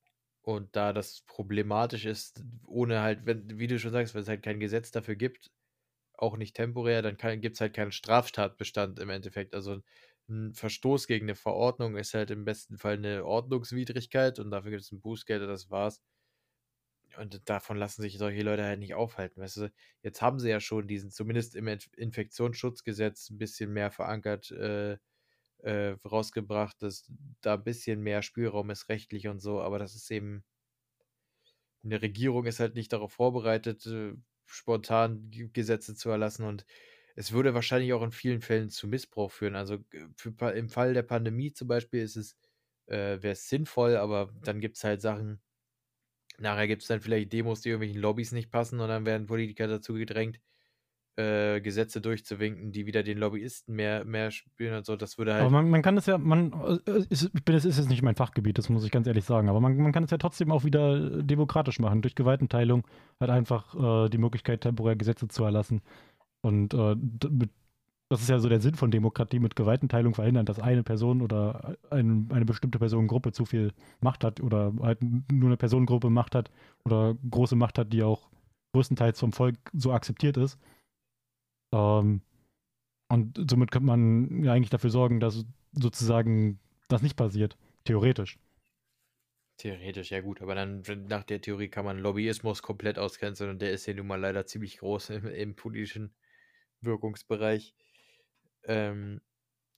und 0.41 0.75
da 0.75 0.93
das 0.93 1.21
problematisch 1.27 2.05
ist, 2.05 2.43
ohne 2.67 3.01
halt, 3.01 3.25
wenn, 3.25 3.57
wie 3.59 3.67
du 3.67 3.79
schon 3.79 3.91
sagst, 3.93 4.13
wenn 4.15 4.21
es 4.23 4.27
halt 4.27 4.43
kein 4.43 4.59
Gesetz 4.59 4.91
dafür 4.91 5.15
gibt, 5.15 5.51
auch 6.15 6.37
nicht 6.37 6.55
temporär, 6.55 7.01
dann 7.03 7.17
gibt 7.41 7.55
es 7.55 7.61
halt 7.61 7.73
keinen 7.75 7.91
Straftatbestand 7.93 8.99
im 8.99 9.09
Endeffekt. 9.11 9.55
Also 9.55 9.81
ein 10.29 10.53
Verstoß 10.55 11.07
gegen 11.07 11.25
eine 11.27 11.35
Verordnung 11.35 11.97
ist 11.97 12.13
halt 12.15 12.31
im 12.31 12.45
besten 12.45 12.77
Fall 12.77 12.95
eine 12.95 13.25
Ordnungswidrigkeit 13.25 14.39
und 14.39 14.51
dafür 14.51 14.71
gibt 14.71 14.83
es 14.83 14.91
ein 14.93 15.01
Bußgeld, 15.01 15.43
das 15.43 15.69
war's. 15.71 16.01
Und 17.17 17.49
davon 17.49 17.77
lassen 17.77 18.01
sich 18.01 18.17
solche 18.17 18.41
Leute 18.43 18.63
halt 18.63 18.79
nicht 18.79 18.95
aufhalten. 18.95 19.41
Weißt 19.41 19.57
du, 19.57 19.71
jetzt 20.01 20.21
haben 20.21 20.39
sie 20.39 20.49
ja 20.49 20.59
schon 20.59 20.87
diesen, 20.87 21.11
zumindest 21.11 21.55
im 21.55 21.67
Infektionsschutzgesetz, 21.67 23.29
ein 23.29 23.37
bisschen 23.37 23.71
mehr 23.71 23.91
verankert, 23.91 24.51
äh, 24.51 24.97
äh, 25.59 25.95
rausgebracht, 26.05 26.81
dass 26.81 27.11
da 27.41 27.55
ein 27.55 27.63
bisschen 27.63 28.01
mehr 28.01 28.21
Spielraum 28.21 28.69
ist 28.69 28.89
rechtlich 28.89 29.27
und 29.27 29.39
so, 29.39 29.61
aber 29.61 29.79
das 29.79 29.95
ist 29.95 30.11
eben, 30.11 30.43
eine 31.83 32.01
Regierung 32.01 32.45
ist 32.45 32.59
halt 32.59 32.75
nicht 32.75 32.93
darauf 32.93 33.13
vorbereitet, 33.13 33.85
äh, 33.85 34.13
spontan 34.45 35.29
Gesetze 35.53 35.95
zu 35.95 36.09
erlassen 36.09 36.45
und 36.45 36.65
es 37.15 37.31
würde 37.31 37.53
wahrscheinlich 37.53 37.93
auch 37.93 38.03
in 38.03 38.11
vielen 38.11 38.41
Fällen 38.41 38.69
zu 38.69 38.87
Missbrauch 38.87 39.31
führen. 39.31 39.55
Also 39.55 39.79
für, 40.15 40.31
im 40.53 40.69
Fall 40.69 40.93
der 40.93 41.03
Pandemie 41.03 41.53
zum 41.53 41.67
Beispiel 41.67 42.01
ist 42.01 42.15
es, 42.15 42.35
äh, 42.87 43.21
wäre 43.21 43.33
es 43.33 43.49
sinnvoll, 43.49 43.95
aber 43.97 44.33
dann 44.43 44.59
gibt 44.59 44.77
es 44.77 44.83
halt 44.83 45.01
Sachen, 45.01 45.41
nachher 46.43 46.67
gibt 46.67 46.83
es 46.83 46.87
dann 46.87 46.99
vielleicht 46.99 47.33
Demos, 47.33 47.61
die 47.61 47.69
irgendwelchen 47.69 48.01
Lobbys 48.01 48.31
nicht 48.31 48.51
passen 48.51 48.79
und 48.79 48.87
dann 48.87 49.05
werden 49.05 49.25
Politiker 49.25 49.67
dazu 49.67 49.93
gedrängt, 49.93 50.39
äh, 51.15 51.61
Gesetze 51.61 52.01
durchzuwinken, 52.01 52.71
die 52.71 52.85
wieder 52.85 53.03
den 53.03 53.17
Lobbyisten 53.17 53.75
mehr, 53.75 54.03
mehr 54.05 54.31
spielen 54.31 54.75
und 54.75 54.85
so. 54.85 54.95
Das 54.95 55.17
würde 55.17 55.33
halt. 55.33 55.43
Aber 55.43 55.51
man, 55.51 55.69
man 55.69 55.81
kann 55.81 55.97
es 55.97 56.05
ja, 56.05 56.17
man, 56.17 56.53
äh, 56.85 57.03
ist, 57.09 57.31
ich 57.33 57.43
bin, 57.45 57.55
es 57.55 57.65
ist 57.65 57.77
jetzt 57.77 57.89
nicht 57.89 58.01
mein 58.01 58.15
Fachgebiet, 58.15 58.57
das 58.57 58.69
muss 58.69 58.83
ich 58.83 58.91
ganz 58.91 59.07
ehrlich 59.07 59.25
sagen, 59.25 59.49
aber 59.49 59.59
man, 59.59 59.77
man 59.77 59.91
kann 59.91 60.03
es 60.03 60.11
ja 60.11 60.17
trotzdem 60.17 60.51
auch 60.51 60.63
wieder 60.63 61.21
demokratisch 61.23 61.79
machen. 61.79 62.01
Durch 62.01 62.15
Gewaltenteilung 62.15 62.85
halt 63.19 63.31
einfach 63.31 64.05
äh, 64.05 64.09
die 64.09 64.17
Möglichkeit, 64.17 64.61
temporär 64.61 64.95
Gesetze 64.95 65.27
zu 65.27 65.43
erlassen. 65.43 65.81
Und 66.41 66.73
äh, 66.73 66.95
das 68.13 68.21
ist 68.21 68.29
ja 68.29 68.39
so 68.39 68.47
der 68.47 68.61
Sinn 68.61 68.75
von 68.75 68.91
Demokratie, 68.91 69.39
mit 69.39 69.55
Gewaltenteilung 69.55 70.13
verhindern, 70.13 70.45
dass 70.45 70.59
eine 70.59 70.83
Person 70.83 71.21
oder 71.21 71.75
ein, 71.89 72.29
eine 72.31 72.45
bestimmte 72.45 72.77
Personengruppe 72.77 73.31
zu 73.31 73.45
viel 73.45 73.73
Macht 74.01 74.23
hat 74.23 74.39
oder 74.39 74.71
halt 74.81 74.99
nur 75.01 75.49
eine 75.49 75.57
Personengruppe 75.57 76.09
Macht 76.09 76.35
hat 76.35 76.51
oder 76.85 77.15
große 77.29 77.55
Macht 77.55 77.79
hat, 77.79 77.91
die 77.91 78.03
auch 78.03 78.29
größtenteils 78.73 79.19
vom 79.19 79.33
Volk 79.33 79.57
so 79.73 79.91
akzeptiert 79.91 80.37
ist. 80.37 80.59
Ähm, 81.73 82.21
und 83.09 83.45
somit 83.49 83.71
könnte 83.71 83.87
man 83.87 84.43
ja 84.43 84.53
eigentlich 84.53 84.69
dafür 84.69 84.91
sorgen, 84.91 85.19
dass 85.19 85.45
sozusagen 85.71 86.59
das 86.89 87.01
nicht 87.01 87.17
passiert, 87.17 87.57
theoretisch. 87.83 88.37
Theoretisch, 89.57 90.11
ja 90.11 90.21
gut, 90.21 90.41
aber 90.41 90.53
dann 90.53 90.83
nach 91.07 91.23
der 91.23 91.41
Theorie 91.41 91.69
kann 91.69 91.85
man 91.85 91.97
Lobbyismus 91.97 92.61
komplett 92.61 92.99
ausgrenzen 92.99 93.49
und 93.49 93.61
der 93.61 93.71
ist 93.71 93.87
ja 93.87 93.93
nun 93.95 94.07
mal 94.07 94.19
leider 94.19 94.45
ziemlich 94.45 94.77
groß 94.77 95.09
im, 95.11 95.27
im 95.27 95.55
politischen 95.55 96.13
Wirkungsbereich. 96.81 97.75
Ähm, 98.65 99.21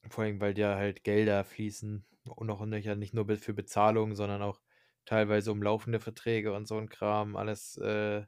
vor 0.09 0.23
allem, 0.25 0.41
weil 0.41 0.57
ja 0.59 0.75
halt 0.75 1.03
Gelder 1.03 1.43
fließen 1.45 2.05
und 2.25 2.49
auch 2.51 2.65
nicht 2.65 3.13
nur 3.13 3.27
für 3.37 3.53
Bezahlung, 3.53 4.15
sondern 4.15 4.41
auch 4.41 4.61
teilweise 5.05 5.51
um 5.51 5.63
laufende 5.63 5.99
Verträge 5.99 6.53
und 6.53 6.67
so 6.67 6.77
ein 6.77 6.89
Kram, 6.89 7.35
alles 7.37 7.77
äh, 7.77 8.25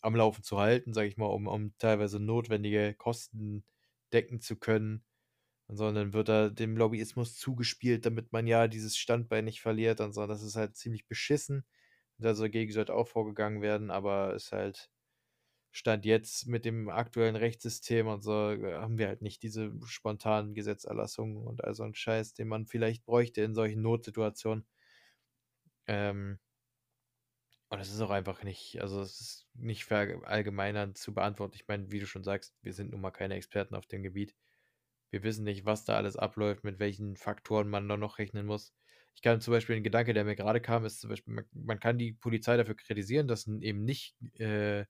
am 0.00 0.14
Laufen 0.16 0.42
zu 0.42 0.58
halten, 0.58 0.92
sage 0.92 1.08
ich 1.08 1.16
mal, 1.16 1.26
um, 1.26 1.46
um 1.46 1.76
teilweise 1.78 2.20
notwendige 2.20 2.94
Kosten 2.94 3.64
decken 4.12 4.40
zu 4.40 4.56
können. 4.56 5.04
Und 5.68 5.76
so, 5.78 5.86
und 5.86 5.94
dann 5.96 6.12
wird 6.12 6.28
da 6.28 6.50
dem 6.50 6.76
Lobbyismus 6.76 7.36
zugespielt, 7.38 8.06
damit 8.06 8.32
man 8.32 8.46
ja 8.46 8.68
dieses 8.68 8.96
Standbein 8.98 9.44
nicht 9.46 9.62
verliert 9.62 10.00
und 10.00 10.12
so. 10.14 10.26
Das 10.26 10.42
ist 10.42 10.56
halt 10.56 10.76
ziemlich 10.76 11.08
beschissen. 11.08 11.66
Und 12.18 12.26
also 12.26 12.44
dagegen 12.44 12.72
sollte 12.72 12.94
auch 12.94 13.08
vorgegangen 13.08 13.62
werden, 13.62 13.90
aber 13.90 14.34
ist 14.34 14.52
halt 14.52 14.90
Stand 15.76 16.04
jetzt 16.06 16.46
mit 16.46 16.64
dem 16.64 16.88
aktuellen 16.88 17.34
Rechtssystem 17.36 18.06
und 18.06 18.22
so 18.22 18.50
äh, 18.52 18.74
haben 18.74 18.96
wir 18.96 19.08
halt 19.08 19.22
nicht 19.22 19.42
diese 19.42 19.72
spontanen 19.86 20.54
Gesetzerlassungen 20.54 21.36
und 21.46 21.64
all 21.64 21.74
so 21.74 21.82
ein 21.82 21.94
Scheiß, 21.96 22.32
den 22.34 22.46
man 22.48 22.66
vielleicht 22.66 23.04
bräuchte 23.04 23.42
in 23.42 23.54
solchen 23.56 23.82
Notsituationen. 23.82 24.64
Ähm, 25.86 26.38
und 27.70 27.80
es 27.80 27.92
ist 27.92 28.00
auch 28.00 28.10
einfach 28.10 28.42
nicht, 28.44 28.80
also 28.80 29.00
es 29.00 29.20
ist 29.20 29.48
nicht 29.54 29.84
verallgemeinern 29.84 30.94
zu 30.94 31.12
beantworten. 31.14 31.56
Ich 31.56 31.66
meine, 31.66 31.90
wie 31.90 31.98
du 31.98 32.06
schon 32.06 32.22
sagst, 32.24 32.54
wir 32.62 32.72
sind 32.72 32.92
nun 32.92 33.00
mal 33.00 33.10
keine 33.10 33.34
Experten 33.34 33.74
auf 33.74 33.86
dem 33.86 34.02
Gebiet. 34.02 34.36
Wir 35.10 35.22
wissen 35.24 35.44
nicht, 35.44 35.64
was 35.64 35.84
da 35.84 35.96
alles 35.96 36.16
abläuft, 36.16 36.64
mit 36.64 36.78
welchen 36.78 37.16
Faktoren 37.16 37.68
man 37.68 37.88
da 37.88 37.96
noch 37.96 38.18
rechnen 38.18 38.46
muss. 38.46 38.74
Ich 39.16 39.22
kann 39.22 39.40
zum 39.40 39.52
Beispiel 39.52 39.76
ein 39.76 39.82
Gedanke, 39.84 40.14
der 40.14 40.24
mir 40.24 40.36
gerade 40.36 40.60
kam, 40.60 40.84
ist 40.84 41.00
zum 41.00 41.10
Beispiel, 41.10 41.34
man, 41.34 41.46
man 41.52 41.80
kann 41.80 41.98
die 41.98 42.12
Polizei 42.12 42.56
dafür 42.56 42.76
kritisieren, 42.76 43.28
dass 43.28 43.46
eben 43.48 43.84
nicht 43.84 44.16
äh, 44.40 44.86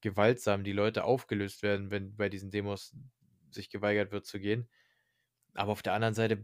gewaltsam 0.00 0.64
die 0.64 0.72
Leute 0.72 1.04
aufgelöst 1.04 1.62
werden, 1.62 1.90
wenn 1.90 2.16
bei 2.16 2.28
diesen 2.28 2.50
Demos 2.50 2.94
sich 3.50 3.70
geweigert 3.70 4.12
wird 4.12 4.26
zu 4.26 4.38
gehen. 4.38 4.68
Aber 5.54 5.72
auf 5.72 5.82
der 5.82 5.94
anderen 5.94 6.14
Seite 6.14 6.42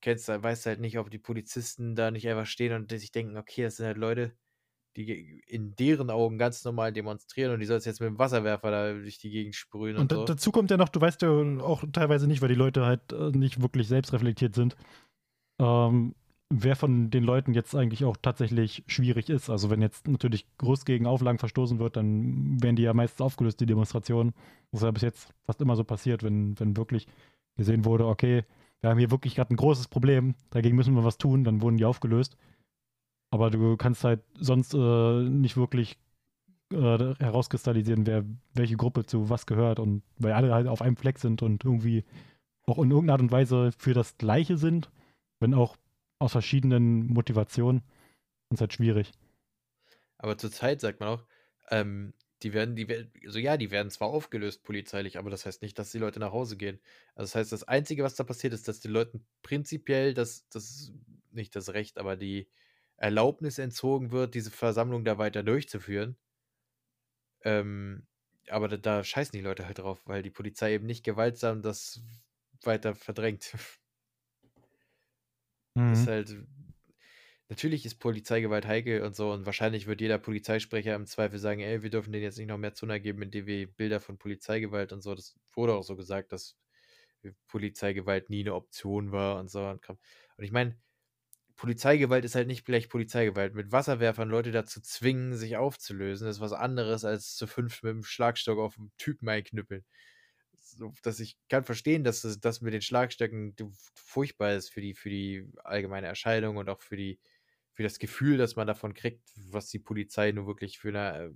kennst, 0.00 0.28
weißt 0.28 0.64
du 0.64 0.70
halt 0.70 0.80
nicht, 0.80 0.98
ob 0.98 1.10
die 1.10 1.18
Polizisten 1.18 1.96
da 1.96 2.10
nicht 2.10 2.28
einfach 2.28 2.46
stehen 2.46 2.72
und 2.72 2.90
sich 2.90 3.10
denken, 3.10 3.36
okay, 3.36 3.62
das 3.62 3.76
sind 3.76 3.86
halt 3.86 3.96
Leute, 3.96 4.32
die 4.96 5.42
in 5.46 5.74
deren 5.76 6.10
Augen 6.10 6.38
ganz 6.38 6.64
normal 6.64 6.92
demonstrieren 6.92 7.52
und 7.52 7.60
die 7.60 7.66
soll 7.66 7.78
es 7.78 7.84
jetzt 7.84 8.00
mit 8.00 8.08
dem 8.08 8.18
Wasserwerfer 8.18 8.70
da 8.70 8.92
durch 8.92 9.18
die 9.18 9.30
Gegend 9.30 9.54
sprühen. 9.54 9.96
Und, 9.96 10.12
und 10.12 10.18
so. 10.18 10.24
dazu 10.24 10.50
kommt 10.50 10.70
ja 10.70 10.76
noch, 10.76 10.88
du 10.88 11.00
weißt 11.00 11.22
ja 11.22 11.30
auch 11.30 11.84
teilweise 11.92 12.26
nicht, 12.26 12.42
weil 12.42 12.48
die 12.48 12.54
Leute 12.54 12.84
halt 12.86 13.12
äh, 13.12 13.30
nicht 13.30 13.60
wirklich 13.60 13.88
selbstreflektiert 13.88 14.54
sind. 14.54 14.76
Ähm, 15.60 16.14
wer 16.50 16.76
von 16.76 17.10
den 17.10 17.24
Leuten 17.24 17.52
jetzt 17.52 17.74
eigentlich 17.74 18.04
auch 18.04 18.16
tatsächlich 18.16 18.82
schwierig 18.86 19.28
ist. 19.28 19.50
Also 19.50 19.70
wenn 19.70 19.82
jetzt 19.82 20.08
natürlich 20.08 20.46
groß 20.58 20.84
gegen 20.84 21.06
Auflagen 21.06 21.38
verstoßen 21.38 21.78
wird, 21.78 21.96
dann 21.96 22.62
werden 22.62 22.76
die 22.76 22.82
ja 22.82 22.94
meistens 22.94 23.20
aufgelöst, 23.20 23.60
die 23.60 23.66
Demonstrationen. 23.66 24.32
Das 24.70 24.80
ist 24.80 24.84
ja 24.84 24.90
bis 24.90 25.02
jetzt 25.02 25.34
fast 25.44 25.60
immer 25.60 25.76
so 25.76 25.84
passiert, 25.84 26.22
wenn, 26.22 26.58
wenn 26.58 26.76
wirklich 26.76 27.06
gesehen 27.56 27.84
wurde, 27.84 28.06
okay, 28.06 28.44
wir 28.80 28.90
haben 28.90 28.98
hier 28.98 29.10
wirklich 29.10 29.34
gerade 29.34 29.52
ein 29.52 29.56
großes 29.56 29.88
Problem, 29.88 30.34
dagegen 30.50 30.76
müssen 30.76 30.94
wir 30.94 31.04
was 31.04 31.18
tun, 31.18 31.44
dann 31.44 31.60
wurden 31.60 31.76
die 31.76 31.84
aufgelöst. 31.84 32.36
Aber 33.30 33.50
du 33.50 33.76
kannst 33.76 34.04
halt 34.04 34.22
sonst 34.38 34.72
äh, 34.74 35.22
nicht 35.22 35.56
wirklich 35.56 35.98
äh, 36.72 37.14
herauskristallisieren, 37.18 38.06
wer 38.06 38.24
welche 38.54 38.76
Gruppe 38.76 39.04
zu 39.04 39.28
was 39.28 39.46
gehört 39.46 39.80
und 39.80 40.02
weil 40.18 40.32
alle 40.32 40.54
halt 40.54 40.66
auf 40.66 40.80
einem 40.80 40.96
Fleck 40.96 41.18
sind 41.18 41.42
und 41.42 41.64
irgendwie 41.64 42.04
auch 42.66 42.78
in 42.78 42.90
irgendeiner 42.90 43.14
Art 43.14 43.22
und 43.22 43.32
Weise 43.32 43.70
für 43.76 43.94
das 43.94 44.16
Gleiche 44.16 44.56
sind, 44.56 44.90
wenn 45.40 45.54
auch 45.54 45.76
aus 46.18 46.32
verschiedenen 46.32 47.06
Motivationen. 47.06 47.82
Das 48.50 48.56
ist 48.58 48.60
halt 48.60 48.72
schwierig. 48.72 49.12
Aber 50.18 50.36
zurzeit 50.38 50.80
sagt 50.80 51.00
man 51.00 51.08
auch, 51.08 51.26
ähm, 51.70 52.14
die 52.42 52.52
werden, 52.52 52.76
die 52.76 52.86
also 53.26 53.38
ja, 53.38 53.56
die 53.56 53.70
werden 53.70 53.90
zwar 53.90 54.08
aufgelöst 54.08 54.62
polizeilich, 54.62 55.18
aber 55.18 55.30
das 55.30 55.44
heißt 55.44 55.62
nicht, 55.62 55.78
dass 55.78 55.90
die 55.90 55.98
Leute 55.98 56.20
nach 56.20 56.32
Hause 56.32 56.56
gehen. 56.56 56.80
Also 57.14 57.24
das 57.24 57.34
heißt, 57.34 57.52
das 57.52 57.64
Einzige, 57.64 58.04
was 58.04 58.14
da 58.14 58.24
passiert, 58.24 58.52
ist, 58.52 58.68
dass 58.68 58.80
die 58.80 58.88
Leuten 58.88 59.26
prinzipiell 59.42 60.14
das, 60.14 60.48
das 60.48 60.92
nicht 61.30 61.56
das 61.56 61.70
Recht, 61.72 61.98
aber 61.98 62.16
die 62.16 62.48
Erlaubnis 62.96 63.58
entzogen 63.58 64.12
wird, 64.12 64.34
diese 64.34 64.50
Versammlung 64.50 65.04
da 65.04 65.18
weiter 65.18 65.42
durchzuführen. 65.42 66.16
Ähm, 67.42 68.06
aber 68.48 68.68
da, 68.68 68.76
da 68.76 69.04
scheißen 69.04 69.32
die 69.32 69.44
Leute 69.44 69.66
halt 69.66 69.78
drauf, 69.78 70.00
weil 70.06 70.22
die 70.22 70.30
Polizei 70.30 70.74
eben 70.74 70.86
nicht 70.86 71.04
gewaltsam 71.04 71.62
das 71.62 72.02
weiter 72.62 72.94
verdrängt. 72.94 73.54
Mhm. 75.76 75.92
Ist 75.92 76.06
halt. 76.06 76.36
Natürlich 77.50 77.86
ist 77.86 77.94
Polizeigewalt 77.96 78.66
heikel 78.66 79.02
und 79.02 79.16
so, 79.16 79.32
und 79.32 79.46
wahrscheinlich 79.46 79.86
wird 79.86 80.00
jeder 80.02 80.18
Polizeisprecher 80.18 80.94
im 80.94 81.06
Zweifel 81.06 81.38
sagen, 81.38 81.60
ey, 81.60 81.82
wir 81.82 81.88
dürfen 81.90 82.12
denen 82.12 82.22
jetzt 82.24 82.36
nicht 82.38 82.48
noch 82.48 82.58
mehr 82.58 82.74
Zunder 82.74 83.00
geben, 83.00 83.22
indem 83.22 83.46
wir 83.46 83.66
Bilder 83.72 84.00
von 84.00 84.18
Polizeigewalt 84.18 84.92
und 84.92 85.00
so. 85.02 85.14
Das 85.14 85.34
wurde 85.54 85.74
auch 85.74 85.82
so 85.82 85.96
gesagt, 85.96 86.32
dass 86.32 86.56
Polizeigewalt 87.48 88.30
nie 88.30 88.40
eine 88.40 88.54
Option 88.54 89.12
war 89.12 89.38
und 89.40 89.50
so. 89.50 89.64
Und 89.66 89.80
ich 90.38 90.52
meine, 90.52 90.78
Polizeigewalt 91.56 92.24
ist 92.24 92.34
halt 92.36 92.48
nicht 92.48 92.64
gleich 92.66 92.88
Polizeigewalt. 92.90 93.54
Mit 93.54 93.72
Wasserwerfern 93.72 94.28
Leute 94.30 94.52
dazu 94.52 94.80
zwingen, 94.80 95.34
sich 95.36 95.56
aufzulösen, 95.56 96.28
ist 96.28 96.40
was 96.40 96.52
anderes 96.52 97.04
als 97.04 97.36
zu 97.36 97.46
fünf 97.48 97.82
mit 97.82 97.92
dem 97.92 98.04
Schlagstock 98.04 98.58
auf 98.58 98.78
einen 98.78 98.92
Typen 98.98 99.28
einknüppeln. 99.28 99.84
So, 100.76 100.92
dass 101.02 101.20
ich 101.20 101.38
kann 101.48 101.64
verstehen, 101.64 102.04
dass 102.04 102.22
das, 102.22 102.40
das 102.40 102.60
mit 102.60 102.74
den 102.74 102.82
Schlagstöcken 102.82 103.54
furchtbar 103.94 104.54
ist 104.54 104.70
für 104.70 104.80
die, 104.80 104.94
für 104.94 105.10
die 105.10 105.50
allgemeine 105.64 106.06
Erscheinung 106.06 106.56
und 106.56 106.68
auch 106.68 106.82
für 106.82 106.96
die, 106.96 107.20
für 107.72 107.82
das 107.82 107.98
Gefühl, 107.98 108.36
dass 108.38 108.56
man 108.56 108.66
davon 108.66 108.94
kriegt, 108.94 109.30
was 109.36 109.68
die 109.68 109.78
Polizei 109.78 110.32
nur 110.32 110.46
wirklich 110.46 110.78
für 110.78 110.88
eine 110.88 111.26
äh, 111.26 111.30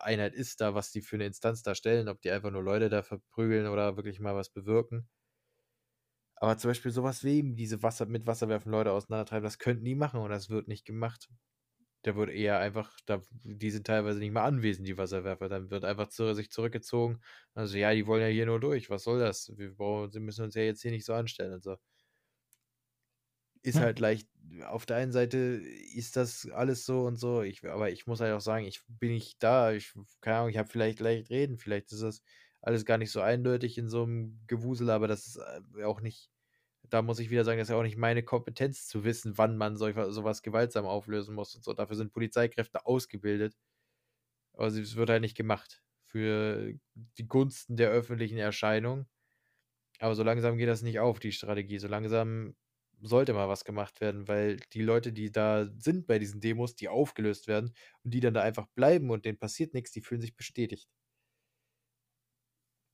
Einheit 0.00 0.34
ist, 0.34 0.60
da, 0.60 0.74
was 0.74 0.92
die 0.92 1.02
für 1.02 1.16
eine 1.16 1.26
Instanz 1.26 1.62
darstellen, 1.62 2.08
ob 2.08 2.20
die 2.22 2.30
einfach 2.30 2.50
nur 2.50 2.62
Leute 2.62 2.88
da 2.88 3.02
verprügeln 3.02 3.66
oder 3.66 3.96
wirklich 3.96 4.20
mal 4.20 4.34
was 4.36 4.50
bewirken. 4.50 5.08
Aber 6.34 6.56
zum 6.58 6.70
Beispiel 6.70 6.90
sowas 6.90 7.22
wie 7.22 7.38
eben 7.38 7.54
diese 7.54 7.84
Wasser 7.84 8.04
mit 8.06 8.26
Wasserwerfen 8.26 8.72
Leute 8.72 8.90
auseinandertreiben, 8.90 9.44
das 9.44 9.60
könnten 9.60 9.84
die 9.84 9.94
machen 9.94 10.18
und 10.20 10.30
das 10.30 10.50
wird 10.50 10.66
nicht 10.66 10.84
gemacht. 10.84 11.28
Da 12.02 12.16
wird 12.16 12.30
eher 12.30 12.58
einfach, 12.58 12.96
da, 13.06 13.20
die 13.42 13.70
sind 13.70 13.86
teilweise 13.86 14.18
nicht 14.18 14.32
mal 14.32 14.44
anwesend, 14.44 14.88
die 14.88 14.96
Wasserwerfer. 14.96 15.48
Dann 15.48 15.70
wird 15.70 15.84
einfach 15.84 16.08
zu, 16.08 16.34
sich 16.34 16.50
zurückgezogen. 16.50 17.20
Also, 17.54 17.76
ja, 17.76 17.92
die 17.94 18.06
wollen 18.06 18.22
ja 18.22 18.28
hier 18.28 18.46
nur 18.46 18.60
durch. 18.60 18.88
Was 18.90 19.04
soll 19.04 19.20
das? 19.20 19.52
Wir 19.56 19.74
brauchen, 19.74 20.10
sie 20.10 20.20
müssen 20.20 20.44
uns 20.44 20.54
ja 20.54 20.62
jetzt 20.62 20.82
hier 20.82 20.92
nicht 20.92 21.04
so 21.04 21.12
anstellen 21.12 21.54
und 21.54 21.62
so. 21.62 21.76
Ist 23.62 23.76
ja. 23.76 23.82
halt 23.82 24.00
leicht. 24.00 24.28
Auf 24.66 24.86
der 24.86 24.96
einen 24.96 25.12
Seite 25.12 25.38
ist 25.94 26.16
das 26.16 26.48
alles 26.50 26.86
so 26.86 27.02
und 27.02 27.16
so. 27.16 27.42
Ich, 27.42 27.62
aber 27.68 27.90
ich 27.90 28.06
muss 28.06 28.20
halt 28.20 28.32
auch 28.32 28.40
sagen, 28.40 28.64
ich 28.64 28.82
bin 28.88 29.12
nicht 29.12 29.42
da. 29.42 29.72
Ich, 29.72 29.92
keine 30.22 30.38
Ahnung, 30.38 30.50
ich 30.50 30.56
habe 30.56 30.68
vielleicht 30.68 31.00
leicht 31.00 31.28
reden. 31.30 31.58
Vielleicht 31.58 31.92
ist 31.92 32.02
das 32.02 32.22
alles 32.62 32.84
gar 32.84 32.98
nicht 32.98 33.10
so 33.10 33.20
eindeutig 33.20 33.78
in 33.78 33.88
so 33.88 34.04
einem 34.04 34.40
Gewusel, 34.46 34.90
aber 34.90 35.08
das 35.08 35.26
ist 35.26 35.40
äh, 35.76 35.84
auch 35.84 36.00
nicht, 36.00 36.30
da 36.90 37.02
muss 37.02 37.18
ich 37.20 37.30
wieder 37.30 37.44
sagen, 37.44 37.58
das 37.58 37.68
ist 37.68 37.72
ja 37.72 37.78
auch 37.78 37.82
nicht 37.82 37.96
meine 37.96 38.22
Kompetenz 38.22 38.86
zu 38.88 39.04
wissen, 39.04 39.38
wann 39.38 39.56
man 39.56 39.76
so, 39.76 39.90
sowas 40.10 40.42
gewaltsam 40.42 40.86
auflösen 40.86 41.34
muss 41.34 41.54
und 41.54 41.64
so. 41.64 41.72
Dafür 41.74 41.96
sind 41.96 42.12
Polizeikräfte 42.12 42.86
ausgebildet. 42.86 43.56
Aber 44.54 44.66
es 44.68 44.96
wird 44.96 45.10
halt 45.10 45.22
nicht 45.22 45.36
gemacht 45.36 45.82
für 46.06 46.74
die 47.18 47.26
Gunsten 47.28 47.76
der 47.76 47.90
öffentlichen 47.90 48.38
Erscheinung. 48.38 49.06
Aber 50.00 50.14
so 50.14 50.22
langsam 50.22 50.58
geht 50.58 50.68
das 50.68 50.82
nicht 50.82 51.00
auf, 51.00 51.20
die 51.20 51.32
Strategie. 51.32 51.78
So 51.78 51.88
langsam 51.88 52.56
sollte 53.02 53.32
mal 53.34 53.48
was 53.48 53.64
gemacht 53.64 54.00
werden, 54.00 54.28
weil 54.28 54.58
die 54.72 54.82
Leute, 54.82 55.12
die 55.12 55.32
da 55.32 55.68
sind 55.78 56.06
bei 56.06 56.18
diesen 56.18 56.40
Demos, 56.40 56.74
die 56.76 56.88
aufgelöst 56.88 57.48
werden 57.48 57.74
und 58.04 58.12
die 58.14 58.20
dann 58.20 58.34
da 58.34 58.42
einfach 58.42 58.66
bleiben 58.74 59.10
und 59.10 59.24
denen 59.24 59.38
passiert 59.38 59.74
nichts, 59.74 59.92
die 59.92 60.02
fühlen 60.02 60.20
sich 60.22 60.36
bestätigt. 60.36 60.88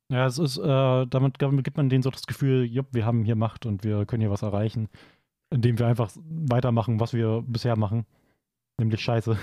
Ja, 0.08 0.26
es 0.26 0.38
ist, 0.38 0.58
äh, 0.58 1.06
damit, 1.06 1.42
damit 1.42 1.64
gibt 1.64 1.76
man 1.76 1.88
denen 1.88 2.02
so 2.02 2.10
das 2.10 2.26
Gefühl, 2.26 2.64
jupp, 2.64 2.88
wir 2.92 3.04
haben 3.04 3.24
hier 3.24 3.36
Macht 3.36 3.66
und 3.66 3.82
wir 3.82 4.06
können 4.06 4.20
hier 4.20 4.30
was 4.30 4.42
erreichen, 4.42 4.88
indem 5.50 5.78
wir 5.78 5.86
einfach 5.86 6.10
weitermachen, 6.28 7.00
was 7.00 7.12
wir 7.12 7.42
bisher 7.46 7.76
machen. 7.76 8.06
Nämlich 8.78 9.00
Scheiße. 9.00 9.36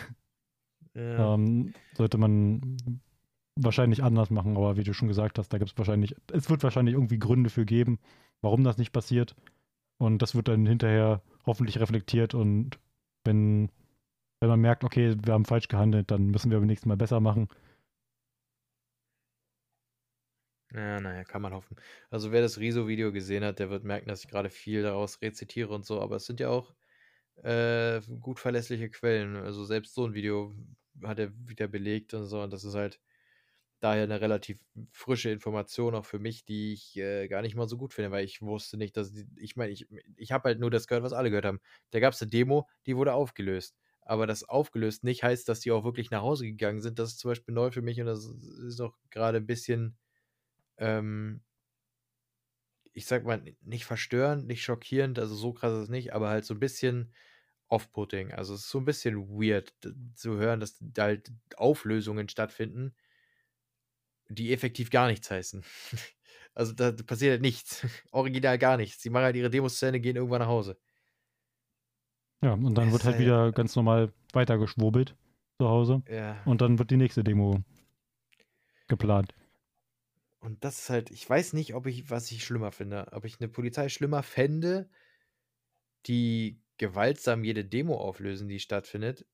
Ja. 0.96 1.34
Ähm, 1.34 1.74
sollte 1.96 2.18
man 2.18 2.78
wahrscheinlich 3.56 4.04
anders 4.04 4.30
machen, 4.30 4.58
aber 4.58 4.78
wie 4.78 4.84
du 4.84 4.94
schon 4.94 5.08
gesagt 5.08 5.38
hast, 5.38 5.50
da 5.50 5.58
gibt 5.58 5.72
es 5.72 5.78
wahrscheinlich, 5.78 6.16
es 6.32 6.50
wird 6.50 6.64
wahrscheinlich 6.64 6.96
irgendwie 6.96 7.20
Gründe 7.20 7.50
für 7.50 7.66
geben, 7.66 8.00
warum 8.42 8.64
das 8.64 8.78
nicht 8.78 8.92
passiert. 8.92 9.36
Und 9.98 10.22
das 10.22 10.36
wird 10.36 10.48
dann 10.48 10.66
hinterher 10.66 11.22
hoffentlich 11.46 11.80
reflektiert 11.80 12.34
und 12.34 12.80
wenn, 13.26 13.70
wenn 14.40 14.50
man 14.50 14.60
merkt, 14.60 14.84
okay, 14.84 15.16
wir 15.24 15.34
haben 15.34 15.46
falsch 15.46 15.68
gehandelt, 15.68 16.12
dann 16.12 16.28
müssen 16.28 16.52
wir 16.52 16.60
beim 16.60 16.68
nächsten 16.68 16.90
Mal 16.90 16.98
besser 16.98 17.20
machen. 17.20 17.48
Ja, 20.74 21.00
naja, 21.00 21.24
kann 21.24 21.42
man 21.44 21.54
hoffen. 21.54 21.76
Also 22.10 22.32
wer 22.32 22.42
das 22.42 22.58
Riso-Video 22.58 23.12
gesehen 23.12 23.44
hat, 23.44 23.60
der 23.60 23.70
wird 23.70 23.84
merken, 23.84 24.08
dass 24.10 24.24
ich 24.24 24.30
gerade 24.30 24.50
viel 24.50 24.82
daraus 24.82 25.22
rezitiere 25.22 25.72
und 25.74 25.86
so, 25.86 26.02
aber 26.02 26.16
es 26.16 26.26
sind 26.26 26.40
ja 26.40 26.50
auch 26.50 26.74
äh, 27.44 28.02
gut 28.22 28.40
verlässliche 28.40 28.90
Quellen. 28.90 29.36
Also 29.38 29.66
selbst 29.66 29.94
so 29.96 30.06
ein 30.08 30.14
Video 30.16 30.56
hat 31.04 31.20
er 31.20 31.32
wieder 31.48 31.68
belegt 31.68 32.14
und 32.16 32.26
so, 32.28 32.42
und 32.42 32.52
das 32.54 32.64
ist 32.64 32.76
halt 32.76 33.00
daher 33.82 34.04
eine 34.04 34.22
relativ 34.22 34.60
frische 34.92 35.30
Information 35.32 35.96
auch 35.96 36.06
für 36.06 36.20
mich, 36.20 36.46
die 36.46 36.74
ich 36.74 36.98
äh, 36.98 37.28
gar 37.30 37.42
nicht 37.44 37.56
mal 37.56 37.68
so 37.70 37.78
gut 37.78 37.94
finde, 37.94 38.12
weil 38.12 38.26
ich 38.26 38.42
wusste 38.42 38.78
nicht, 38.78 38.98
dass 38.98 39.14
die, 39.14 39.28
ich 39.38 39.56
meine, 39.58 39.72
ich, 39.74 39.88
ich 40.18 40.32
habe 40.34 40.50
halt 40.50 40.60
nur 40.60 40.72
das 40.72 40.88
gehört, 40.88 41.04
was 41.04 41.14
alle 41.14 41.30
gehört 41.32 41.46
haben. 41.46 41.62
Da 41.92 42.00
gab 42.00 42.14
es 42.14 42.22
eine 42.22 42.30
Demo, 42.32 42.70
die 42.88 42.98
wurde 42.98 43.14
aufgelöst. 43.14 43.78
Aber 44.02 44.28
das 44.28 44.44
aufgelöst 44.50 45.04
nicht 45.04 45.24
heißt, 45.24 45.50
dass 45.50 45.62
die 45.62 45.72
auch 45.72 45.84
wirklich 45.86 46.12
nach 46.12 46.22
Hause 46.24 46.46
gegangen 46.46 46.82
sind. 46.82 47.00
Das 47.00 47.12
ist 47.12 47.20
zum 47.20 47.32
Beispiel 47.32 47.54
neu 47.56 47.72
für 47.72 47.82
mich 47.82 48.00
und 48.02 48.08
das 48.08 48.26
ist 48.28 48.82
auch 48.82 48.96
gerade 49.12 49.38
ein 49.40 49.48
bisschen 49.48 49.98
ähm, 50.78 51.42
ich 52.94 53.06
sag 53.06 53.26
mal, 53.26 53.42
nicht 53.62 53.86
verstörend, 53.86 54.48
nicht 54.48 54.64
schockierend, 54.64 55.20
also 55.20 55.36
so 55.36 55.54
krass 55.54 55.74
ist 55.74 55.84
es 55.84 55.90
nicht, 55.90 56.14
aber 56.14 56.30
halt 56.30 56.46
so 56.46 56.54
ein 56.54 56.60
bisschen 56.60 57.14
off-putting. 57.68 58.32
Also 58.32 58.54
es 58.54 58.62
ist 58.62 58.70
so 58.70 58.78
ein 58.80 58.86
bisschen 58.86 59.28
weird 59.30 59.74
zu 60.14 60.38
hören, 60.38 60.60
dass 60.60 60.78
da 60.80 61.04
halt 61.04 61.32
Auflösungen 61.58 62.30
stattfinden, 62.30 62.96
die 64.30 64.54
effektiv 64.54 64.90
gar 64.90 65.08
nichts 65.08 65.30
heißen. 65.30 65.64
Also 66.56 66.72
da 66.72 66.92
passiert 66.92 67.32
halt 67.32 67.42
nichts. 67.42 67.84
Original 68.12 68.60
gar 68.60 68.78
nichts. 68.78 69.02
Sie 69.02 69.10
machen 69.10 69.24
halt 69.24 69.36
ihre 69.36 69.50
Demos 69.50 69.76
zu 69.80 69.88
Ende, 69.88 70.00
gehen 70.00 70.16
irgendwann 70.16 70.42
nach 70.42 70.48
Hause. 70.48 70.78
Ja, 72.44 72.54
und 72.54 72.76
dann 72.76 72.90
es 72.90 72.94
wird 72.94 73.06
halt, 73.06 73.16
halt 73.16 73.26
wieder 73.26 73.52
ganz 73.52 73.76
normal 73.76 74.14
weitergeschwurbelt 74.34 75.16
zu 75.58 75.68
Hause. 75.68 76.04
Ja. 76.08 76.40
Und 76.46 76.62
dann 76.62 76.78
wird 76.78 76.92
die 76.92 76.98
nächste 76.98 77.24
Demo 77.24 77.64
geplant. 78.88 79.34
Und 80.44 80.66
das 80.66 80.78
ist 80.78 80.90
halt, 80.90 81.10
ich 81.10 81.28
weiß 81.28 81.54
nicht, 81.54 81.74
ob 81.74 81.86
ich, 81.86 82.10
was 82.10 82.30
ich 82.30 82.44
schlimmer 82.44 82.74
finde. 82.74 83.08
Ob 83.14 83.24
ich 83.24 83.40
eine 83.40 83.48
Polizei 83.48 83.88
schlimmer 83.88 84.24
fände, 84.24 84.90
die 86.06 86.60
gewaltsam 86.78 87.46
jede 87.46 87.64
Demo 87.64 87.96
auflösen, 87.96 88.50
die 88.50 88.60
stattfindet. 88.60 89.26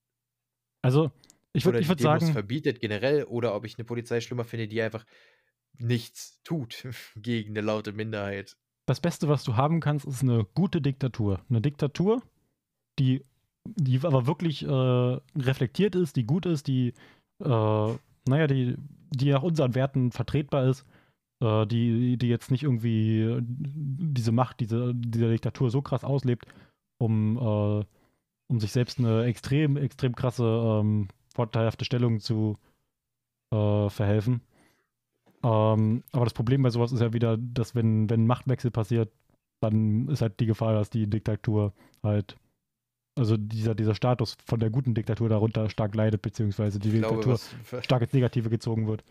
Also, 0.83 1.11
ich 1.51 1.65
würde 1.65 1.85
würd 1.87 1.99
sagen. 1.99 2.31
verbietet 2.31 2.79
generell, 2.79 3.23
oder 3.23 3.55
ob 3.55 3.65
ich 3.65 3.79
eine 3.79 3.85
Polizei 3.85 4.21
schlimmer 4.21 4.43
finde, 4.43 4.67
die 4.67 4.83
einfach 4.83 5.03
nichts 5.79 6.43
tut 6.43 6.87
gegen 7.15 7.57
eine 7.57 7.61
laute 7.61 7.91
Minderheit. 7.91 8.55
Das 8.85 8.99
Beste, 8.99 9.27
was 9.27 9.43
du 9.43 9.55
haben 9.55 9.79
kannst, 9.79 10.05
ist 10.05 10.21
eine 10.21 10.45
gute 10.53 10.79
Diktatur. 10.79 11.43
Eine 11.49 11.61
Diktatur, 11.61 12.21
die, 12.99 13.25
die 13.65 13.99
aber 14.03 14.27
wirklich 14.27 14.61
äh, 14.61 14.67
reflektiert 14.69 15.95
ist, 15.95 16.17
die 16.17 16.25
gut 16.25 16.45
ist, 16.45 16.67
die, 16.67 16.93
äh, 17.43 17.95
naja, 18.27 18.45
die, 18.45 18.75
die 19.09 19.31
nach 19.31 19.41
unseren 19.41 19.73
Werten 19.73 20.11
vertretbar 20.11 20.67
ist 20.67 20.85
äh, 21.41 21.65
die, 21.65 22.17
die 22.17 22.27
jetzt 22.27 22.51
nicht 22.51 22.63
irgendwie 22.63 23.37
diese 23.41 24.31
Macht, 24.31 24.59
diese, 24.59 24.93
diese 24.95 25.29
Diktatur 25.29 25.69
so 25.69 25.81
krass 25.81 26.03
auslebt, 26.03 26.45
um, 26.97 27.37
äh, 27.37 27.85
um 28.47 28.59
sich 28.59 28.71
selbst 28.71 28.99
eine 28.99 29.23
extrem, 29.25 29.77
extrem 29.77 30.15
krasse, 30.15 30.43
ähm, 30.43 31.07
vorteilhafte 31.33 31.85
Stellung 31.85 32.19
zu 32.19 32.57
äh, 33.51 33.89
verhelfen. 33.89 34.41
Ähm, 35.43 36.03
aber 36.11 36.25
das 36.25 36.33
Problem 36.33 36.61
bei 36.63 36.69
sowas 36.69 36.91
ist 36.91 36.99
ja 36.99 37.13
wieder, 37.13 37.37
dass 37.37 37.75
wenn, 37.75 38.09
wenn 38.09 38.27
Machtwechsel 38.27 38.71
passiert, 38.71 39.11
dann 39.61 40.07
ist 40.09 40.21
halt 40.21 40.39
die 40.39 40.45
Gefahr, 40.45 40.73
dass 40.73 40.89
die 40.89 41.09
Diktatur 41.09 41.73
halt, 42.03 42.35
also 43.17 43.37
dieser, 43.37 43.75
dieser 43.75 43.95
Status 43.95 44.37
von 44.45 44.59
der 44.59 44.69
guten 44.69 44.93
Diktatur 44.93 45.29
darunter 45.29 45.69
stark 45.69 45.95
leidet, 45.95 46.21
beziehungsweise 46.21 46.79
die 46.79 46.91
Diktatur 46.91 47.37
glaube, 47.37 47.83
stark 47.83 48.01
ins 48.01 48.13
Negative 48.13 48.49
gezogen 48.49 48.87
wird 48.87 49.03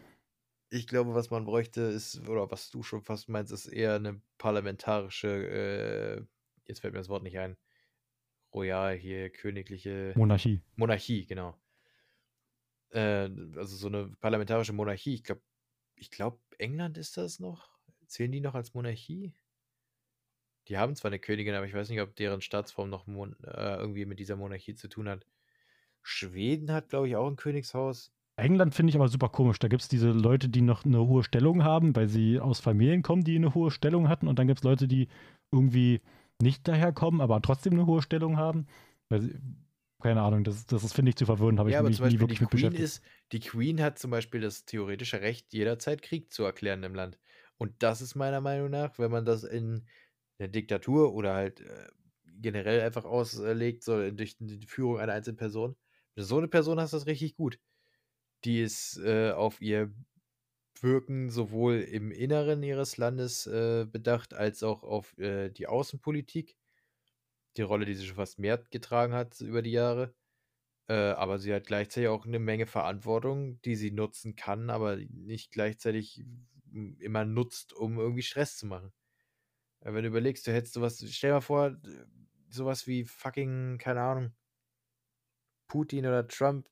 ich 0.70 0.86
glaube, 0.86 1.14
was 1.14 1.30
man 1.30 1.44
bräuchte, 1.44 1.82
ist, 1.82 2.28
oder 2.28 2.50
was 2.50 2.70
du 2.70 2.82
schon 2.82 3.02
fast 3.02 3.28
meinst, 3.28 3.52
ist 3.52 3.66
eher 3.66 3.94
eine 3.94 4.20
parlamentarische, 4.38 5.28
äh, 5.28 6.24
jetzt 6.66 6.80
fällt 6.80 6.92
mir 6.92 7.00
das 7.00 7.08
Wort 7.08 7.22
nicht 7.22 7.38
ein, 7.38 7.56
royal 8.52 8.96
hier, 8.96 9.30
königliche 9.30 10.12
Monarchie. 10.16 10.60
Monarchie, 10.76 11.26
genau. 11.26 11.54
Äh, 12.90 13.30
also 13.56 13.76
so 13.76 13.88
eine 13.88 14.08
parlamentarische 14.20 14.72
Monarchie. 14.72 15.14
Ich 15.14 15.24
glaube, 15.24 15.42
ich 15.94 16.10
glaube, 16.10 16.38
England 16.58 16.96
ist 16.98 17.16
das 17.16 17.40
noch. 17.40 17.78
Zählen 18.06 18.32
die 18.32 18.40
noch 18.40 18.54
als 18.54 18.74
Monarchie? 18.74 19.34
Die 20.68 20.78
haben 20.78 20.94
zwar 20.96 21.10
eine 21.10 21.18
Königin, 21.18 21.54
aber 21.54 21.66
ich 21.66 21.74
weiß 21.74 21.88
nicht, 21.88 22.00
ob 22.00 22.14
deren 22.16 22.42
Staatsform 22.42 22.90
noch 22.90 23.08
äh, 23.08 23.76
irgendwie 23.78 24.04
mit 24.04 24.18
dieser 24.18 24.36
Monarchie 24.36 24.74
zu 24.74 24.88
tun 24.88 25.08
hat. 25.08 25.26
Schweden 26.02 26.72
hat, 26.72 26.90
glaube 26.90 27.08
ich, 27.08 27.16
auch 27.16 27.26
ein 27.26 27.36
Königshaus. 27.36 28.12
England 28.38 28.74
finde 28.74 28.90
ich 28.90 28.96
aber 28.96 29.08
super 29.08 29.28
komisch. 29.28 29.58
Da 29.58 29.68
gibt 29.68 29.82
es 29.82 29.88
diese 29.88 30.10
Leute, 30.10 30.48
die 30.48 30.62
noch 30.62 30.84
eine 30.84 30.98
hohe 31.06 31.22
Stellung 31.24 31.64
haben, 31.64 31.94
weil 31.96 32.08
sie 32.08 32.40
aus 32.40 32.60
Familien 32.60 33.02
kommen, 33.02 33.24
die 33.24 33.36
eine 33.36 33.54
hohe 33.54 33.70
Stellung 33.70 34.08
hatten. 34.08 34.28
Und 34.28 34.38
dann 34.38 34.46
gibt 34.46 34.60
es 34.60 34.64
Leute, 34.64 34.88
die 34.88 35.08
irgendwie 35.52 36.00
nicht 36.40 36.66
daherkommen, 36.68 37.20
aber 37.20 37.42
trotzdem 37.42 37.72
eine 37.74 37.86
hohe 37.86 38.02
Stellung 38.02 38.36
haben. 38.36 38.66
Sie, 39.10 39.34
keine 40.00 40.22
Ahnung, 40.22 40.44
das, 40.44 40.66
das 40.66 40.84
ist, 40.84 40.94
finde 40.94 41.10
ich, 41.10 41.16
zu 41.16 41.26
verwirrend, 41.26 41.58
habe 41.58 41.68
Ja, 41.68 41.78
ich 41.78 41.80
aber 41.80 41.92
mich 41.92 42.00
zum 42.00 42.04
nie 42.04 42.20
wirklich 42.20 42.40
die 42.40 42.40
mit 42.40 42.50
Queen 42.50 42.72
beschäftigt. 42.72 42.72
ist, 42.72 43.02
die 43.32 43.40
Queen 43.40 43.82
hat 43.82 43.98
zum 43.98 44.10
Beispiel 44.10 44.40
das 44.40 44.64
theoretische 44.64 45.20
Recht, 45.20 45.52
jederzeit 45.52 46.00
Krieg 46.02 46.32
zu 46.32 46.44
erklären 46.44 46.82
im 46.82 46.94
Land. 46.94 47.18
Und 47.58 47.82
das 47.82 48.00
ist 48.00 48.14
meiner 48.14 48.40
Meinung 48.40 48.70
nach, 48.70 48.98
wenn 48.98 49.10
man 49.10 49.24
das 49.26 49.44
in 49.44 49.86
der 50.38 50.48
Diktatur 50.48 51.12
oder 51.14 51.34
halt 51.34 51.60
äh, 51.60 51.88
generell 52.24 52.80
einfach 52.80 53.04
auslegt, 53.04 53.82
so 53.84 54.10
durch 54.12 54.36
die 54.38 54.66
Führung 54.66 54.98
einer 54.98 55.12
einzelnen 55.12 55.36
Person. 55.36 55.76
Du 56.14 56.22
so 56.22 56.38
eine 56.38 56.48
Person 56.48 56.80
hast, 56.80 56.92
ist 56.94 57.00
das 57.02 57.06
richtig 57.06 57.36
gut. 57.36 57.58
Die 58.44 58.60
ist 58.60 58.98
äh, 58.98 59.32
auf 59.32 59.60
ihr 59.60 59.92
Wirken 60.80 61.30
sowohl 61.30 61.80
im 61.80 62.12
Inneren 62.12 62.62
ihres 62.62 62.96
Landes 62.96 63.46
äh, 63.46 63.86
bedacht, 63.90 64.34
als 64.34 64.62
auch 64.62 64.84
auf 64.84 65.18
äh, 65.18 65.50
die 65.50 65.66
Außenpolitik. 65.66 66.56
Die 67.56 67.62
Rolle, 67.62 67.84
die 67.84 67.94
sie 67.94 68.06
schon 68.06 68.16
fast 68.16 68.38
mehr 68.38 68.58
getragen 68.70 69.12
hat 69.12 69.40
über 69.40 69.62
die 69.62 69.72
Jahre. 69.72 70.14
Äh, 70.88 70.94
aber 70.94 71.38
sie 71.38 71.52
hat 71.52 71.66
gleichzeitig 71.66 72.08
auch 72.08 72.26
eine 72.26 72.38
Menge 72.38 72.66
Verantwortung, 72.66 73.60
die 73.62 73.76
sie 73.76 73.90
nutzen 73.90 74.36
kann, 74.36 74.70
aber 74.70 74.96
nicht 74.96 75.50
gleichzeitig 75.50 76.24
immer 76.72 77.24
nutzt, 77.24 77.72
um 77.72 77.98
irgendwie 77.98 78.22
Stress 78.22 78.56
zu 78.56 78.66
machen. 78.66 78.92
Äh, 79.80 79.92
wenn 79.92 80.02
du 80.02 80.08
überlegst, 80.08 80.46
du 80.46 80.52
hättest 80.52 80.74
sowas, 80.74 81.04
stell 81.10 81.30
dir 81.30 81.34
mal 81.34 81.40
vor, 81.40 81.76
sowas 82.48 82.86
wie 82.86 83.04
fucking, 83.04 83.78
keine 83.78 84.00
Ahnung, 84.00 84.32
Putin 85.66 86.06
oder 86.06 86.26
Trump 86.26 86.68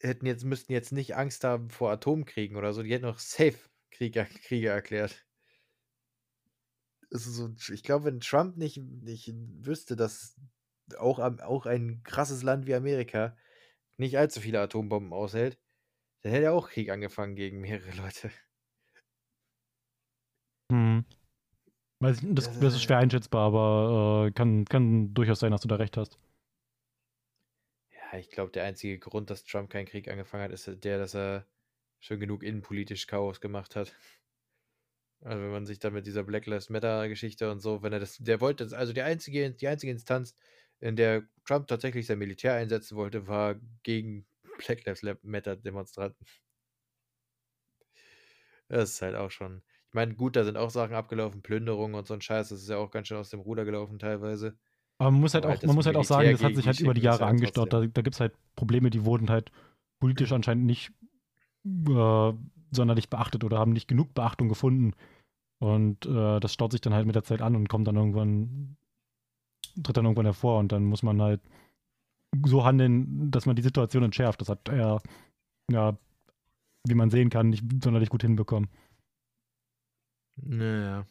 hätten 0.00 0.26
jetzt, 0.26 0.44
müssten 0.44 0.72
jetzt 0.72 0.92
nicht 0.92 1.16
Angst 1.16 1.44
haben 1.44 1.70
vor 1.70 1.90
Atomkriegen 1.90 2.56
oder 2.56 2.72
so, 2.72 2.82
die 2.82 2.92
hätten 2.92 3.04
auch 3.04 3.18
safe 3.18 3.58
Kriege, 3.90 4.24
Kriege 4.44 4.68
erklärt. 4.68 5.24
Ist 7.10 7.24
so, 7.24 7.54
ich 7.72 7.82
glaube, 7.82 8.04
wenn 8.04 8.20
Trump 8.20 8.56
nicht, 8.56 8.76
nicht 8.78 9.32
wüsste, 9.34 9.96
dass 9.96 10.36
auch, 10.98 11.18
auch 11.18 11.66
ein 11.66 12.02
krasses 12.02 12.42
Land 12.42 12.66
wie 12.66 12.74
Amerika 12.74 13.36
nicht 13.96 14.18
allzu 14.18 14.40
viele 14.40 14.60
Atombomben 14.60 15.12
aushält, 15.12 15.58
dann 16.22 16.32
hätte 16.32 16.46
er 16.46 16.54
auch 16.54 16.68
Krieg 16.68 16.90
angefangen 16.90 17.34
gegen 17.34 17.60
mehrere 17.60 17.96
Leute. 17.96 18.30
Hm. 20.70 21.04
Weiß 22.00 22.22
ich, 22.22 22.34
das, 22.34 22.60
Das 22.60 22.74
ist 22.74 22.82
schwer 22.82 22.98
einschätzbar, 22.98 23.46
aber 23.46 24.26
äh, 24.28 24.30
kann, 24.32 24.64
kann 24.66 25.14
durchaus 25.14 25.40
sein, 25.40 25.50
dass 25.50 25.62
du 25.62 25.68
da 25.68 25.76
recht 25.76 25.96
hast. 25.96 26.18
Ja, 28.12 28.18
ich 28.18 28.30
glaube, 28.30 28.50
der 28.52 28.64
einzige 28.64 28.98
Grund, 28.98 29.30
dass 29.30 29.44
Trump 29.44 29.70
keinen 29.70 29.86
Krieg 29.86 30.08
angefangen 30.08 30.42
hat, 30.44 30.52
ist 30.52 30.66
der, 30.84 30.98
dass 30.98 31.14
er 31.14 31.46
schon 32.00 32.20
genug 32.20 32.42
innenpolitisch 32.42 33.06
Chaos 33.06 33.40
gemacht 33.40 33.76
hat. 33.76 33.94
Also 35.20 35.42
wenn 35.42 35.50
man 35.50 35.66
sich 35.66 35.78
dann 35.80 35.94
mit 35.94 36.06
dieser 36.06 36.22
Black 36.24 36.46
Lives 36.46 36.70
Matter 36.70 37.08
Geschichte 37.08 37.50
und 37.50 37.60
so, 37.60 37.82
wenn 37.82 37.92
er 37.92 37.98
das, 38.00 38.18
der 38.18 38.40
wollte, 38.40 38.68
also 38.76 38.92
die 38.92 39.02
einzige, 39.02 39.50
die 39.52 39.66
einzige 39.68 39.90
Instanz, 39.92 40.34
in 40.80 40.94
der 40.96 41.24
Trump 41.44 41.66
tatsächlich 41.66 42.06
sein 42.06 42.18
Militär 42.18 42.54
einsetzen 42.54 42.96
wollte, 42.96 43.26
war 43.26 43.56
gegen 43.82 44.26
Black 44.58 44.84
Lives 44.86 45.02
Matter 45.22 45.56
Demonstranten. 45.56 46.24
Das 48.68 48.90
ist 48.90 49.02
halt 49.02 49.14
auch 49.14 49.30
schon. 49.30 49.62
Ich 49.88 49.94
meine, 49.94 50.14
gut, 50.14 50.36
da 50.36 50.44
sind 50.44 50.56
auch 50.56 50.70
Sachen 50.70 50.94
abgelaufen, 50.94 51.42
Plünderungen 51.42 51.94
und 51.94 52.06
so 52.06 52.14
ein 52.14 52.20
Scheiß, 52.22 52.48
das 52.50 52.62
ist 52.62 52.68
ja 52.68 52.76
auch 52.78 52.90
ganz 52.90 53.08
schön 53.08 53.16
aus 53.18 53.30
dem 53.30 53.40
Ruder 53.40 53.64
gelaufen 53.64 53.98
teilweise. 53.98 54.58
Aber 54.98 55.12
man 55.12 55.20
muss 55.20 55.34
halt 55.34 55.46
auch, 55.46 55.50
halt 55.50 55.66
man 55.66 55.76
muss 55.76 55.86
halt 55.86 55.96
auch 55.96 56.04
sagen, 56.04 56.32
das 56.32 56.42
hat 56.42 56.56
sich 56.56 56.66
halt 56.66 56.80
über 56.80 56.94
die 56.94 57.02
Jahre 57.02 57.20
ja 57.20 57.26
angestaut. 57.28 57.72
Da, 57.72 57.86
da 57.86 58.02
gibt 58.02 58.14
es 58.14 58.20
halt 58.20 58.34
Probleme, 58.56 58.90
die 58.90 59.04
wurden 59.04 59.30
halt 59.30 59.52
politisch 60.00 60.32
anscheinend 60.32 60.66
nicht 60.66 60.92
äh, 61.64 62.32
sonderlich 62.70 63.08
beachtet 63.08 63.44
oder 63.44 63.58
haben 63.58 63.72
nicht 63.72 63.88
genug 63.88 64.14
Beachtung 64.14 64.48
gefunden. 64.48 64.94
Und 65.60 66.06
äh, 66.06 66.40
das 66.40 66.52
staut 66.52 66.72
sich 66.72 66.80
dann 66.80 66.94
halt 66.94 67.06
mit 67.06 67.14
der 67.14 67.24
Zeit 67.24 67.42
an 67.42 67.56
und 67.56 67.68
kommt 67.68 67.86
dann 67.86 67.96
irgendwann, 67.96 68.76
tritt 69.82 69.96
dann 69.96 70.04
irgendwann 70.04 70.26
hervor 70.26 70.58
und 70.58 70.72
dann 70.72 70.84
muss 70.84 71.02
man 71.02 71.20
halt 71.22 71.40
so 72.44 72.64
handeln, 72.64 73.30
dass 73.30 73.46
man 73.46 73.56
die 73.56 73.62
Situation 73.62 74.02
entschärft. 74.02 74.40
Das 74.40 74.48
hat 74.48 74.68
er, 74.68 75.00
ja, 75.70 75.96
wie 76.86 76.94
man 76.94 77.10
sehen 77.10 77.30
kann, 77.30 77.50
nicht 77.50 77.64
sonderlich 77.82 78.10
gut 78.10 78.22
hinbekommen. 78.22 78.68
Naja. 80.36 81.06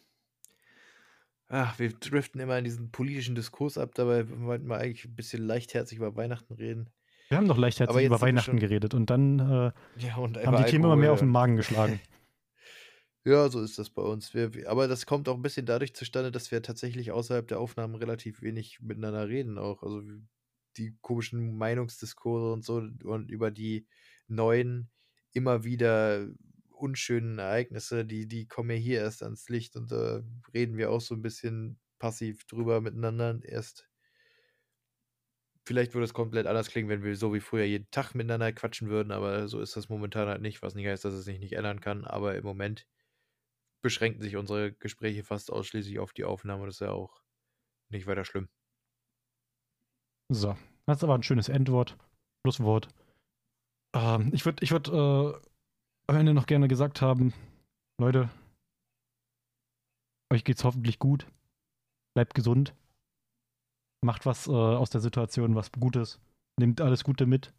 Ach, 1.49 1.79
wir 1.79 1.93
driften 1.93 2.41
immer 2.41 2.57
in 2.57 2.65
diesen 2.65 2.91
politischen 2.91 3.35
Diskurs 3.35 3.77
ab, 3.77 3.95
dabei 3.95 4.27
wollten 4.29 4.67
wir 4.67 4.77
eigentlich 4.77 5.05
ein 5.05 5.15
bisschen 5.15 5.43
leichtherzig 5.43 5.97
über 5.97 6.15
Weihnachten 6.15 6.53
reden. 6.53 6.89
Wir 7.29 7.37
haben 7.37 7.47
doch 7.47 7.57
leichtherzig 7.57 8.05
über 8.05 8.21
Weihnachten 8.21 8.59
geredet 8.59 8.93
und 8.93 9.09
dann 9.09 9.39
äh, 9.39 9.71
Ja, 10.05 10.17
und 10.17 10.37
haben 10.37 10.57
die 10.57 10.69
Themen 10.69 10.85
immer 10.85 10.95
mehr 10.95 11.13
auf 11.13 11.19
den 11.19 11.29
Magen 11.29 11.55
geschlagen. 11.55 11.99
Ja, 13.25 13.49
so 13.49 13.59
ist 13.61 13.77
das 13.77 13.89
bei 13.89 14.03
uns. 14.03 14.33
Wir, 14.33 14.49
aber 14.67 14.87
das 14.87 15.05
kommt 15.05 15.27
auch 15.27 15.35
ein 15.35 15.41
bisschen 15.41 15.65
dadurch 15.65 15.93
zustande, 15.93 16.31
dass 16.31 16.49
wir 16.49 16.61
tatsächlich 16.61 17.11
außerhalb 17.11 17.45
der 17.45 17.59
Aufnahmen 17.59 17.95
relativ 17.95 18.41
wenig 18.41 18.79
miteinander 18.79 19.27
reden 19.27 19.57
auch. 19.57 19.83
Also 19.83 20.01
die 20.77 20.95
komischen 21.01 21.57
Meinungsdiskurse 21.57 22.53
und 22.53 22.63
so 22.63 22.75
und 23.03 23.29
über 23.29 23.51
die 23.51 23.85
neuen, 24.29 24.89
immer 25.33 25.65
wieder 25.65 26.25
unschönen 26.77 27.39
Ereignisse, 27.39 28.05
die, 28.05 28.27
die 28.27 28.47
kommen 28.47 28.69
ja 28.71 28.75
hier 28.75 28.99
erst 29.01 29.23
ans 29.23 29.49
Licht 29.49 29.75
und 29.75 29.91
da 29.91 30.23
reden 30.53 30.77
wir 30.77 30.91
auch 30.91 31.01
so 31.01 31.15
ein 31.15 31.21
bisschen 31.21 31.79
passiv 31.99 32.45
drüber 32.45 32.81
miteinander 32.81 33.39
erst. 33.43 33.89
Vielleicht 35.65 35.93
würde 35.93 36.05
es 36.05 36.13
komplett 36.13 36.47
anders 36.47 36.69
klingen, 36.69 36.87
wenn 36.89 37.03
wir 37.03 37.15
so 37.17 37.33
wie 37.33 37.41
früher 37.41 37.65
jeden 37.65 37.91
Tag 37.91 38.15
miteinander 38.15 38.53
quatschen 38.53 38.89
würden, 38.89 39.11
aber 39.11 39.49
so 39.49 39.59
ist 39.59 39.75
das 39.75 39.89
momentan 39.89 40.29
halt 40.29 40.41
nicht, 40.41 40.61
was 40.61 40.75
nicht 40.75 40.87
heißt, 40.87 41.03
dass 41.03 41.13
es 41.13 41.25
sich 41.25 41.39
nicht 41.39 41.53
ändern 41.53 41.81
kann. 41.81 42.05
Aber 42.05 42.35
im 42.35 42.45
Moment 42.45 42.87
beschränken 43.81 44.21
sich 44.21 44.37
unsere 44.37 44.71
Gespräche 44.73 45.23
fast 45.23 45.51
ausschließlich 45.51 45.99
auf 45.99 46.13
die 46.13 46.23
Aufnahme. 46.23 46.65
Das 46.65 46.75
ist 46.75 46.81
ja 46.81 46.91
auch 46.91 47.21
nicht 47.89 48.07
weiter 48.07 48.25
schlimm. 48.25 48.49
So, 50.29 50.57
das 50.85 50.97
ist 50.97 51.03
aber 51.03 51.15
ein 51.15 51.23
schönes 51.23 51.49
Endwort, 51.49 51.97
Schlusswort. 52.45 52.89
Ähm, 53.93 54.31
ich 54.33 54.45
würde 54.45 54.63
ich 54.63 54.71
würd, 54.71 54.87
äh, 54.89 55.39
am 56.07 56.15
Ende 56.15 56.33
noch 56.33 56.45
gerne 56.45 56.67
gesagt 56.67 57.01
haben, 57.01 57.33
Leute, 57.99 58.29
euch 60.31 60.43
geht's 60.43 60.63
hoffentlich 60.63 60.99
gut. 60.99 61.27
Bleibt 62.13 62.33
gesund. 62.33 62.73
Macht 64.01 64.25
was 64.25 64.47
äh, 64.47 64.51
aus 64.51 64.89
der 64.89 65.01
Situation, 65.01 65.55
was 65.55 65.71
Gutes. 65.71 66.19
Nehmt 66.57 66.81
alles 66.81 67.03
Gute 67.03 67.25
mit. 67.25 67.53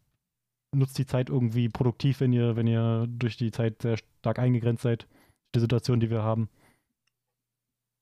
Nutzt 0.75 0.99
die 0.99 1.07
Zeit 1.07 1.31
irgendwie 1.31 1.69
produktiv, 1.69 2.21
wenn 2.21 2.33
ihr, 2.33 2.57
wenn 2.57 2.67
ihr 2.67 3.07
durch 3.09 3.37
die 3.37 3.51
Zeit 3.51 3.83
sehr 3.83 3.97
stark 3.97 4.39
eingegrenzt 4.39 4.83
seid. 4.83 5.07
Die 5.55 5.61
Situation, 5.61 6.01
die 6.01 6.11
wir 6.11 6.23
haben. 6.23 6.49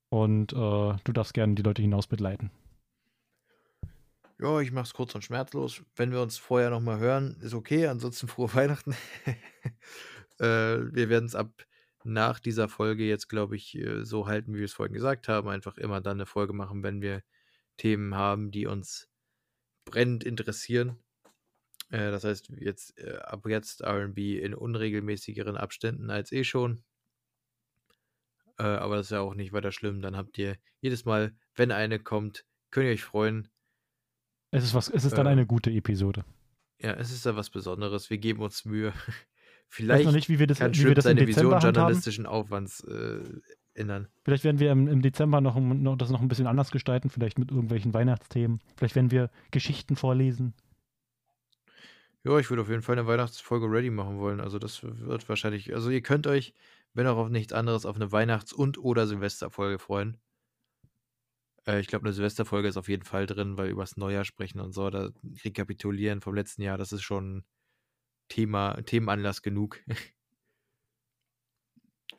Und 0.09 0.53
äh, 0.53 0.55
du 0.55 1.11
darfst 1.13 1.33
gerne 1.33 1.55
die 1.55 1.61
Leute 1.61 1.81
hinaus 1.81 2.07
begleiten. 2.07 2.51
Ja, 4.39 4.59
ich 4.59 4.71
mach's 4.71 4.93
kurz 4.93 5.15
und 5.15 5.23
schmerzlos. 5.23 5.81
Wenn 5.95 6.11
wir 6.11 6.21
uns 6.21 6.37
vorher 6.37 6.69
nochmal 6.69 6.99
hören, 6.99 7.37
ist 7.41 7.53
okay. 7.53 7.87
Ansonsten 7.87 8.27
frohe 8.27 8.53
Weihnachten. 8.53 8.95
äh, 10.39 10.79
wir 10.93 11.09
werden 11.09 11.25
es 11.25 11.35
ab 11.35 11.65
nach 12.03 12.39
dieser 12.39 12.69
Folge 12.69 13.03
jetzt, 13.03 13.27
glaube 13.27 13.55
ich, 13.55 13.75
äh, 13.77 14.05
so 14.05 14.27
halten, 14.27 14.53
wie 14.53 14.59
wir 14.59 14.65
es 14.65 14.73
vorhin 14.73 14.93
gesagt 14.93 15.27
haben. 15.27 15.49
Einfach 15.49 15.77
immer 15.77 16.01
dann 16.01 16.17
eine 16.17 16.25
Folge 16.25 16.53
machen, 16.53 16.83
wenn 16.83 17.01
wir 17.01 17.23
Themen 17.77 18.15
haben, 18.15 18.51
die 18.51 18.65
uns 18.65 19.09
brennend 19.85 20.23
interessieren. 20.23 20.97
Äh, 21.89 22.11
das 22.11 22.23
heißt, 22.23 22.49
jetzt 22.59 22.97
äh, 22.99 23.17
ab 23.17 23.45
jetzt 23.47 23.83
RB 23.83 24.17
in 24.17 24.53
unregelmäßigeren 24.53 25.57
Abständen 25.57 26.09
als 26.09 26.31
eh 26.31 26.43
schon. 26.43 26.83
Äh, 28.57 28.63
aber 28.63 28.95
das 28.97 29.07
ist 29.07 29.11
ja 29.11 29.21
auch 29.21 29.35
nicht 29.35 29.53
weiter 29.53 29.71
schlimm. 29.71 30.01
Dann 30.01 30.17
habt 30.17 30.37
ihr 30.37 30.57
jedes 30.81 31.05
Mal, 31.05 31.35
wenn 31.55 31.71
eine 31.71 31.99
kommt, 31.99 32.45
könnt 32.71 32.87
ihr 32.87 32.93
euch 32.93 33.03
freuen. 33.03 33.49
Es 34.51 34.63
ist, 34.63 34.73
was, 34.73 34.89
es 34.89 35.05
ist 35.05 35.17
dann 35.17 35.27
Äh, 35.27 35.31
eine 35.31 35.45
gute 35.45 35.71
Episode. 35.71 36.25
Ja, 36.79 36.93
es 36.93 37.11
ist 37.11 37.25
ja 37.25 37.35
was 37.35 37.49
Besonderes. 37.49 38.09
Wir 38.09 38.17
geben 38.17 38.41
uns 38.41 38.65
Mühe. 38.65 38.93
Vielleicht 39.69 40.05
noch 40.05 40.13
nicht, 40.13 40.29
wie 40.29 40.39
wir 40.39 40.47
das, 40.47 40.59
kann 40.59 40.73
wie 40.73 40.85
wir 40.85 40.95
das 40.95 41.05
im 41.05 41.09
seine 41.09 41.27
Vision 41.27 41.45
Dezember 41.45 41.55
handhaben. 41.55 41.75
journalistischen 41.75 42.25
Aufwands 42.25 42.83
äh, 42.85 43.19
ändern. 43.73 44.07
Vielleicht 44.23 44.43
werden 44.43 44.59
wir 44.59 44.71
im, 44.71 44.87
im 44.87 45.01
Dezember 45.01 45.41
noch, 45.41 45.59
noch 45.59 45.97
das 45.97 46.09
noch 46.09 46.21
ein 46.21 46.27
bisschen 46.27 46.47
anders 46.47 46.71
gestalten, 46.71 47.09
vielleicht 47.09 47.37
mit 47.37 47.51
irgendwelchen 47.51 47.93
Weihnachtsthemen. 47.93 48.59
Vielleicht 48.75 48.95
werden 48.95 49.11
wir 49.11 49.29
Geschichten 49.51 49.95
vorlesen. 49.95 50.53
Ja, 52.23 52.37
ich 52.39 52.49
würde 52.49 52.63
auf 52.63 52.69
jeden 52.69 52.81
Fall 52.81 52.97
eine 52.97 53.07
Weihnachtsfolge 53.07 53.67
ready 53.67 53.89
machen 53.89 54.19
wollen. 54.19 54.41
Also 54.41 54.59
das 54.59 54.83
wird 54.83 55.29
wahrscheinlich, 55.29 55.73
also 55.73 55.89
ihr 55.89 56.01
könnt 56.01 56.27
euch, 56.27 56.53
wenn 56.93 57.07
auch 57.07 57.17
auf 57.17 57.29
nichts 57.29 57.53
anderes, 57.53 57.85
auf 57.85 57.95
eine 57.95 58.11
Weihnachts- 58.11 58.53
und 58.53 58.77
oder 58.77 59.07
Silvesterfolge 59.07 59.79
freuen. 59.79 60.17
Äh, 61.65 61.79
ich 61.79 61.87
glaube, 61.87 62.05
eine 62.05 62.13
Silvesterfolge 62.13 62.67
ist 62.67 62.77
auf 62.77 62.89
jeden 62.89 63.03
Fall 63.03 63.27
drin, 63.27 63.57
weil 63.57 63.69
übers 63.69 63.97
Neujahr 63.97 64.25
sprechen 64.25 64.59
und 64.59 64.73
so, 64.73 64.89
da 64.89 65.11
rekapitulieren 65.45 66.21
vom 66.21 66.33
letzten 66.33 66.63
Jahr, 66.63 66.77
das 66.77 66.91
ist 66.91 67.03
schon 67.03 67.43
Thema, 68.29 68.81
Themenanlass 68.83 69.41
genug. 69.41 69.79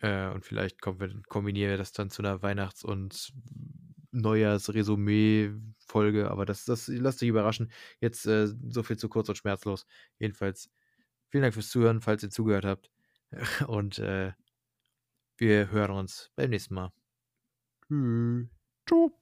äh, 0.01 0.29
und 0.29 0.45
vielleicht 0.45 0.85
wir, 0.85 1.23
kombinieren 1.29 1.71
wir 1.71 1.79
das 1.79 1.93
dann 1.93 2.11
zu 2.11 2.23
einer 2.23 2.43
Weihnachts- 2.43 2.85
und 2.85 3.33
Neujahrsresümee-Folge, 4.13 6.31
aber 6.31 6.47
das, 6.47 6.65
das 6.65 6.89
lasst 6.89 7.23
euch 7.23 7.29
überraschen. 7.29 7.71
Jetzt 8.01 8.27
äh, 8.27 8.49
so 8.69 8.83
viel 8.83 8.97
zu 8.97 9.09
kurz 9.09 9.29
und 9.29 9.37
schmerzlos. 9.37 9.87
Jedenfalls 10.19 10.71
vielen 11.29 11.43
Dank 11.43 11.55
fürs 11.55 11.71
Zuhören, 11.71 12.01
falls 12.01 12.23
ihr 12.23 12.31
zugehört 12.31 12.65
habt. 12.65 12.91
Und 13.69 13.99
äh, 13.99 14.33
wir 15.37 15.71
hören 15.71 15.93
uns 15.93 16.31
beim 16.35 16.51
nächsten 16.51 16.75
Mal. 16.75 16.93
Tschüss. 18.87 19.18